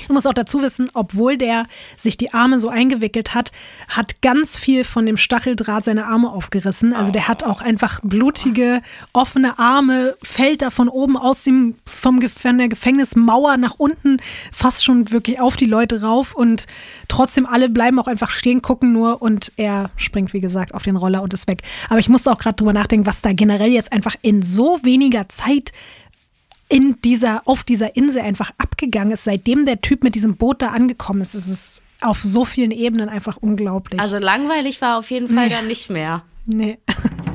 Du 0.07 0.13
musst 0.13 0.27
auch 0.27 0.33
dazu 0.33 0.61
wissen, 0.61 0.89
obwohl 0.93 1.37
der 1.37 1.65
sich 1.97 2.17
die 2.17 2.33
Arme 2.33 2.59
so 2.59 2.69
eingewickelt 2.69 3.33
hat, 3.33 3.51
hat 3.87 4.21
ganz 4.21 4.57
viel 4.57 4.83
von 4.83 5.05
dem 5.05 5.17
Stacheldraht 5.17 5.85
seine 5.85 6.05
Arme 6.05 6.31
aufgerissen. 6.31 6.93
Also 6.93 7.11
der 7.11 7.27
hat 7.27 7.43
auch 7.43 7.61
einfach 7.61 7.99
blutige, 8.03 8.81
offene 9.13 9.59
Arme, 9.59 10.15
fällt 10.23 10.61
da 10.61 10.69
von 10.69 10.89
oben 10.89 11.17
aus 11.17 11.43
dem, 11.43 11.75
vom, 11.85 12.21
von 12.21 12.57
der 12.57 12.69
Gefängnismauer 12.69 13.57
nach 13.57 13.75
unten 13.77 14.17
fast 14.51 14.83
schon 14.83 15.11
wirklich 15.11 15.39
auf 15.39 15.55
die 15.55 15.65
Leute 15.65 16.01
rauf 16.01 16.35
und 16.35 16.67
trotzdem 17.07 17.45
alle 17.45 17.69
bleiben 17.69 17.99
auch 17.99 18.07
einfach 18.07 18.29
stehen, 18.29 18.61
gucken 18.61 18.93
nur 18.93 19.21
und 19.21 19.51
er 19.57 19.89
springt, 19.95 20.33
wie 20.33 20.41
gesagt, 20.41 20.73
auf 20.73 20.83
den 20.83 20.95
Roller 20.95 21.21
und 21.21 21.33
ist 21.33 21.47
weg. 21.47 21.61
Aber 21.89 21.99
ich 21.99 22.09
musste 22.09 22.31
auch 22.31 22.37
gerade 22.37 22.55
drüber 22.55 22.73
nachdenken, 22.73 23.05
was 23.05 23.21
da 23.21 23.33
generell 23.33 23.71
jetzt 23.71 23.91
einfach 23.91 24.15
in 24.21 24.41
so 24.41 24.79
weniger 24.83 25.29
Zeit 25.29 25.71
in 26.67 26.97
dieser, 27.03 27.43
auf 27.45 27.63
dieser 27.63 27.95
Insel 27.95 28.21
einfach 28.21 28.51
abgegangen 28.57 29.13
ist, 29.13 29.23
seitdem 29.23 29.65
der 29.65 29.81
Typ 29.81 30.03
mit 30.03 30.15
diesem 30.15 30.35
Boot 30.35 30.61
da 30.61 30.69
angekommen 30.69 31.21
ist. 31.21 31.35
Es 31.35 31.47
ist 31.47 31.81
auf 32.01 32.23
so 32.23 32.45
vielen 32.45 32.71
Ebenen 32.71 33.09
einfach 33.09 33.37
unglaublich. 33.37 33.99
Also 33.99 34.17
langweilig 34.17 34.81
war 34.81 34.97
auf 34.97 35.09
jeden 35.11 35.29
Fall 35.29 35.47
nee. 35.47 35.53
dann 35.53 35.67
nicht 35.67 35.89
mehr. 35.89 36.23
Nee. 36.45 36.77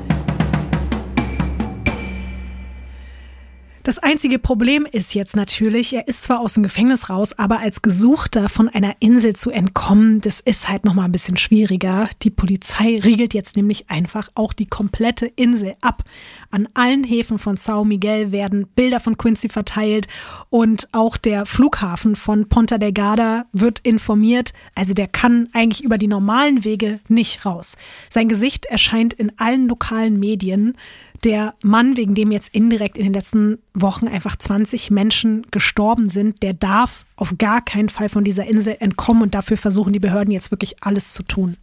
Das 3.83 3.97
einzige 3.97 4.37
Problem 4.37 4.85
ist 4.91 5.15
jetzt 5.15 5.35
natürlich, 5.35 5.91
er 5.93 6.07
ist 6.07 6.21
zwar 6.21 6.39
aus 6.39 6.53
dem 6.53 6.61
Gefängnis 6.61 7.09
raus, 7.09 7.33
aber 7.33 7.61
als 7.61 7.81
Gesuchter 7.81 8.47
von 8.47 8.69
einer 8.69 8.95
Insel 8.99 9.35
zu 9.35 9.49
entkommen, 9.49 10.21
das 10.21 10.39
ist 10.39 10.69
halt 10.69 10.85
noch 10.85 10.93
mal 10.93 11.05
ein 11.05 11.11
bisschen 11.11 11.35
schwieriger. 11.35 12.07
Die 12.21 12.29
Polizei 12.29 12.99
riegelt 13.03 13.33
jetzt 13.33 13.55
nämlich 13.55 13.89
einfach 13.89 14.29
auch 14.35 14.53
die 14.53 14.67
komplette 14.67 15.25
Insel 15.25 15.73
ab. 15.81 16.03
An 16.51 16.69
allen 16.75 17.03
Häfen 17.03 17.39
von 17.39 17.57
Sao 17.57 17.83
Miguel 17.83 18.31
werden 18.31 18.67
Bilder 18.67 18.99
von 18.99 19.17
Quincy 19.17 19.49
verteilt 19.49 20.07
und 20.51 20.87
auch 20.91 21.17
der 21.17 21.47
Flughafen 21.47 22.15
von 22.15 22.49
Ponta 22.49 22.77
Delgada 22.77 23.45
wird 23.51 23.79
informiert. 23.79 24.53
Also 24.75 24.93
der 24.93 25.07
kann 25.07 25.49
eigentlich 25.53 25.83
über 25.83 25.97
die 25.97 26.07
normalen 26.07 26.63
Wege 26.63 26.99
nicht 27.07 27.47
raus. 27.47 27.77
Sein 28.11 28.29
Gesicht 28.29 28.67
erscheint 28.67 29.15
in 29.15 29.31
allen 29.39 29.67
lokalen 29.67 30.19
Medien 30.19 30.75
der 31.23 31.53
Mann, 31.61 31.97
wegen 31.97 32.15
dem 32.15 32.31
jetzt 32.31 32.49
indirekt 32.53 32.97
in 32.97 33.03
den 33.03 33.13
letzten 33.13 33.59
Wochen 33.73 34.07
einfach 34.07 34.35
20 34.35 34.89
Menschen 34.89 35.45
gestorben 35.51 36.09
sind, 36.09 36.41
der 36.41 36.53
darf 36.53 37.05
auf 37.15 37.35
gar 37.37 37.63
keinen 37.63 37.89
Fall 37.89 38.09
von 38.09 38.23
dieser 38.23 38.45
Insel 38.47 38.77
entkommen 38.79 39.21
und 39.21 39.35
dafür 39.35 39.57
versuchen 39.57 39.93
die 39.93 39.99
Behörden 39.99 40.33
jetzt 40.33 40.51
wirklich 40.51 40.83
alles 40.83 41.13
zu 41.13 41.23
tun. 41.23 41.57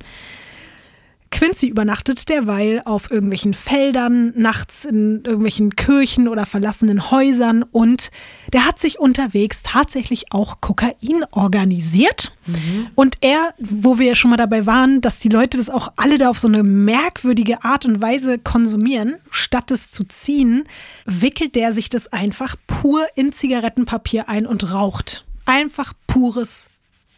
Quincy 1.31 1.69
übernachtet 1.69 2.29
derweil 2.29 2.83
auf 2.85 3.11
irgendwelchen 3.11 3.55
Feldern, 3.55 4.33
nachts 4.37 4.85
in 4.85 5.23
irgendwelchen 5.25 5.77
Kirchen 5.77 6.29
oder 6.29 6.47
verlassenen 6.47 7.11
Häusern 7.11 7.63
und 7.63 8.11
der 8.53 8.65
hat 8.65 8.79
sich 8.79 8.99
unterwegs 8.99 9.63
tatsächlich 9.63 10.33
auch 10.33 10.61
Kokain 10.61 11.25
organisiert. 11.31 12.33
Mhm. 12.47 12.89
Und 12.95 13.19
er, 13.21 13.55
wo 13.59 13.99
wir 13.99 14.15
schon 14.15 14.31
mal 14.31 14.37
dabei 14.37 14.67
waren, 14.67 15.01
dass 15.01 15.21
die 15.21 15.29
Leute 15.29 15.59
das 15.59 15.71
auch 15.71 15.93
alle 15.97 16.19
da 16.19 16.31
auf 16.31 16.39
so 16.39 16.49
eine 16.49 16.63
merkwürdige 16.63 17.63
Art 17.65 17.85
und 17.85 18.01
Weise 18.01 18.39
konsumieren, 18.39 19.17
statt 19.31 19.71
es 19.71 19.91
zu 19.91 20.05
ziehen, 20.05 20.65
wickelt 21.05 21.55
der 21.55 21.73
sich 21.73 21.89
das 21.89 22.13
einfach 22.13 22.57
pur 22.67 23.07
in 23.15 23.33
Zigarettenpapier 23.33 24.29
ein 24.29 24.47
und 24.47 24.73
raucht. 24.73 25.25
Einfach 25.45 25.93
pures 26.07 26.71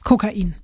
Kokain. 0.05 0.55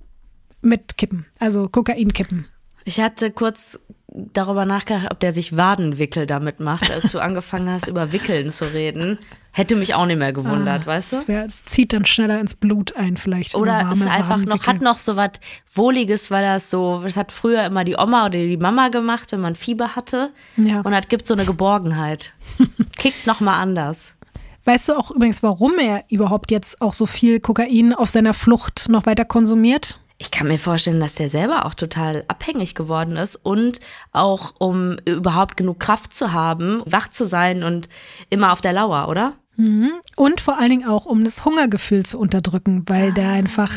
Mit 0.61 0.97
Kippen, 0.97 1.25
also 1.39 1.69
Kokainkippen. 1.69 2.45
Ich 2.87 3.01
hatte 3.01 3.31
kurz 3.31 3.77
darüber 4.07 4.63
nachgedacht, 4.63 5.11
ob 5.11 5.19
der 5.19 5.33
sich 5.33 5.57
Wadenwickel 5.57 6.25
damit 6.25 6.61
macht, 6.61 6.89
als 6.89 7.11
du 7.11 7.19
angefangen 7.21 7.69
hast, 7.69 7.89
über 7.89 8.13
Wickeln 8.13 8.49
zu 8.49 8.63
reden. 8.73 9.19
Hätte 9.51 9.75
mich 9.75 9.93
auch 9.93 10.05
nicht 10.05 10.17
mehr 10.17 10.31
gewundert, 10.31 10.83
ah, 10.83 10.87
weißt 10.87 11.27
du? 11.27 11.33
Es 11.33 11.65
zieht 11.65 11.91
dann 11.91 12.05
schneller 12.05 12.39
ins 12.39 12.55
Blut 12.55 12.95
ein, 12.95 13.17
vielleicht. 13.17 13.55
Oder 13.55 13.91
ist 13.91 14.07
einfach 14.07 14.37
noch, 14.37 14.67
hat 14.67 14.79
noch 14.79 14.99
so 14.99 15.17
was 15.17 15.31
Wohliges, 15.73 16.31
weil 16.31 16.45
das 16.45 16.69
so, 16.69 17.01
das 17.03 17.17
hat 17.17 17.33
früher 17.33 17.65
immer 17.65 17.83
die 17.83 17.97
Oma 17.97 18.27
oder 18.27 18.37
die 18.37 18.55
Mama 18.55 18.87
gemacht, 18.87 19.33
wenn 19.33 19.41
man 19.41 19.55
Fieber 19.55 19.97
hatte. 19.97 20.31
Ja. 20.55 20.79
Und 20.79 20.91
das 20.93 21.09
gibt 21.09 21.27
so 21.27 21.33
eine 21.33 21.43
Geborgenheit. 21.43 22.31
Kickt 22.97 23.27
nochmal 23.27 23.55
anders. 23.55 24.15
Weißt 24.63 24.87
du 24.87 24.93
auch 24.93 25.11
übrigens, 25.11 25.43
warum 25.43 25.77
er 25.77 26.05
überhaupt 26.09 26.51
jetzt 26.51 26.81
auch 26.81 26.93
so 26.93 27.05
viel 27.05 27.41
Kokain 27.41 27.93
auf 27.93 28.09
seiner 28.09 28.33
Flucht 28.33 28.87
noch 28.87 29.05
weiter 29.05 29.25
konsumiert? 29.25 29.99
Ich 30.19 30.31
kann 30.31 30.47
mir 30.47 30.57
vorstellen, 30.57 30.99
dass 30.99 31.15
der 31.15 31.29
selber 31.29 31.65
auch 31.65 31.75
total 31.75 32.25
abhängig 32.27 32.73
geworden 32.73 33.17
ist 33.17 33.35
und 33.35 33.79
auch 34.11 34.55
um 34.57 34.97
überhaupt 35.05 35.57
genug 35.57 35.79
Kraft 35.79 36.15
zu 36.15 36.33
haben, 36.33 36.81
wach 36.85 37.09
zu 37.09 37.25
sein 37.25 37.63
und 37.63 37.87
immer 38.29 38.51
auf 38.51 38.61
der 38.61 38.73
Lauer, 38.73 39.09
oder? 39.09 39.33
Mhm. 39.57 39.91
Und 40.15 40.41
vor 40.41 40.57
allen 40.57 40.69
Dingen 40.69 40.87
auch, 40.87 41.05
um 41.05 41.23
das 41.23 41.45
Hungergefühl 41.45 42.05
zu 42.05 42.19
unterdrücken, 42.19 42.83
weil 42.87 43.09
ah. 43.09 43.13
der 43.13 43.29
einfach 43.29 43.71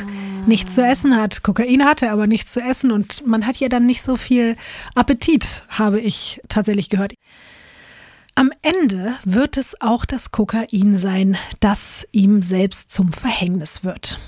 nichts 0.46 0.74
zu 0.74 0.82
essen 0.82 1.16
hat. 1.16 1.42
Kokain 1.42 1.84
hatte 1.84 2.10
aber 2.10 2.26
nichts 2.26 2.52
zu 2.52 2.60
essen 2.60 2.90
und 2.90 3.26
man 3.26 3.46
hat 3.46 3.56
ja 3.56 3.68
dann 3.68 3.86
nicht 3.86 4.02
so 4.02 4.16
viel 4.16 4.56
Appetit, 4.94 5.64
habe 5.68 6.00
ich 6.00 6.40
tatsächlich 6.48 6.88
gehört. 6.88 7.14
Am 8.34 8.50
Ende 8.62 9.14
wird 9.24 9.56
es 9.56 9.80
auch 9.80 10.06
das 10.06 10.30
Kokain 10.30 10.96
sein, 10.96 11.36
das 11.60 12.06
ihm 12.12 12.42
selbst 12.42 12.90
zum 12.90 13.12
Verhängnis 13.12 13.84
wird. 13.84 14.18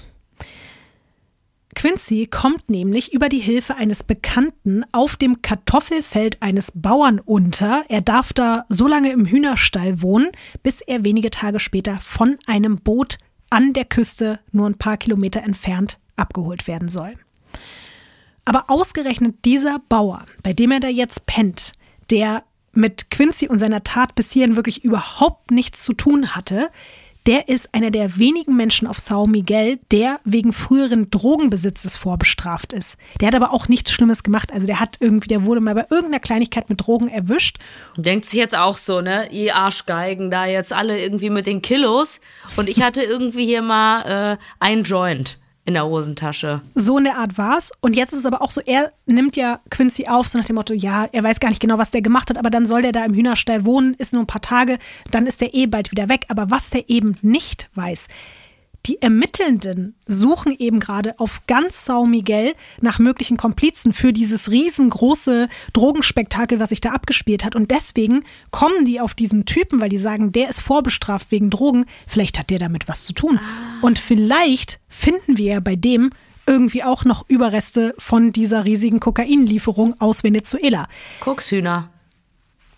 Quincy 1.74 2.26
kommt 2.26 2.68
nämlich 2.68 3.12
über 3.12 3.28
die 3.28 3.38
Hilfe 3.38 3.76
eines 3.76 4.02
Bekannten 4.02 4.84
auf 4.92 5.16
dem 5.16 5.42
Kartoffelfeld 5.42 6.42
eines 6.42 6.72
Bauern 6.74 7.18
unter. 7.18 7.84
Er 7.88 8.02
darf 8.02 8.32
da 8.32 8.64
so 8.68 8.86
lange 8.86 9.10
im 9.10 9.26
Hühnerstall 9.26 10.02
wohnen, 10.02 10.30
bis 10.62 10.80
er 10.80 11.04
wenige 11.04 11.30
Tage 11.30 11.60
später 11.60 11.98
von 12.00 12.38
einem 12.46 12.76
Boot 12.76 13.18
an 13.50 13.72
der 13.72 13.84
Küste 13.84 14.40
nur 14.50 14.68
ein 14.68 14.78
paar 14.78 14.96
Kilometer 14.96 15.42
entfernt 15.42 15.98
abgeholt 16.16 16.66
werden 16.66 16.88
soll. 16.88 17.14
Aber 18.44 18.64
ausgerechnet 18.68 19.44
dieser 19.44 19.78
Bauer, 19.88 20.24
bei 20.42 20.52
dem 20.52 20.72
er 20.72 20.80
da 20.80 20.88
jetzt 20.88 21.26
pennt, 21.26 21.72
der 22.10 22.44
mit 22.72 23.10
Quincy 23.10 23.48
und 23.48 23.58
seiner 23.58 23.84
Tat 23.84 24.14
bis 24.14 24.32
hierhin 24.32 24.56
wirklich 24.56 24.84
überhaupt 24.84 25.50
nichts 25.50 25.84
zu 25.84 25.92
tun 25.92 26.34
hatte, 26.34 26.70
der 27.26 27.48
ist 27.48 27.72
einer 27.72 27.90
der 27.90 28.18
wenigen 28.18 28.56
Menschen 28.56 28.88
auf 28.88 28.98
Sao 28.98 29.26
Miguel, 29.26 29.78
der 29.90 30.20
wegen 30.24 30.52
früheren 30.52 31.10
Drogenbesitzes 31.10 31.96
vorbestraft 31.96 32.72
ist. 32.72 32.96
Der 33.20 33.28
hat 33.28 33.34
aber 33.34 33.52
auch 33.52 33.68
nichts 33.68 33.92
Schlimmes 33.92 34.22
gemacht. 34.22 34.52
Also 34.52 34.66
der 34.66 34.80
hat 34.80 34.96
irgendwie, 35.00 35.28
der 35.28 35.44
wurde 35.44 35.60
mal 35.60 35.74
bei 35.74 35.86
irgendeiner 35.88 36.20
Kleinigkeit 36.20 36.68
mit 36.68 36.86
Drogen 36.86 37.08
erwischt. 37.08 37.58
Denkt 37.96 38.26
sich 38.26 38.38
jetzt 38.38 38.56
auch 38.56 38.76
so, 38.76 39.00
ne? 39.00 39.30
Ihr 39.30 39.54
Arschgeigen 39.54 40.30
da 40.30 40.46
jetzt 40.46 40.72
alle 40.72 41.00
irgendwie 41.00 41.30
mit 41.30 41.46
den 41.46 41.62
Kilos. 41.62 42.20
Und 42.56 42.68
ich 42.68 42.82
hatte 42.82 43.02
irgendwie 43.02 43.46
hier 43.46 43.62
mal 43.62 44.02
äh, 44.32 44.36
ein 44.58 44.82
Joint 44.82 45.38
in 45.64 45.74
der 45.74 45.86
Hosentasche. 45.86 46.60
So 46.74 46.96
eine 46.96 47.16
Art 47.16 47.38
war's. 47.38 47.72
Und 47.80 47.96
jetzt 47.96 48.12
ist 48.12 48.20
es 48.20 48.26
aber 48.26 48.42
auch 48.42 48.50
so, 48.50 48.60
er 48.64 48.92
nimmt 49.06 49.36
ja 49.36 49.60
Quincy 49.70 50.08
auf, 50.08 50.28
so 50.28 50.38
nach 50.38 50.44
dem 50.44 50.56
Motto, 50.56 50.74
ja, 50.74 51.06
er 51.12 51.22
weiß 51.22 51.40
gar 51.40 51.50
nicht 51.50 51.60
genau, 51.60 51.78
was 51.78 51.90
der 51.90 52.02
gemacht 52.02 52.30
hat, 52.30 52.38
aber 52.38 52.50
dann 52.50 52.66
soll 52.66 52.82
der 52.82 52.92
da 52.92 53.04
im 53.04 53.14
Hühnerstall 53.14 53.64
wohnen, 53.64 53.94
ist 53.94 54.12
nur 54.12 54.22
ein 54.22 54.26
paar 54.26 54.42
Tage, 54.42 54.78
dann 55.10 55.26
ist 55.26 55.40
der 55.40 55.54
eh 55.54 55.66
bald 55.66 55.90
wieder 55.90 56.08
weg. 56.08 56.26
Aber 56.28 56.50
was 56.50 56.70
der 56.70 56.88
eben 56.88 57.16
nicht 57.22 57.70
weiß, 57.74 58.08
die 58.86 59.00
Ermittelnden 59.00 59.94
suchen 60.06 60.54
eben 60.58 60.80
gerade 60.80 61.18
auf 61.20 61.42
ganz 61.46 61.84
Sao 61.84 62.04
Miguel 62.04 62.54
nach 62.80 62.98
möglichen 62.98 63.36
Komplizen 63.36 63.92
für 63.92 64.12
dieses 64.12 64.50
riesengroße 64.50 65.48
Drogenspektakel, 65.72 66.58
was 66.58 66.70
sich 66.70 66.80
da 66.80 66.90
abgespielt 66.90 67.44
hat. 67.44 67.54
Und 67.54 67.70
deswegen 67.70 68.24
kommen 68.50 68.84
die 68.84 69.00
auf 69.00 69.14
diesen 69.14 69.44
Typen, 69.44 69.80
weil 69.80 69.88
die 69.88 69.98
sagen, 69.98 70.32
der 70.32 70.50
ist 70.50 70.60
vorbestraft 70.60 71.30
wegen 71.30 71.50
Drogen. 71.50 71.86
Vielleicht 72.08 72.38
hat 72.38 72.50
der 72.50 72.58
damit 72.58 72.88
was 72.88 73.04
zu 73.04 73.12
tun. 73.12 73.38
Ah. 73.38 73.86
Und 73.86 73.98
vielleicht 74.00 74.80
finden 74.88 75.38
wir 75.38 75.54
ja 75.54 75.60
bei 75.60 75.76
dem 75.76 76.10
irgendwie 76.46 76.82
auch 76.82 77.04
noch 77.04 77.28
Überreste 77.28 77.94
von 77.98 78.32
dieser 78.32 78.64
riesigen 78.64 78.98
Kokainlieferung 78.98 80.00
aus 80.00 80.24
Venezuela. 80.24 80.88
Kokshühner. 81.20 81.90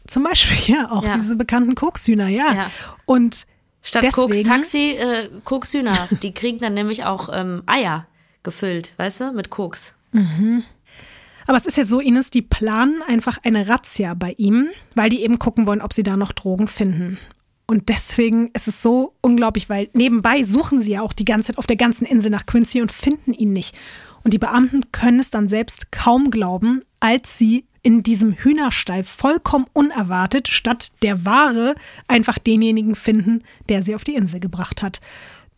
Zum 0.07 0.23
Beispiel, 0.23 0.75
ja, 0.75 0.91
auch 0.91 1.05
ja. 1.05 1.17
diese 1.17 1.35
bekannten 1.35 1.75
Kokshühner, 1.75 2.29
ja. 2.29 2.53
ja. 2.53 2.71
Und 3.07 3.47
Statt 3.85 4.03
Deswegen, 4.03 4.29
Koks 4.29 4.43
Taxi, 4.43 4.91
äh, 4.93 5.31
Koks 5.45 5.75
Hühner. 5.75 6.09
Die 6.23 6.33
kriegen 6.33 6.59
dann 6.59 6.75
nämlich 6.75 7.05
auch 7.05 7.29
ähm, 7.31 7.63
Eier 7.67 8.07
gefüllt, 8.43 8.95
weißt 8.97 9.21
du, 9.21 9.33
mit 9.33 9.51
Koks. 9.51 9.95
Mhm. 10.13 10.65
Aber 11.47 11.59
es 11.59 11.67
ist 11.67 11.77
jetzt 11.77 11.91
so, 11.91 12.01
Ines, 12.01 12.31
die 12.31 12.41
planen 12.41 13.03
einfach 13.07 13.39
eine 13.45 13.69
Razzia 13.69 14.15
bei 14.15 14.35
ihm, 14.39 14.69
weil 14.95 15.11
die 15.11 15.23
eben 15.23 15.39
gucken 15.39 15.67
wollen, 15.67 15.83
ob 15.83 15.93
sie 15.93 16.03
da 16.03 16.17
noch 16.17 16.33
Drogen 16.33 16.67
finden. 16.67 17.19
Und 17.67 17.91
deswegen 17.91 18.49
ist 18.55 18.69
es 18.69 18.83
so 18.83 19.15
unglaublich, 19.21 19.69
weil 19.69 19.91
nebenbei 19.93 20.45
suchen 20.45 20.81
sie 20.81 20.93
ja 20.93 21.03
auch 21.03 21.13
die 21.13 21.27
ganze 21.27 21.49
Zeit 21.49 21.59
auf 21.59 21.67
der 21.67 21.77
ganzen 21.77 22.07
Insel 22.07 22.31
nach 22.31 22.47
Quincy 22.47 22.81
und 22.81 22.91
finden 22.91 23.35
ihn 23.35 23.53
nicht. 23.53 23.79
Und 24.25 24.33
die 24.33 24.39
Beamten 24.39 24.91
können 24.91 25.21
es 25.21 25.31
dann 25.31 25.49
selbst 25.49 25.93
kaum 25.93 26.31
glauben, 26.31 26.81
als 26.99 27.39
sie 27.39 27.67
in 27.83 28.03
diesem 28.03 28.33
Hühnerstall 28.33 29.05
vollkommen 29.05 29.67
unerwartet 29.75 30.49
statt 30.49 30.93
der 31.03 31.27
Ware 31.27 31.75
einfach 32.09 32.39
denjenigen 32.39 32.95
finden, 32.95 33.43
der 33.69 33.83
sie 33.83 33.95
auf 33.95 34.05
die 34.05 34.15
Insel 34.15 34.41
gebracht 34.41 34.83
hat. 34.83 35.01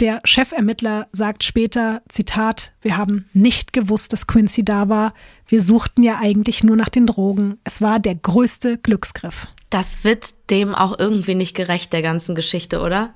Der 0.00 0.20
Chefermittler 0.26 1.06
sagt 1.12 1.44
später, 1.44 2.02
Zitat, 2.08 2.72
wir 2.82 2.98
haben 2.98 3.26
nicht 3.32 3.72
gewusst, 3.72 4.12
dass 4.12 4.26
Quincy 4.26 4.62
da 4.62 4.90
war. 4.90 5.14
Wir 5.46 5.62
suchten 5.62 6.02
ja 6.02 6.18
eigentlich 6.20 6.62
nur 6.62 6.76
nach 6.76 6.90
den 6.90 7.06
Drogen. 7.06 7.58
Es 7.64 7.80
war 7.80 7.98
der 7.98 8.16
größte 8.16 8.76
Glücksgriff. 8.76 9.46
Das 9.70 10.04
wird 10.04 10.34
dem 10.50 10.74
auch 10.74 10.98
irgendwie 10.98 11.34
nicht 11.34 11.54
gerecht, 11.54 11.92
der 11.92 12.02
ganzen 12.02 12.34
Geschichte, 12.34 12.82
oder? 12.82 13.14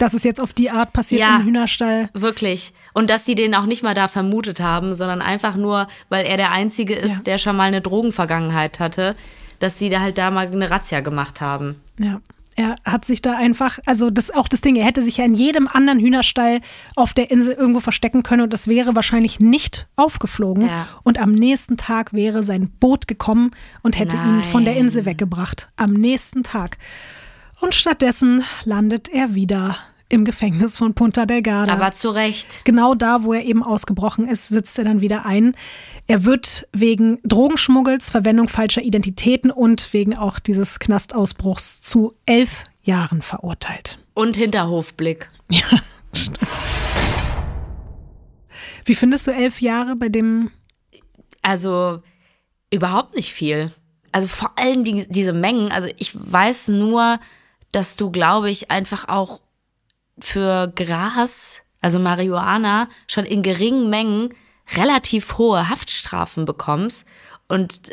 Dass 0.00 0.14
es 0.14 0.24
jetzt 0.24 0.40
auf 0.40 0.54
die 0.54 0.70
Art 0.70 0.94
passiert 0.94 1.20
ja, 1.20 1.36
im 1.36 1.44
Hühnerstall. 1.44 2.08
Wirklich. 2.14 2.72
Und 2.94 3.10
dass 3.10 3.24
die 3.24 3.34
den 3.34 3.54
auch 3.54 3.66
nicht 3.66 3.82
mal 3.82 3.94
da 3.94 4.08
vermutet 4.08 4.58
haben, 4.58 4.94
sondern 4.94 5.20
einfach 5.20 5.56
nur, 5.56 5.88
weil 6.08 6.24
er 6.24 6.38
der 6.38 6.52
Einzige 6.52 6.94
ist, 6.94 7.16
ja. 7.16 7.22
der 7.22 7.38
schon 7.38 7.54
mal 7.54 7.64
eine 7.64 7.82
Drogenvergangenheit 7.82 8.80
hatte, 8.80 9.14
dass 9.58 9.76
die 9.76 9.90
da 9.90 10.00
halt 10.00 10.16
da 10.16 10.30
mal 10.30 10.46
eine 10.46 10.70
Razzia 10.70 11.00
gemacht 11.00 11.42
haben. 11.42 11.76
Ja. 11.98 12.20
Er 12.56 12.76
hat 12.84 13.04
sich 13.04 13.22
da 13.22 13.36
einfach, 13.36 13.78
also 13.86 14.10
das 14.10 14.30
auch 14.30 14.48
das 14.48 14.60
Ding, 14.60 14.76
er 14.76 14.84
hätte 14.84 15.02
sich 15.02 15.18
ja 15.18 15.24
in 15.24 15.34
jedem 15.34 15.68
anderen 15.68 16.00
Hühnerstall 16.00 16.60
auf 16.96 17.14
der 17.14 17.30
Insel 17.30 17.54
irgendwo 17.54 17.80
verstecken 17.80 18.22
können 18.22 18.42
und 18.42 18.52
das 18.52 18.68
wäre 18.68 18.96
wahrscheinlich 18.96 19.38
nicht 19.38 19.86
aufgeflogen. 19.96 20.66
Ja. 20.66 20.88
Und 21.02 21.18
am 21.18 21.32
nächsten 21.32 21.76
Tag 21.76 22.12
wäre 22.12 22.42
sein 22.42 22.70
Boot 22.80 23.06
gekommen 23.06 23.52
und 23.82 23.98
hätte 23.98 24.16
Nein. 24.16 24.40
ihn 24.40 24.44
von 24.44 24.64
der 24.64 24.76
Insel 24.76 25.04
weggebracht. 25.04 25.70
Am 25.76 25.92
nächsten 25.92 26.42
Tag. 26.42 26.76
Und 27.60 27.74
stattdessen 27.74 28.42
landet 28.64 29.08
er 29.08 29.34
wieder 29.34 29.76
im 30.10 30.24
Gefängnis 30.24 30.76
von 30.76 30.94
Punta 30.94 31.24
Delgada. 31.24 31.72
Aber 31.72 31.94
zu 31.94 32.10
Recht. 32.10 32.62
Genau 32.64 32.94
da, 32.94 33.22
wo 33.22 33.32
er 33.32 33.44
eben 33.44 33.62
ausgebrochen 33.62 34.28
ist, 34.28 34.48
sitzt 34.48 34.76
er 34.78 34.84
dann 34.84 35.00
wieder 35.00 35.24
ein. 35.24 35.56
Er 36.06 36.24
wird 36.24 36.68
wegen 36.72 37.18
Drogenschmuggels, 37.22 38.10
Verwendung 38.10 38.48
falscher 38.48 38.82
Identitäten 38.82 39.50
und 39.50 39.92
wegen 39.92 40.16
auch 40.16 40.40
dieses 40.40 40.80
Knastausbruchs 40.80 41.80
zu 41.80 42.14
elf 42.26 42.64
Jahren 42.82 43.22
verurteilt. 43.22 43.98
Und 44.14 44.36
Hinterhofblick. 44.36 45.30
Ja, 45.52 45.64
stimmt. 46.12 46.38
Wie 48.84 48.94
findest 48.94 49.26
du 49.26 49.32
elf 49.32 49.60
Jahre 49.60 49.96
bei 49.96 50.08
dem? 50.08 50.52
Also 51.42 52.02
überhaupt 52.70 53.16
nicht 53.16 53.32
viel. 53.32 53.72
Also 54.12 54.28
vor 54.28 54.52
allem 54.56 54.84
die, 54.84 55.08
diese 55.08 55.32
Mengen. 55.32 55.72
Also 55.72 55.88
ich 55.96 56.12
weiß 56.14 56.68
nur, 56.68 57.18
dass 57.72 57.96
du, 57.96 58.10
glaube 58.10 58.50
ich, 58.50 58.70
einfach 58.70 59.08
auch 59.08 59.40
für 60.20 60.72
Gras, 60.74 61.62
also 61.80 61.98
Marihuana, 61.98 62.88
schon 63.06 63.24
in 63.24 63.42
geringen 63.42 63.90
Mengen 63.90 64.34
relativ 64.76 65.38
hohe 65.38 65.68
Haftstrafen 65.68 66.44
bekommst 66.44 67.06
und 67.48 67.92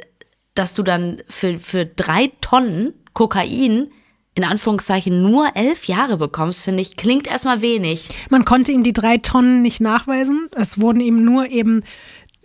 dass 0.53 0.73
du 0.73 0.83
dann 0.83 1.21
für, 1.29 1.59
für 1.59 1.85
drei 1.85 2.31
Tonnen 2.41 2.93
Kokain 3.13 3.91
in 4.37 4.43
Anführungszeichen 4.43 5.23
nur 5.23 5.55
elf 5.55 5.85
Jahre 5.85 6.17
bekommst, 6.17 6.63
finde 6.63 6.83
ich, 6.83 6.95
klingt 6.95 7.25
erstmal 7.25 7.61
wenig. 7.61 8.09
Man 8.29 8.45
konnte 8.45 8.71
ihm 8.71 8.83
die 8.83 8.93
drei 8.93 9.17
Tonnen 9.17 9.63
nicht 9.63 9.81
nachweisen. 9.81 10.47
Es 10.55 10.79
wurden 10.79 10.99
ihm 10.99 11.25
nur 11.25 11.47
eben 11.47 11.83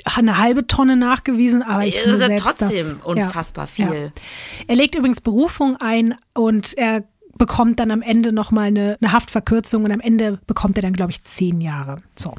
eine 0.04 0.38
halbe 0.38 0.66
Tonne 0.66 0.96
nachgewiesen, 0.96 1.62
aber 1.62 1.84
ich 1.84 1.98
finde 1.98 2.16
selbst 2.16 2.42
trotzdem 2.42 2.98
das, 2.98 3.04
unfassbar 3.04 3.68
ja, 3.76 3.86
viel. 3.88 4.02
Ja. 4.04 4.22
Er 4.68 4.74
legt 4.74 4.94
übrigens 4.94 5.20
Berufung 5.20 5.76
ein 5.76 6.16
und 6.32 6.76
er 6.78 7.04
bekommt 7.38 7.80
dann 7.80 7.90
am 7.90 8.02
Ende 8.02 8.32
nochmal 8.32 8.68
eine, 8.68 8.96
eine 9.00 9.12
Haftverkürzung 9.12 9.84
und 9.84 9.92
am 9.92 10.00
Ende 10.00 10.38
bekommt 10.46 10.76
er 10.76 10.82
dann, 10.82 10.92
glaube 10.92 11.12
ich, 11.12 11.24
zehn 11.24 11.60
Jahre. 11.60 12.02
So. 12.16 12.34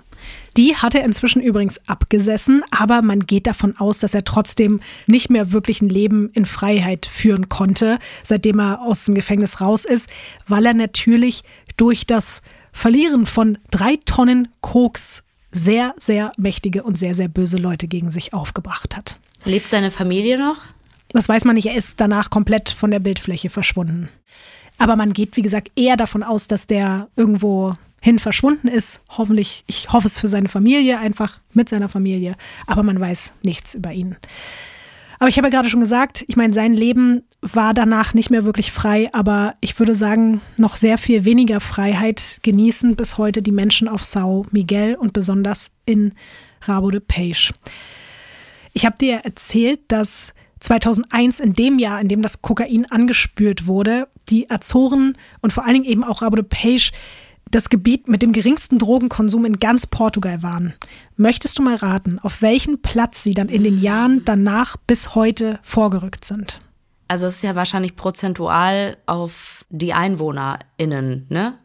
Die 0.56 0.76
hat 0.76 0.96
er 0.96 1.04
inzwischen 1.04 1.42
übrigens 1.42 1.82
abgesessen, 1.88 2.64
aber 2.72 3.02
man 3.02 3.26
geht 3.26 3.48
davon 3.48 3.76
aus, 3.78 4.00
dass 4.00 4.14
er 4.14 4.24
trotzdem 4.24 4.82
nicht 5.08 5.30
mehr 5.30 5.52
wirklich 5.52 5.82
ein 5.82 5.90
Leben 5.90 6.30
in 6.34 6.46
Freiheit 6.46 7.06
führen 7.06 7.50
konnte, 7.50 7.98
seitdem 8.24 8.60
er 8.60 8.82
aus 8.82 9.06
dem 9.06 9.16
Gefängnis 9.16 9.62
raus 9.62 9.84
ist, 9.86 10.10
weil 10.48 10.66
er 10.66 10.74
natürlich 10.74 11.44
durch 11.78 12.06
das 12.06 12.42
Verlieren 12.72 13.26
von 13.26 13.58
drei 13.72 14.00
Tonnen 14.06 14.50
Koks 14.62 15.24
sehr, 15.52 15.94
sehr 16.00 16.32
mächtige 16.38 16.84
und 16.84 16.98
sehr, 16.98 17.14
sehr 17.14 17.28
böse 17.28 17.58
Leute 17.58 17.88
gegen 17.88 18.10
sich 18.10 18.34
aufgebracht 18.34 18.96
hat. 18.98 19.20
Lebt 19.46 19.70
seine 19.70 19.92
Familie 19.92 20.40
noch? 20.40 20.58
Das 21.10 21.30
weiß 21.30 21.46
man 21.46 21.56
nicht, 21.56 21.68
er 21.68 21.76
ist 21.76 22.00
danach 22.00 22.32
komplett 22.32 22.72
von 22.72 22.90
der 22.90 23.00
Bildfläche 23.00 23.52
verschwunden. 23.52 24.10
Aber 24.84 24.98
man 24.98 25.14
geht, 25.14 25.38
wie 25.38 25.42
gesagt, 25.42 25.72
eher 25.78 25.96
davon 25.96 26.24
aus, 26.24 26.50
dass 26.50 26.68
der 26.68 27.08
irgendwo 27.16 27.76
hin 28.02 28.20
verschwunden 28.20 28.68
ist. 28.68 29.00
Hoffentlich, 29.08 29.64
ich 29.66 29.94
hoffe 29.94 30.08
es 30.08 30.20
für 30.20 30.28
seine 30.28 30.50
Familie, 30.50 31.00
einfach 31.00 31.40
mit 31.54 31.70
seiner 31.70 31.88
Familie. 31.88 32.36
Aber 32.68 32.84
man 32.84 33.00
weiß 33.00 33.32
nichts 33.44 33.76
über 33.76 33.94
ihn. 33.94 34.18
Aber 35.20 35.30
ich 35.30 35.38
habe 35.38 35.48
ja 35.48 35.52
gerade 35.52 35.70
schon 35.70 35.80
gesagt, 35.80 36.26
ich 36.28 36.36
meine, 36.36 36.54
sein 36.54 36.74
Leben 36.74 37.24
war 37.40 37.74
danach 37.74 38.14
nicht 38.14 38.30
mehr 38.30 38.44
wirklich 38.44 38.74
frei, 38.74 39.08
aber 39.14 39.56
ich 39.62 39.80
würde 39.80 39.96
sagen, 39.96 40.42
noch 40.58 40.76
sehr 40.76 40.98
viel 40.98 41.24
weniger 41.24 41.62
Freiheit 41.62 42.40
genießen 42.42 42.98
bis 42.98 43.18
heute 43.18 43.42
die 43.42 43.54
Menschen 43.54 43.88
auf 43.88 44.04
Sao 44.04 44.46
Miguel 44.52 44.96
und 44.96 45.14
besonders 45.14 45.72
in 45.86 46.14
Rabo 46.64 46.92
de 46.92 47.00
Peixe. 47.00 47.54
Ich 48.74 48.86
habe 48.86 48.98
dir 48.98 49.22
erzählt, 49.24 49.80
dass 49.88 50.34
2001, 50.64 51.40
in 51.40 51.54
dem 51.54 51.78
Jahr, 51.78 52.00
in 52.00 52.08
dem 52.08 52.22
das 52.22 52.42
Kokain 52.42 52.90
angespürt 52.90 53.68
wurde, 53.68 54.08
die 54.30 54.50
Azoren 54.50 55.18
und 55.42 55.52
vor 55.52 55.66
allen 55.66 55.74
Dingen 55.74 55.86
eben 55.86 56.04
auch 56.04 56.22
Rabo 56.22 56.38
de 56.38 56.46
Peixe 56.46 56.92
das 57.52 57.70
Gebiet 57.70 58.08
mit 58.08 58.22
dem 58.22 58.32
geringsten 58.32 58.80
Drogenkonsum 58.80 59.46
in 59.46 59.60
ganz 59.60 59.86
Portugal 59.86 60.42
waren. 60.42 60.74
Möchtest 61.18 61.60
du 61.60 61.64
mal 61.64 61.76
raten, 61.76 62.18
auf 62.20 62.42
welchen 62.42 62.82
Platz 62.82 63.22
sie 63.22 63.34
dann 63.34 63.50
in 63.50 63.64
den 63.64 63.80
Jahren 63.80 64.24
danach 64.26 64.78
bis 64.78 65.14
heute 65.14 65.60
vorgerückt 65.62 66.26
sind? 66.26 66.60
Also 67.10 67.28
es 67.28 67.36
ist 67.36 67.44
ja 67.44 67.54
wahrscheinlich 67.54 67.96
prozentual 67.96 68.98
auf 69.06 69.66
die 69.70 69.94
EinwohnerInnen, 69.94 71.28
ne? 71.30 71.60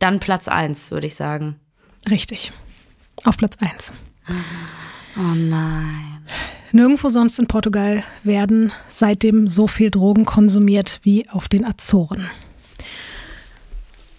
Dann 0.00 0.18
Platz 0.18 0.48
1, 0.48 0.90
würde 0.90 1.06
ich 1.06 1.14
sagen. 1.14 1.60
Richtig. 2.10 2.52
Auf 3.24 3.36
Platz 3.36 3.56
1. 3.60 3.92
Oh 5.16 5.34
nein. 5.34 6.19
Nirgendwo 6.72 7.08
sonst 7.08 7.38
in 7.38 7.46
Portugal 7.46 8.04
werden 8.22 8.72
seitdem 8.88 9.48
so 9.48 9.66
viel 9.66 9.90
Drogen 9.90 10.24
konsumiert 10.24 11.00
wie 11.02 11.28
auf 11.28 11.48
den 11.48 11.64
Azoren. 11.64 12.30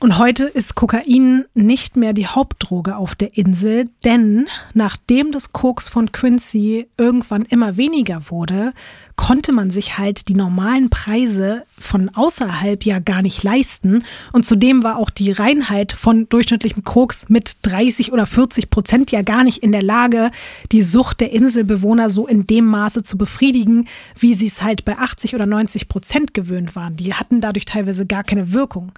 Und 0.02 0.18
heute 0.18 0.46
ist 0.46 0.74
Kokain 0.74 1.46
nicht 1.54 1.96
mehr 1.96 2.14
die 2.14 2.26
Hauptdroge 2.26 2.96
auf 2.96 3.14
der 3.14 3.38
Insel, 3.38 3.88
denn 4.04 4.48
nachdem 4.74 5.32
das 5.32 5.54
Koks 5.54 5.90
von 5.90 6.12
Quincy 6.12 6.88
irgendwann 6.98 7.46
immer 7.46 7.78
weniger 7.78 8.24
wurde, 8.30 8.74
konnte 9.16 9.52
man 9.52 9.70
sich 9.70 10.00
halt 10.00 10.28
die 10.28 10.34
normalen 10.34 10.90
Preise 10.90 11.66
von 11.78 12.10
außerhalb 12.10 12.84
ja 12.84 12.98
gar 12.98 13.22
nicht 13.22 13.44
leisten. 13.44 14.04
Und 14.32 14.44
zudem 14.44 14.82
war 14.82 14.98
auch 14.98 15.12
die 15.12 15.32
Reinheit 15.32 15.94
von 15.94 16.28
durchschnittlichem 16.28 16.84
Koks 16.84 17.30
mit 17.30 17.58
30 17.62 18.12
oder 18.12 18.26
40 18.26 18.72
Prozent 18.72 19.12
ja 19.12 19.22
gar 19.22 19.44
nicht 19.44 19.60
in 19.60 19.72
der 19.72 19.84
Lage, 19.84 20.32
die 20.72 20.82
Sucht 20.82 21.20
der 21.20 21.32
Inselbewohner 21.32 22.10
so 22.10 22.26
in 22.26 22.48
dem 22.48 22.66
Maße 22.66 23.04
zu 23.04 23.20
befriedigen, 23.20 23.88
wie 24.18 24.34
sie 24.34 24.48
es 24.48 24.64
halt 24.64 24.84
bei 24.84 24.98
80 24.98 25.36
oder 25.36 25.46
90 25.46 25.88
Prozent 25.90 26.34
gewöhnt 26.34 26.76
waren. 26.76 26.96
Die 26.96 27.14
hatten 27.14 27.40
dadurch 27.40 27.66
teilweise 27.66 28.08
gar 28.08 28.24
keine 28.24 28.52
Wirkung. 28.52 28.94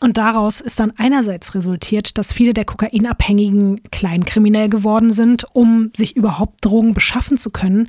Und 0.00 0.18
daraus 0.18 0.60
ist 0.60 0.80
dann 0.80 0.92
einerseits 0.96 1.54
resultiert, 1.54 2.18
dass 2.18 2.32
viele 2.32 2.52
der 2.52 2.64
Kokainabhängigen 2.64 3.82
kleinkriminell 3.90 4.68
geworden 4.68 5.12
sind, 5.12 5.46
um 5.54 5.92
sich 5.96 6.14
überhaupt 6.14 6.64
Drogen 6.64 6.92
beschaffen 6.92 7.38
zu 7.38 7.50
können. 7.50 7.88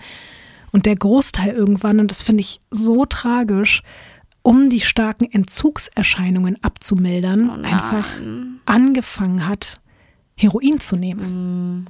Und 0.72 0.86
der 0.86 0.95
Großteil 0.95 1.53
irgendwann, 1.53 1.99
und 1.99 2.11
das 2.11 2.22
finde 2.22 2.41
ich 2.41 2.61
so 2.72 3.06
tragisch, 3.06 3.82
um 4.41 4.69
die 4.69 4.82
starken 4.82 5.30
Entzugserscheinungen 5.32 6.61
abzumildern, 6.64 7.49
oh 7.49 7.65
einfach 7.65 8.07
angefangen 8.65 9.48
hat, 9.48 9.82
Heroin 10.38 10.80
zu 10.80 10.95
nehmen. 10.95 11.80
Mm. 11.80 11.86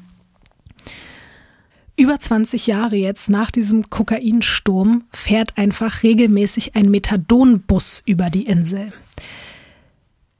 Über 1.98 2.20
20 2.20 2.68
Jahre 2.68 2.96
jetzt 2.96 3.30
nach 3.30 3.52
diesem 3.52 3.90
Kokainsturm 3.90 5.04
fährt 5.12 5.58
einfach 5.58 6.04
regelmäßig 6.04 6.76
ein 6.76 6.90
Methadonbus 6.90 8.04
über 8.06 8.30
die 8.30 8.46
Insel. 8.46 8.90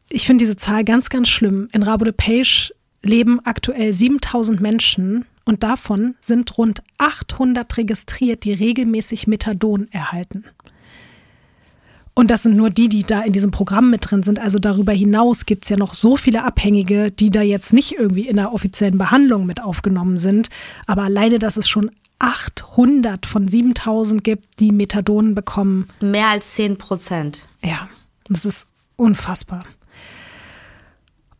Ich 0.10 0.26
finde 0.26 0.44
diese 0.44 0.58
Zahl 0.58 0.84
ganz, 0.84 1.10
ganz 1.10 1.30
schlimm. 1.30 1.70
In 1.72 1.84
Rabo 1.84 2.06
de 2.06 2.14
Peixe 2.14 2.74
leben 3.02 3.40
aktuell 3.44 3.94
7000 3.94 4.62
Menschen 4.62 5.26
und 5.46 5.64
davon 5.64 6.16
sind 6.22 6.58
rund 6.58 6.82
800 6.98 7.78
registriert, 7.78 8.44
die 8.44 8.54
regelmäßig 8.54 9.28
Methadon 9.28 9.88
erhalten. 9.92 10.46
Und 12.18 12.32
das 12.32 12.44
sind 12.44 12.56
nur 12.56 12.70
die, 12.70 12.88
die 12.88 13.04
da 13.04 13.22
in 13.22 13.34
diesem 13.34 13.52
Programm 13.52 13.90
mit 13.90 14.10
drin 14.10 14.24
sind. 14.24 14.40
Also 14.40 14.58
darüber 14.58 14.94
hinaus 14.94 15.46
gibt 15.46 15.66
es 15.66 15.70
ja 15.70 15.76
noch 15.76 15.94
so 15.94 16.16
viele 16.16 16.44
Abhängige, 16.44 17.12
die 17.12 17.30
da 17.30 17.42
jetzt 17.42 17.74
nicht 17.74 18.00
irgendwie 18.00 18.28
in 18.28 18.38
der 18.38 18.54
offiziellen 18.54 18.98
Behandlung 18.98 19.46
mit 19.46 19.62
aufgenommen 19.62 20.18
sind. 20.18 20.50
Aber 20.88 21.04
alleine, 21.04 21.40
dass 21.40 21.58
es 21.58 21.68
schon 21.68 21.92
800 22.20 23.26
von 23.26 23.50
7000 23.50 24.24
gibt, 24.24 24.62
die 24.62 24.72
Methadon 24.72 25.36
bekommen. 25.36 25.90
Mehr 26.00 26.30
als 26.30 26.56
10 26.56 26.78
Prozent. 26.78 27.46
Ja, 27.62 27.90
das 28.30 28.46
ist 28.46 28.68
unfassbar. 28.96 29.64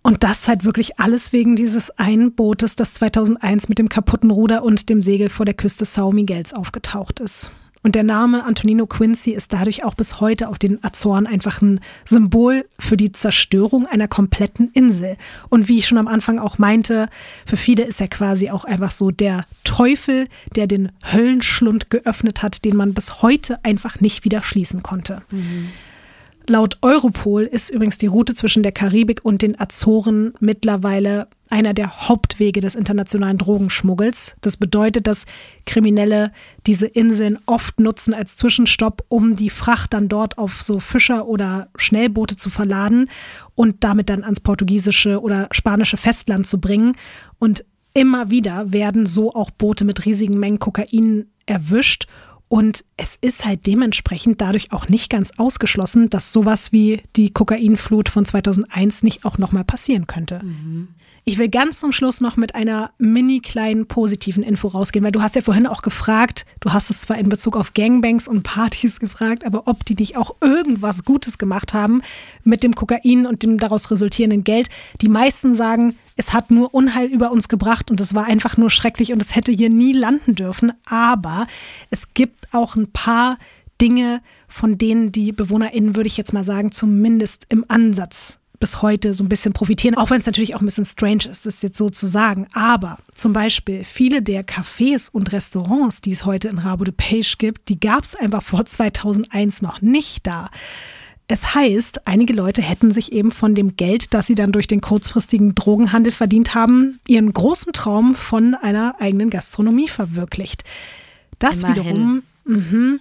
Und 0.06 0.24
das 0.24 0.48
halt 0.48 0.64
wirklich 0.66 1.00
alles 1.00 1.34
wegen 1.34 1.56
dieses 1.56 1.90
einen 1.98 2.36
Bootes, 2.36 2.76
das 2.76 2.94
2001 2.94 3.70
mit 3.70 3.80
dem 3.80 3.90
kaputten 3.90 4.30
Ruder 4.30 4.62
und 4.62 4.88
dem 4.88 5.02
Segel 5.02 5.30
vor 5.30 5.48
der 5.48 5.56
Küste 5.56 5.84
São 5.84 6.14
Miguels 6.14 6.54
aufgetaucht 6.54 7.20
ist. 7.20 7.50
Und 7.82 7.96
der 7.96 8.04
Name 8.04 8.46
Antonino 8.46 8.86
Quincy 8.86 9.32
ist 9.32 9.52
dadurch 9.52 9.84
auch 9.84 9.96
bis 9.96 10.20
heute 10.20 10.50
auf 10.50 10.60
den 10.60 10.84
Azoren 10.84 11.26
einfach 11.26 11.60
ein 11.64 11.80
Symbol 12.08 12.68
für 12.78 12.98
die 12.98 13.14
Zerstörung 13.14 13.88
einer 13.88 14.08
kompletten 14.08 14.70
Insel. 14.74 15.18
Und 15.50 15.70
wie 15.70 15.80
ich 15.80 15.88
schon 15.88 15.98
am 15.98 16.08
Anfang 16.08 16.38
auch 16.38 16.60
meinte, 16.60 17.10
für 17.48 17.58
viele 17.58 17.82
ist 17.82 18.00
er 18.00 18.08
quasi 18.08 18.52
auch 18.52 18.64
einfach 18.64 18.92
so 18.92 19.10
der 19.10 19.46
Teufel, 19.64 20.28
der 20.56 20.68
den 20.68 20.92
Höllenschlund 21.14 21.90
geöffnet 21.90 22.44
hat, 22.44 22.64
den 22.64 22.78
man 22.78 22.94
bis 22.94 23.24
heute 23.24 23.58
einfach 23.66 24.00
nicht 24.02 24.24
wieder 24.24 24.44
schließen 24.44 24.84
konnte. 24.84 25.24
Mhm. 25.32 25.72
Laut 26.48 26.78
Europol 26.84 27.44
ist 27.44 27.72
übrigens 27.72 27.98
die 27.98 28.06
Route 28.06 28.36
zwischen 28.36 28.62
der 28.62 28.72
Karibik 28.72 29.22
und 29.24 29.42
den 29.42 29.60
Azoren 29.60 30.34
mittlerweile 30.40 31.28
einer 31.50 31.74
der 31.74 32.08
Hauptwege 32.08 32.60
des 32.60 32.76
internationalen 32.76 33.40
Drogenschmuggels. 33.40 34.36
Das 34.42 34.58
bedeutet, 34.58 35.08
dass 35.08 35.26
Kriminelle 35.66 36.32
diese 36.68 36.86
Inseln 36.86 37.40
oft 37.48 37.80
nutzen 37.80 38.14
als 38.14 38.38
Zwischenstopp, 38.38 39.04
um 39.08 39.36
die 39.36 39.50
Fracht 39.50 39.94
dann 39.94 40.08
dort 40.08 40.38
auf 40.38 40.62
so 40.62 40.80
Fischer 40.80 41.28
oder 41.28 41.70
Schnellboote 41.78 42.36
zu 42.36 42.52
verladen 42.52 43.10
und 43.56 43.84
damit 43.84 44.10
dann 44.10 44.24
ans 44.24 44.40
portugiesische 44.40 45.22
oder 45.22 45.48
spanische 45.52 45.98
Festland 45.98 46.46
zu 46.46 46.60
bringen. 46.60 46.94
Und 47.40 47.66
immer 47.94 48.30
wieder 48.30 48.72
werden 48.72 49.08
so 49.08 49.34
auch 49.34 49.50
Boote 49.50 49.84
mit 49.84 50.06
riesigen 50.06 50.38
Mengen 50.40 50.60
Kokain 50.60 51.28
erwischt 51.48 52.08
und 52.56 52.86
es 52.96 53.18
ist 53.20 53.44
halt 53.44 53.66
dementsprechend 53.66 54.40
dadurch 54.40 54.72
auch 54.72 54.88
nicht 54.88 55.10
ganz 55.10 55.34
ausgeschlossen, 55.36 56.10
dass 56.10 56.32
sowas 56.32 56.72
wie 56.72 57.04
die 57.18 57.34
Kokainflut 57.34 58.08
von 58.08 58.24
2001 58.24 59.04
nicht 59.04 59.26
auch 59.26 59.38
nochmal 59.38 59.66
passieren 59.66 60.08
könnte. 60.08 60.40
Mhm. 60.42 60.88
Ich 61.28 61.40
will 61.40 61.50
ganz 61.50 61.80
zum 61.80 61.92
Schluss 61.92 62.22
noch 62.22 62.38
mit 62.38 62.54
einer 62.54 62.92
mini 63.00 63.40
kleinen 63.40 63.88
positiven 63.88 64.44
Info 64.44 64.68
rausgehen, 64.68 65.04
weil 65.04 65.12
du 65.12 65.24
hast 65.24 65.34
ja 65.36 65.42
vorhin 65.42 65.66
auch 65.66 65.82
gefragt, 65.82 66.46
du 66.60 66.72
hast 66.72 66.92
es 66.92 67.02
zwar 67.02 67.18
in 67.18 67.30
Bezug 67.30 67.58
auf 67.58 67.74
Gangbangs 67.74 68.28
und 68.28 68.44
Partys 68.44 69.00
gefragt, 69.00 69.44
aber 69.44 69.64
ob 69.68 69.84
die 69.86 69.96
nicht 69.96 70.18
auch 70.18 70.36
irgendwas 70.40 71.04
Gutes 71.04 71.40
gemacht 71.40 71.74
haben 71.74 72.04
mit 72.44 72.62
dem 72.62 72.76
Kokain 72.76 73.26
und 73.26 73.42
dem 73.42 73.58
daraus 73.58 73.90
resultierenden 73.90 74.44
Geld. 74.44 74.70
Die 75.02 75.10
meisten 75.10 75.56
sagen, 75.56 75.96
es 76.16 76.32
hat 76.32 76.52
nur 76.52 76.76
Unheil 76.76 77.08
über 77.08 77.32
uns 77.32 77.48
gebracht 77.48 77.90
und 77.90 78.00
es 78.00 78.14
war 78.14 78.26
einfach 78.26 78.56
nur 78.58 78.70
schrecklich 78.70 79.12
und 79.12 79.20
es 79.20 79.36
hätte 79.36 79.52
hier 79.52 79.72
nie 79.72 79.94
landen 79.94 80.36
dürfen. 80.36 80.74
Aber 80.86 81.48
es 81.90 82.14
gibt 82.14 82.54
auch 82.54 82.76
ein 82.76 82.92
paar 82.92 83.40
Dinge, 83.82 84.22
von 84.48 84.78
denen 84.78 85.12
die 85.12 85.32
BewohnerInnen, 85.32 85.96
würde 85.96 86.06
ich 86.06 86.18
jetzt 86.18 86.34
mal 86.34 86.44
sagen, 86.44 86.72
zumindest 86.72 87.48
im 87.50 87.66
Ansatz 87.68 88.38
bis 88.66 88.82
heute 88.82 89.14
so 89.14 89.24
ein 89.24 89.30
bisschen 89.30 89.54
profitieren, 89.54 89.96
auch 89.96 90.10
wenn 90.10 90.20
es 90.20 90.26
natürlich 90.26 90.56
auch 90.56 90.60
ein 90.60 90.66
bisschen 90.66 90.86
strange 90.86 91.26
ist, 91.30 91.46
das 91.46 91.62
jetzt 91.62 91.78
so 91.78 91.92
zu 91.92 92.08
sagen. 92.08 92.48
Aber 92.54 92.98
zum 93.16 93.32
Beispiel 93.32 93.86
viele 93.86 94.24
der 94.24 94.44
Cafés 94.44 95.12
und 95.12 95.32
Restaurants, 95.32 96.02
die 96.02 96.14
es 96.14 96.26
heute 96.26 96.48
in 96.48 96.58
Rabo 96.58 96.84
de 96.84 96.92
Page 96.92 97.38
gibt, 97.38 97.70
die 97.70 97.80
gab 97.80 98.06
es 98.06 98.16
einfach 98.16 98.42
vor 98.42 98.66
2001 98.66 99.62
noch 99.62 99.84
nicht 99.84 100.26
da. 100.26 100.50
Es 101.28 101.54
heißt, 101.54 102.08
einige 102.08 102.34
Leute 102.34 102.64
hätten 102.64 102.90
sich 102.90 103.12
eben 103.12 103.32
von 103.32 103.54
dem 103.54 103.76
Geld, 103.76 104.16
das 104.16 104.26
sie 104.26 104.36
dann 104.36 104.52
durch 104.52 104.66
den 104.66 104.82
kurzfristigen 104.82 105.54
Drogenhandel 105.54 106.12
verdient 106.12 106.56
haben, 106.56 107.00
ihren 107.08 107.32
großen 107.32 107.72
Traum 107.72 108.16
von 108.16 108.56
einer 108.56 108.96
eigenen 109.00 109.30
Gastronomie 109.30 109.90
verwirklicht. 109.90 110.64
Das 111.38 111.62
Immerhin. 111.62 111.84
wiederum 111.84 112.24
mh, 112.46 113.00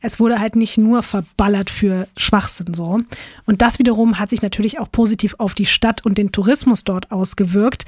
es 0.00 0.18
wurde 0.18 0.40
halt 0.40 0.56
nicht 0.56 0.78
nur 0.78 1.02
verballert 1.02 1.70
für 1.70 2.08
Schwachsinn 2.16 2.74
so. 2.74 2.98
Und 3.46 3.62
das 3.62 3.78
wiederum 3.78 4.18
hat 4.18 4.30
sich 4.30 4.42
natürlich 4.42 4.78
auch 4.78 4.90
positiv 4.90 5.34
auf 5.38 5.54
die 5.54 5.66
Stadt 5.66 6.04
und 6.04 6.18
den 6.18 6.32
Tourismus 6.32 6.84
dort 6.84 7.12
ausgewirkt. 7.12 7.84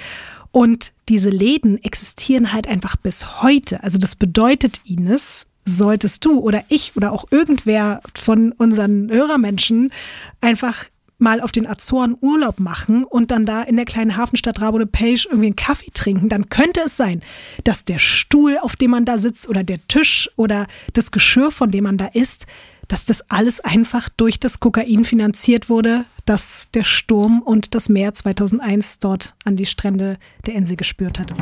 Und 0.51 0.93
diese 1.09 1.31
Läden 1.31 1.83
existieren 1.83 2.53
halt 2.53 2.69
einfach 2.69 2.97
bis 2.97 3.43
heute. 3.43 3.83
Also 3.83 3.99
das 3.99 4.15
bedeutet, 4.15 4.81
Ines, 4.85 5.47
solltest 5.65 6.25
du 6.25 6.41
oder 6.41 6.65
ich 6.69 6.97
oder 6.97 7.13
auch 7.13 7.27
irgendwer 7.31 8.03
von 8.15 8.53
unseren 8.53 9.11
Hörermenschen 9.11 9.93
einfach 10.41 10.85
mal 11.23 11.41
auf 11.41 11.53
den 11.53 11.67
Azoren 11.67 12.17
Urlaub 12.21 12.61
machen 12.61 13.05
und 13.05 13.31
dann 13.31 13.47
da 13.47 13.63
in 13.63 13.77
der 13.77 13.87
kleinen 13.87 14.17
Hafenstadt 14.17 14.61
Rabo 14.61 14.79
de 14.79 14.87
Page 14.87 15.27
irgendwie 15.27 15.47
einen 15.47 15.57
Kaffee 15.57 15.91
trinken, 15.95 16.29
dann 16.29 16.51
könnte 16.51 16.81
es 16.85 16.97
sein, 16.97 17.23
dass 17.65 17.87
der 17.87 17.99
Stuhl, 17.99 18.59
auf 18.59 18.77
dem 18.77 18.91
man 18.91 19.07
da 19.07 19.17
sitzt 19.17 19.49
oder 19.49 19.65
der 19.65 19.87
Tisch 19.89 20.29
oder 20.37 20.67
das 20.93 21.13
Geschirr, 21.13 21.51
von 21.51 21.71
dem 21.71 21.85
man 21.85 21.97
da 21.97 22.07
isst, 22.07 22.47
dass 22.89 23.07
das 23.07 23.31
alles 23.31 23.61
einfach 23.61 24.09
durch 24.11 24.41
das 24.41 24.61
Kokain 24.61 25.05
finanziert 25.05 25.71
wurde, 25.71 26.05
das 26.27 26.69
der 26.75 26.85
Sturm 26.85 27.41
und 27.41 27.75
das 27.75 27.89
Meer 27.89 28.13
2001 28.13 28.99
dort 28.99 29.35
an 29.45 29.57
die 29.57 29.67
Strände 29.67 30.19
der 30.47 30.55
Insel 30.55 30.77
gespürt 30.77 31.19
hat. 31.19 31.33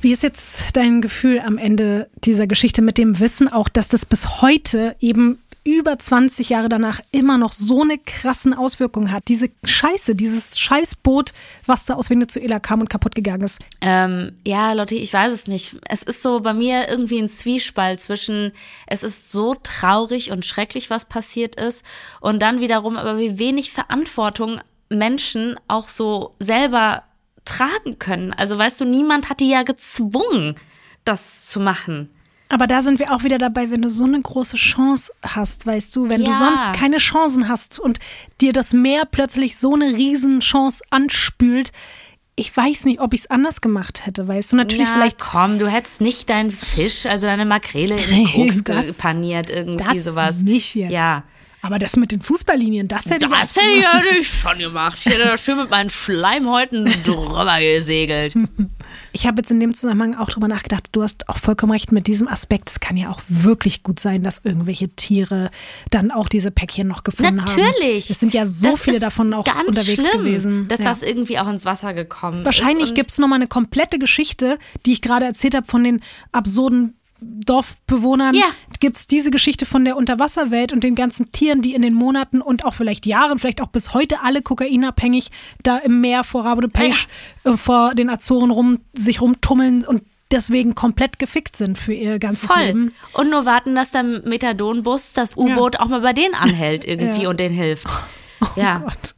Wie 0.00 0.12
ist 0.12 0.22
jetzt 0.22 0.74
dein 0.76 1.02
Gefühl 1.02 1.40
am 1.40 1.58
Ende 1.58 2.08
dieser 2.24 2.46
Geschichte 2.46 2.80
mit 2.80 2.96
dem 2.96 3.20
Wissen 3.20 3.48
auch, 3.48 3.68
dass 3.68 3.88
das 3.88 4.06
bis 4.06 4.40
heute 4.40 4.96
eben 4.98 5.38
über 5.64 5.98
20 5.98 6.48
Jahre 6.48 6.68
danach 6.68 7.00
immer 7.12 7.36
noch 7.36 7.52
so 7.52 7.82
eine 7.82 7.98
krassen 7.98 8.54
Auswirkung 8.54 9.10
hat. 9.10 9.24
Diese 9.28 9.50
Scheiße, 9.64 10.14
dieses 10.14 10.58
Scheißboot, 10.58 11.32
was 11.66 11.84
da 11.84 11.94
aus 11.94 12.10
Venezuela 12.10 12.58
kam 12.58 12.80
und 12.80 12.88
kaputt 12.88 13.14
gegangen 13.14 13.42
ist. 13.42 13.60
Ähm, 13.80 14.32
ja, 14.46 14.72
Lotti, 14.72 14.96
ich 14.96 15.12
weiß 15.12 15.32
es 15.32 15.46
nicht. 15.46 15.76
Es 15.86 16.02
ist 16.02 16.22
so 16.22 16.40
bei 16.40 16.54
mir 16.54 16.88
irgendwie 16.88 17.18
ein 17.18 17.28
Zwiespalt 17.28 18.00
zwischen, 18.00 18.52
es 18.86 19.02
ist 19.02 19.30
so 19.32 19.54
traurig 19.54 20.30
und 20.30 20.44
schrecklich, 20.44 20.88
was 20.88 21.04
passiert 21.04 21.56
ist, 21.56 21.84
und 22.20 22.40
dann 22.40 22.60
wiederum 22.60 22.96
aber 22.96 23.18
wie 23.18 23.38
wenig 23.38 23.70
Verantwortung 23.70 24.60
Menschen 24.88 25.56
auch 25.68 25.88
so 25.88 26.34
selber 26.38 27.04
tragen 27.44 27.98
können. 27.98 28.32
Also 28.32 28.58
weißt 28.58 28.80
du, 28.80 28.84
niemand 28.84 29.28
hat 29.28 29.40
die 29.40 29.50
ja 29.50 29.62
gezwungen, 29.62 30.54
das 31.04 31.46
zu 31.46 31.60
machen. 31.60 32.10
Aber 32.52 32.66
da 32.66 32.82
sind 32.82 32.98
wir 32.98 33.14
auch 33.14 33.22
wieder 33.22 33.38
dabei, 33.38 33.70
wenn 33.70 33.80
du 33.80 33.88
so 33.88 34.04
eine 34.04 34.20
große 34.20 34.56
Chance 34.56 35.12
hast, 35.22 35.66
weißt 35.66 35.94
du, 35.94 36.08
wenn 36.08 36.22
ja. 36.22 36.30
du 36.30 36.36
sonst 36.36 36.72
keine 36.72 36.98
Chancen 36.98 37.48
hast 37.48 37.78
und 37.78 38.00
dir 38.40 38.52
das 38.52 38.72
Meer 38.72 39.04
plötzlich 39.08 39.56
so 39.56 39.74
eine 39.74 39.96
Riesenchance 39.96 40.82
anspült. 40.90 41.70
Ich 42.34 42.54
weiß 42.56 42.86
nicht, 42.86 43.00
ob 43.00 43.14
ich 43.14 43.20
es 43.20 43.30
anders 43.30 43.60
gemacht 43.60 44.04
hätte, 44.04 44.26
weißt 44.26 44.52
du, 44.52 44.56
natürlich 44.56 44.88
ja, 44.88 44.94
vielleicht. 44.94 45.20
Komm, 45.20 45.60
du 45.60 45.68
hättest 45.68 46.00
nicht 46.00 46.28
deinen 46.28 46.50
Fisch, 46.50 47.06
also 47.06 47.28
deine 47.28 47.44
Makrele 47.44 47.96
in 47.96 48.26
den 48.34 48.64
Koks 48.64 48.94
paniert, 48.94 49.48
irgendwie 49.48 49.84
das 49.84 50.04
sowas. 50.04 50.42
Nicht 50.42 50.74
jetzt. 50.74 50.90
Ja. 50.90 51.22
Aber 51.62 51.78
das 51.78 51.96
mit 51.96 52.10
den 52.10 52.22
Fußballlinien, 52.22 52.88
das 52.88 53.04
hätte 53.06 53.28
das 53.28 53.56
ich. 53.56 53.82
Das 53.82 54.02
hätte 54.02 54.18
ich 54.18 54.28
schon 54.28 54.58
gemacht. 54.58 54.98
Ich 54.98 55.12
hätte 55.12 55.24
da 55.24 55.36
schön 55.36 55.58
mit 55.58 55.70
meinen 55.70 55.90
Schleimhäuten 55.90 56.84
drüber 57.04 57.60
gesegelt. 57.60 58.34
Ich 59.12 59.26
habe 59.26 59.38
jetzt 59.38 59.50
in 59.50 59.60
dem 59.60 59.74
Zusammenhang 59.74 60.14
auch 60.14 60.28
drüber 60.28 60.48
nachgedacht, 60.48 60.88
du 60.92 61.02
hast 61.02 61.28
auch 61.28 61.38
vollkommen 61.38 61.72
recht 61.72 61.92
mit 61.92 62.06
diesem 62.06 62.28
Aspekt. 62.28 62.70
Es 62.70 62.80
kann 62.80 62.96
ja 62.96 63.10
auch 63.10 63.20
wirklich 63.28 63.82
gut 63.82 64.00
sein, 64.00 64.22
dass 64.22 64.42
irgendwelche 64.44 64.88
Tiere 64.88 65.50
dann 65.90 66.10
auch 66.10 66.28
diese 66.28 66.50
Päckchen 66.50 66.88
noch 66.88 67.04
gefunden 67.04 67.36
Natürlich. 67.36 67.64
haben. 67.64 67.72
Natürlich. 67.72 68.10
Es 68.10 68.20
sind 68.20 68.34
ja 68.34 68.46
so 68.46 68.72
das 68.72 68.80
viele 68.80 69.00
davon 69.00 69.32
auch 69.34 69.46
unterwegs 69.66 69.94
schlimm, 69.94 70.24
gewesen. 70.24 70.68
Dass 70.68 70.80
ja. 70.80 70.86
das 70.86 71.02
irgendwie 71.02 71.38
auch 71.38 71.48
ins 71.48 71.64
Wasser 71.64 71.94
gekommen 71.94 72.44
Wahrscheinlich 72.44 72.44
ist. 72.44 72.70
Wahrscheinlich 72.70 72.94
gibt 72.94 73.10
es 73.10 73.18
nochmal 73.18 73.38
eine 73.38 73.48
komplette 73.48 73.98
Geschichte, 73.98 74.58
die 74.86 74.92
ich 74.92 75.02
gerade 75.02 75.26
erzählt 75.26 75.54
habe 75.54 75.66
von 75.66 75.84
den 75.84 76.00
absurden 76.32 76.94
Dorfbewohnern 77.20 78.34
ja. 78.34 78.46
gibt 78.80 78.96
es 78.96 79.06
diese 79.06 79.30
Geschichte 79.30 79.66
von 79.66 79.84
der 79.84 79.96
Unterwasserwelt 79.96 80.72
und 80.72 80.82
den 80.82 80.94
ganzen 80.94 81.32
Tieren, 81.32 81.62
die 81.62 81.74
in 81.74 81.82
den 81.82 81.94
Monaten 81.94 82.40
und 82.40 82.64
auch 82.64 82.74
vielleicht 82.74 83.06
Jahren, 83.06 83.38
vielleicht 83.38 83.60
auch 83.60 83.68
bis 83.68 83.94
heute 83.94 84.22
alle 84.22 84.42
kokainabhängig 84.42 85.30
da 85.62 85.78
im 85.78 86.00
Meer 86.00 86.24
vor 86.24 86.44
Rabo 86.44 86.60
de 86.60 86.70
Peixe, 86.70 87.06
ja. 87.44 87.52
äh, 87.52 87.56
vor 87.56 87.94
den 87.94 88.10
Azoren 88.10 88.50
rum, 88.50 88.78
sich 88.94 89.20
rumtummeln 89.20 89.84
und 89.84 90.02
deswegen 90.30 90.74
komplett 90.74 91.18
gefickt 91.18 91.56
sind 91.56 91.76
für 91.76 91.92
ihr 91.92 92.18
ganzes 92.18 92.50
Voll. 92.50 92.62
Leben. 92.62 92.94
Und 93.12 93.30
nur 93.30 93.46
warten, 93.46 93.74
dass 93.74 93.90
der 93.90 94.02
Methadonbus, 94.02 95.12
das 95.12 95.36
U-Boot 95.36 95.74
ja. 95.74 95.80
auch 95.80 95.88
mal 95.88 96.00
bei 96.00 96.12
denen 96.12 96.34
anhält 96.34 96.84
irgendwie 96.86 97.26
und 97.26 97.40
denen 97.40 97.54
hilft. 97.54 97.86
Oh 98.40 98.46
ja. 98.56 98.78
Gott. 98.78 99.14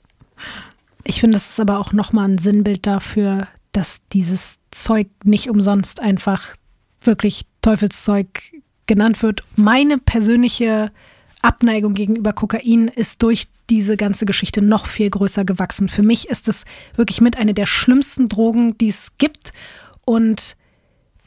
Ich 1.04 1.20
finde, 1.20 1.34
das 1.34 1.50
ist 1.50 1.60
aber 1.60 1.78
auch 1.78 1.92
nochmal 1.92 2.28
ein 2.28 2.38
Sinnbild 2.38 2.86
dafür, 2.86 3.48
dass 3.72 4.06
dieses 4.12 4.58
Zeug 4.70 5.08
nicht 5.24 5.50
umsonst 5.50 6.00
einfach 6.00 6.56
wirklich 7.00 7.44
Teufelszeug 7.62 8.42
genannt 8.86 9.22
wird. 9.22 9.42
Meine 9.56 9.98
persönliche 9.98 10.92
Abneigung 11.40 11.94
gegenüber 11.94 12.32
Kokain 12.32 12.88
ist 12.88 13.22
durch 13.22 13.48
diese 13.70 13.96
ganze 13.96 14.26
Geschichte 14.26 14.60
noch 14.60 14.86
viel 14.86 15.08
größer 15.08 15.44
gewachsen. 15.44 15.88
Für 15.88 16.02
mich 16.02 16.28
ist 16.28 16.48
es 16.48 16.64
wirklich 16.94 17.20
mit 17.20 17.36
einer 17.38 17.54
der 17.54 17.66
schlimmsten 17.66 18.28
Drogen, 18.28 18.76
die 18.76 18.88
es 18.88 19.12
gibt. 19.18 19.52
Und 20.04 20.56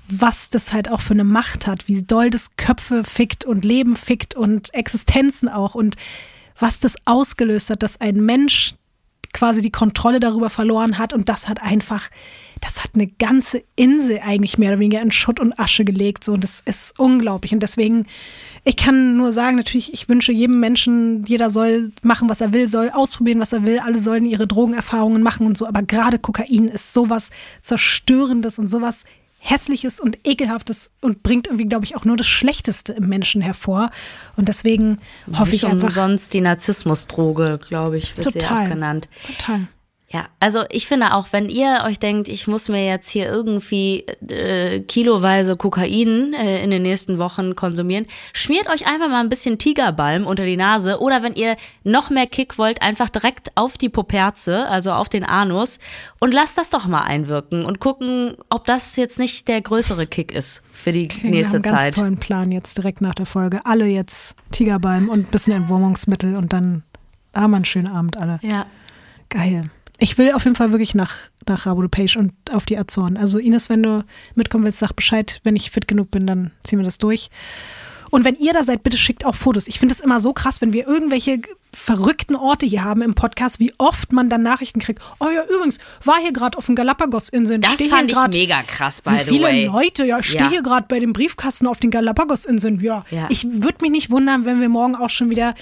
was 0.07 0.49
das 0.49 0.71
halt 0.71 0.89
auch 0.89 1.01
für 1.01 1.13
eine 1.13 1.23
Macht 1.23 1.65
hat, 1.65 1.87
wie 1.87 2.03
doll 2.03 2.29
das 2.29 2.55
Köpfe 2.57 3.03
fickt 3.03 3.45
und 3.45 3.65
Leben 3.65 3.95
fickt 3.95 4.35
und 4.35 4.73
Existenzen 4.73 5.49
auch 5.49 5.75
und 5.75 5.95
was 6.59 6.79
das 6.79 6.95
ausgelöst 7.05 7.69
hat, 7.69 7.83
dass 7.83 7.99
ein 7.99 8.17
Mensch 8.17 8.75
quasi 9.33 9.61
die 9.61 9.71
Kontrolle 9.71 10.19
darüber 10.19 10.49
verloren 10.49 10.97
hat 10.97 11.13
und 11.13 11.27
das 11.27 11.49
hat 11.49 11.61
einfach, 11.61 12.09
das 12.65 12.83
hat 12.83 12.91
eine 12.95 13.05
ganze 13.05 13.63
Insel 13.75 14.19
eigentlich 14.23 14.57
mehr 14.57 14.71
oder 14.71 14.79
weniger 14.79 14.99
in 14.99 15.11
Schutt 15.11 15.39
und 15.39 15.59
Asche 15.59 15.85
gelegt. 15.85 16.23
So, 16.23 16.33
und 16.33 16.43
das 16.43 16.63
ist 16.65 16.99
unglaublich. 16.99 17.53
Und 17.53 17.59
deswegen, 17.59 18.07
ich 18.63 18.75
kann 18.75 19.17
nur 19.17 19.31
sagen, 19.31 19.55
natürlich, 19.55 19.93
ich 19.93 20.09
wünsche 20.09 20.31
jedem 20.31 20.59
Menschen, 20.59 21.23
jeder 21.25 21.51
soll 21.51 21.91
machen, 22.01 22.27
was 22.27 22.41
er 22.41 22.53
will, 22.53 22.67
soll 22.67 22.89
ausprobieren, 22.89 23.39
was 23.39 23.53
er 23.53 23.67
will. 23.67 23.77
Alle 23.79 23.99
sollen 23.99 24.25
ihre 24.25 24.47
Drogenerfahrungen 24.47 25.21
machen 25.21 25.45
und 25.45 25.55
so. 25.55 25.67
Aber 25.67 25.83
gerade 25.83 26.17
Kokain 26.17 26.67
ist 26.67 26.91
sowas 26.91 27.29
Zerstörendes 27.61 28.57
und 28.57 28.67
sowas 28.67 29.03
Hässliches 29.37 29.99
und 29.99 30.17
Ekelhaftes 30.23 30.89
und 31.01 31.21
bringt 31.21 31.45
irgendwie, 31.45 31.67
glaube 31.67 31.85
ich, 31.85 31.95
auch 31.95 32.03
nur 32.03 32.17
das 32.17 32.25
Schlechteste 32.25 32.93
im 32.93 33.07
Menschen 33.07 33.41
hervor. 33.41 33.91
Und 34.37 34.49
deswegen 34.49 34.97
hoffe 35.31 35.51
Nicht 35.51 35.63
ich 35.63 35.67
einfach. 35.67 35.89
Umsonst 35.89 36.33
die 36.33 36.41
Narzissmusdroge, 36.41 37.59
glaube 37.67 37.99
ich, 37.99 38.17
wird 38.17 38.33
Total. 38.33 38.41
sie 38.41 38.65
auch 38.65 38.69
genannt. 38.71 39.07
Total. 39.27 39.67
Ja, 40.07 40.27
also 40.39 40.61
ich 40.69 40.85
finde 40.85 41.13
auch, 41.13 41.27
wenn 41.31 41.49
ihr 41.49 41.83
euch 41.83 41.97
denkt, 41.97 42.29
ich 42.29 42.47
muss 42.47 42.69
mir 42.69 42.85
jetzt 42.85 43.09
hier 43.09 43.25
irgendwie 43.25 44.05
äh, 44.29 44.81
kiloweise 44.81 45.55
Kokain 45.55 46.33
äh, 46.33 46.63
in 46.63 46.69
den 46.69 46.83
nächsten 46.83 47.17
Wochen 47.17 47.55
konsumieren, 47.55 48.05
schmiert 48.31 48.69
euch 48.69 48.85
einfach 48.85 49.09
mal 49.09 49.21
ein 49.21 49.29
bisschen 49.29 49.57
Tigerbalm 49.57 50.27
unter 50.27 50.45
die 50.45 50.57
Nase 50.57 50.99
oder 51.01 51.23
wenn 51.23 51.33
ihr 51.33 51.57
noch 51.83 52.11
mehr 52.11 52.27
Kick 52.27 52.59
wollt, 52.59 52.83
einfach 52.83 53.09
direkt 53.09 53.51
auf 53.55 53.79
die 53.79 53.89
Poperze, 53.89 54.67
also 54.67 54.91
auf 54.91 55.09
den 55.09 55.23
Anus 55.23 55.79
und 56.19 56.35
lasst 56.35 56.59
das 56.59 56.69
doch 56.69 56.85
mal 56.85 57.01
einwirken 57.01 57.65
und 57.65 57.79
gucken, 57.79 58.37
ob 58.51 58.65
das 58.65 58.95
jetzt 58.97 59.17
nicht 59.17 59.47
der 59.47 59.61
größere 59.61 60.05
Kick 60.05 60.31
ist 60.31 60.61
für 60.71 60.91
die 60.91 61.05
Okay, 61.05 61.23
wir 61.23 61.31
nächste 61.31 61.57
haben 61.57 61.63
einen 61.63 61.73
ganz 61.73 61.83
Zeit. 61.83 61.93
tollen 61.95 62.17
Plan 62.17 62.51
jetzt 62.51 62.77
direkt 62.77 63.01
nach 63.01 63.15
der 63.15 63.25
Folge. 63.25 63.61
Alle 63.65 63.87
jetzt 63.87 64.35
Tigerbalm 64.51 65.09
und 65.09 65.27
ein 65.27 65.31
bisschen 65.31 65.53
Entwurmungsmittel 65.53 66.35
und 66.35 66.53
dann 66.53 66.83
haben 67.33 67.51
wir 67.51 67.55
einen 67.57 67.65
schönen 67.65 67.87
Abend 67.87 68.17
alle. 68.17 68.39
Ja. 68.43 68.67
Geil. 69.29 69.71
Ich 69.99 70.17
will 70.17 70.33
auf 70.33 70.43
jeden 70.43 70.55
Fall 70.55 70.71
wirklich 70.71 70.93
nach, 70.93 71.13
nach 71.47 71.65
Rabo 71.65 71.87
Page 71.87 72.17
und 72.17 72.33
auf 72.51 72.65
die 72.65 72.77
Azoren. 72.77 73.15
Also 73.17 73.39
Ines, 73.39 73.69
wenn 73.69 73.83
du 73.83 74.03
mitkommen 74.35 74.65
willst, 74.65 74.79
sag 74.79 74.93
Bescheid. 74.93 75.39
Wenn 75.43 75.55
ich 75.55 75.71
fit 75.71 75.87
genug 75.87 76.11
bin, 76.11 76.27
dann 76.27 76.51
ziehen 76.63 76.79
wir 76.79 76.85
das 76.85 76.97
durch. 76.97 77.29
Und 78.11 78.23
wenn 78.23 78.35
ihr 78.35 78.53
da 78.53 78.63
seid, 78.63 78.83
bitte 78.83 78.97
schickt 78.97 79.25
auch 79.25 79.35
Fotos. 79.35 79.67
Ich 79.67 79.79
finde 79.79 79.93
es 79.93 79.99
immer 79.99 80.21
so 80.21 80.31
krass, 80.31 80.61
wenn 80.61 80.73
wir 80.73 80.87
irgendwelche 80.87 81.39
verrückten 81.73 82.35
Orte 82.35 82.65
hier 82.65 82.83
haben 82.83 83.01
im 83.01 83.13
Podcast, 83.15 83.59
wie 83.59 83.73
oft 83.77 84.13
man 84.13 84.29
dann 84.29 84.41
Nachrichten 84.43 84.79
kriegt. 84.79 85.01
Oh 85.19 85.25
ja, 85.33 85.43
übrigens, 85.53 85.79
war 86.03 86.19
hier 86.21 86.31
gerade 86.31 86.57
auf 86.57 86.65
den 86.67 86.75
Galapagos-Inseln. 86.75 87.61
Das 87.61 87.73
steh 87.73 87.89
fand 87.89 88.09
ich 88.09 88.15
grad- 88.15 88.33
mega 88.33 88.61
krass, 88.63 89.01
by 89.01 89.11
the 89.19 89.31
viele 89.31 89.43
way. 89.45 89.65
Leute, 89.65 90.05
ja, 90.05 90.19
ich 90.19 90.27
stehe 90.27 90.43
Ja. 90.43 90.49
hier 90.49 90.61
gerade 90.63 90.85
bei 90.87 90.99
dem 90.99 91.11
Briefkasten 91.13 91.67
auf 91.67 91.79
den 91.79 91.91
Galapagos-Inseln. 91.91 92.79
Ja, 92.79 93.03
Ja. 93.09 93.27
ich 93.29 93.45
würde 93.51 93.77
mich 93.81 93.91
nicht 93.91 94.09
wundern, 94.11 94.45
wenn 94.45 94.61
wir 94.61 94.69
morgen 94.69 94.95
auch 94.95 95.09
schon 95.09 95.29
wieder 95.29 95.53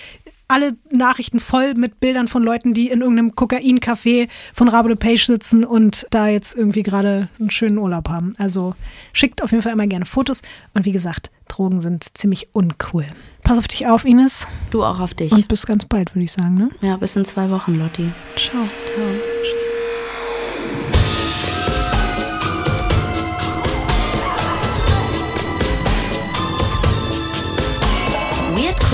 alle 0.48 0.76
Nachrichten 0.92 1.40
voll 1.40 1.74
mit 1.76 2.00
Bildern 2.00 2.28
von 2.28 2.44
Leuten, 2.44 2.74
die 2.74 2.90
in 2.90 3.02
irgendeinem 3.02 3.36
Kokain-Café 3.36 4.30
von 4.54 4.68
Rabo 4.68 4.88
de 4.88 4.98
Page 4.98 5.26
sitzen 5.26 5.64
und 5.64 6.08
da 6.12 6.28
jetzt 6.28 6.56
irgendwie 6.56 6.84
gerade 6.84 7.30
einen 7.40 7.50
schönen 7.50 7.78
Urlaub 7.78 8.10
haben. 8.10 8.36
Also 8.38 8.76
schickt 9.14 9.42
auf 9.42 9.52
jeden 9.52 9.64
Fall 9.64 9.74
immer 9.74 9.88
gerne 9.88 10.06
Fotos. 10.06 10.42
Und 10.74 10.86
wie 10.86 10.92
gesagt, 10.92 11.32
Drogen 11.48 11.82
sind 11.82 12.18
ziemlich 12.18 12.50
uncool. 12.54 13.06
Pass 13.44 13.58
auf 13.58 13.68
dich 13.68 13.88
auf, 13.88 14.06
Ines. 14.06 14.48
Du 14.72 14.84
auch 14.84 15.00
auf 15.00 15.14
dich. 15.14 15.32
Und 15.32 15.48
bis 15.48 15.66
ganz 15.66 15.86
bald, 15.86 16.16
würde 16.16 16.24
ich 16.24 16.32
sagen. 16.32 16.56
Ne? 16.56 16.70
ja, 16.82 16.98
bis 16.98 17.16
in 17.16 17.26
zwei 17.26 17.50
Wochen, 17.50 17.76
Lotti. 17.76 18.10
Ciao. 18.38 18.64
Weird 18.96 19.33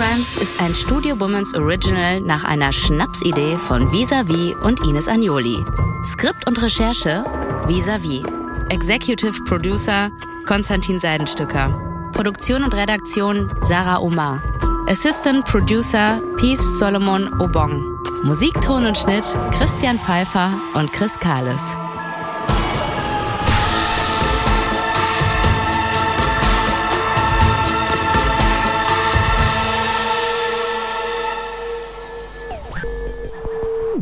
Crimes 0.10 0.38
ist 0.38 0.60
ein 0.60 0.74
Studio 0.74 1.20
Womans 1.20 1.54
Original 1.54 2.20
nach 2.22 2.44
einer 2.44 2.72
Schnapsidee 2.72 3.58
von 3.58 3.92
Visavi 3.92 4.56
und 4.56 4.80
Ines 4.80 5.08
Agnoli. 5.08 5.64
Skript 6.04 6.48
und 6.48 6.60
Recherche 6.64 7.24
Visavi. 7.68 8.24
Executive 8.70 9.44
Producer 9.44 10.10
Konstantin 10.48 11.00
Seidenstücker. 11.00 12.10
Produktion 12.12 12.64
und 12.64 12.74
Redaktion 12.74 13.50
Sarah 13.62 14.00
Omar. 14.00 14.42
Assistant 14.88 15.46
Producer 15.46 16.20
Peace 16.38 16.80
Solomon 16.80 17.32
Obong. 17.40 17.86
Musik, 18.24 18.60
Ton 18.62 18.88
und 18.88 18.98
Schnitt 18.98 19.26
Christian 19.52 20.00
Pfeiffer 20.00 20.60
und 20.74 20.92
Chris 20.92 21.20
Kahles. 21.20 21.78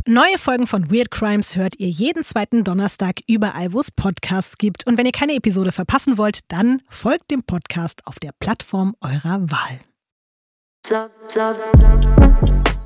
Neue 0.10 0.38
Folgen 0.38 0.68
von 0.68 0.90
Weird 0.90 1.12
Crimes 1.12 1.58
hört 1.58 1.82
ihr 1.82 1.90
jeden 1.90 2.24
zweiten 2.24 2.64
Donnerstag 2.64 3.20
überall, 3.28 3.74
wo 3.74 3.82
es 3.82 3.92
Podcasts 3.92 4.58
gibt. 4.58 4.88
Und 4.88 4.98
wenn 4.98 5.06
ihr 5.06 5.12
keine 5.12 5.34
Episode 5.34 5.74
verpassen 5.74 6.18
wollt, 6.18 6.50
dann 6.50 6.82
folgt 6.88 7.30
dem 7.30 7.44
Podcast 7.44 8.08
auf 8.08 8.18
der 8.18 8.32
Plattform 8.40 8.96
eurer 9.02 9.42
Wahl. 9.52 9.80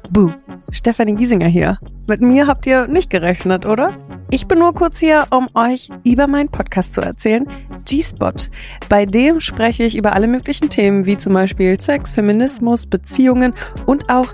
Buh, 0.10 0.32
Stefanie 0.72 1.14
Giesinger 1.14 1.48
hier. 1.48 1.78
Mit 2.08 2.22
mir 2.22 2.48
habt 2.48 2.66
ihr 2.66 2.88
nicht 2.88 3.12
gerechnet, 3.12 3.68
oder? 3.68 3.96
Ich 4.32 4.48
bin 4.48 4.58
nur 4.58 4.74
kurz 4.74 5.00
hier, 5.00 5.28
um 5.30 5.48
euch 5.54 5.90
über 6.04 6.26
meinen 6.26 6.50
Podcast 6.50 6.94
zu 6.94 7.02
erzählen, 7.02 7.46
G-Spot. 7.86 8.34
Bei 8.90 9.06
dem 9.06 9.42
spreche 9.42 9.84
ich 9.84 9.96
über 9.96 10.14
alle 10.14 10.28
möglichen 10.28 10.70
Themen, 10.70 11.06
wie 11.06 11.18
zum 11.18 11.34
Beispiel 11.34 11.80
Sex, 11.80 12.12
Feminismus, 12.14 12.88
Beziehungen 12.88 13.54
und 13.86 14.10
auch 14.10 14.34